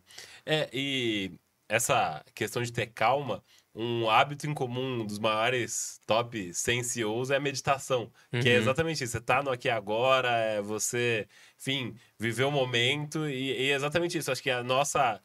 É, 0.47 0.71
e 0.73 1.31
essa 1.69 2.25
questão 2.35 2.63
de 2.63 2.73
ter 2.73 2.87
calma, 2.87 3.43
um 3.75 4.11
hábito 4.11 4.47
em 4.47 4.55
comum 4.55 5.07
dos 5.07 5.19
maiores 5.19 6.01
top 6.07 6.53
100 6.53 6.83
CEOs 6.83 7.31
é 7.31 7.37
a 7.37 7.41
meditação, 7.41 8.11
uhum. 8.33 8.41
que 8.41 8.49
é 8.49 8.55
uhum. 8.55 8.59
exatamente 8.59 9.05
isso. 9.05 9.13
Você 9.13 9.21
tá 9.21 9.43
no 9.43 9.51
aqui 9.51 9.69
agora, 9.69 10.29
é 10.29 10.61
você, 10.61 11.29
enfim, 11.59 11.95
viver 12.19 12.45
o 12.45 12.51
momento 12.51 13.29
e, 13.29 13.53
e 13.53 13.71
é 13.71 13.75
exatamente 13.75 14.19
isso. 14.19 14.31
Acho 14.31 14.43
que 14.43 14.51
a 14.51 14.63
nossa 14.63 15.21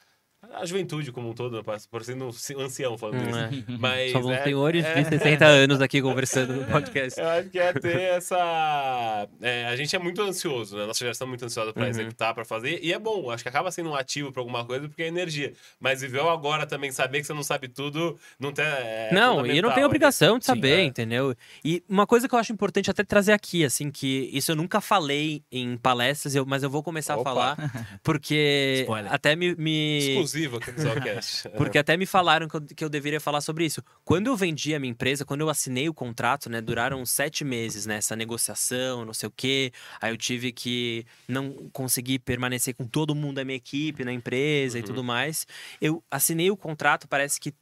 a 0.53 0.65
juventude 0.65 1.11
como 1.11 1.29
um 1.29 1.33
todo, 1.33 1.63
parecendo 1.89 2.25
um 2.25 2.61
ancião 2.61 2.97
falando 2.97 3.21
hum, 3.21 3.29
isso. 3.29 3.39
É. 3.71 3.77
Mas, 3.79 4.11
Só 4.11 4.31
é, 4.31 4.43
senhores 4.43 4.85
é, 4.85 5.01
de 5.01 5.09
60 5.09 5.45
anos 5.45 5.81
aqui 5.81 6.01
conversando 6.01 6.53
no 6.53 6.65
podcast. 6.71 7.19
Eu 7.19 7.27
acho 7.27 7.49
que 7.49 7.59
é 7.59 7.73
ter 7.73 8.01
essa. 8.01 9.27
É, 9.41 9.65
a 9.65 9.75
gente 9.75 9.95
é 9.95 9.99
muito 9.99 10.21
ansioso, 10.21 10.77
né? 10.77 10.85
Nossa 10.85 10.99
geração 10.99 11.25
é 11.25 11.29
muito 11.29 11.45
ansiosa 11.45 11.73
para 11.73 11.83
uhum. 11.83 11.89
executar, 11.89 12.33
para 12.33 12.45
fazer. 12.45 12.79
E 12.81 12.93
é 12.93 12.99
bom, 12.99 13.29
acho 13.29 13.43
que 13.43 13.49
acaba 13.49 13.71
sendo 13.71 13.89
um 13.89 13.95
ativo 13.95 14.31
para 14.31 14.41
alguma 14.41 14.65
coisa 14.65 14.87
porque 14.87 15.03
é 15.03 15.07
energia. 15.07 15.53
Mas 15.79 16.01
viver 16.01 16.21
agora 16.21 16.65
também, 16.65 16.91
saber 16.91 17.21
que 17.21 17.27
você 17.27 17.33
não 17.33 17.43
sabe 17.43 17.67
tudo, 17.67 18.17
não 18.39 18.51
tem. 18.51 18.65
É 18.65 19.09
não, 19.11 19.45
e 19.45 19.61
não 19.61 19.71
tem 19.71 19.83
obrigação 19.83 20.39
de 20.39 20.45
saber, 20.45 20.75
Sim, 20.75 20.81
é. 20.81 20.85
entendeu? 20.85 21.35
E 21.63 21.83
uma 21.87 22.07
coisa 22.07 22.27
que 22.27 22.35
eu 22.35 22.39
acho 22.39 22.53
importante 22.53 22.89
até 22.89 23.03
trazer 23.03 23.31
aqui, 23.31 23.63
assim, 23.63 23.91
que 23.91 24.29
isso 24.33 24.51
eu 24.51 24.55
nunca 24.55 24.81
falei 24.81 25.43
em 25.51 25.77
palestras, 25.77 26.35
mas 26.45 26.63
eu 26.63 26.69
vou 26.69 26.83
começar 26.83 27.15
Opa. 27.15 27.29
a 27.29 27.33
falar, 27.33 27.57
porque 28.03 28.79
Spoiler. 28.81 29.13
até 29.13 29.35
me. 29.35 29.55
me 29.55 29.97
exclusivo 29.99 30.34
aqui 30.36 30.71
no 30.71 30.81
Zocast. 30.81 31.49
Porque 31.57 31.77
até 31.77 31.95
me 31.95 32.05
falaram 32.05 32.47
que 32.47 32.55
eu, 32.55 32.61
que 32.61 32.83
eu 32.83 32.89
deveria 32.89 33.19
falar 33.19 33.41
sobre 33.41 33.65
isso. 33.65 33.81
Quando 34.03 34.27
eu 34.27 34.36
vendi 34.36 34.75
a 34.75 34.79
minha 34.79 34.91
empresa, 34.91 35.25
quando 35.25 35.41
eu 35.41 35.49
assinei 35.49 35.88
o 35.88 35.93
contrato, 35.93 36.49
né? 36.49 36.61
Duraram 36.61 37.05
sete 37.05 37.43
meses 37.43 37.86
nessa 37.86 38.15
né, 38.15 38.19
negociação, 38.19 39.05
não 39.05 39.13
sei 39.13 39.27
o 39.27 39.33
quê. 39.36 39.71
Aí 40.01 40.11
eu 40.11 40.17
tive 40.17 40.51
que 40.51 41.05
não 41.27 41.69
conseguir 41.71 42.19
permanecer 42.19 42.75
com 42.75 42.86
todo 42.86 43.15
mundo 43.15 43.36
da 43.36 43.45
minha 43.45 43.57
equipe 43.57 44.03
na 44.03 44.11
empresa 44.11 44.77
uhum. 44.77 44.83
e 44.83 44.86
tudo 44.86 45.03
mais. 45.03 45.45
Eu 45.79 46.03
assinei 46.09 46.49
o 46.51 46.57
contrato, 46.57 47.07
parece 47.07 47.39
que 47.39 47.53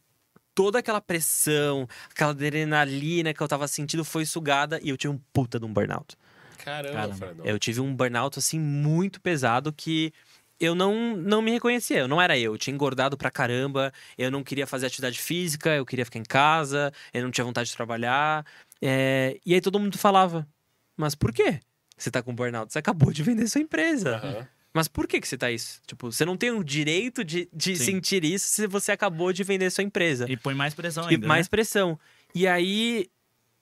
toda 0.55 0.79
aquela 0.79 1.01
pressão, 1.01 1.87
aquela 2.09 2.31
adrenalina 2.31 3.33
que 3.33 3.41
eu 3.41 3.47
tava 3.47 3.67
sentindo 3.67 4.05
foi 4.05 4.25
sugada 4.25 4.79
e 4.81 4.89
eu 4.89 4.97
tive 4.97 5.13
um 5.13 5.19
puta 5.31 5.59
de 5.59 5.65
um 5.65 5.73
burnout. 5.73 6.15
Caramba, 6.63 7.17
Caramba. 7.17 7.43
Eu 7.43 7.59
tive 7.59 7.81
um 7.81 7.93
burnout 7.93 8.39
assim 8.39 8.59
muito 8.59 9.19
pesado 9.19 9.73
que 9.73 10.13
eu 10.59 10.75
não, 10.75 11.15
não 11.15 11.41
me 11.41 11.51
reconhecia, 11.51 11.99
eu 11.99 12.07
não 12.07 12.21
era 12.21 12.37
eu. 12.37 12.53
Eu 12.53 12.57
tinha 12.57 12.73
engordado 12.73 13.17
pra 13.17 13.31
caramba, 13.31 13.91
eu 14.17 14.31
não 14.31 14.43
queria 14.43 14.67
fazer 14.67 14.87
atividade 14.87 15.19
física, 15.19 15.69
eu 15.71 15.85
queria 15.85 16.05
ficar 16.05 16.19
em 16.19 16.23
casa, 16.23 16.91
eu 17.13 17.23
não 17.23 17.31
tinha 17.31 17.45
vontade 17.45 17.69
de 17.69 17.75
trabalhar. 17.75 18.45
É... 18.81 19.39
E 19.45 19.53
aí 19.53 19.61
todo 19.61 19.79
mundo 19.79 19.97
falava: 19.97 20.47
Mas 20.95 21.15
por 21.15 21.33
quê? 21.33 21.59
Você 21.97 22.09
tá 22.09 22.21
com 22.21 22.33
burnout? 22.33 22.71
Você 22.71 22.79
acabou 22.79 23.11
de 23.11 23.23
vender 23.23 23.47
sua 23.47 23.61
empresa. 23.61 24.21
Uhum. 24.23 24.45
Mas 24.73 24.87
por 24.87 25.07
que, 25.07 25.21
que 25.21 25.27
você 25.27 25.37
tá 25.37 25.51
isso? 25.51 25.79
Tipo, 25.85 26.11
você 26.11 26.25
não 26.25 26.35
tem 26.35 26.49
o 26.49 26.63
direito 26.63 27.23
de, 27.23 27.47
de 27.53 27.75
sentir 27.77 28.23
isso 28.23 28.47
se 28.47 28.65
você 28.65 28.91
acabou 28.91 29.31
de 29.31 29.43
vender 29.43 29.69
sua 29.69 29.83
empresa. 29.83 30.25
E 30.27 30.35
põe 30.35 30.55
mais 30.55 30.73
pressão 30.73 31.03
ainda. 31.03 31.25
E 31.25 31.27
mais 31.27 31.45
né? 31.45 31.49
pressão. 31.49 31.99
E 32.33 32.47
aí 32.47 33.07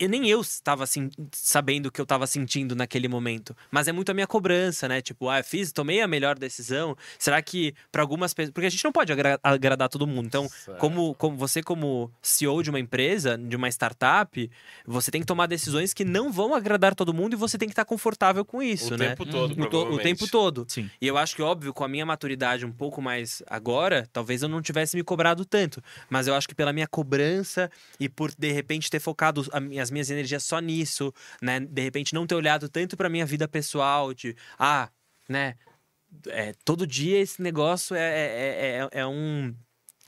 eu 0.01 0.09
nem 0.09 0.27
eu 0.27 0.41
estava 0.41 0.83
assim, 0.83 1.11
sabendo 1.31 1.85
o 1.85 1.91
que 1.91 2.01
eu 2.01 2.03
estava 2.03 2.25
sentindo 2.25 2.75
naquele 2.75 3.07
momento. 3.07 3.55
Mas 3.69 3.87
é 3.87 3.91
muito 3.91 4.09
a 4.09 4.15
minha 4.15 4.25
cobrança, 4.25 4.87
né? 4.87 4.99
Tipo, 4.99 5.29
ah, 5.29 5.43
fiz, 5.43 5.71
tomei 5.71 6.01
a 6.01 6.07
melhor 6.07 6.39
decisão. 6.39 6.97
Será 7.19 7.39
que 7.39 7.75
para 7.91 8.01
algumas 8.01 8.33
pessoas. 8.33 8.51
Porque 8.51 8.65
a 8.65 8.69
gente 8.69 8.83
não 8.83 8.91
pode 8.91 9.13
agra 9.13 9.39
agradar 9.43 9.87
todo 9.89 10.07
mundo. 10.07 10.25
Então, 10.25 10.49
como, 10.79 11.13
como 11.13 11.37
você, 11.37 11.61
como 11.61 12.11
CEO 12.19 12.63
de 12.63 12.71
uma 12.71 12.79
empresa, 12.79 13.37
de 13.37 13.55
uma 13.55 13.69
startup, 13.69 14.49
você 14.87 15.11
tem 15.11 15.21
que 15.21 15.27
tomar 15.27 15.45
decisões 15.45 15.93
que 15.93 16.03
não 16.03 16.31
vão 16.31 16.55
agradar 16.55 16.95
todo 16.95 17.13
mundo 17.13 17.33
e 17.33 17.35
você 17.35 17.55
tem 17.55 17.67
que 17.67 17.73
estar 17.73 17.85
confortável 17.85 18.43
com 18.43 18.63
isso, 18.63 18.95
o 18.95 18.97
né? 18.97 19.09
Tempo 19.09 19.25
todo, 19.27 19.61
o, 19.61 19.69
to 19.69 19.77
o 19.93 19.99
tempo 19.99 20.27
todo. 20.27 20.65
Sim. 20.67 20.89
E 20.99 21.05
eu 21.05 21.15
acho 21.15 21.35
que, 21.35 21.43
óbvio, 21.43 21.75
com 21.75 21.83
a 21.83 21.87
minha 21.87 22.07
maturidade 22.07 22.65
um 22.65 22.71
pouco 22.71 23.03
mais 23.03 23.43
agora, 23.45 24.09
talvez 24.11 24.41
eu 24.41 24.49
não 24.49 24.63
tivesse 24.63 24.97
me 24.97 25.03
cobrado 25.03 25.45
tanto. 25.45 25.79
Mas 26.09 26.25
eu 26.25 26.33
acho 26.33 26.47
que 26.47 26.55
pela 26.55 26.73
minha 26.73 26.87
cobrança 26.87 27.69
e 27.99 28.09
por, 28.09 28.31
de 28.35 28.51
repente, 28.51 28.89
ter 28.89 28.99
focado 28.99 29.45
as 29.51 29.61
minhas 29.61 29.90
energias 30.09 30.43
só 30.43 30.59
nisso, 30.59 31.13
né? 31.41 31.59
De 31.59 31.81
repente 31.81 32.13
não 32.13 32.25
ter 32.25 32.35
olhado 32.35 32.69
tanto 32.69 32.95
para 32.95 33.09
minha 33.09 33.25
vida 33.25 33.47
pessoal, 33.47 34.13
de, 34.13 34.35
ah, 34.57 34.89
né? 35.27 35.55
É, 36.27 36.53
todo 36.65 36.85
dia 36.85 37.19
esse 37.19 37.41
negócio 37.41 37.95
é, 37.95 38.01
é, 38.01 38.89
é, 38.93 38.99
é 38.99 39.07
um 39.07 39.55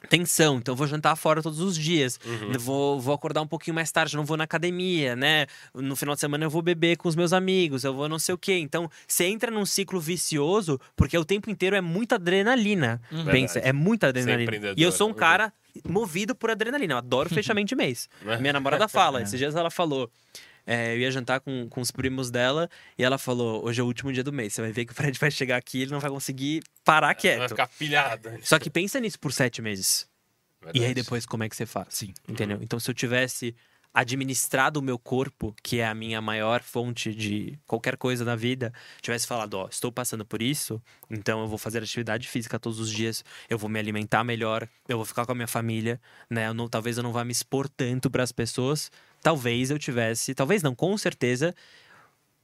tensão, 0.09 0.57
então 0.57 0.73
eu 0.73 0.77
vou 0.77 0.87
jantar 0.87 1.15
fora 1.15 1.41
todos 1.41 1.59
os 1.59 1.77
dias, 1.77 2.19
uhum. 2.25 2.57
vou, 2.59 2.99
vou 2.99 3.13
acordar 3.13 3.41
um 3.41 3.47
pouquinho 3.47 3.73
mais 3.73 3.91
tarde, 3.91 4.15
não 4.15 4.25
vou 4.25 4.37
na 4.37 4.43
academia, 4.43 5.15
né? 5.15 5.47
No 5.73 5.95
final 5.95 6.15
de 6.15 6.21
semana 6.21 6.43
eu 6.43 6.49
vou 6.49 6.61
beber 6.61 6.97
com 6.97 7.07
os 7.07 7.15
meus 7.15 7.33
amigos, 7.33 7.83
eu 7.83 7.93
vou 7.93 8.09
não 8.09 8.19
sei 8.19 8.35
o 8.35 8.37
quê. 8.37 8.57
Então, 8.59 8.89
você 9.07 9.25
entra 9.25 9.49
num 9.49 9.65
ciclo 9.65 9.99
vicioso, 9.99 10.79
porque 10.95 11.17
o 11.17 11.25
tempo 11.25 11.49
inteiro 11.49 11.75
é 11.75 11.81
muita 11.81 12.15
adrenalina. 12.15 13.01
Uhum. 13.11 13.25
Pensa, 13.25 13.59
é 13.59 13.71
muita 13.71 14.07
adrenalina. 14.07 14.73
E 14.75 14.83
eu 14.83 14.91
sou 14.91 15.09
um 15.09 15.13
cara 15.13 15.51
movido 15.87 16.35
por 16.35 16.51
adrenalina, 16.51 16.93
eu 16.93 16.97
adoro 16.97 17.29
fechamento 17.29 17.69
de 17.69 17.75
mês. 17.75 18.09
Minha 18.39 18.53
namorada 18.53 18.87
fala, 18.87 19.21
esses 19.21 19.37
dias 19.37 19.55
ela 19.55 19.71
falou. 19.71 20.09
É, 20.65 20.93
eu 20.93 20.99
ia 20.99 21.11
jantar 21.11 21.39
com, 21.39 21.67
com 21.69 21.81
os 21.81 21.91
primos 21.91 22.31
dela 22.31 22.69
e 22.97 23.03
ela 23.03 23.17
falou: 23.17 23.65
hoje 23.65 23.81
é 23.81 23.83
o 23.83 23.87
último 23.87 24.11
dia 24.11 24.23
do 24.23 24.31
mês. 24.31 24.53
Você 24.53 24.61
vai 24.61 24.71
ver 24.71 24.85
que 24.85 24.91
o 24.91 24.95
Fred 24.95 25.17
vai 25.19 25.31
chegar 25.31 25.57
aqui 25.57 25.79
e 25.79 25.81
ele 25.83 25.91
não 25.91 25.99
vai 25.99 26.09
conseguir 26.09 26.63
parar 26.83 27.13
quieto. 27.15 27.39
Vai 27.39 27.49
ficar 27.49 27.67
pilhado. 27.67 28.29
Só 28.41 28.57
que 28.57 28.69
pensa 28.69 28.99
nisso 28.99 29.19
por 29.19 29.33
sete 29.33 29.61
meses. 29.61 30.07
Verdade. 30.61 30.79
E 30.79 30.87
aí 30.87 30.93
depois 30.93 31.25
como 31.25 31.43
é 31.43 31.49
que 31.49 31.55
você 31.55 31.65
faz? 31.65 31.87
Sim. 31.89 32.13
Entendeu? 32.27 32.57
Uhum. 32.57 32.63
Então 32.63 32.79
se 32.79 32.89
eu 32.89 32.93
tivesse 32.93 33.55
administrado 33.93 34.79
o 34.79 34.83
meu 34.83 34.97
corpo, 34.97 35.55
que 35.61 35.79
é 35.79 35.85
a 35.85 35.93
minha 35.93 36.19
maior 36.19 36.63
fonte 36.63 37.13
de 37.13 37.59
qualquer 37.67 37.95
coisa 37.95 38.25
na 38.25 38.35
vida, 38.35 38.73
tivesse 39.01 39.27
falado, 39.27 39.53
ó, 39.53 39.67
estou 39.69 39.91
passando 39.91 40.25
por 40.25 40.41
isso, 40.41 40.81
então 41.09 41.41
eu 41.41 41.47
vou 41.47 41.59
fazer 41.59 41.83
atividade 41.83 42.27
física 42.27 42.57
todos 42.57 42.79
os 42.79 42.89
dias, 42.89 43.23
eu 43.47 43.57
vou 43.57 43.69
me 43.69 43.77
alimentar 43.77 44.23
melhor, 44.23 44.67
eu 44.87 44.97
vou 44.97 45.05
ficar 45.05 45.25
com 45.25 45.31
a 45.31 45.35
minha 45.35 45.47
família, 45.47 46.01
né? 46.27 46.47
Eu 46.47 46.55
não, 46.55 46.67
talvez 46.67 46.97
eu 46.97 47.03
não 47.03 47.13
vá 47.13 47.23
me 47.23 47.31
expor 47.31 47.69
tanto 47.69 48.09
para 48.09 48.23
as 48.23 48.31
pessoas, 48.31 48.89
talvez 49.23 49.71
eu 49.71 49.79
tivesse, 49.79 50.35
talvez 50.35 50.61
não, 50.61 50.75
com 50.75 50.95
certeza, 50.97 51.55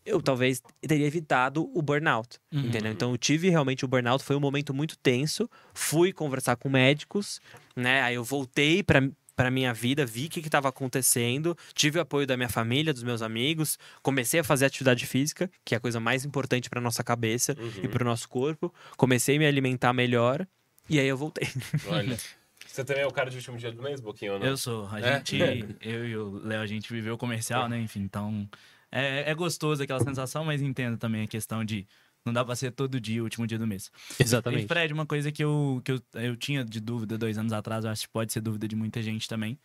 eu 0.06 0.22
talvez 0.22 0.62
teria 0.82 1.06
evitado 1.06 1.70
o 1.76 1.82
burnout, 1.82 2.40
uhum. 2.52 2.62
entendeu? 2.62 2.92
Então 2.92 3.12
eu 3.12 3.18
tive 3.18 3.50
realmente 3.50 3.86
o 3.86 3.88
burnout, 3.88 4.24
foi 4.24 4.36
um 4.36 4.40
momento 4.40 4.74
muito 4.74 4.98
tenso, 4.98 5.50
fui 5.74 6.14
conversar 6.14 6.56
com 6.56 6.70
médicos, 6.70 7.42
né? 7.76 8.02
Aí 8.02 8.16
eu 8.16 8.24
voltei 8.24 8.82
para 8.82 9.08
para 9.36 9.50
minha 9.50 9.74
vida, 9.74 10.06
vi 10.06 10.26
o 10.26 10.30
que 10.30 10.42
estava 10.42 10.68
acontecendo, 10.68 11.58
tive 11.74 11.98
o 11.98 12.02
apoio 12.02 12.28
da 12.28 12.36
minha 12.36 12.50
família, 12.50 12.92
dos 12.92 13.04
meus 13.04 13.22
amigos, 13.22 13.80
comecei 14.02 14.42
a 14.42 14.44
fazer 14.44 14.66
atividade 14.66 15.06
física, 15.06 15.50
que 15.64 15.74
é 15.74 15.78
a 15.78 15.80
coisa 15.80 15.98
mais 15.98 16.26
importante 16.26 16.70
para 16.70 16.82
nossa 16.82 17.06
cabeça 17.06 17.56
uhum. 17.58 17.72
e 17.86 17.88
para 17.88 18.04
o 18.04 18.06
nosso 18.06 18.28
corpo. 18.28 18.74
Comecei 18.98 19.38
a 19.38 19.40
me 19.40 19.46
alimentar 19.46 19.94
melhor 19.94 20.46
e 20.90 21.00
aí 21.00 21.08
eu 21.08 21.16
voltei. 21.16 21.48
Olha. 21.88 22.18
Você 22.72 22.86
também 22.86 23.02
é 23.02 23.08
o 23.08 23.12
cara 23.12 23.30
de 23.32 23.38
último 23.38 23.58
dia 23.58 23.72
do 23.72 23.82
mês, 23.82 24.00
Boquinho, 24.00 24.34
ou 24.34 24.40
não? 24.40 24.46
Eu 24.46 24.56
sou. 24.56 24.88
A 24.92 25.00
é? 25.00 25.16
gente, 25.16 25.38
eu 25.82 26.08
e 26.08 26.16
o 26.16 26.40
Léo, 26.44 26.62
a 26.62 26.68
gente 26.68 26.92
viveu 26.92 27.18
comercial, 27.18 27.68
né? 27.68 27.80
Enfim, 27.82 28.02
então 28.02 28.48
é, 28.92 29.30
é 29.30 29.34
gostoso 29.34 29.82
aquela 29.82 30.00
sensação, 30.00 30.46
mas 30.46 30.62
entendo 30.62 30.98
também 30.98 31.24
a 31.24 31.28
questão 31.28 31.66
de 31.66 31.88
não 32.24 32.32
dá 32.32 32.46
pra 32.46 32.56
ser 32.56 32.72
todo 32.72 33.00
dia 33.00 33.22
o 33.22 33.24
último 33.24 33.48
dia 33.48 33.58
do 33.58 33.66
mês. 33.66 33.92
Exatamente. 34.20 34.66
E, 34.66 34.68
Fred, 34.68 34.94
uma 34.94 35.06
coisa 35.06 35.32
que, 35.32 35.44
eu, 35.44 35.82
que 35.84 35.94
eu, 35.94 36.02
eu 36.14 36.36
tinha 36.36 36.64
de 36.64 36.80
dúvida 36.80 37.18
dois 37.18 37.38
anos 37.40 37.54
atrás, 37.54 37.86
eu 37.86 37.92
acho 37.92 38.04
que 38.04 38.14
pode 38.14 38.32
ser 38.32 38.42
dúvida 38.42 38.68
de 38.68 38.76
muita 38.76 39.02
gente 39.02 39.28
também. 39.28 39.58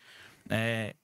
É, 0.48 0.94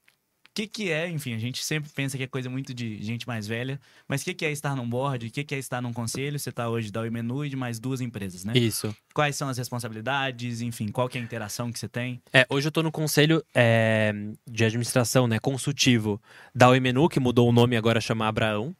que, 0.53 0.67
que 0.67 0.91
é, 0.91 1.09
enfim, 1.09 1.33
a 1.33 1.37
gente 1.37 1.63
sempre 1.63 1.89
pensa 1.93 2.17
que 2.17 2.23
é 2.23 2.27
coisa 2.27 2.49
muito 2.49 2.73
de 2.73 3.01
gente 3.01 3.27
mais 3.27 3.47
velha, 3.47 3.79
mas 4.07 4.21
o 4.21 4.25
que, 4.25 4.33
que 4.33 4.45
é 4.45 4.51
estar 4.51 4.75
num 4.75 4.87
board? 4.87 5.27
O 5.27 5.31
que, 5.31 5.43
que 5.43 5.55
é 5.55 5.57
estar 5.57 5.81
num 5.81 5.93
conselho? 5.93 6.37
Você 6.37 6.49
está 6.49 6.69
hoje 6.69 6.91
da 6.91 7.01
Menu 7.09 7.45
e 7.45 7.49
de 7.49 7.55
mais 7.55 7.79
duas 7.79 8.01
empresas, 8.01 8.43
né? 8.43 8.53
Isso. 8.55 8.95
Quais 9.13 9.35
são 9.35 9.49
as 9.49 9.57
responsabilidades, 9.57 10.61
enfim, 10.61 10.89
qual 10.89 11.07
que 11.07 11.17
é 11.17 11.21
a 11.21 11.23
interação 11.23 11.71
que 11.71 11.79
você 11.79 11.87
tem? 11.87 12.21
É, 12.33 12.45
hoje 12.49 12.67
eu 12.67 12.69
estou 12.69 12.83
no 12.83 12.91
conselho 12.91 13.43
é, 13.55 14.13
de 14.47 14.65
administração, 14.65 15.27
né, 15.27 15.39
consultivo 15.39 16.21
da 16.53 16.69
Menu, 16.79 17.07
que 17.09 17.19
mudou 17.19 17.49
o 17.49 17.51
nome 17.51 17.75
agora 17.75 18.01
chama 18.01 18.27
Abraão. 18.27 18.75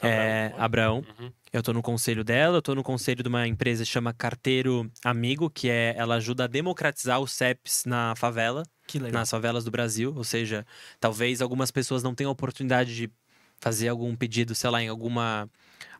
Abraão. 0.00 0.12
É, 0.12 0.54
Abraão. 0.56 1.04
Uhum. 1.18 1.32
Eu 1.52 1.62
tô 1.62 1.72
no 1.72 1.82
conselho 1.82 2.22
dela, 2.22 2.58
eu 2.58 2.62
tô 2.62 2.74
no 2.74 2.82
conselho 2.82 3.22
de 3.22 3.28
uma 3.28 3.46
empresa 3.46 3.82
que 3.82 3.90
chama 3.90 4.12
Carteiro 4.12 4.90
Amigo, 5.04 5.50
que 5.50 5.68
é 5.68 5.94
ela 5.96 6.14
ajuda 6.14 6.44
a 6.44 6.46
democratizar 6.46 7.20
os 7.20 7.32
CEPs 7.32 7.84
na 7.84 8.14
favela, 8.16 8.62
nas 9.12 9.28
favelas 9.28 9.64
do 9.64 9.70
Brasil. 9.70 10.14
Ou 10.16 10.22
seja, 10.22 10.64
talvez 11.00 11.42
algumas 11.42 11.70
pessoas 11.72 12.04
não 12.04 12.14
tenham 12.14 12.30
oportunidade 12.30 12.94
de 12.94 13.10
fazer 13.60 13.88
algum 13.88 14.14
pedido, 14.14 14.54
sei 14.54 14.70
lá, 14.70 14.82
em 14.82 14.88
alguma 14.88 15.48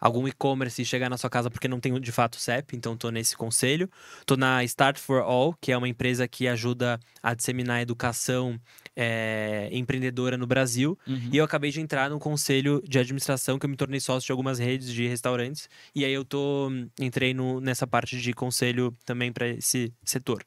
algum 0.01 0.26
e-commerce 0.26 0.80
e 0.80 0.84
chegar 0.84 1.11
na 1.11 1.18
sua 1.18 1.28
casa 1.28 1.51
porque 1.51 1.68
não 1.68 1.78
tem 1.78 2.01
de 2.01 2.12
fato 2.12 2.36
CEP, 2.36 2.74
então 2.74 2.96
tô 2.96 3.11
nesse 3.11 3.36
conselho. 3.36 3.90
Tô 4.24 4.36
na 4.36 4.64
Start 4.64 4.98
for 4.98 5.20
All, 5.20 5.55
que 5.61 5.72
é 5.72 5.76
uma 5.76 5.88
empresa 5.88 6.26
que 6.26 6.48
ajuda 6.48 6.98
a 7.22 7.34
disseminar 7.34 7.82
educação 7.82 8.59
é, 9.03 9.70
empreendedora 9.72 10.36
no 10.36 10.46
Brasil. 10.46 10.98
Uhum. 11.09 11.30
E 11.32 11.38
eu 11.38 11.44
acabei 11.44 11.70
de 11.70 11.80
entrar 11.80 12.11
no 12.11 12.18
conselho 12.18 12.82
de 12.86 12.98
administração, 12.98 13.59
que 13.59 13.64
eu 13.64 13.70
me 13.70 13.76
tornei 13.76 13.98
sócio 13.98 14.26
de 14.26 14.32
algumas 14.32 14.59
redes 14.59 14.92
de 14.92 15.07
restaurantes. 15.07 15.70
E 15.94 16.05
aí 16.05 16.12
eu 16.12 16.22
tô 16.22 16.70
entrei 17.01 17.32
no, 17.32 17.61
nessa 17.62 17.86
parte 17.86 18.20
de 18.20 18.32
conselho 18.34 18.94
também 19.07 19.32
para 19.32 19.48
esse 19.48 19.90
setor. 20.05 20.44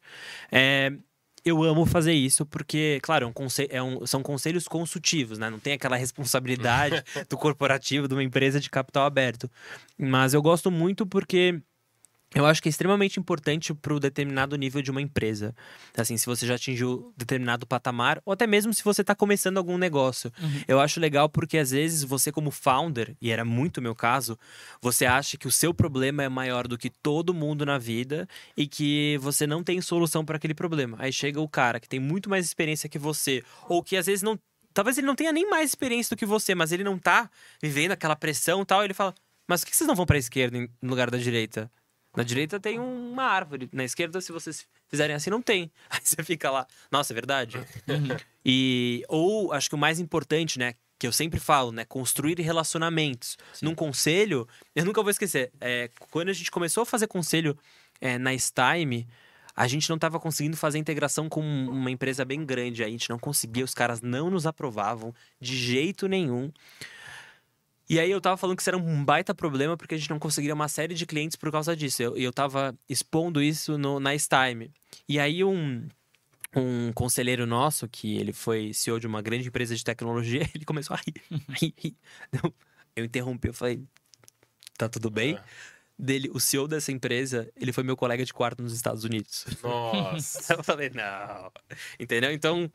É, 0.51 0.93
eu 1.43 1.63
amo 1.63 1.83
fazer 1.83 2.13
isso 2.13 2.45
porque, 2.45 2.99
claro, 3.01 3.25
é 3.25 3.27
um 3.27 3.33
conselho, 3.33 3.69
é 3.71 3.81
um, 3.81 4.05
são 4.05 4.21
conselhos 4.21 4.67
consultivos, 4.67 5.39
né? 5.39 5.49
Não 5.49 5.59
tem 5.59 5.73
aquela 5.73 5.97
responsabilidade 5.97 7.03
do 7.27 7.35
corporativo, 7.35 8.07
de 8.07 8.13
uma 8.13 8.23
empresa 8.23 8.59
de 8.59 8.69
capital 8.69 9.05
aberto. 9.05 9.49
Mas 9.97 10.35
eu 10.35 10.43
gosto 10.43 10.69
muito 10.69 11.07
porque 11.07 11.59
eu 12.35 12.45
acho 12.45 12.61
que 12.61 12.67
é 12.67 12.71
extremamente 12.71 13.19
importante 13.19 13.73
para 13.73 13.93
o 13.93 13.99
determinado 13.99 14.55
nível 14.55 14.81
de 14.81 14.89
uma 14.89 15.01
empresa. 15.01 15.55
Assim, 15.95 16.17
se 16.17 16.25
você 16.25 16.47
já 16.47 16.55
atingiu 16.55 17.13
determinado 17.15 17.67
patamar, 17.67 18.21
ou 18.25 18.33
até 18.33 18.47
mesmo 18.47 18.73
se 18.73 18.83
você 18.83 19.01
está 19.01 19.13
começando 19.13 19.57
algum 19.57 19.77
negócio. 19.77 20.31
Uhum. 20.41 20.61
Eu 20.67 20.79
acho 20.79 20.99
legal 20.99 21.29
porque 21.29 21.57
às 21.57 21.71
vezes 21.71 22.03
você, 22.03 22.31
como 22.31 22.49
founder, 22.49 23.15
e 23.21 23.29
era 23.29 23.45
muito 23.45 23.77
o 23.77 23.81
meu 23.81 23.93
caso, 23.93 24.37
você 24.81 25.05
acha 25.05 25.37
que 25.37 25.47
o 25.47 25.51
seu 25.51 25.73
problema 25.73 26.23
é 26.23 26.29
maior 26.29 26.67
do 26.67 26.77
que 26.77 26.89
todo 26.89 27.33
mundo 27.33 27.65
na 27.65 27.77
vida 27.77 28.27
e 28.57 28.65
que 28.67 29.17
você 29.21 29.45
não 29.45 29.63
tem 29.63 29.79
solução 29.81 30.25
para 30.25 30.37
aquele 30.37 30.55
problema. 30.55 30.97
Aí 30.99 31.13
chega 31.13 31.39
o 31.39 31.47
cara 31.47 31.79
que 31.79 31.87
tem 31.87 31.99
muito 31.99 32.29
mais 32.29 32.45
experiência 32.45 32.89
que 32.89 32.97
você, 32.97 33.43
ou 33.69 33.83
que 33.83 33.95
às 33.95 34.07
vezes 34.07 34.23
não. 34.23 34.39
Talvez 34.73 34.97
ele 34.97 35.05
não 35.05 35.15
tenha 35.15 35.31
nem 35.31 35.47
mais 35.47 35.69
experiência 35.69 36.15
do 36.15 36.19
que 36.19 36.25
você, 36.25 36.55
mas 36.55 36.71
ele 36.71 36.83
não 36.83 36.95
está 36.95 37.29
vivendo 37.61 37.91
aquela 37.91 38.15
pressão 38.15 38.63
e 38.63 38.65
tal. 38.65 38.83
ele 38.83 38.93
fala: 38.93 39.13
Mas 39.47 39.61
por 39.61 39.69
que 39.69 39.75
vocês 39.75 39.87
não 39.87 39.95
vão 39.95 40.05
para 40.05 40.15
a 40.15 40.19
esquerda 40.19 40.57
no 40.59 40.89
lugar 40.89 41.11
da 41.11 41.17
direita? 41.19 41.71
Na 42.15 42.23
direita 42.23 42.59
tem 42.59 42.79
uma 42.79 43.23
árvore. 43.23 43.69
Na 43.71 43.83
esquerda, 43.83 44.21
se 44.21 44.31
vocês 44.31 44.67
fizerem 44.87 45.15
assim, 45.15 45.29
não 45.29 45.41
tem. 45.41 45.71
Aí 45.89 45.99
você 46.03 46.23
fica 46.23 46.51
lá. 46.51 46.67
Nossa, 46.91 47.13
é 47.13 47.15
verdade. 47.15 47.57
Uhum. 47.57 48.17
e 48.45 49.03
ou 49.07 49.51
acho 49.51 49.69
que 49.69 49.75
o 49.75 49.77
mais 49.77 49.99
importante, 49.99 50.59
né? 50.59 50.75
Que 50.99 51.07
eu 51.07 51.11
sempre 51.11 51.39
falo, 51.39 51.71
né? 51.71 51.85
Construir 51.85 52.39
relacionamentos. 52.39 53.37
Sim. 53.53 53.65
Num 53.65 53.75
conselho, 53.75 54.47
eu 54.75 54.85
nunca 54.85 55.01
vou 55.01 55.09
esquecer. 55.09 55.51
É, 55.59 55.89
quando 56.11 56.29
a 56.29 56.33
gente 56.33 56.51
começou 56.51 56.83
a 56.83 56.85
fazer 56.85 57.07
conselho 57.07 57.57
é, 57.99 58.17
na 58.17 58.37
Stime, 58.37 59.07
a 59.55 59.67
gente 59.67 59.89
não 59.89 59.95
estava 59.95 60.19
conseguindo 60.19 60.57
fazer 60.57 60.79
integração 60.79 61.29
com 61.29 61.41
uma 61.41 61.91
empresa 61.91 62.25
bem 62.25 62.45
grande. 62.45 62.83
A 62.83 62.89
gente 62.89 63.09
não 63.09 63.19
conseguia, 63.19 63.63
os 63.63 63.73
caras 63.73 64.01
não 64.01 64.29
nos 64.29 64.45
aprovavam 64.45 65.13
de 65.39 65.55
jeito 65.55 66.07
nenhum. 66.07 66.51
E 67.89 67.99
aí 67.99 68.09
eu 68.09 68.21
tava 68.21 68.37
falando 68.37 68.55
que 68.55 68.61
isso 68.61 68.69
era 68.69 68.77
um 68.77 69.03
baita 69.03 69.35
problema 69.35 69.75
porque 69.75 69.95
a 69.95 69.97
gente 69.97 70.09
não 70.09 70.19
conseguiria 70.19 70.53
uma 70.53 70.67
série 70.67 70.93
de 70.93 71.05
clientes 71.05 71.35
por 71.35 71.51
causa 71.51 71.75
disso. 71.75 72.01
E 72.01 72.05
eu, 72.05 72.17
eu 72.17 72.33
tava 72.33 72.77
expondo 72.87 73.41
isso 73.41 73.77
no, 73.77 73.99
na 73.99 74.17
Stime. 74.17 74.71
E 75.07 75.19
aí 75.19 75.43
um, 75.43 75.87
um 76.55 76.91
conselheiro 76.93 77.45
nosso, 77.45 77.87
que 77.87 78.17
ele 78.17 78.31
foi 78.31 78.73
CEO 78.73 78.99
de 78.99 79.07
uma 79.07 79.21
grande 79.21 79.47
empresa 79.47 79.75
de 79.75 79.83
tecnologia, 79.83 80.47
ele 80.53 80.65
começou 80.65 80.95
a 80.95 80.99
rir. 80.99 81.95
Eu 82.95 83.03
interrompi, 83.03 83.47
eu 83.47 83.53
falei, 83.53 83.83
tá 84.77 84.87
tudo 84.87 85.09
bem? 85.09 85.35
É. 85.35 85.43
Dele, 85.97 86.29
o 86.33 86.39
CEO 86.39 86.67
dessa 86.67 86.91
empresa, 86.91 87.49
ele 87.55 87.71
foi 87.71 87.83
meu 87.83 87.95
colega 87.95 88.25
de 88.25 88.33
quarto 88.33 88.61
nos 88.61 88.73
Estados 88.73 89.03
Unidos. 89.03 89.45
Nossa! 89.61 90.53
eu 90.57 90.63
falei, 90.63 90.89
não. 90.89 91.51
Entendeu? 91.99 92.31
Então, 92.31 92.69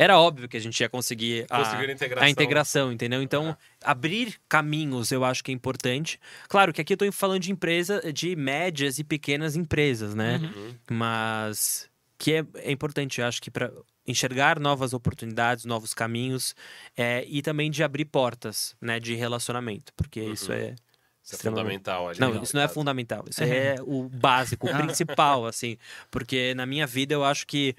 era 0.00 0.18
óbvio 0.18 0.48
que 0.48 0.56
a 0.56 0.60
gente 0.60 0.80
ia 0.80 0.88
conseguir 0.88 1.44
a, 1.50 1.60
integração. 1.92 2.22
a 2.22 2.30
integração. 2.30 2.92
entendeu? 2.92 3.22
Então, 3.22 3.54
abrir 3.84 4.40
caminhos 4.48 5.12
eu 5.12 5.22
acho 5.22 5.44
que 5.44 5.50
é 5.50 5.54
importante. 5.54 6.18
Claro 6.48 6.72
que 6.72 6.80
aqui 6.80 6.94
eu 6.94 6.96
tô 6.96 7.12
falando 7.12 7.40
de 7.40 7.52
empresa, 7.52 8.10
de 8.10 8.34
médias 8.34 8.98
e 8.98 9.04
pequenas 9.04 9.56
empresas, 9.56 10.14
né? 10.14 10.40
Uhum. 10.42 10.74
Mas 10.90 11.86
que 12.16 12.32
é, 12.32 12.46
é 12.54 12.72
importante, 12.72 13.20
eu 13.20 13.26
acho 13.26 13.42
que 13.42 13.50
para 13.50 13.70
enxergar 14.06 14.58
novas 14.58 14.94
oportunidades, 14.94 15.66
novos 15.66 15.92
caminhos 15.92 16.54
é, 16.96 17.22
e 17.28 17.42
também 17.42 17.70
de 17.70 17.82
abrir 17.82 18.06
portas, 18.06 18.74
né, 18.80 18.98
de 18.98 19.14
relacionamento, 19.14 19.92
porque 19.94 20.22
uhum. 20.22 20.32
isso 20.32 20.50
é 20.50 20.74
isso 21.22 21.34
é 21.34 21.38
fundamental. 21.38 22.08
Ali, 22.08 22.18
não, 22.18 22.42
isso 22.42 22.56
não 22.56 22.62
é 22.62 22.68
fundamental. 22.68 23.24
Isso 23.28 23.44
é 23.44 23.76
o 23.82 24.08
básico, 24.08 24.66
o 24.66 24.72
principal, 24.76 25.46
assim. 25.46 25.76
Porque 26.10 26.54
na 26.54 26.64
minha 26.64 26.86
vida 26.86 27.12
eu 27.12 27.22
acho 27.22 27.46
que 27.46 27.76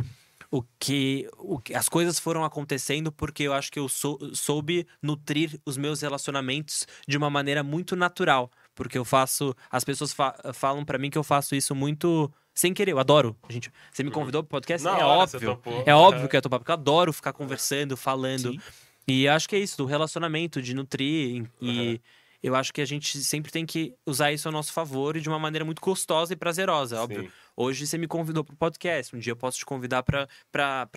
o 0.51 0.61
que, 0.77 1.29
o 1.37 1.57
que 1.57 1.73
as 1.73 1.87
coisas 1.87 2.19
foram 2.19 2.43
acontecendo 2.43 3.09
porque 3.09 3.43
eu 3.43 3.53
acho 3.53 3.71
que 3.71 3.79
eu 3.79 3.87
sou, 3.87 4.19
soube 4.35 4.85
nutrir 5.01 5.57
os 5.65 5.77
meus 5.77 6.01
relacionamentos 6.01 6.85
de 7.07 7.17
uma 7.17 7.29
maneira 7.29 7.63
muito 7.63 7.95
natural. 7.95 8.51
Porque 8.75 8.97
eu 8.97 9.05
faço. 9.05 9.55
As 9.69 9.85
pessoas 9.85 10.11
fa 10.11 10.35
falam 10.53 10.83
para 10.83 10.97
mim 10.97 11.09
que 11.09 11.17
eu 11.17 11.23
faço 11.23 11.55
isso 11.55 11.73
muito 11.73 12.29
sem 12.53 12.73
querer. 12.73 12.91
Eu 12.91 12.99
adoro. 12.99 13.35
Gente, 13.49 13.71
você 13.89 14.03
me 14.03 14.09
uhum. 14.09 14.13
convidou 14.13 14.43
pro 14.43 14.51
podcast? 14.51 14.85
Não, 14.85 14.97
é 14.97 15.05
óbvio. 15.05 15.61
É 15.85 15.95
óbvio 15.95 16.27
que 16.27 16.35
eu 16.35 16.41
topar, 16.41 16.59
porque 16.59 16.71
eu 16.71 16.75
adoro 16.75 17.13
ficar 17.13 17.31
conversando, 17.31 17.95
falando. 17.95 18.51
Sim. 18.51 18.59
E 19.07 19.27
acho 19.27 19.47
que 19.47 19.55
é 19.55 19.59
isso, 19.59 19.77
do 19.77 19.85
relacionamento, 19.85 20.61
de 20.61 20.73
nutrir. 20.73 21.45
E 21.61 21.89
uhum. 21.89 21.99
eu 22.43 22.55
acho 22.55 22.73
que 22.73 22.81
a 22.81 22.85
gente 22.85 23.23
sempre 23.23 23.51
tem 23.51 23.65
que 23.65 23.93
usar 24.05 24.31
isso 24.33 24.49
a 24.49 24.51
nosso 24.51 24.73
favor 24.73 25.15
e 25.15 25.21
de 25.21 25.29
uma 25.29 25.39
maneira 25.39 25.63
muito 25.63 25.81
gostosa 25.81 26.33
e 26.33 26.35
prazerosa. 26.35 27.01
Óbvio. 27.01 27.31
Hoje 27.55 27.85
você 27.85 27.97
me 27.97 28.07
convidou 28.07 28.43
para 28.43 28.53
o 28.53 28.57
podcast, 28.57 29.15
um 29.15 29.19
dia 29.19 29.31
eu 29.31 29.35
posso 29.35 29.57
te 29.57 29.65
convidar 29.65 30.03
para 30.03 30.27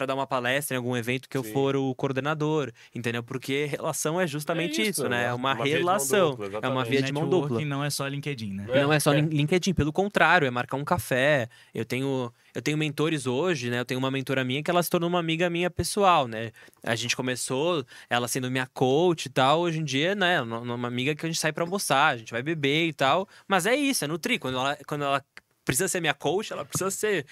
dar 0.07 0.15
uma 0.15 0.27
palestra 0.27 0.75
em 0.75 0.79
algum 0.79 0.97
evento 0.97 1.29
que 1.29 1.37
eu 1.37 1.45
for 1.45 1.77
o 1.77 1.95
coordenador, 1.95 2.73
entendeu? 2.95 3.23
Porque 3.23 3.67
relação 3.67 4.21
é 4.21 4.27
justamente 4.27 4.81
é 4.81 4.85
isso, 4.85 5.03
isso, 5.03 5.09
né? 5.09 5.27
É 5.27 5.35
uma, 5.35 5.55
uma 5.55 5.65
relação, 5.65 6.31
dupla, 6.31 6.61
é 6.63 6.69
uma 6.69 6.85
via 6.85 7.03
de 7.03 7.13
mão 7.13 7.29
dupla. 7.29 7.65
não 7.65 7.85
é 7.85 7.91
só 7.91 8.07
LinkedIn, 8.07 8.53
né? 8.53 8.67
Não 8.67 8.93
é 8.93 9.01
só 9.01 9.13
é. 9.13 9.21
LinkedIn, 9.21 9.75
pelo 9.75 9.93
contrário, 9.93 10.47
é 10.47 10.51
marcar 10.51 10.77
um 10.77 10.85
café. 10.85 11.49
Eu 11.75 11.85
tenho 11.85 12.33
eu 12.55 12.63
tenho 12.63 12.79
mentores 12.79 13.27
hoje, 13.27 13.69
né? 13.69 13.81
Eu 13.81 13.85
tenho 13.85 13.99
uma 13.99 14.13
mentora 14.13 14.45
minha 14.45 14.63
que 14.63 14.71
ela 14.71 14.83
se 14.83 14.89
tornou 14.89 15.09
uma 15.09 15.19
amiga 15.19 15.51
minha 15.51 15.69
pessoal, 15.69 16.29
né? 16.29 16.53
A 16.85 16.95
gente 16.95 17.17
começou, 17.17 17.85
ela 18.09 18.29
sendo 18.29 18.49
minha 18.49 18.67
coach 18.67 19.27
e 19.27 19.29
tal, 19.29 19.61
hoje 19.61 19.81
em 19.81 19.85
dia, 19.85 20.15
né? 20.15 20.41
Uma 20.41 20.87
amiga 20.87 21.17
que 21.17 21.27
a 21.27 21.29
gente 21.29 21.41
sai 21.41 21.53
pra 21.53 21.65
almoçar, 21.65 22.15
a 22.15 22.17
gente 22.17 22.31
vai 22.31 22.43
beber 22.43 22.87
e 22.87 22.93
tal. 22.93 23.29
Mas 23.49 23.67
é 23.67 23.75
isso, 23.75 24.05
é 24.05 24.09
nutrir. 24.09 24.39
Quando 24.39 24.57
ela, 24.57 24.79
quando 24.87 25.03
ela 25.03 25.25
precisa 25.65 25.89
ser 25.89 26.01
minha 26.01 26.15
coach, 26.15 26.53
ela 26.53 26.65
precisa 26.65 26.91
ser. 26.91 27.27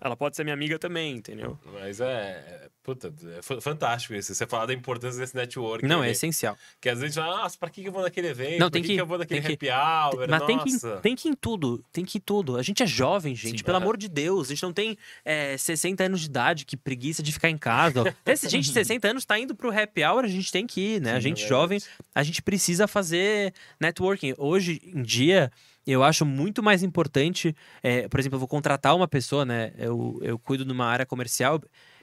Ela 0.00 0.16
pode 0.16 0.36
ser 0.36 0.44
minha 0.44 0.54
amiga 0.54 0.78
também, 0.78 1.16
entendeu? 1.16 1.58
Mas 1.72 2.00
é. 2.00 2.68
Puta, 2.82 3.12
é 3.38 3.60
fantástico 3.60 4.14
isso. 4.14 4.34
Você 4.34 4.46
falar 4.46 4.66
da 4.66 4.72
importância 4.72 5.20
desse 5.20 5.36
network. 5.36 5.86
Não, 5.86 6.02
é 6.02 6.10
essencial. 6.10 6.56
Que 6.80 6.88
às 6.88 6.98
vezes, 6.98 7.16
nossa, 7.16 7.56
pra 7.58 7.68
que 7.68 7.84
eu 7.84 7.92
vou 7.92 8.02
naquele 8.02 8.28
evento? 8.28 8.58
Não, 8.58 8.70
tem 8.70 8.82
que, 8.82 8.94
que 8.94 9.00
eu 9.00 9.06
vou 9.06 9.18
naquele 9.18 9.40
happy 9.40 9.56
que, 9.56 9.70
hour? 9.70 10.26
Mas 10.28 10.42
tem 10.44 10.58
que, 10.58 11.00
tem 11.02 11.14
que 11.14 11.28
ir 11.28 11.32
em 11.32 11.34
tudo. 11.34 11.84
Tem 11.92 12.04
que 12.04 12.16
ir 12.16 12.20
em 12.20 12.22
tudo. 12.22 12.56
A 12.56 12.62
gente 12.62 12.82
é 12.82 12.86
jovem, 12.86 13.34
gente. 13.34 13.58
Sim, 13.58 13.64
pelo 13.64 13.76
é. 13.76 13.80
amor 13.80 13.98
de 13.98 14.08
Deus. 14.08 14.48
A 14.48 14.54
gente 14.54 14.62
não 14.62 14.72
tem 14.72 14.96
é, 15.24 15.58
60 15.58 16.04
anos 16.04 16.20
de 16.20 16.26
idade, 16.26 16.64
que 16.64 16.76
preguiça 16.76 17.22
de 17.22 17.32
ficar 17.32 17.50
em 17.50 17.58
casa. 17.58 18.02
Esse 18.24 18.48
gente 18.48 18.64
de 18.64 18.72
60 18.72 19.08
anos 19.08 19.24
tá 19.26 19.38
indo 19.38 19.54
pro 19.54 19.70
happy 19.70 20.02
hour, 20.02 20.24
a 20.24 20.28
gente 20.28 20.50
tem 20.50 20.66
que 20.66 20.94
ir, 20.94 21.00
né? 21.02 21.10
Sim, 21.10 21.16
a 21.16 21.20
gente 21.20 21.44
é 21.44 21.48
jovem, 21.48 21.78
a 22.14 22.22
gente 22.22 22.40
precisa 22.40 22.88
fazer 22.88 23.52
networking. 23.78 24.34
Hoje 24.38 24.80
em 24.82 25.02
dia 25.02 25.52
eu 25.86 26.02
acho 26.04 26.24
muito 26.26 26.62
mais 26.62 26.82
importante, 26.82 27.54
é, 27.82 28.08
por 28.08 28.20
exemplo, 28.20 28.36
eu 28.36 28.40
vou 28.40 28.48
contratar 28.48 28.94
uma 28.94 29.08
pessoa, 29.08 29.44
né? 29.44 29.72
Eu, 29.78 30.18
eu 30.22 30.38
cuido 30.38 30.64
numa 30.64 30.86
área 30.86 31.06
comercial. 31.06 31.60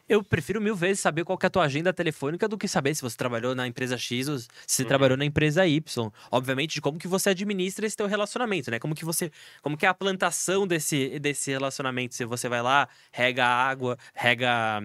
Eu 0.10 0.24
prefiro 0.24 0.62
mil 0.62 0.76
vezes 0.76 1.02
saber 1.02 1.26
qual 1.26 1.38
é 1.42 1.46
a 1.46 1.50
tua 1.50 1.64
agenda 1.64 1.92
telefônica 1.94 2.48
do 2.48 2.58
que 2.58 2.68
saber 2.68 2.96
se 2.96 3.02
você 3.02 3.18
trabalhou 3.18 3.54
na 3.54 3.68
empresa 3.68 3.98
X 3.98 4.30
ou 4.30 4.40
se 4.40 4.48
você 4.66 4.84
uhum. 4.84 4.88
trabalhou 4.88 5.18
na 5.18 5.26
empresa 5.26 5.68
Y. 5.68 6.12
Obviamente, 6.32 6.76
de 6.76 6.82
como 6.82 6.98
que 6.98 7.10
você 7.10 7.32
administra 7.32 7.86
esse 7.86 7.98
teu 7.98 8.08
relacionamento, 8.08 8.72
né? 8.72 8.80
Como 8.80 8.96
que 8.96 9.04
você. 9.04 9.30
Como 9.62 9.78
que 9.78 9.86
é 9.86 9.90
a 9.90 9.94
plantação 9.94 10.66
desse, 10.66 11.20
desse 11.20 11.52
relacionamento? 11.52 12.16
Se 12.16 12.24
você 12.24 12.48
vai 12.48 12.62
lá, 12.62 12.88
rega 13.12 13.46
a 13.46 13.70
água, 13.70 13.98
rega. 14.14 14.82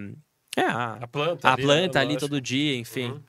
É, 0.57 0.61
a, 0.61 0.93
a 1.01 1.07
planta. 1.07 1.47
A 1.47 1.53
ali, 1.53 1.63
planta 1.63 1.99
né? 1.99 2.05
ali 2.05 2.17
todo 2.17 2.41
dia, 2.41 2.75
enfim. 2.75 3.11
Uhum. 3.11 3.21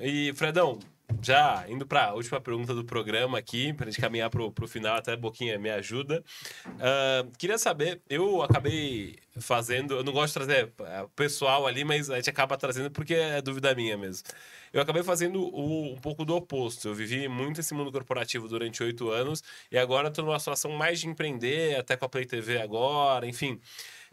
E, 0.00 0.32
Fredão, 0.34 0.78
já 1.22 1.64
indo 1.68 1.86
para 1.86 2.06
a 2.06 2.14
última 2.14 2.40
pergunta 2.40 2.74
do 2.74 2.84
programa 2.84 3.38
aqui, 3.38 3.72
para 3.72 3.86
a 3.86 3.90
gente 3.90 4.00
caminhar 4.00 4.30
para 4.30 4.42
o 4.42 4.68
final, 4.68 4.96
até 4.96 5.16
Boquinha 5.16 5.58
me 5.58 5.70
ajuda. 5.70 6.22
Uh, 6.66 7.30
queria 7.38 7.58
saber, 7.58 8.00
eu 8.08 8.42
acabei 8.42 9.16
fazendo, 9.38 9.94
eu 9.94 10.04
não 10.04 10.12
gosto 10.12 10.38
de 10.38 10.46
trazer 10.46 10.72
é, 10.80 11.06
pessoal 11.14 11.66
ali, 11.66 11.84
mas 11.84 12.10
a 12.10 12.16
gente 12.16 12.30
acaba 12.30 12.56
trazendo 12.56 12.90
porque 12.90 13.14
é 13.14 13.40
dúvida 13.40 13.74
minha 13.74 13.96
mesmo. 13.96 14.24
Eu 14.72 14.80
acabei 14.80 15.02
fazendo 15.02 15.42
o, 15.42 15.92
um 15.92 15.96
pouco 15.96 16.24
do 16.24 16.34
oposto. 16.34 16.88
Eu 16.88 16.94
vivi 16.94 17.28
muito 17.28 17.60
esse 17.60 17.74
mundo 17.74 17.92
corporativo 17.92 18.48
durante 18.48 18.82
oito 18.82 19.10
anos 19.10 19.42
e 19.70 19.78
agora 19.78 20.08
estou 20.08 20.24
numa 20.24 20.38
situação 20.38 20.72
mais 20.72 21.00
de 21.00 21.08
empreender, 21.08 21.76
até 21.76 21.96
com 21.96 22.06
a 22.06 22.08
Play 22.08 22.24
TV 22.24 22.60
agora, 22.60 23.26
enfim. 23.26 23.60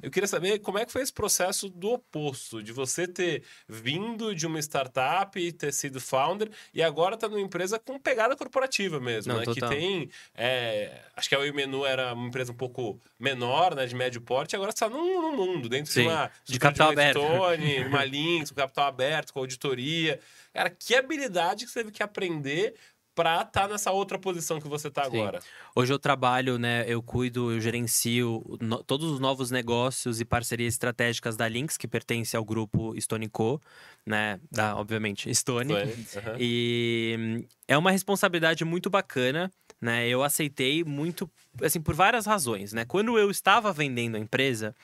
Eu 0.02 0.10
queria 0.10 0.28
saber 0.28 0.60
como 0.60 0.78
é 0.78 0.86
que 0.86 0.92
foi 0.92 1.02
esse 1.02 1.14
processo 1.14 1.70
do 1.70 1.90
oposto, 1.92 2.64
de 2.64 2.72
você 2.72 3.08
ter 3.08 3.44
vindo 3.68 4.34
de 4.34 4.48
uma 4.48 4.60
startup 4.60 5.40
e 5.40 5.52
ter 5.52 5.74
sido 5.74 6.00
founder 6.00 6.50
e 6.74 6.82
agora 6.82 7.18
tá 7.18 7.28
numa 7.28 7.42
empresa 7.42 7.78
com 7.80 8.00
pegada 8.00 8.36
corporativa 8.36 9.00
mesmo, 9.00 9.34
Não, 9.34 9.40
né? 9.40 9.46
Total. 9.46 9.70
Que 9.70 9.76
tem. 9.76 10.10
É, 10.36 11.02
acho 11.16 11.28
que 11.28 11.36
a 11.36 11.54
Menu 11.54 11.86
era 11.86 12.14
uma 12.14 12.28
empresa 12.28 12.52
um 12.52 12.56
pouco 12.56 13.00
menor, 13.20 13.76
né? 13.76 13.86
De 13.86 13.96
médio 13.96 14.22
porte, 14.22 14.56
agora 14.56 14.72
está 14.72 14.90
num, 14.90 15.22
num 15.22 15.36
mundo, 15.36 15.68
dentro 15.68 15.92
Sim, 15.92 16.02
de 16.02 16.08
uma. 16.08 16.32
De 16.46 16.60
capital 16.60 16.88
de 16.88 16.94
aberto. 16.94 17.20
Stone, 17.20 17.84
uma 17.88 18.04
Lynx, 18.06 18.52
um 18.52 18.56
capital 18.56 18.88
aberto, 18.88 19.34
com 19.34 19.40
auditoria. 19.40 20.20
Cara, 20.54 20.70
que 20.70 20.96
habilidade 20.96 21.66
que 21.66 21.72
você 21.72 21.80
teve 21.80 21.92
que 21.92 22.04
aprender 22.04 22.76
para 23.20 23.42
estar 23.42 23.50
tá 23.50 23.68
nessa 23.68 23.92
outra 23.92 24.18
posição 24.18 24.62
que 24.62 24.68
você 24.70 24.88
está 24.88 25.04
agora? 25.04 25.42
Hoje 25.76 25.92
eu 25.92 26.00
trabalho, 26.00 26.58
né? 26.58 26.86
Eu 26.88 27.04
cuido, 27.04 27.52
eu 27.52 27.60
gerencio 27.60 28.58
no, 28.62 28.82
todos 28.82 29.12
os 29.12 29.20
novos 29.20 29.52
negócios 29.52 30.22
e 30.22 30.26
parcerias 30.26 30.74
estratégicas 30.76 31.36
da 31.36 31.46
Lynx, 31.46 31.76
que 31.76 31.86
pertence 31.86 32.38
ao 32.38 32.46
grupo 32.46 32.96
Stone 32.98 33.28
Co, 33.28 33.62
né? 34.06 34.40
Da, 34.50 34.78
obviamente, 34.78 35.36
Stone. 35.36 35.74
Stone. 35.74 35.92
Uhum. 35.92 36.38
E 36.40 37.46
é 37.68 37.78
uma 37.78 37.92
responsabilidade 37.92 38.64
muito 38.64 38.90
bacana 38.90 39.52
né? 39.82 40.08
Eu 40.08 40.24
aceitei 40.24 40.84
muito, 40.84 41.30
assim, 41.62 41.80
por 41.80 41.96
várias 41.96 42.26
razões, 42.26 42.74
né? 42.74 42.86
Quando 42.86 43.18
eu 43.18 43.32
estava 43.32 43.72
vendendo 43.72 44.16
a 44.16 44.20
empresa, 44.20 44.76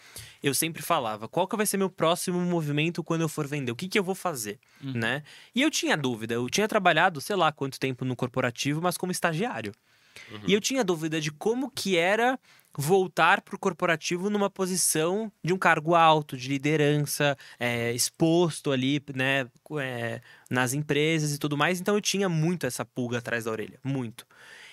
eu 0.42 0.54
sempre 0.54 0.82
falava, 0.82 1.28
qual 1.28 1.48
que 1.48 1.58
vai 1.58 1.66
ser 1.66 1.78
meu 1.78 1.90
próximo 1.90 2.40
movimento 2.40 3.04
quando 3.04 3.22
eu 3.22 3.30
for 3.30 3.48
vender? 3.48 3.72
O 3.72 3.76
que 3.76 3.88
que 3.88 4.00
eu 4.00 4.04
vou 4.04 4.16
fazer, 4.16 4.60
uhum. 4.84 4.94
né? 4.94 5.24
E 5.54 5.62
eu 5.62 5.70
tinha 5.70 5.98
dúvida, 5.98 6.34
eu 6.36 6.50
tinha 6.50 6.68
trabalhado, 6.68 7.20
sei 7.20 7.36
lá, 7.36 7.52
quanto 7.52 7.80
tempo 7.80 8.06
no 8.06 8.16
corporativo, 8.16 8.82
mas 8.82 8.98
como 8.98 9.12
estagiário. 9.12 9.74
Uhum. 10.32 10.40
E 10.48 10.54
eu 10.54 10.62
tinha 10.62 10.84
dúvida 10.84 11.20
de 11.20 11.32
como 11.32 11.70
que 11.70 11.98
era 11.98 12.40
voltar 12.78 13.42
para 13.42 13.56
o 13.56 13.60
corporativo 13.60 14.30
numa 14.30 14.50
posição 14.50 15.32
de 15.44 15.54
um 15.54 15.58
cargo 15.58 15.96
alto, 15.96 16.36
de 16.36 16.50
liderança, 16.50 17.38
é, 17.58 17.94
exposto 17.94 18.72
ali, 18.72 19.02
né, 19.14 19.48
é, 19.80 20.22
nas 20.50 20.74
empresas 20.74 21.34
e 21.34 21.38
tudo 21.38 21.58
mais. 21.58 21.80
Então 21.80 21.96
eu 21.96 22.02
tinha 22.02 22.28
muito 22.28 22.66
essa 22.66 22.84
pulga 22.84 23.20
atrás 23.20 23.46
da 23.46 23.52
orelha, 23.52 23.80
muito. 23.84 24.26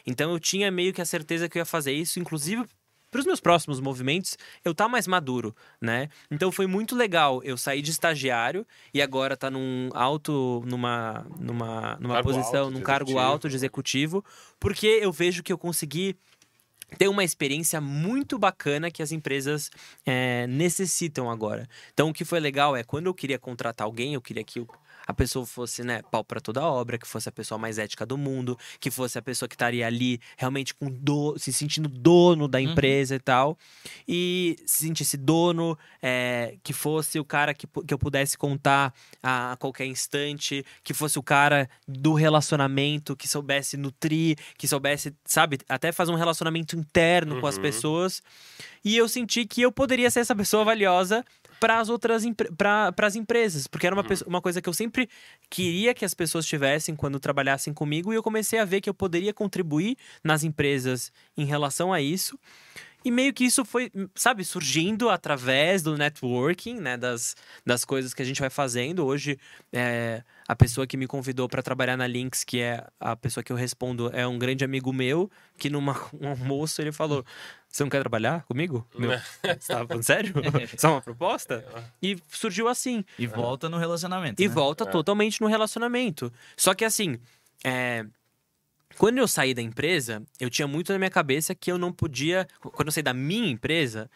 Então 0.07 0.32
eu 0.32 0.40
tinha 0.40 0.70
meio 0.70 0.92
que 0.92 1.00
a 1.00 1.05
certeza 1.05 1.48
que 1.48 1.59
eu 1.59 1.61
ia 1.61 1.66
fazer 1.66 1.92
isso, 1.92 2.18
inclusive 2.18 2.64
para 3.12 3.20
os 3.20 3.26
meus 3.26 3.40
próximos 3.40 3.78
movimentos, 3.78 4.38
eu 4.64 4.74
tá 4.74 4.88
mais 4.88 5.07
maduro, 5.07 5.55
né? 5.78 6.09
Então 6.30 6.50
foi 6.50 6.66
muito 6.66 6.96
legal 6.96 7.42
eu 7.44 7.59
sair 7.59 7.82
de 7.82 7.90
estagiário 7.90 8.66
e 8.92 9.03
agora 9.03 9.36
tá 9.36 9.50
num 9.50 9.90
alto, 9.92 10.64
numa, 10.66 11.26
numa, 11.38 11.98
numa 12.00 12.22
posição, 12.22 12.70
num 12.70 12.80
cargo 12.80 13.18
alto 13.18 13.50
de 13.50 13.55
executivo, 13.55 14.24
porque 14.59 14.86
eu 14.86 15.12
vejo 15.12 15.42
que 15.42 15.53
eu 15.53 15.59
consegui 15.59 16.16
ter 16.96 17.09
uma 17.09 17.24
experiência 17.24 17.80
muito 17.80 18.38
bacana 18.38 18.90
que 18.90 19.03
as 19.03 19.12
empresas 19.12 19.70
é, 20.07 20.46
necessitam 20.46 21.30
agora. 21.30 21.68
Então, 21.92 22.11
o 22.11 22.14
que 22.14 22.24
foi 22.24 22.40
legal 22.40 22.76
é 22.76 22.82
quando 22.82 23.07
eu 23.07 23.14
queria 23.14 23.38
contratar 23.38 23.86
alguém, 23.86 24.14
eu 24.14 24.20
queria 24.20 24.44
que 24.44 24.64
a 25.07 25.12
pessoa 25.12 25.44
fosse, 25.44 25.82
né, 25.82 26.03
pau 26.11 26.24
para 26.24 26.40
toda 26.40 26.61
a 26.61 26.66
obra, 26.66 26.98
que 26.98 27.07
fosse 27.07 27.28
a 27.28 27.32
pessoa 27.32 27.59
mais 27.59 27.78
ética 27.78 28.07
do 28.07 28.16
mundo, 28.16 28.59
que 28.80 28.90
fosse 28.90 29.18
a 29.18 29.22
pessoa 29.22 29.48
que 29.48 29.55
estaria 29.55 29.86
ali 29.86 30.20
realmente 30.36 30.74
com 30.74 30.90
do, 30.90 31.36
se 31.38 31.53
sentindo 31.53 31.88
dono 31.88 32.46
da 32.46 32.59
uhum. 32.59 32.64
empresa 32.64 33.14
uhum. 33.14 33.16
e 33.16 33.20
tal. 33.20 33.59
E 34.07 34.57
se 34.66 34.86
sentisse 34.86 35.16
dono, 35.16 35.78
é, 36.00 36.57
que 36.62 36.72
fosse 36.72 37.18
o 37.18 37.24
cara 37.24 37.55
que, 37.55 37.66
que 37.66 37.94
eu 37.94 37.98
pudesse 37.98 38.36
contar 38.36 38.94
a, 39.22 39.53
a 39.53 39.57
qualquer 39.57 39.86
instante, 39.86 40.64
que 40.82 40.94
fosse 40.94 41.18
o 41.18 41.22
cara 41.22 41.68
do 41.86 42.14
relacionamento, 42.14 43.16
que 43.16 43.28
soubesse 43.28 43.76
nutrir, 43.76 44.36
que 44.57 44.68
soubesse, 44.68 45.14
sabe, 45.24 45.59
até 45.68 45.92
fazer 45.92 46.12
um 46.12 46.16
relacionamento 46.16 46.76
interno 46.76 47.36
uhum. 47.36 47.40
com 47.40 47.46
as 47.46 47.57
uhum. 47.57 47.62
pessoas. 47.62 48.22
E 48.84 48.96
eu 48.96 49.09
senti 49.09 49.44
que 49.44 49.62
eu 49.62 49.70
poderia 49.70 50.11
ser 50.11 50.20
essa 50.20 50.34
pessoa 50.34 50.64
valiosa 50.64 51.24
para 51.62 51.78
as 51.78 51.88
outras 51.88 52.24
para 52.58 52.92
as 53.06 53.14
empresas, 53.14 53.68
porque 53.68 53.86
era 53.86 53.94
uma, 53.94 54.02
uhum. 54.02 54.16
uma 54.26 54.42
coisa 54.42 54.60
que 54.60 54.68
eu 54.68 54.72
sempre 54.72 55.08
queria 55.48 55.94
que 55.94 56.04
as 56.04 56.12
pessoas 56.12 56.44
tivessem 56.44 56.96
quando 56.96 57.20
trabalhassem 57.20 57.72
comigo 57.72 58.12
e 58.12 58.16
eu 58.16 58.22
comecei 58.22 58.58
a 58.58 58.64
ver 58.64 58.80
que 58.80 58.90
eu 58.90 58.94
poderia 58.94 59.32
contribuir 59.32 59.96
nas 60.24 60.42
empresas 60.42 61.12
em 61.36 61.44
relação 61.44 61.92
a 61.92 62.00
isso. 62.00 62.36
E 63.04 63.12
meio 63.12 63.32
que 63.32 63.44
isso 63.44 63.64
foi, 63.64 63.92
sabe, 64.14 64.44
surgindo 64.44 65.08
através 65.08 65.82
do 65.82 65.96
networking, 65.96 66.80
né? 66.80 66.96
Das, 66.96 67.36
das 67.64 67.84
coisas 67.84 68.12
que 68.12 68.22
a 68.22 68.24
gente 68.24 68.40
vai 68.40 68.50
fazendo. 68.50 69.04
Hoje, 69.04 69.38
é, 69.72 70.22
a 70.53 70.57
pessoa 70.57 70.86
que 70.86 70.98
me 70.98 71.07
convidou 71.07 71.48
para 71.48 71.62
trabalhar 71.62 71.96
na 71.96 72.07
Lynx, 72.07 72.44
que 72.44 72.61
é 72.61 72.86
a 73.00 73.16
pessoa 73.16 73.42
que 73.42 73.50
eu 73.50 73.57
respondo, 73.57 74.11
é 74.12 74.26
um 74.26 74.38
grande 74.38 74.62
amigo 74.62 74.92
meu, 74.92 75.30
que 75.57 75.70
num 75.70 75.80
um 76.20 76.28
almoço 76.28 76.82
ele 76.82 76.92
falou: 76.92 77.24
Você 77.68 77.82
não 77.82 77.88
quer 77.88 78.00
trabalhar 78.00 78.44
comigo? 78.44 78.86
Meu, 78.96 79.11
você 79.11 79.72
tava 79.72 79.88
falando 79.88 80.03
sério? 80.03 80.34
Só 80.76 80.92
uma 80.92 81.00
proposta? 81.00 81.64
E 82.03 82.18
surgiu 82.28 82.68
assim. 82.68 83.03
E 83.18 83.26
volta 83.26 83.68
no 83.70 83.78
relacionamento. 83.78 84.42
E 84.42 84.46
né? 84.46 84.55
volta 84.55 84.84
é. 84.84 84.86
totalmente 84.86 85.40
no 85.40 85.46
relacionamento. 85.46 86.30
Só 86.55 86.74
que 86.74 86.84
assim. 86.84 87.18
É, 87.64 88.05
quando 88.98 89.16
eu 89.16 89.26
saí 89.26 89.55
da 89.55 89.62
empresa, 89.62 90.22
eu 90.38 90.50
tinha 90.50 90.68
muito 90.68 90.92
na 90.92 90.98
minha 90.98 91.11
cabeça 91.11 91.55
que 91.55 91.72
eu 91.72 91.78
não 91.78 91.90
podia. 91.90 92.46
Quando 92.61 92.88
eu 92.88 92.92
saí 92.92 93.03
da 93.03 93.14
minha 93.14 93.48
empresa, 93.48 94.11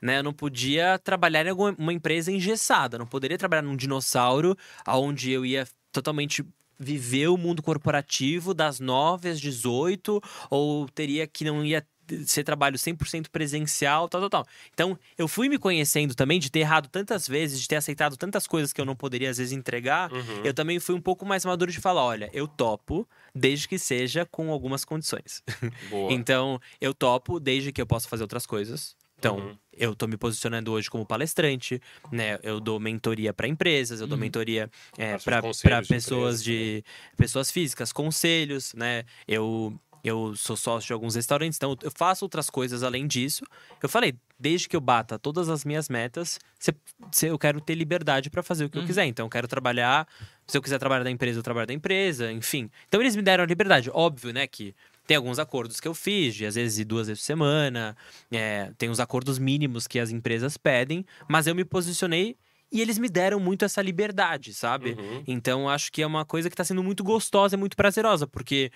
né? 0.00 0.18
Eu 0.18 0.22
não 0.22 0.32
podia 0.32 0.98
trabalhar 0.98 1.44
em 1.46 1.50
alguma 1.50 1.92
empresa 1.92 2.32
engessada. 2.32 2.96
Eu 2.96 3.00
não 3.00 3.06
poderia 3.06 3.36
trabalhar 3.36 3.62
num 3.62 3.76
dinossauro 3.76 4.56
onde 4.88 5.30
eu 5.30 5.44
ia 5.44 5.66
totalmente 5.92 6.44
viver 6.78 7.28
o 7.28 7.36
mundo 7.36 7.62
corporativo 7.62 8.52
das 8.52 8.80
9 8.80 9.28
às 9.28 9.40
18, 9.40 10.20
ou 10.50 10.88
teria 10.88 11.26
que 11.26 11.44
não 11.44 11.64
ia 11.64 11.86
ser 12.26 12.44
trabalho 12.44 12.76
100% 12.76 13.28
presencial, 13.30 14.08
tal, 14.08 14.20
tal, 14.22 14.30
tal. 14.30 14.46
Então, 14.72 14.98
eu 15.16 15.28
fui 15.28 15.48
me 15.48 15.58
conhecendo 15.58 16.14
também 16.14 16.38
de 16.38 16.50
ter 16.50 16.60
errado 16.60 16.88
tantas 16.88 17.26
vezes, 17.26 17.60
de 17.60 17.68
ter 17.68 17.76
aceitado 17.76 18.16
tantas 18.16 18.46
coisas 18.46 18.72
que 18.72 18.80
eu 18.80 18.84
não 18.84 18.96
poderia 18.96 19.30
às 19.30 19.38
vezes 19.38 19.52
entregar. 19.52 20.12
Uhum. 20.12 20.44
Eu 20.44 20.52
também 20.52 20.78
fui 20.80 20.94
um 20.94 21.00
pouco 21.00 21.24
mais 21.24 21.44
maduro 21.44 21.70
de 21.70 21.80
falar, 21.80 22.04
olha, 22.04 22.28
eu 22.32 22.46
topo, 22.46 23.08
desde 23.34 23.68
que 23.68 23.78
seja 23.78 24.26
com 24.26 24.50
algumas 24.50 24.84
condições. 24.84 25.42
então, 26.10 26.60
eu 26.80 26.92
topo 26.92 27.38
desde 27.38 27.72
que 27.72 27.80
eu 27.80 27.86
possa 27.86 28.08
fazer 28.08 28.24
outras 28.24 28.46
coisas. 28.46 28.96
Então, 29.22 29.36
uhum. 29.36 29.56
eu 29.72 29.94
tô 29.94 30.08
me 30.08 30.16
posicionando 30.16 30.72
hoje 30.72 30.90
como 30.90 31.06
palestrante, 31.06 31.80
né? 32.10 32.40
Eu 32.42 32.58
dou 32.58 32.80
mentoria 32.80 33.32
para 33.32 33.46
empresas, 33.46 34.00
eu 34.00 34.08
dou 34.08 34.16
uhum. 34.16 34.22
mentoria 34.22 34.68
é, 34.98 35.16
para 35.18 35.40
pessoas 35.86 36.42
de, 36.42 36.82
de 36.82 36.84
pessoas 37.16 37.48
físicas, 37.48 37.92
conselhos, 37.92 38.74
né? 38.74 39.04
Eu 39.28 39.78
eu 40.04 40.34
sou 40.34 40.56
sócio 40.56 40.88
de 40.88 40.92
alguns 40.92 41.14
restaurantes, 41.14 41.56
então 41.56 41.76
eu 41.80 41.90
faço 41.94 42.24
outras 42.24 42.50
coisas 42.50 42.82
além 42.82 43.06
disso. 43.06 43.44
Eu 43.80 43.88
falei, 43.88 44.14
desde 44.36 44.68
que 44.68 44.74
eu 44.74 44.80
bata 44.80 45.16
todas 45.16 45.48
as 45.48 45.64
minhas 45.64 45.88
metas, 45.88 46.40
se, 46.58 46.74
se 47.12 47.26
eu 47.26 47.38
quero 47.38 47.60
ter 47.60 47.76
liberdade 47.76 48.28
para 48.28 48.42
fazer 48.42 48.64
o 48.64 48.68
que 48.68 48.78
uhum. 48.78 48.82
eu 48.82 48.86
quiser. 48.88 49.06
Então 49.06 49.26
eu 49.26 49.30
quero 49.30 49.46
trabalhar, 49.46 50.08
se 50.48 50.58
eu 50.58 50.62
quiser 50.62 50.80
trabalhar 50.80 51.04
da 51.04 51.10
empresa, 51.10 51.38
eu 51.38 51.42
trabalho 51.44 51.68
da 51.68 51.72
empresa, 51.72 52.32
enfim. 52.32 52.68
Então 52.88 53.00
eles 53.00 53.14
me 53.14 53.22
deram 53.22 53.44
a 53.44 53.46
liberdade. 53.46 53.90
Óbvio, 53.94 54.32
né, 54.32 54.44
que 54.48 54.74
tem 55.12 55.16
alguns 55.18 55.38
acordos 55.38 55.78
que 55.78 55.86
eu 55.86 55.92
fiz, 55.92 56.34
de 56.34 56.46
às 56.46 56.54
vezes 56.54 56.82
duas 56.86 57.06
vezes 57.06 57.20
por 57.20 57.26
semana, 57.26 57.94
é, 58.30 58.72
tem 58.78 58.88
os 58.88 58.98
acordos 58.98 59.38
mínimos 59.38 59.86
que 59.86 59.98
as 59.98 60.10
empresas 60.10 60.56
pedem, 60.56 61.04
mas 61.28 61.46
eu 61.46 61.54
me 61.54 61.66
posicionei 61.66 62.34
e 62.72 62.80
eles 62.80 62.96
me 62.96 63.10
deram 63.10 63.38
muito 63.38 63.62
essa 63.62 63.82
liberdade, 63.82 64.54
sabe? 64.54 64.92
Uhum. 64.92 65.22
Então 65.26 65.68
acho 65.68 65.92
que 65.92 66.00
é 66.00 66.06
uma 66.06 66.24
coisa 66.24 66.48
que 66.48 66.54
está 66.54 66.64
sendo 66.64 66.82
muito 66.82 67.04
gostosa 67.04 67.56
e 67.56 67.58
muito 67.58 67.76
prazerosa, 67.76 68.26
porque 68.26 68.72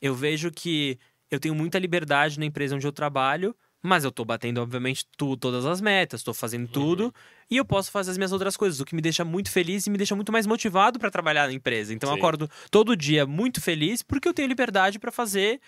eu 0.00 0.14
vejo 0.14 0.52
que 0.52 1.00
eu 1.28 1.40
tenho 1.40 1.54
muita 1.54 1.80
liberdade 1.80 2.38
na 2.38 2.46
empresa 2.46 2.76
onde 2.76 2.86
eu 2.86 2.92
trabalho, 2.92 3.52
mas 3.82 4.04
eu 4.04 4.12
tô 4.12 4.24
batendo, 4.24 4.62
obviamente, 4.62 5.04
tu, 5.16 5.36
todas 5.36 5.66
as 5.66 5.80
metas, 5.80 6.22
tô 6.22 6.32
fazendo 6.32 6.66
uhum. 6.66 6.72
tudo 6.72 7.14
e 7.50 7.56
eu 7.56 7.64
posso 7.64 7.90
fazer 7.90 8.12
as 8.12 8.16
minhas 8.16 8.32
outras 8.32 8.56
coisas, 8.56 8.78
o 8.80 8.84
que 8.84 8.94
me 8.94 9.02
deixa 9.02 9.24
muito 9.24 9.50
feliz 9.50 9.86
e 9.86 9.90
me 9.90 9.98
deixa 9.98 10.14
muito 10.14 10.30
mais 10.30 10.46
motivado 10.46 10.98
para 10.98 11.10
trabalhar 11.10 11.48
na 11.48 11.52
empresa. 11.52 11.92
Então 11.92 12.08
Sim. 12.08 12.14
eu 12.14 12.18
acordo 12.18 12.48
todo 12.70 12.96
dia 12.96 13.26
muito 13.26 13.60
feliz 13.60 14.02
porque 14.02 14.28
eu 14.28 14.32
tenho 14.32 14.48
liberdade 14.48 14.98
para 14.98 15.10
fazer 15.10 15.60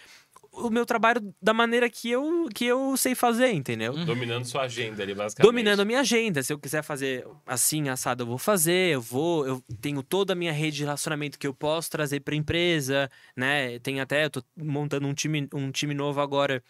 o 0.53 0.71
meu 0.71 0.87
trabalho 0.87 1.35
da 1.43 1.53
maneira 1.53 1.91
que 1.91 2.11
eu, 2.11 2.49
que 2.55 2.65
eu 2.65 2.97
sei 2.97 3.15
fazer, 3.15 3.53
entendeu? 3.53 3.93
Uhum. 3.93 4.05
Dominando 4.05 4.45
sua 4.45 4.63
agenda 4.63 5.03
ali, 5.03 5.13
basicamente. 5.13 5.51
Dominando 5.51 5.81
a 5.81 5.85
minha 5.85 6.01
agenda. 6.01 6.43
Se 6.43 6.53
eu 6.53 6.59
quiser 6.59 6.83
fazer 6.83 7.27
assim, 7.45 7.89
assado, 7.89 8.23
eu 8.23 8.27
vou 8.29 8.39
fazer. 8.39 8.95
Eu 8.95 9.01
vou, 9.01 9.47
eu 9.47 9.63
tenho 9.81 10.03
toda 10.03 10.33
a 10.33 10.37
minha 10.37 10.53
rede 10.53 10.77
de 10.79 10.85
relacionamento 10.85 11.39
que 11.39 11.47
eu 11.47 11.55
posso 11.55 11.91
trazer 11.91 12.21
para 12.21 12.35
a 12.35 12.39
empresa, 12.39 13.11
né? 13.37 13.79
Tem 13.81 14.01
até, 14.01 14.27
eu 14.27 14.31
tô 14.31 14.43
montando 14.57 15.09
um 15.09 15.15
time, 15.15 15.49
um 15.53 15.73
time 15.73 15.93
novo 15.93 16.21
agora 16.21 16.63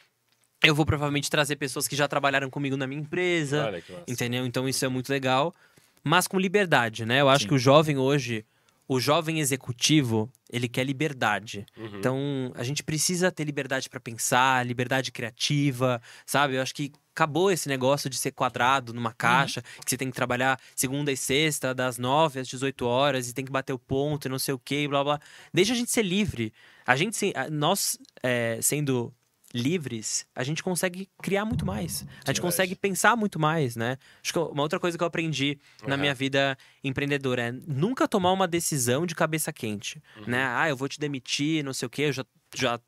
eu 0.65 0.75
vou 0.75 0.85
provavelmente 0.87 1.31
trazer 1.31 1.57
pessoas 1.57 1.87
que 1.87 1.97
já 1.97 2.09
trabalharam 2.09 2.51
comigo 2.51 2.77
na 2.77 2.87
minha 2.87 3.01
empresa. 3.01 3.67
Olha, 3.67 3.85
entendeu? 4.07 4.45
Então 4.47 4.69
isso 4.69 4.85
é 4.85 4.89
muito 4.89 5.11
legal. 5.11 5.55
Mas 6.03 6.29
com 6.29 6.39
liberdade, 6.39 7.07
né? 7.07 7.23
Eu 7.23 7.29
acho 7.31 7.45
Sim. 7.45 7.49
que 7.49 7.55
o 7.55 7.59
jovem 7.59 7.97
hoje, 7.97 8.45
o 8.87 9.01
jovem 9.01 9.41
executivo, 9.41 10.31
ele 10.53 10.69
quer 10.69 10.85
liberdade. 10.85 11.65
Uhum. 11.77 11.99
Então, 11.99 12.53
a 12.55 12.63
gente 12.63 12.83
precisa 12.83 13.33
ter 13.33 13.45
liberdade 13.45 13.89
para 13.89 13.99
pensar, 13.99 14.65
liberdade 14.67 15.11
criativa, 15.11 16.03
sabe? 16.27 16.57
Eu 16.57 16.63
acho 16.63 16.75
que 16.75 16.93
acabou 17.15 17.51
esse 17.51 17.69
negócio 17.69 18.11
de 18.11 18.19
ser 18.19 18.33
quadrado 18.33 18.93
numa 18.93 19.11
uhum. 19.11 19.15
caixa, 19.17 19.61
uhum. 19.61 19.83
que 19.83 19.91
você 19.91 19.97
tem 19.97 20.11
que 20.11 20.17
trabalhar 20.17 20.61
segunda 20.77 21.11
e 21.11 21.17
sexta, 21.17 21.75
das 21.75 21.97
9 21.97 22.41
às 22.41 22.49
18 22.49 22.85
horas, 22.85 23.29
e 23.29 23.33
tem 23.33 23.45
que 23.45 23.53
bater 23.53 23.73
o 23.73 23.79
ponto 23.79 24.27
e 24.27 24.29
não 24.29 24.39
sei 24.39 24.53
o 24.53 24.59
que, 24.59 24.87
blá 24.87 25.03
blá. 25.03 25.21
Deixa 25.53 25.73
a 25.73 25.77
gente 25.77 25.91
ser 25.91 26.03
livre. 26.03 26.53
A 26.87 26.95
gente, 26.97 27.33
nós, 27.51 27.99
é, 28.23 28.59
sendo 28.61 29.15
livres, 29.55 30.27
a 30.35 30.43
gente 30.43 30.65
consegue 30.65 31.09
criar 31.23 31.45
muito 31.45 31.65
mais. 31.65 32.05
A 32.25 32.33
gente 32.33 32.41
consegue 32.41 32.75
pensar 32.75 33.17
muito 33.17 33.39
mais, 33.39 33.77
né? 33.77 33.97
Acho 34.21 34.33
que 34.33 34.39
uma 34.39 34.63
outra 34.63 34.81
coisa 34.81 34.99
que 34.99 35.05
eu 35.05 35.07
aprendi 35.07 35.57
uhum. 35.81 35.91
na 35.91 35.97
minha 35.97 36.13
vida 36.13 36.59
empreendedora 36.83 37.43
é 37.43 37.53
nunca 37.53 38.09
tomar 38.09 38.33
uma 38.33 38.49
decisão 38.49 39.07
de 39.07 39.15
cabeça 39.15 39.53
quente, 39.53 40.03
uhum. 40.17 40.25
né? 40.27 40.45
Ah, 40.45 40.69
eu 40.69 40.77
vou 40.77 40.89
te 40.89 40.99
demitir, 40.99 41.65
não 41.65 41.73
sei 41.73 41.87
o 41.87 41.91
quê, 41.91 42.03
eu 42.03 42.13
já, 42.13 42.25
já 42.53 42.81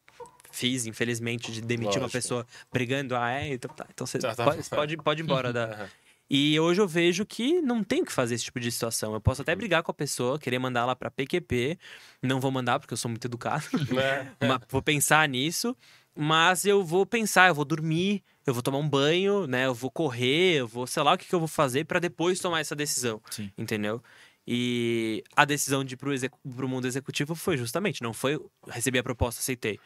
fiz, 0.50 0.86
infelizmente, 0.86 1.52
de 1.52 1.60
demitir 1.60 1.86
Lógico. 1.86 2.04
uma 2.04 2.10
pessoa 2.10 2.46
brigando, 2.72 3.14
ah, 3.14 3.30
é, 3.30 3.52
então, 3.52 3.72
tá, 3.72 3.86
então 3.88 4.04
você 4.04 4.18
tá, 4.18 4.34
tá. 4.34 4.44
Pode, 4.44 4.68
pode, 4.68 4.96
pode 4.96 5.22
ir 5.22 5.24
embora 5.24 5.52
da... 5.52 5.66
Uhum. 5.68 5.86
E 6.28 6.58
hoje 6.58 6.80
eu 6.80 6.88
vejo 6.88 7.24
que 7.24 7.62
não 7.62 7.84
tem 7.84 8.04
que 8.04 8.12
fazer 8.12 8.34
esse 8.34 8.42
tipo 8.42 8.58
de 8.58 8.72
situação. 8.72 9.14
Eu 9.14 9.20
posso 9.20 9.42
até 9.42 9.52
uhum. 9.52 9.58
brigar 9.58 9.84
com 9.84 9.92
a 9.92 9.94
pessoa, 9.94 10.40
querer 10.40 10.58
mandar 10.58 10.80
ela 10.80 10.96
para 10.96 11.08
PQP, 11.08 11.78
não 12.20 12.40
vou 12.40 12.50
mandar 12.50 12.80
porque 12.80 12.92
eu 12.92 12.98
sou 12.98 13.08
muito 13.08 13.24
educado. 13.28 13.64
É. 13.96 14.26
Mas 14.44 14.58
vou 14.68 14.82
pensar 14.82 15.28
nisso 15.28 15.76
mas 16.16 16.64
eu 16.64 16.82
vou 16.82 17.04
pensar, 17.04 17.48
eu 17.48 17.54
vou 17.54 17.64
dormir, 17.64 18.22
eu 18.46 18.54
vou 18.54 18.62
tomar 18.62 18.78
um 18.78 18.88
banho, 18.88 19.46
né? 19.46 19.66
Eu 19.66 19.74
vou 19.74 19.90
correr, 19.90 20.60
eu 20.60 20.68
vou, 20.68 20.86
sei 20.86 21.02
lá 21.02 21.12
o 21.12 21.18
que, 21.18 21.26
que 21.26 21.34
eu 21.34 21.38
vou 21.38 21.48
fazer 21.48 21.84
para 21.84 21.98
depois 21.98 22.40
tomar 22.40 22.60
essa 22.60 22.74
decisão. 22.74 23.20
Sim. 23.30 23.50
Entendeu? 23.58 24.02
E 24.46 25.24
a 25.34 25.44
decisão 25.44 25.84
de 25.84 25.94
ir 25.94 25.96
pro, 25.96 26.12
pro 26.54 26.68
mundo 26.68 26.86
executivo 26.86 27.34
foi 27.34 27.56
justamente, 27.56 28.00
não 28.00 28.12
foi 28.12 28.40
receber 28.68 29.00
a 29.00 29.02
proposta, 29.02 29.40
aceitei. 29.40 29.80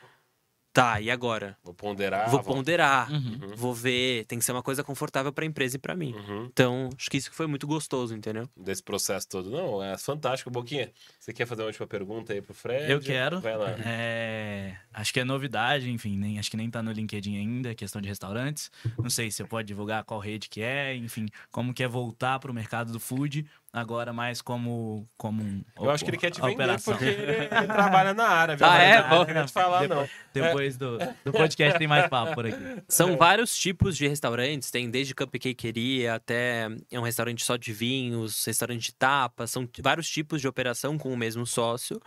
Tá, 0.72 1.00
e 1.00 1.10
agora? 1.10 1.56
Vou 1.64 1.74
ponderar. 1.74 2.30
Vou 2.30 2.42
ponderar. 2.42 3.10
Uhum. 3.10 3.54
Vou 3.56 3.74
ver. 3.74 4.24
Tem 4.26 4.38
que 4.38 4.44
ser 4.44 4.52
uma 4.52 4.62
coisa 4.62 4.84
confortável 4.84 5.32
para 5.32 5.44
a 5.44 5.46
empresa 5.46 5.76
e 5.76 5.78
para 5.78 5.96
mim. 5.96 6.14
Uhum. 6.14 6.44
Então, 6.44 6.88
acho 6.96 7.10
que 7.10 7.16
isso 7.16 7.32
foi 7.32 7.48
muito 7.48 7.66
gostoso, 7.66 8.14
entendeu? 8.14 8.48
Desse 8.56 8.82
processo 8.82 9.28
todo. 9.28 9.50
Não, 9.50 9.82
é 9.82 9.98
fantástico. 9.98 10.48
Boquinha, 10.48 10.92
você 11.18 11.32
quer 11.32 11.46
fazer 11.46 11.62
uma 11.62 11.66
última 11.66 11.88
pergunta 11.88 12.32
aí 12.32 12.40
pro 12.40 12.54
Fred? 12.54 12.90
Eu 12.90 13.00
quero. 13.00 13.40
Vai 13.40 13.56
lá. 13.56 13.70
É... 13.84 14.76
Acho 14.94 15.12
que 15.12 15.20
é 15.20 15.24
novidade, 15.24 15.90
enfim, 15.90 16.16
nem, 16.16 16.38
acho 16.38 16.50
que 16.50 16.56
nem 16.56 16.70
tá 16.70 16.82
no 16.82 16.92
LinkedIn 16.92 17.36
ainda, 17.36 17.74
questão 17.74 18.00
de 18.00 18.08
restaurantes. 18.08 18.70
Não 18.98 19.10
sei 19.10 19.30
se 19.30 19.38
você 19.38 19.44
pode 19.44 19.68
divulgar 19.68 20.04
qual 20.04 20.20
rede 20.20 20.48
que 20.48 20.62
é, 20.62 20.94
enfim, 20.94 21.26
como 21.50 21.72
que 21.74 21.82
é 21.82 21.88
voltar 21.88 22.38
para 22.38 22.50
o 22.50 22.54
mercado 22.54 22.92
do 22.92 23.00
food 23.00 23.46
agora 23.72 24.12
mais 24.12 24.42
como, 24.42 25.08
como 25.16 25.42
um, 25.42 25.62
Eu 25.80 25.90
acho 25.90 26.04
que 26.04 26.10
ele 26.10 26.16
quer 26.16 26.30
te 26.30 26.40
vender 26.40 26.54
operação. 26.54 26.94
porque 26.94 27.08
ele, 27.08 27.48
trabalha 27.48 28.12
na 28.12 28.26
área. 28.26 28.56
Viu? 28.56 28.66
Ah, 28.66 28.78
é? 28.78 29.08
Não 29.08 29.24
queria 29.24 29.44
te 29.44 29.52
falar, 29.52 29.80
depois, 29.80 30.00
não. 30.00 30.08
Depois 30.32 30.76
do, 30.76 30.98
do 31.24 31.32
podcast 31.32 31.78
tem 31.78 31.86
mais 31.86 32.08
papo 32.08 32.34
por 32.34 32.46
aqui. 32.46 32.82
São 32.88 33.16
vários 33.16 33.56
tipos 33.56 33.96
de 33.96 34.08
restaurantes, 34.08 34.70
tem 34.70 34.90
desde 34.90 35.14
cupcakeria 35.14 36.14
até 36.14 36.68
é 36.90 36.98
um 36.98 37.02
restaurante 37.02 37.44
só 37.44 37.56
de 37.56 37.72
vinhos, 37.72 38.44
restaurante 38.44 38.82
de 38.82 38.94
tapas, 38.94 39.50
são 39.50 39.68
vários 39.80 40.08
tipos 40.08 40.40
de 40.40 40.48
operação 40.48 40.98
com 40.98 41.12
o 41.12 41.16
mesmo 41.16 41.46
sócio. 41.46 42.00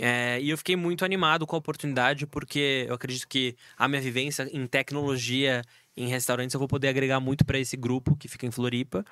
É, 0.00 0.38
e 0.40 0.50
eu 0.50 0.56
fiquei 0.56 0.76
muito 0.76 1.04
animado 1.04 1.44
com 1.44 1.56
a 1.56 1.58
oportunidade, 1.58 2.24
porque 2.24 2.86
eu 2.88 2.94
acredito 2.94 3.26
que 3.26 3.56
a 3.76 3.88
minha 3.88 4.00
vivência 4.00 4.48
em 4.52 4.64
tecnologia 4.66 5.62
em 5.96 6.06
restaurantes 6.06 6.54
eu 6.54 6.58
vou 6.58 6.68
poder 6.68 6.86
agregar 6.88 7.18
muito 7.18 7.44
para 7.44 7.58
esse 7.58 7.76
grupo 7.76 8.14
que 8.14 8.28
fica 8.28 8.46
em 8.46 8.50
Floripa. 8.52 9.04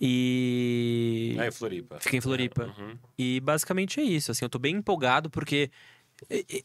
E. 0.00 1.36
É 1.38 1.48
em 1.48 1.50
Floripa. 1.50 1.98
Fica 2.00 2.16
em 2.16 2.20
Floripa. 2.20 2.74
Uhum. 2.78 2.98
E 3.18 3.40
basicamente 3.40 4.00
é 4.00 4.02
isso. 4.02 4.30
Assim, 4.30 4.44
eu 4.44 4.48
tô 4.48 4.58
bem 4.58 4.76
empolgado 4.76 5.30
porque. 5.30 5.70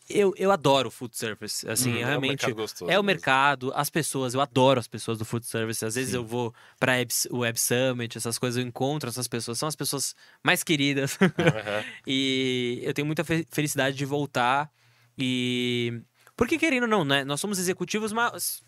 Eu, 0.10 0.34
eu 0.38 0.50
adoro 0.50 0.90
food 0.90 1.18
service, 1.18 1.68
assim, 1.68 1.96
hum, 1.96 2.06
realmente 2.06 2.46
é, 2.46 2.86
um 2.86 2.90
é 2.90 2.98
o 2.98 3.04
mercado, 3.04 3.70
as 3.76 3.90
pessoas, 3.90 4.34
eu 4.34 4.40
adoro 4.40 4.80
as 4.80 4.88
pessoas 4.88 5.18
do 5.18 5.26
food 5.26 5.46
service. 5.46 5.84
Às 5.84 5.96
vezes 5.96 6.12
Sim. 6.12 6.16
eu 6.16 6.26
vou 6.26 6.54
para 6.80 6.94
o 7.30 7.40
Web 7.40 7.60
Summit, 7.60 8.18
essas 8.18 8.40
coisas, 8.40 8.58
eu 8.58 8.66
encontro 8.66 9.10
essas 9.10 9.28
pessoas, 9.28 9.60
são 9.60 9.68
as 9.68 9.76
pessoas 9.76 10.16
mais 10.42 10.64
queridas. 10.64 11.18
Uhum. 11.20 11.28
e 12.08 12.80
eu 12.82 12.94
tenho 12.94 13.06
muita 13.06 13.26
felicidade 13.26 13.98
de 13.98 14.06
voltar 14.06 14.72
e 15.18 16.02
porque 16.38 16.58
querendo 16.58 16.84
ou 16.84 16.90
não, 16.90 17.04
né? 17.04 17.26
Nós 17.26 17.42
somos 17.42 17.60
executivos, 17.60 18.14
mas 18.14 18.64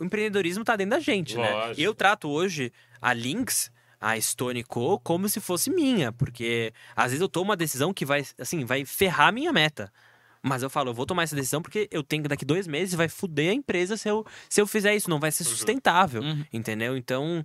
o 0.00 0.04
empreendedorismo 0.04 0.64
tá 0.64 0.74
dentro 0.74 0.92
da 0.96 1.00
gente, 1.00 1.36
né? 1.36 1.50
Lógico. 1.50 1.80
né? 1.80 1.86
Eu 1.86 1.94
trato 1.94 2.30
hoje 2.30 2.72
a 3.00 3.12
Lynx 3.12 3.70
a 4.00 4.20
Stone 4.20 4.62
Co 4.64 4.98
como 5.00 5.28
se 5.28 5.40
fosse 5.40 5.70
minha, 5.70 6.12
porque 6.12 6.72
às 6.94 7.06
vezes 7.06 7.20
eu 7.20 7.28
tomo 7.28 7.50
uma 7.50 7.56
decisão 7.56 7.92
que 7.92 8.04
vai, 8.04 8.24
assim, 8.38 8.64
vai 8.64 8.84
ferrar 8.84 9.28
a 9.28 9.32
minha 9.32 9.52
meta. 9.52 9.92
Mas 10.42 10.62
eu 10.62 10.70
falo, 10.70 10.90
eu 10.90 10.94
vou 10.94 11.04
tomar 11.04 11.24
essa 11.24 11.34
decisão 11.34 11.60
porque 11.60 11.88
eu 11.90 12.02
tenho 12.02 12.22
que 12.22 12.28
daqui 12.28 12.44
dois 12.44 12.66
meses 12.66 12.94
vai 12.94 13.08
fuder 13.08 13.50
a 13.50 13.54
empresa 13.54 13.96
se 13.96 14.08
eu, 14.08 14.24
se 14.48 14.60
eu 14.60 14.66
fizer 14.66 14.94
isso, 14.94 15.10
não 15.10 15.18
vai 15.18 15.32
ser 15.32 15.44
uhum. 15.44 15.50
sustentável, 15.50 16.22
uhum. 16.22 16.44
entendeu? 16.52 16.96
Então, 16.96 17.44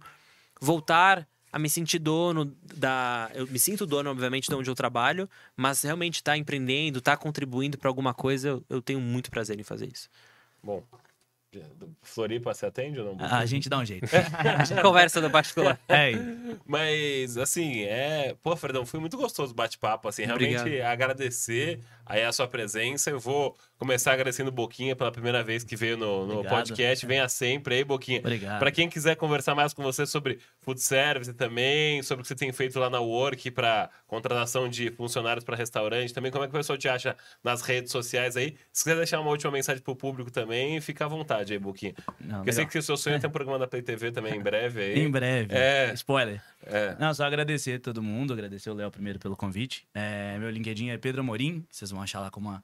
voltar 0.61 1.27
a 1.51 1.59
me 1.59 1.69
sentir 1.69 1.99
dono 1.99 2.45
da. 2.75 3.29
Eu 3.33 3.45
me 3.47 3.59
sinto 3.59 3.85
dono, 3.85 4.09
obviamente, 4.09 4.49
de 4.49 4.55
onde 4.55 4.69
eu 4.69 4.75
trabalho, 4.75 5.29
mas 5.55 5.83
realmente 5.83 6.15
estar 6.15 6.31
tá 6.31 6.37
empreendendo, 6.37 6.99
estar 6.99 7.11
tá 7.11 7.17
contribuindo 7.17 7.77
para 7.77 7.89
alguma 7.89 8.13
coisa, 8.13 8.47
eu, 8.47 8.63
eu 8.69 8.81
tenho 8.81 8.99
muito 8.99 9.29
prazer 9.29 9.59
em 9.59 9.63
fazer 9.63 9.87
isso. 9.87 10.09
Bom, 10.63 10.83
Floripa 12.01 12.53
se 12.53 12.65
atende 12.65 12.99
ou 12.99 13.15
não? 13.15 13.25
A 13.25 13.45
gente 13.45 13.69
dá 13.69 13.77
um 13.77 13.85
jeito. 13.85 14.05
a 14.13 14.63
gente 14.63 14.81
conversa 14.81 15.21
no 15.21 15.29
particular. 15.29 15.79
É. 15.87 16.11
Mas, 16.65 17.37
assim, 17.37 17.83
é. 17.83 18.35
Pô, 18.41 18.55
Fredão, 18.55 18.85
foi 18.85 18.99
muito 18.99 19.15
gostoso 19.17 19.51
o 19.51 19.55
bate-papo. 19.55 20.07
Assim, 20.07 20.23
realmente 20.23 20.57
Obrigado. 20.57 20.91
agradecer 20.91 21.79
aí 22.05 22.23
a 22.23 22.31
sua 22.31 22.47
presença. 22.47 23.09
Eu 23.09 23.19
vou 23.19 23.55
começar 23.83 24.13
agradecendo 24.13 24.49
Boquinha 24.49 24.95
pela 24.95 25.11
primeira 25.11 25.43
vez 25.43 25.61
que 25.61 25.75
veio 25.75 25.97
no, 25.97 26.25
no 26.25 26.43
podcast. 26.45 27.05
Venha 27.05 27.27
sempre 27.27 27.75
aí, 27.75 27.83
Boquinha. 27.83 28.19
Obrigado. 28.19 28.57
Para 28.57 28.71
quem 28.71 28.87
quiser 28.87 29.17
conversar 29.17 29.53
mais 29.55 29.73
com 29.73 29.83
você 29.83 30.05
sobre 30.05 30.39
food 30.61 30.79
service 30.79 31.33
também, 31.33 32.01
sobre 32.01 32.21
o 32.21 32.23
que 32.23 32.29
você 32.29 32.35
tem 32.35 32.49
feito 32.53 32.79
lá 32.79 32.89
na 32.89 33.01
Work 33.01 33.51
para 33.51 33.89
contratação 34.07 34.69
de 34.69 34.89
funcionários 34.91 35.43
para 35.43 35.57
restaurante, 35.57 36.13
também 36.13 36.31
como 36.31 36.45
é 36.45 36.47
que 36.47 36.55
o 36.55 36.57
pessoal 36.57 36.77
te 36.77 36.87
acha 36.87 37.17
nas 37.43 37.61
redes 37.61 37.91
sociais 37.91 38.37
aí. 38.37 38.55
Se 38.71 38.85
quiser 38.85 38.95
deixar 38.95 39.19
uma 39.19 39.29
última 39.29 39.51
mensagem 39.51 39.83
pro 39.83 39.97
público 39.97 40.31
também, 40.31 40.79
fica 40.79 41.03
à 41.03 41.07
vontade 41.09 41.51
aí, 41.51 41.59
Boquinha. 41.59 41.93
Não, 42.21 42.37
Porque 42.37 42.51
eu 42.51 42.53
sei 42.53 42.65
que 42.65 42.77
o 42.77 42.81
seu 42.81 42.95
sonho 42.95 43.17
é 43.17 43.19
ter 43.19 43.27
um 43.27 43.31
programa 43.31 43.59
da 43.59 43.67
Play 43.67 43.81
TV 43.81 44.13
também 44.13 44.35
em 44.35 44.41
breve 44.41 44.81
aí. 44.81 44.99
em 44.99 45.11
breve. 45.11 45.53
É. 45.53 45.91
Spoiler. 45.93 46.41
É. 46.65 46.95
Não, 46.97 47.13
só 47.13 47.25
agradecer 47.25 47.73
a 47.73 47.79
todo 47.81 48.01
mundo, 48.01 48.31
agradecer 48.31 48.69
o 48.69 48.73
Léo 48.73 48.89
primeiro 48.89 49.19
pelo 49.19 49.35
convite. 49.35 49.85
É, 49.93 50.37
meu 50.39 50.49
LinkedIn 50.49 50.89
é 50.89 50.97
Pedro 50.97 51.19
Amorim, 51.19 51.65
vocês 51.69 51.91
vão 51.91 52.01
achar 52.01 52.21
lá 52.21 52.31
com 52.31 52.39
uma, 52.39 52.63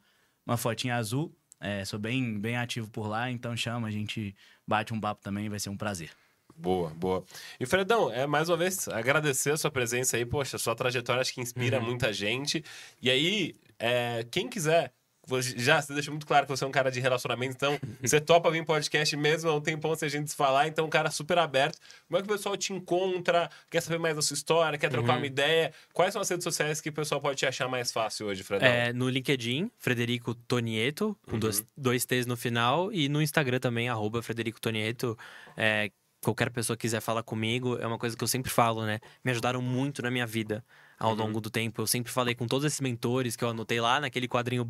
uma 0.49 0.57
fotinha 0.57 0.95
azul. 0.95 1.31
É, 1.61 1.83
sou 1.85 1.99
bem, 1.99 2.39
bem 2.39 2.57
ativo 2.57 2.89
por 2.89 3.07
lá, 3.07 3.29
então 3.29 3.55
chama, 3.55 3.87
a 3.87 3.91
gente 3.91 4.35
bate 4.65 4.93
um 4.93 4.99
papo 4.99 5.21
também, 5.21 5.49
vai 5.49 5.59
ser 5.59 5.69
um 5.69 5.77
prazer. 5.77 6.09
Boa, 6.55 6.89
boa. 6.89 7.23
E 7.59 7.65
Fredão, 7.65 8.11
é 8.11 8.25
mais 8.25 8.49
uma 8.49 8.57
vez 8.57 8.87
agradecer 8.87 9.51
a 9.51 9.57
sua 9.57 9.71
presença 9.71 10.17
aí, 10.17 10.25
poxa, 10.25 10.57
sua 10.57 10.75
trajetória 10.75 11.21
acho 11.21 11.33
que 11.33 11.41
inspira 11.41 11.79
uhum. 11.79 11.85
muita 11.85 12.11
gente. 12.11 12.63
E 13.01 13.09
aí, 13.09 13.55
é, 13.77 14.25
quem 14.31 14.47
quiser 14.47 14.93
já 15.41 15.81
você 15.81 15.93
deixou 15.93 16.13
muito 16.13 16.25
claro 16.25 16.45
que 16.45 16.49
você 16.49 16.63
é 16.63 16.67
um 16.67 16.71
cara 16.71 16.91
de 16.91 16.99
relacionamento, 16.99 17.53
então 17.55 17.79
você 18.01 18.19
topa 18.19 18.49
vir 18.51 18.65
podcast 18.65 19.15
mesmo, 19.15 19.49
não 19.49 19.61
tem 19.61 19.77
ponto 19.77 19.97
se 19.97 20.05
a 20.05 20.09
gente 20.09 20.33
falar, 20.33 20.67
então 20.67 20.85
um 20.85 20.89
cara 20.89 21.11
super 21.11 21.37
aberto. 21.37 21.77
Como 22.07 22.17
é 22.17 22.21
que 22.21 22.29
o 22.29 22.35
pessoal 22.35 22.55
te 22.57 22.73
encontra? 22.73 23.49
Quer 23.69 23.81
saber 23.81 23.99
mais 23.99 24.15
da 24.15 24.21
sua 24.21 24.33
história? 24.33 24.77
Quer 24.77 24.89
trocar 24.89 25.13
uhum. 25.13 25.19
uma 25.19 25.25
ideia? 25.25 25.73
Quais 25.93 26.13
são 26.13 26.21
as 26.21 26.29
redes 26.29 26.43
sociais 26.43 26.81
que 26.81 26.89
o 26.89 26.93
pessoal 26.93 27.21
pode 27.21 27.37
te 27.37 27.45
achar 27.45 27.67
mais 27.67 27.91
fácil 27.91 28.27
hoje, 28.27 28.43
Fredão? 28.43 28.67
É, 28.67 28.93
no 28.93 29.09
LinkedIn, 29.09 29.71
Frederico 29.77 30.33
Tonieto, 30.33 31.17
com 31.25 31.33
uhum. 31.33 31.39
dois, 31.39 31.65
dois 31.75 32.05
T's 32.05 32.25
no 32.25 32.37
final, 32.37 32.91
e 32.91 33.09
no 33.09 33.21
Instagram 33.21 33.59
também, 33.59 33.89
arroba 33.89 34.21
Frederico 34.21 34.59
Tonieto. 34.59 35.17
É, 35.55 35.91
qualquer 36.21 36.49
pessoa 36.49 36.75
quiser 36.75 37.01
falar 37.01 37.23
comigo, 37.23 37.77
é 37.79 37.87
uma 37.87 37.97
coisa 37.97 38.15
que 38.15 38.23
eu 38.23 38.27
sempre 38.27 38.51
falo, 38.51 38.85
né? 38.85 38.99
Me 39.23 39.31
ajudaram 39.31 39.61
muito 39.61 40.01
na 40.01 40.11
minha 40.11 40.25
vida 40.25 40.63
ao 40.99 41.11
uhum. 41.11 41.17
longo 41.17 41.41
do 41.41 41.49
tempo. 41.49 41.81
Eu 41.81 41.87
sempre 41.87 42.11
falei 42.11 42.35
com 42.35 42.45
todos 42.45 42.65
esses 42.65 42.81
mentores 42.81 43.35
que 43.35 43.43
eu 43.43 43.49
anotei 43.49 43.79
lá 43.79 43.99
naquele 43.99 44.27
quadrinho, 44.27 44.67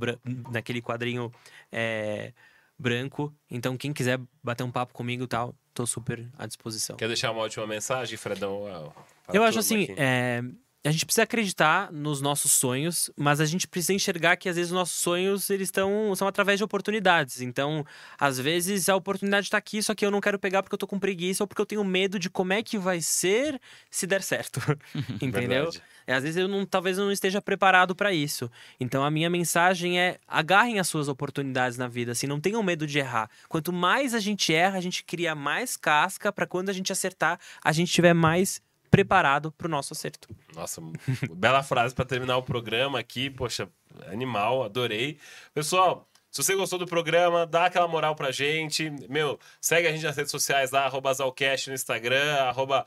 naquele 0.51 0.81
quadrinho 0.81 1.31
é, 1.71 2.31
branco. 2.77 3.33
Então, 3.49 3.75
quem 3.75 3.91
quiser 3.91 4.19
bater 4.43 4.63
um 4.63 4.71
papo 4.71 4.93
comigo 4.93 5.25
tal, 5.27 5.55
tô 5.73 5.85
super 5.85 6.29
à 6.37 6.45
disposição. 6.45 6.95
Quer 6.95 7.07
deixar 7.07 7.31
uma 7.31 7.41
última 7.41 7.65
mensagem, 7.65 8.17
Fredão? 8.17 8.93
Eu 9.33 9.43
acho 9.43 9.59
assim, 9.59 9.87
é, 9.97 10.43
a 10.83 10.91
gente 10.91 11.05
precisa 11.05 11.23
acreditar 11.23 11.91
nos 11.91 12.21
nossos 12.21 12.53
sonhos, 12.53 13.11
mas 13.17 13.41
a 13.41 13.45
gente 13.45 13.67
precisa 13.67 13.93
enxergar 13.93 14.37
que 14.37 14.47
às 14.47 14.55
vezes 14.55 14.71
os 14.71 14.77
nossos 14.77 14.95
sonhos 14.95 15.49
eles 15.49 15.67
estão 15.67 16.15
são 16.15 16.27
através 16.27 16.57
de 16.57 16.63
oportunidades. 16.63 17.41
Então, 17.41 17.85
às 18.17 18.39
vezes 18.39 18.87
a 18.87 18.95
oportunidade 18.95 19.47
está 19.47 19.57
aqui, 19.57 19.83
só 19.83 19.93
que 19.93 20.05
eu 20.05 20.11
não 20.11 20.21
quero 20.21 20.39
pegar 20.39 20.63
porque 20.63 20.73
eu 20.73 20.79
tô 20.79 20.87
com 20.87 20.97
preguiça 20.97 21.43
ou 21.43 21.47
porque 21.47 21.61
eu 21.61 21.65
tenho 21.65 21.83
medo 21.83 22.17
de 22.17 22.29
como 22.29 22.53
é 22.53 22.63
que 22.63 22.77
vai 22.77 23.01
ser 23.01 23.59
se 23.91 24.07
der 24.07 24.23
certo. 24.23 24.61
Entendeu? 25.21 25.65
Verdade. 25.65 25.83
Às 26.07 26.23
vezes 26.23 26.37
eu 26.37 26.47
não, 26.47 26.65
talvez 26.65 26.97
eu 26.97 27.03
não 27.03 27.11
esteja 27.11 27.41
preparado 27.41 27.93
para 27.93 28.13
isso. 28.13 28.49
Então 28.79 29.03
a 29.03 29.11
minha 29.11 29.29
mensagem 29.29 29.99
é: 29.99 30.17
agarrem 30.27 30.79
as 30.79 30.87
suas 30.87 31.09
oportunidades 31.09 31.77
na 31.77 31.87
vida, 31.89 32.13
assim, 32.13 32.25
não 32.25 32.39
tenham 32.39 32.63
medo 32.63 32.87
de 32.87 32.99
errar. 32.99 33.29
Quanto 33.49 33.73
mais 33.73 34.13
a 34.13 34.19
gente 34.19 34.53
erra, 34.53 34.77
a 34.77 34.81
gente 34.81 35.03
cria 35.03 35.35
mais 35.35 35.75
casca 35.75 36.31
para 36.31 36.47
quando 36.47 36.69
a 36.69 36.73
gente 36.73 36.91
acertar, 36.91 37.37
a 37.63 37.71
gente 37.73 37.91
tiver 37.91 38.13
mais 38.13 38.61
preparado 38.89 39.51
para 39.51 39.67
o 39.67 39.69
nosso 39.69 39.93
acerto. 39.93 40.27
Nossa, 40.55 40.81
bela 41.35 41.63
frase 41.63 41.93
para 41.93 42.05
terminar 42.05 42.37
o 42.37 42.43
programa 42.43 42.99
aqui. 42.99 43.29
Poxa, 43.29 43.69
animal, 44.07 44.63
adorei. 44.63 45.17
Pessoal, 45.53 46.09
se 46.31 46.43
você 46.43 46.55
gostou 46.55 46.77
do 46.77 46.85
programa, 46.85 47.45
dá 47.47 47.65
aquela 47.65 47.87
moral 47.87 48.13
pra 48.13 48.31
gente. 48.31 48.91
Meu, 49.09 49.39
segue 49.59 49.87
a 49.87 49.91
gente 49.91 50.03
nas 50.03 50.15
redes 50.15 50.29
sociais 50.29 50.69
lá, 50.69 50.85
arroba 50.85 51.11
Zalcast 51.11 51.69
no 51.69 51.73
Instagram, 51.73 52.35
arroba 52.35 52.85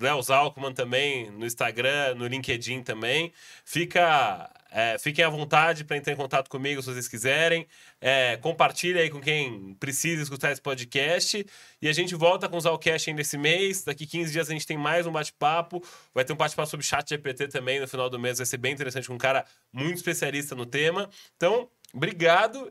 Léo 0.00 0.20
Zalkman 0.20 0.74
também 0.74 1.30
no 1.30 1.46
Instagram, 1.46 2.14
no 2.14 2.26
LinkedIn 2.26 2.82
também. 2.82 3.32
Fica, 3.64 4.50
é, 4.70 4.98
fiquem 4.98 5.24
à 5.24 5.30
vontade 5.30 5.82
para 5.82 5.96
entrar 5.96 6.12
em 6.12 6.16
contato 6.16 6.50
comigo 6.50 6.82
se 6.82 6.92
vocês 6.92 7.08
quiserem. 7.08 7.66
É, 8.02 8.36
compartilha 8.36 9.00
aí 9.00 9.08
com 9.08 9.18
quem 9.18 9.74
precisa 9.80 10.22
escutar 10.22 10.52
esse 10.52 10.60
podcast. 10.60 11.46
E 11.80 11.88
a 11.88 11.92
gente 11.92 12.14
volta 12.14 12.50
com 12.50 12.58
o 12.58 12.60
Zalcast 12.60 13.08
ainda 13.08 13.22
esse 13.22 13.38
mês. 13.38 13.82
Daqui 13.82 14.06
15 14.06 14.30
dias 14.30 14.50
a 14.50 14.52
gente 14.52 14.66
tem 14.66 14.76
mais 14.76 15.06
um 15.06 15.12
bate-papo. 15.12 15.82
Vai 16.12 16.22
ter 16.22 16.34
um 16.34 16.36
bate-papo 16.36 16.68
sobre 16.68 16.84
chat 16.84 17.08
GPT 17.08 17.48
também 17.48 17.80
no 17.80 17.88
final 17.88 18.10
do 18.10 18.18
mês. 18.18 18.36
Vai 18.36 18.46
ser 18.46 18.58
bem 18.58 18.74
interessante 18.74 19.08
com 19.08 19.14
um 19.14 19.18
cara 19.18 19.46
muito 19.72 19.96
especialista 19.96 20.54
no 20.54 20.66
tema. 20.66 21.08
Então, 21.34 21.70
Obrigado. 21.94 22.68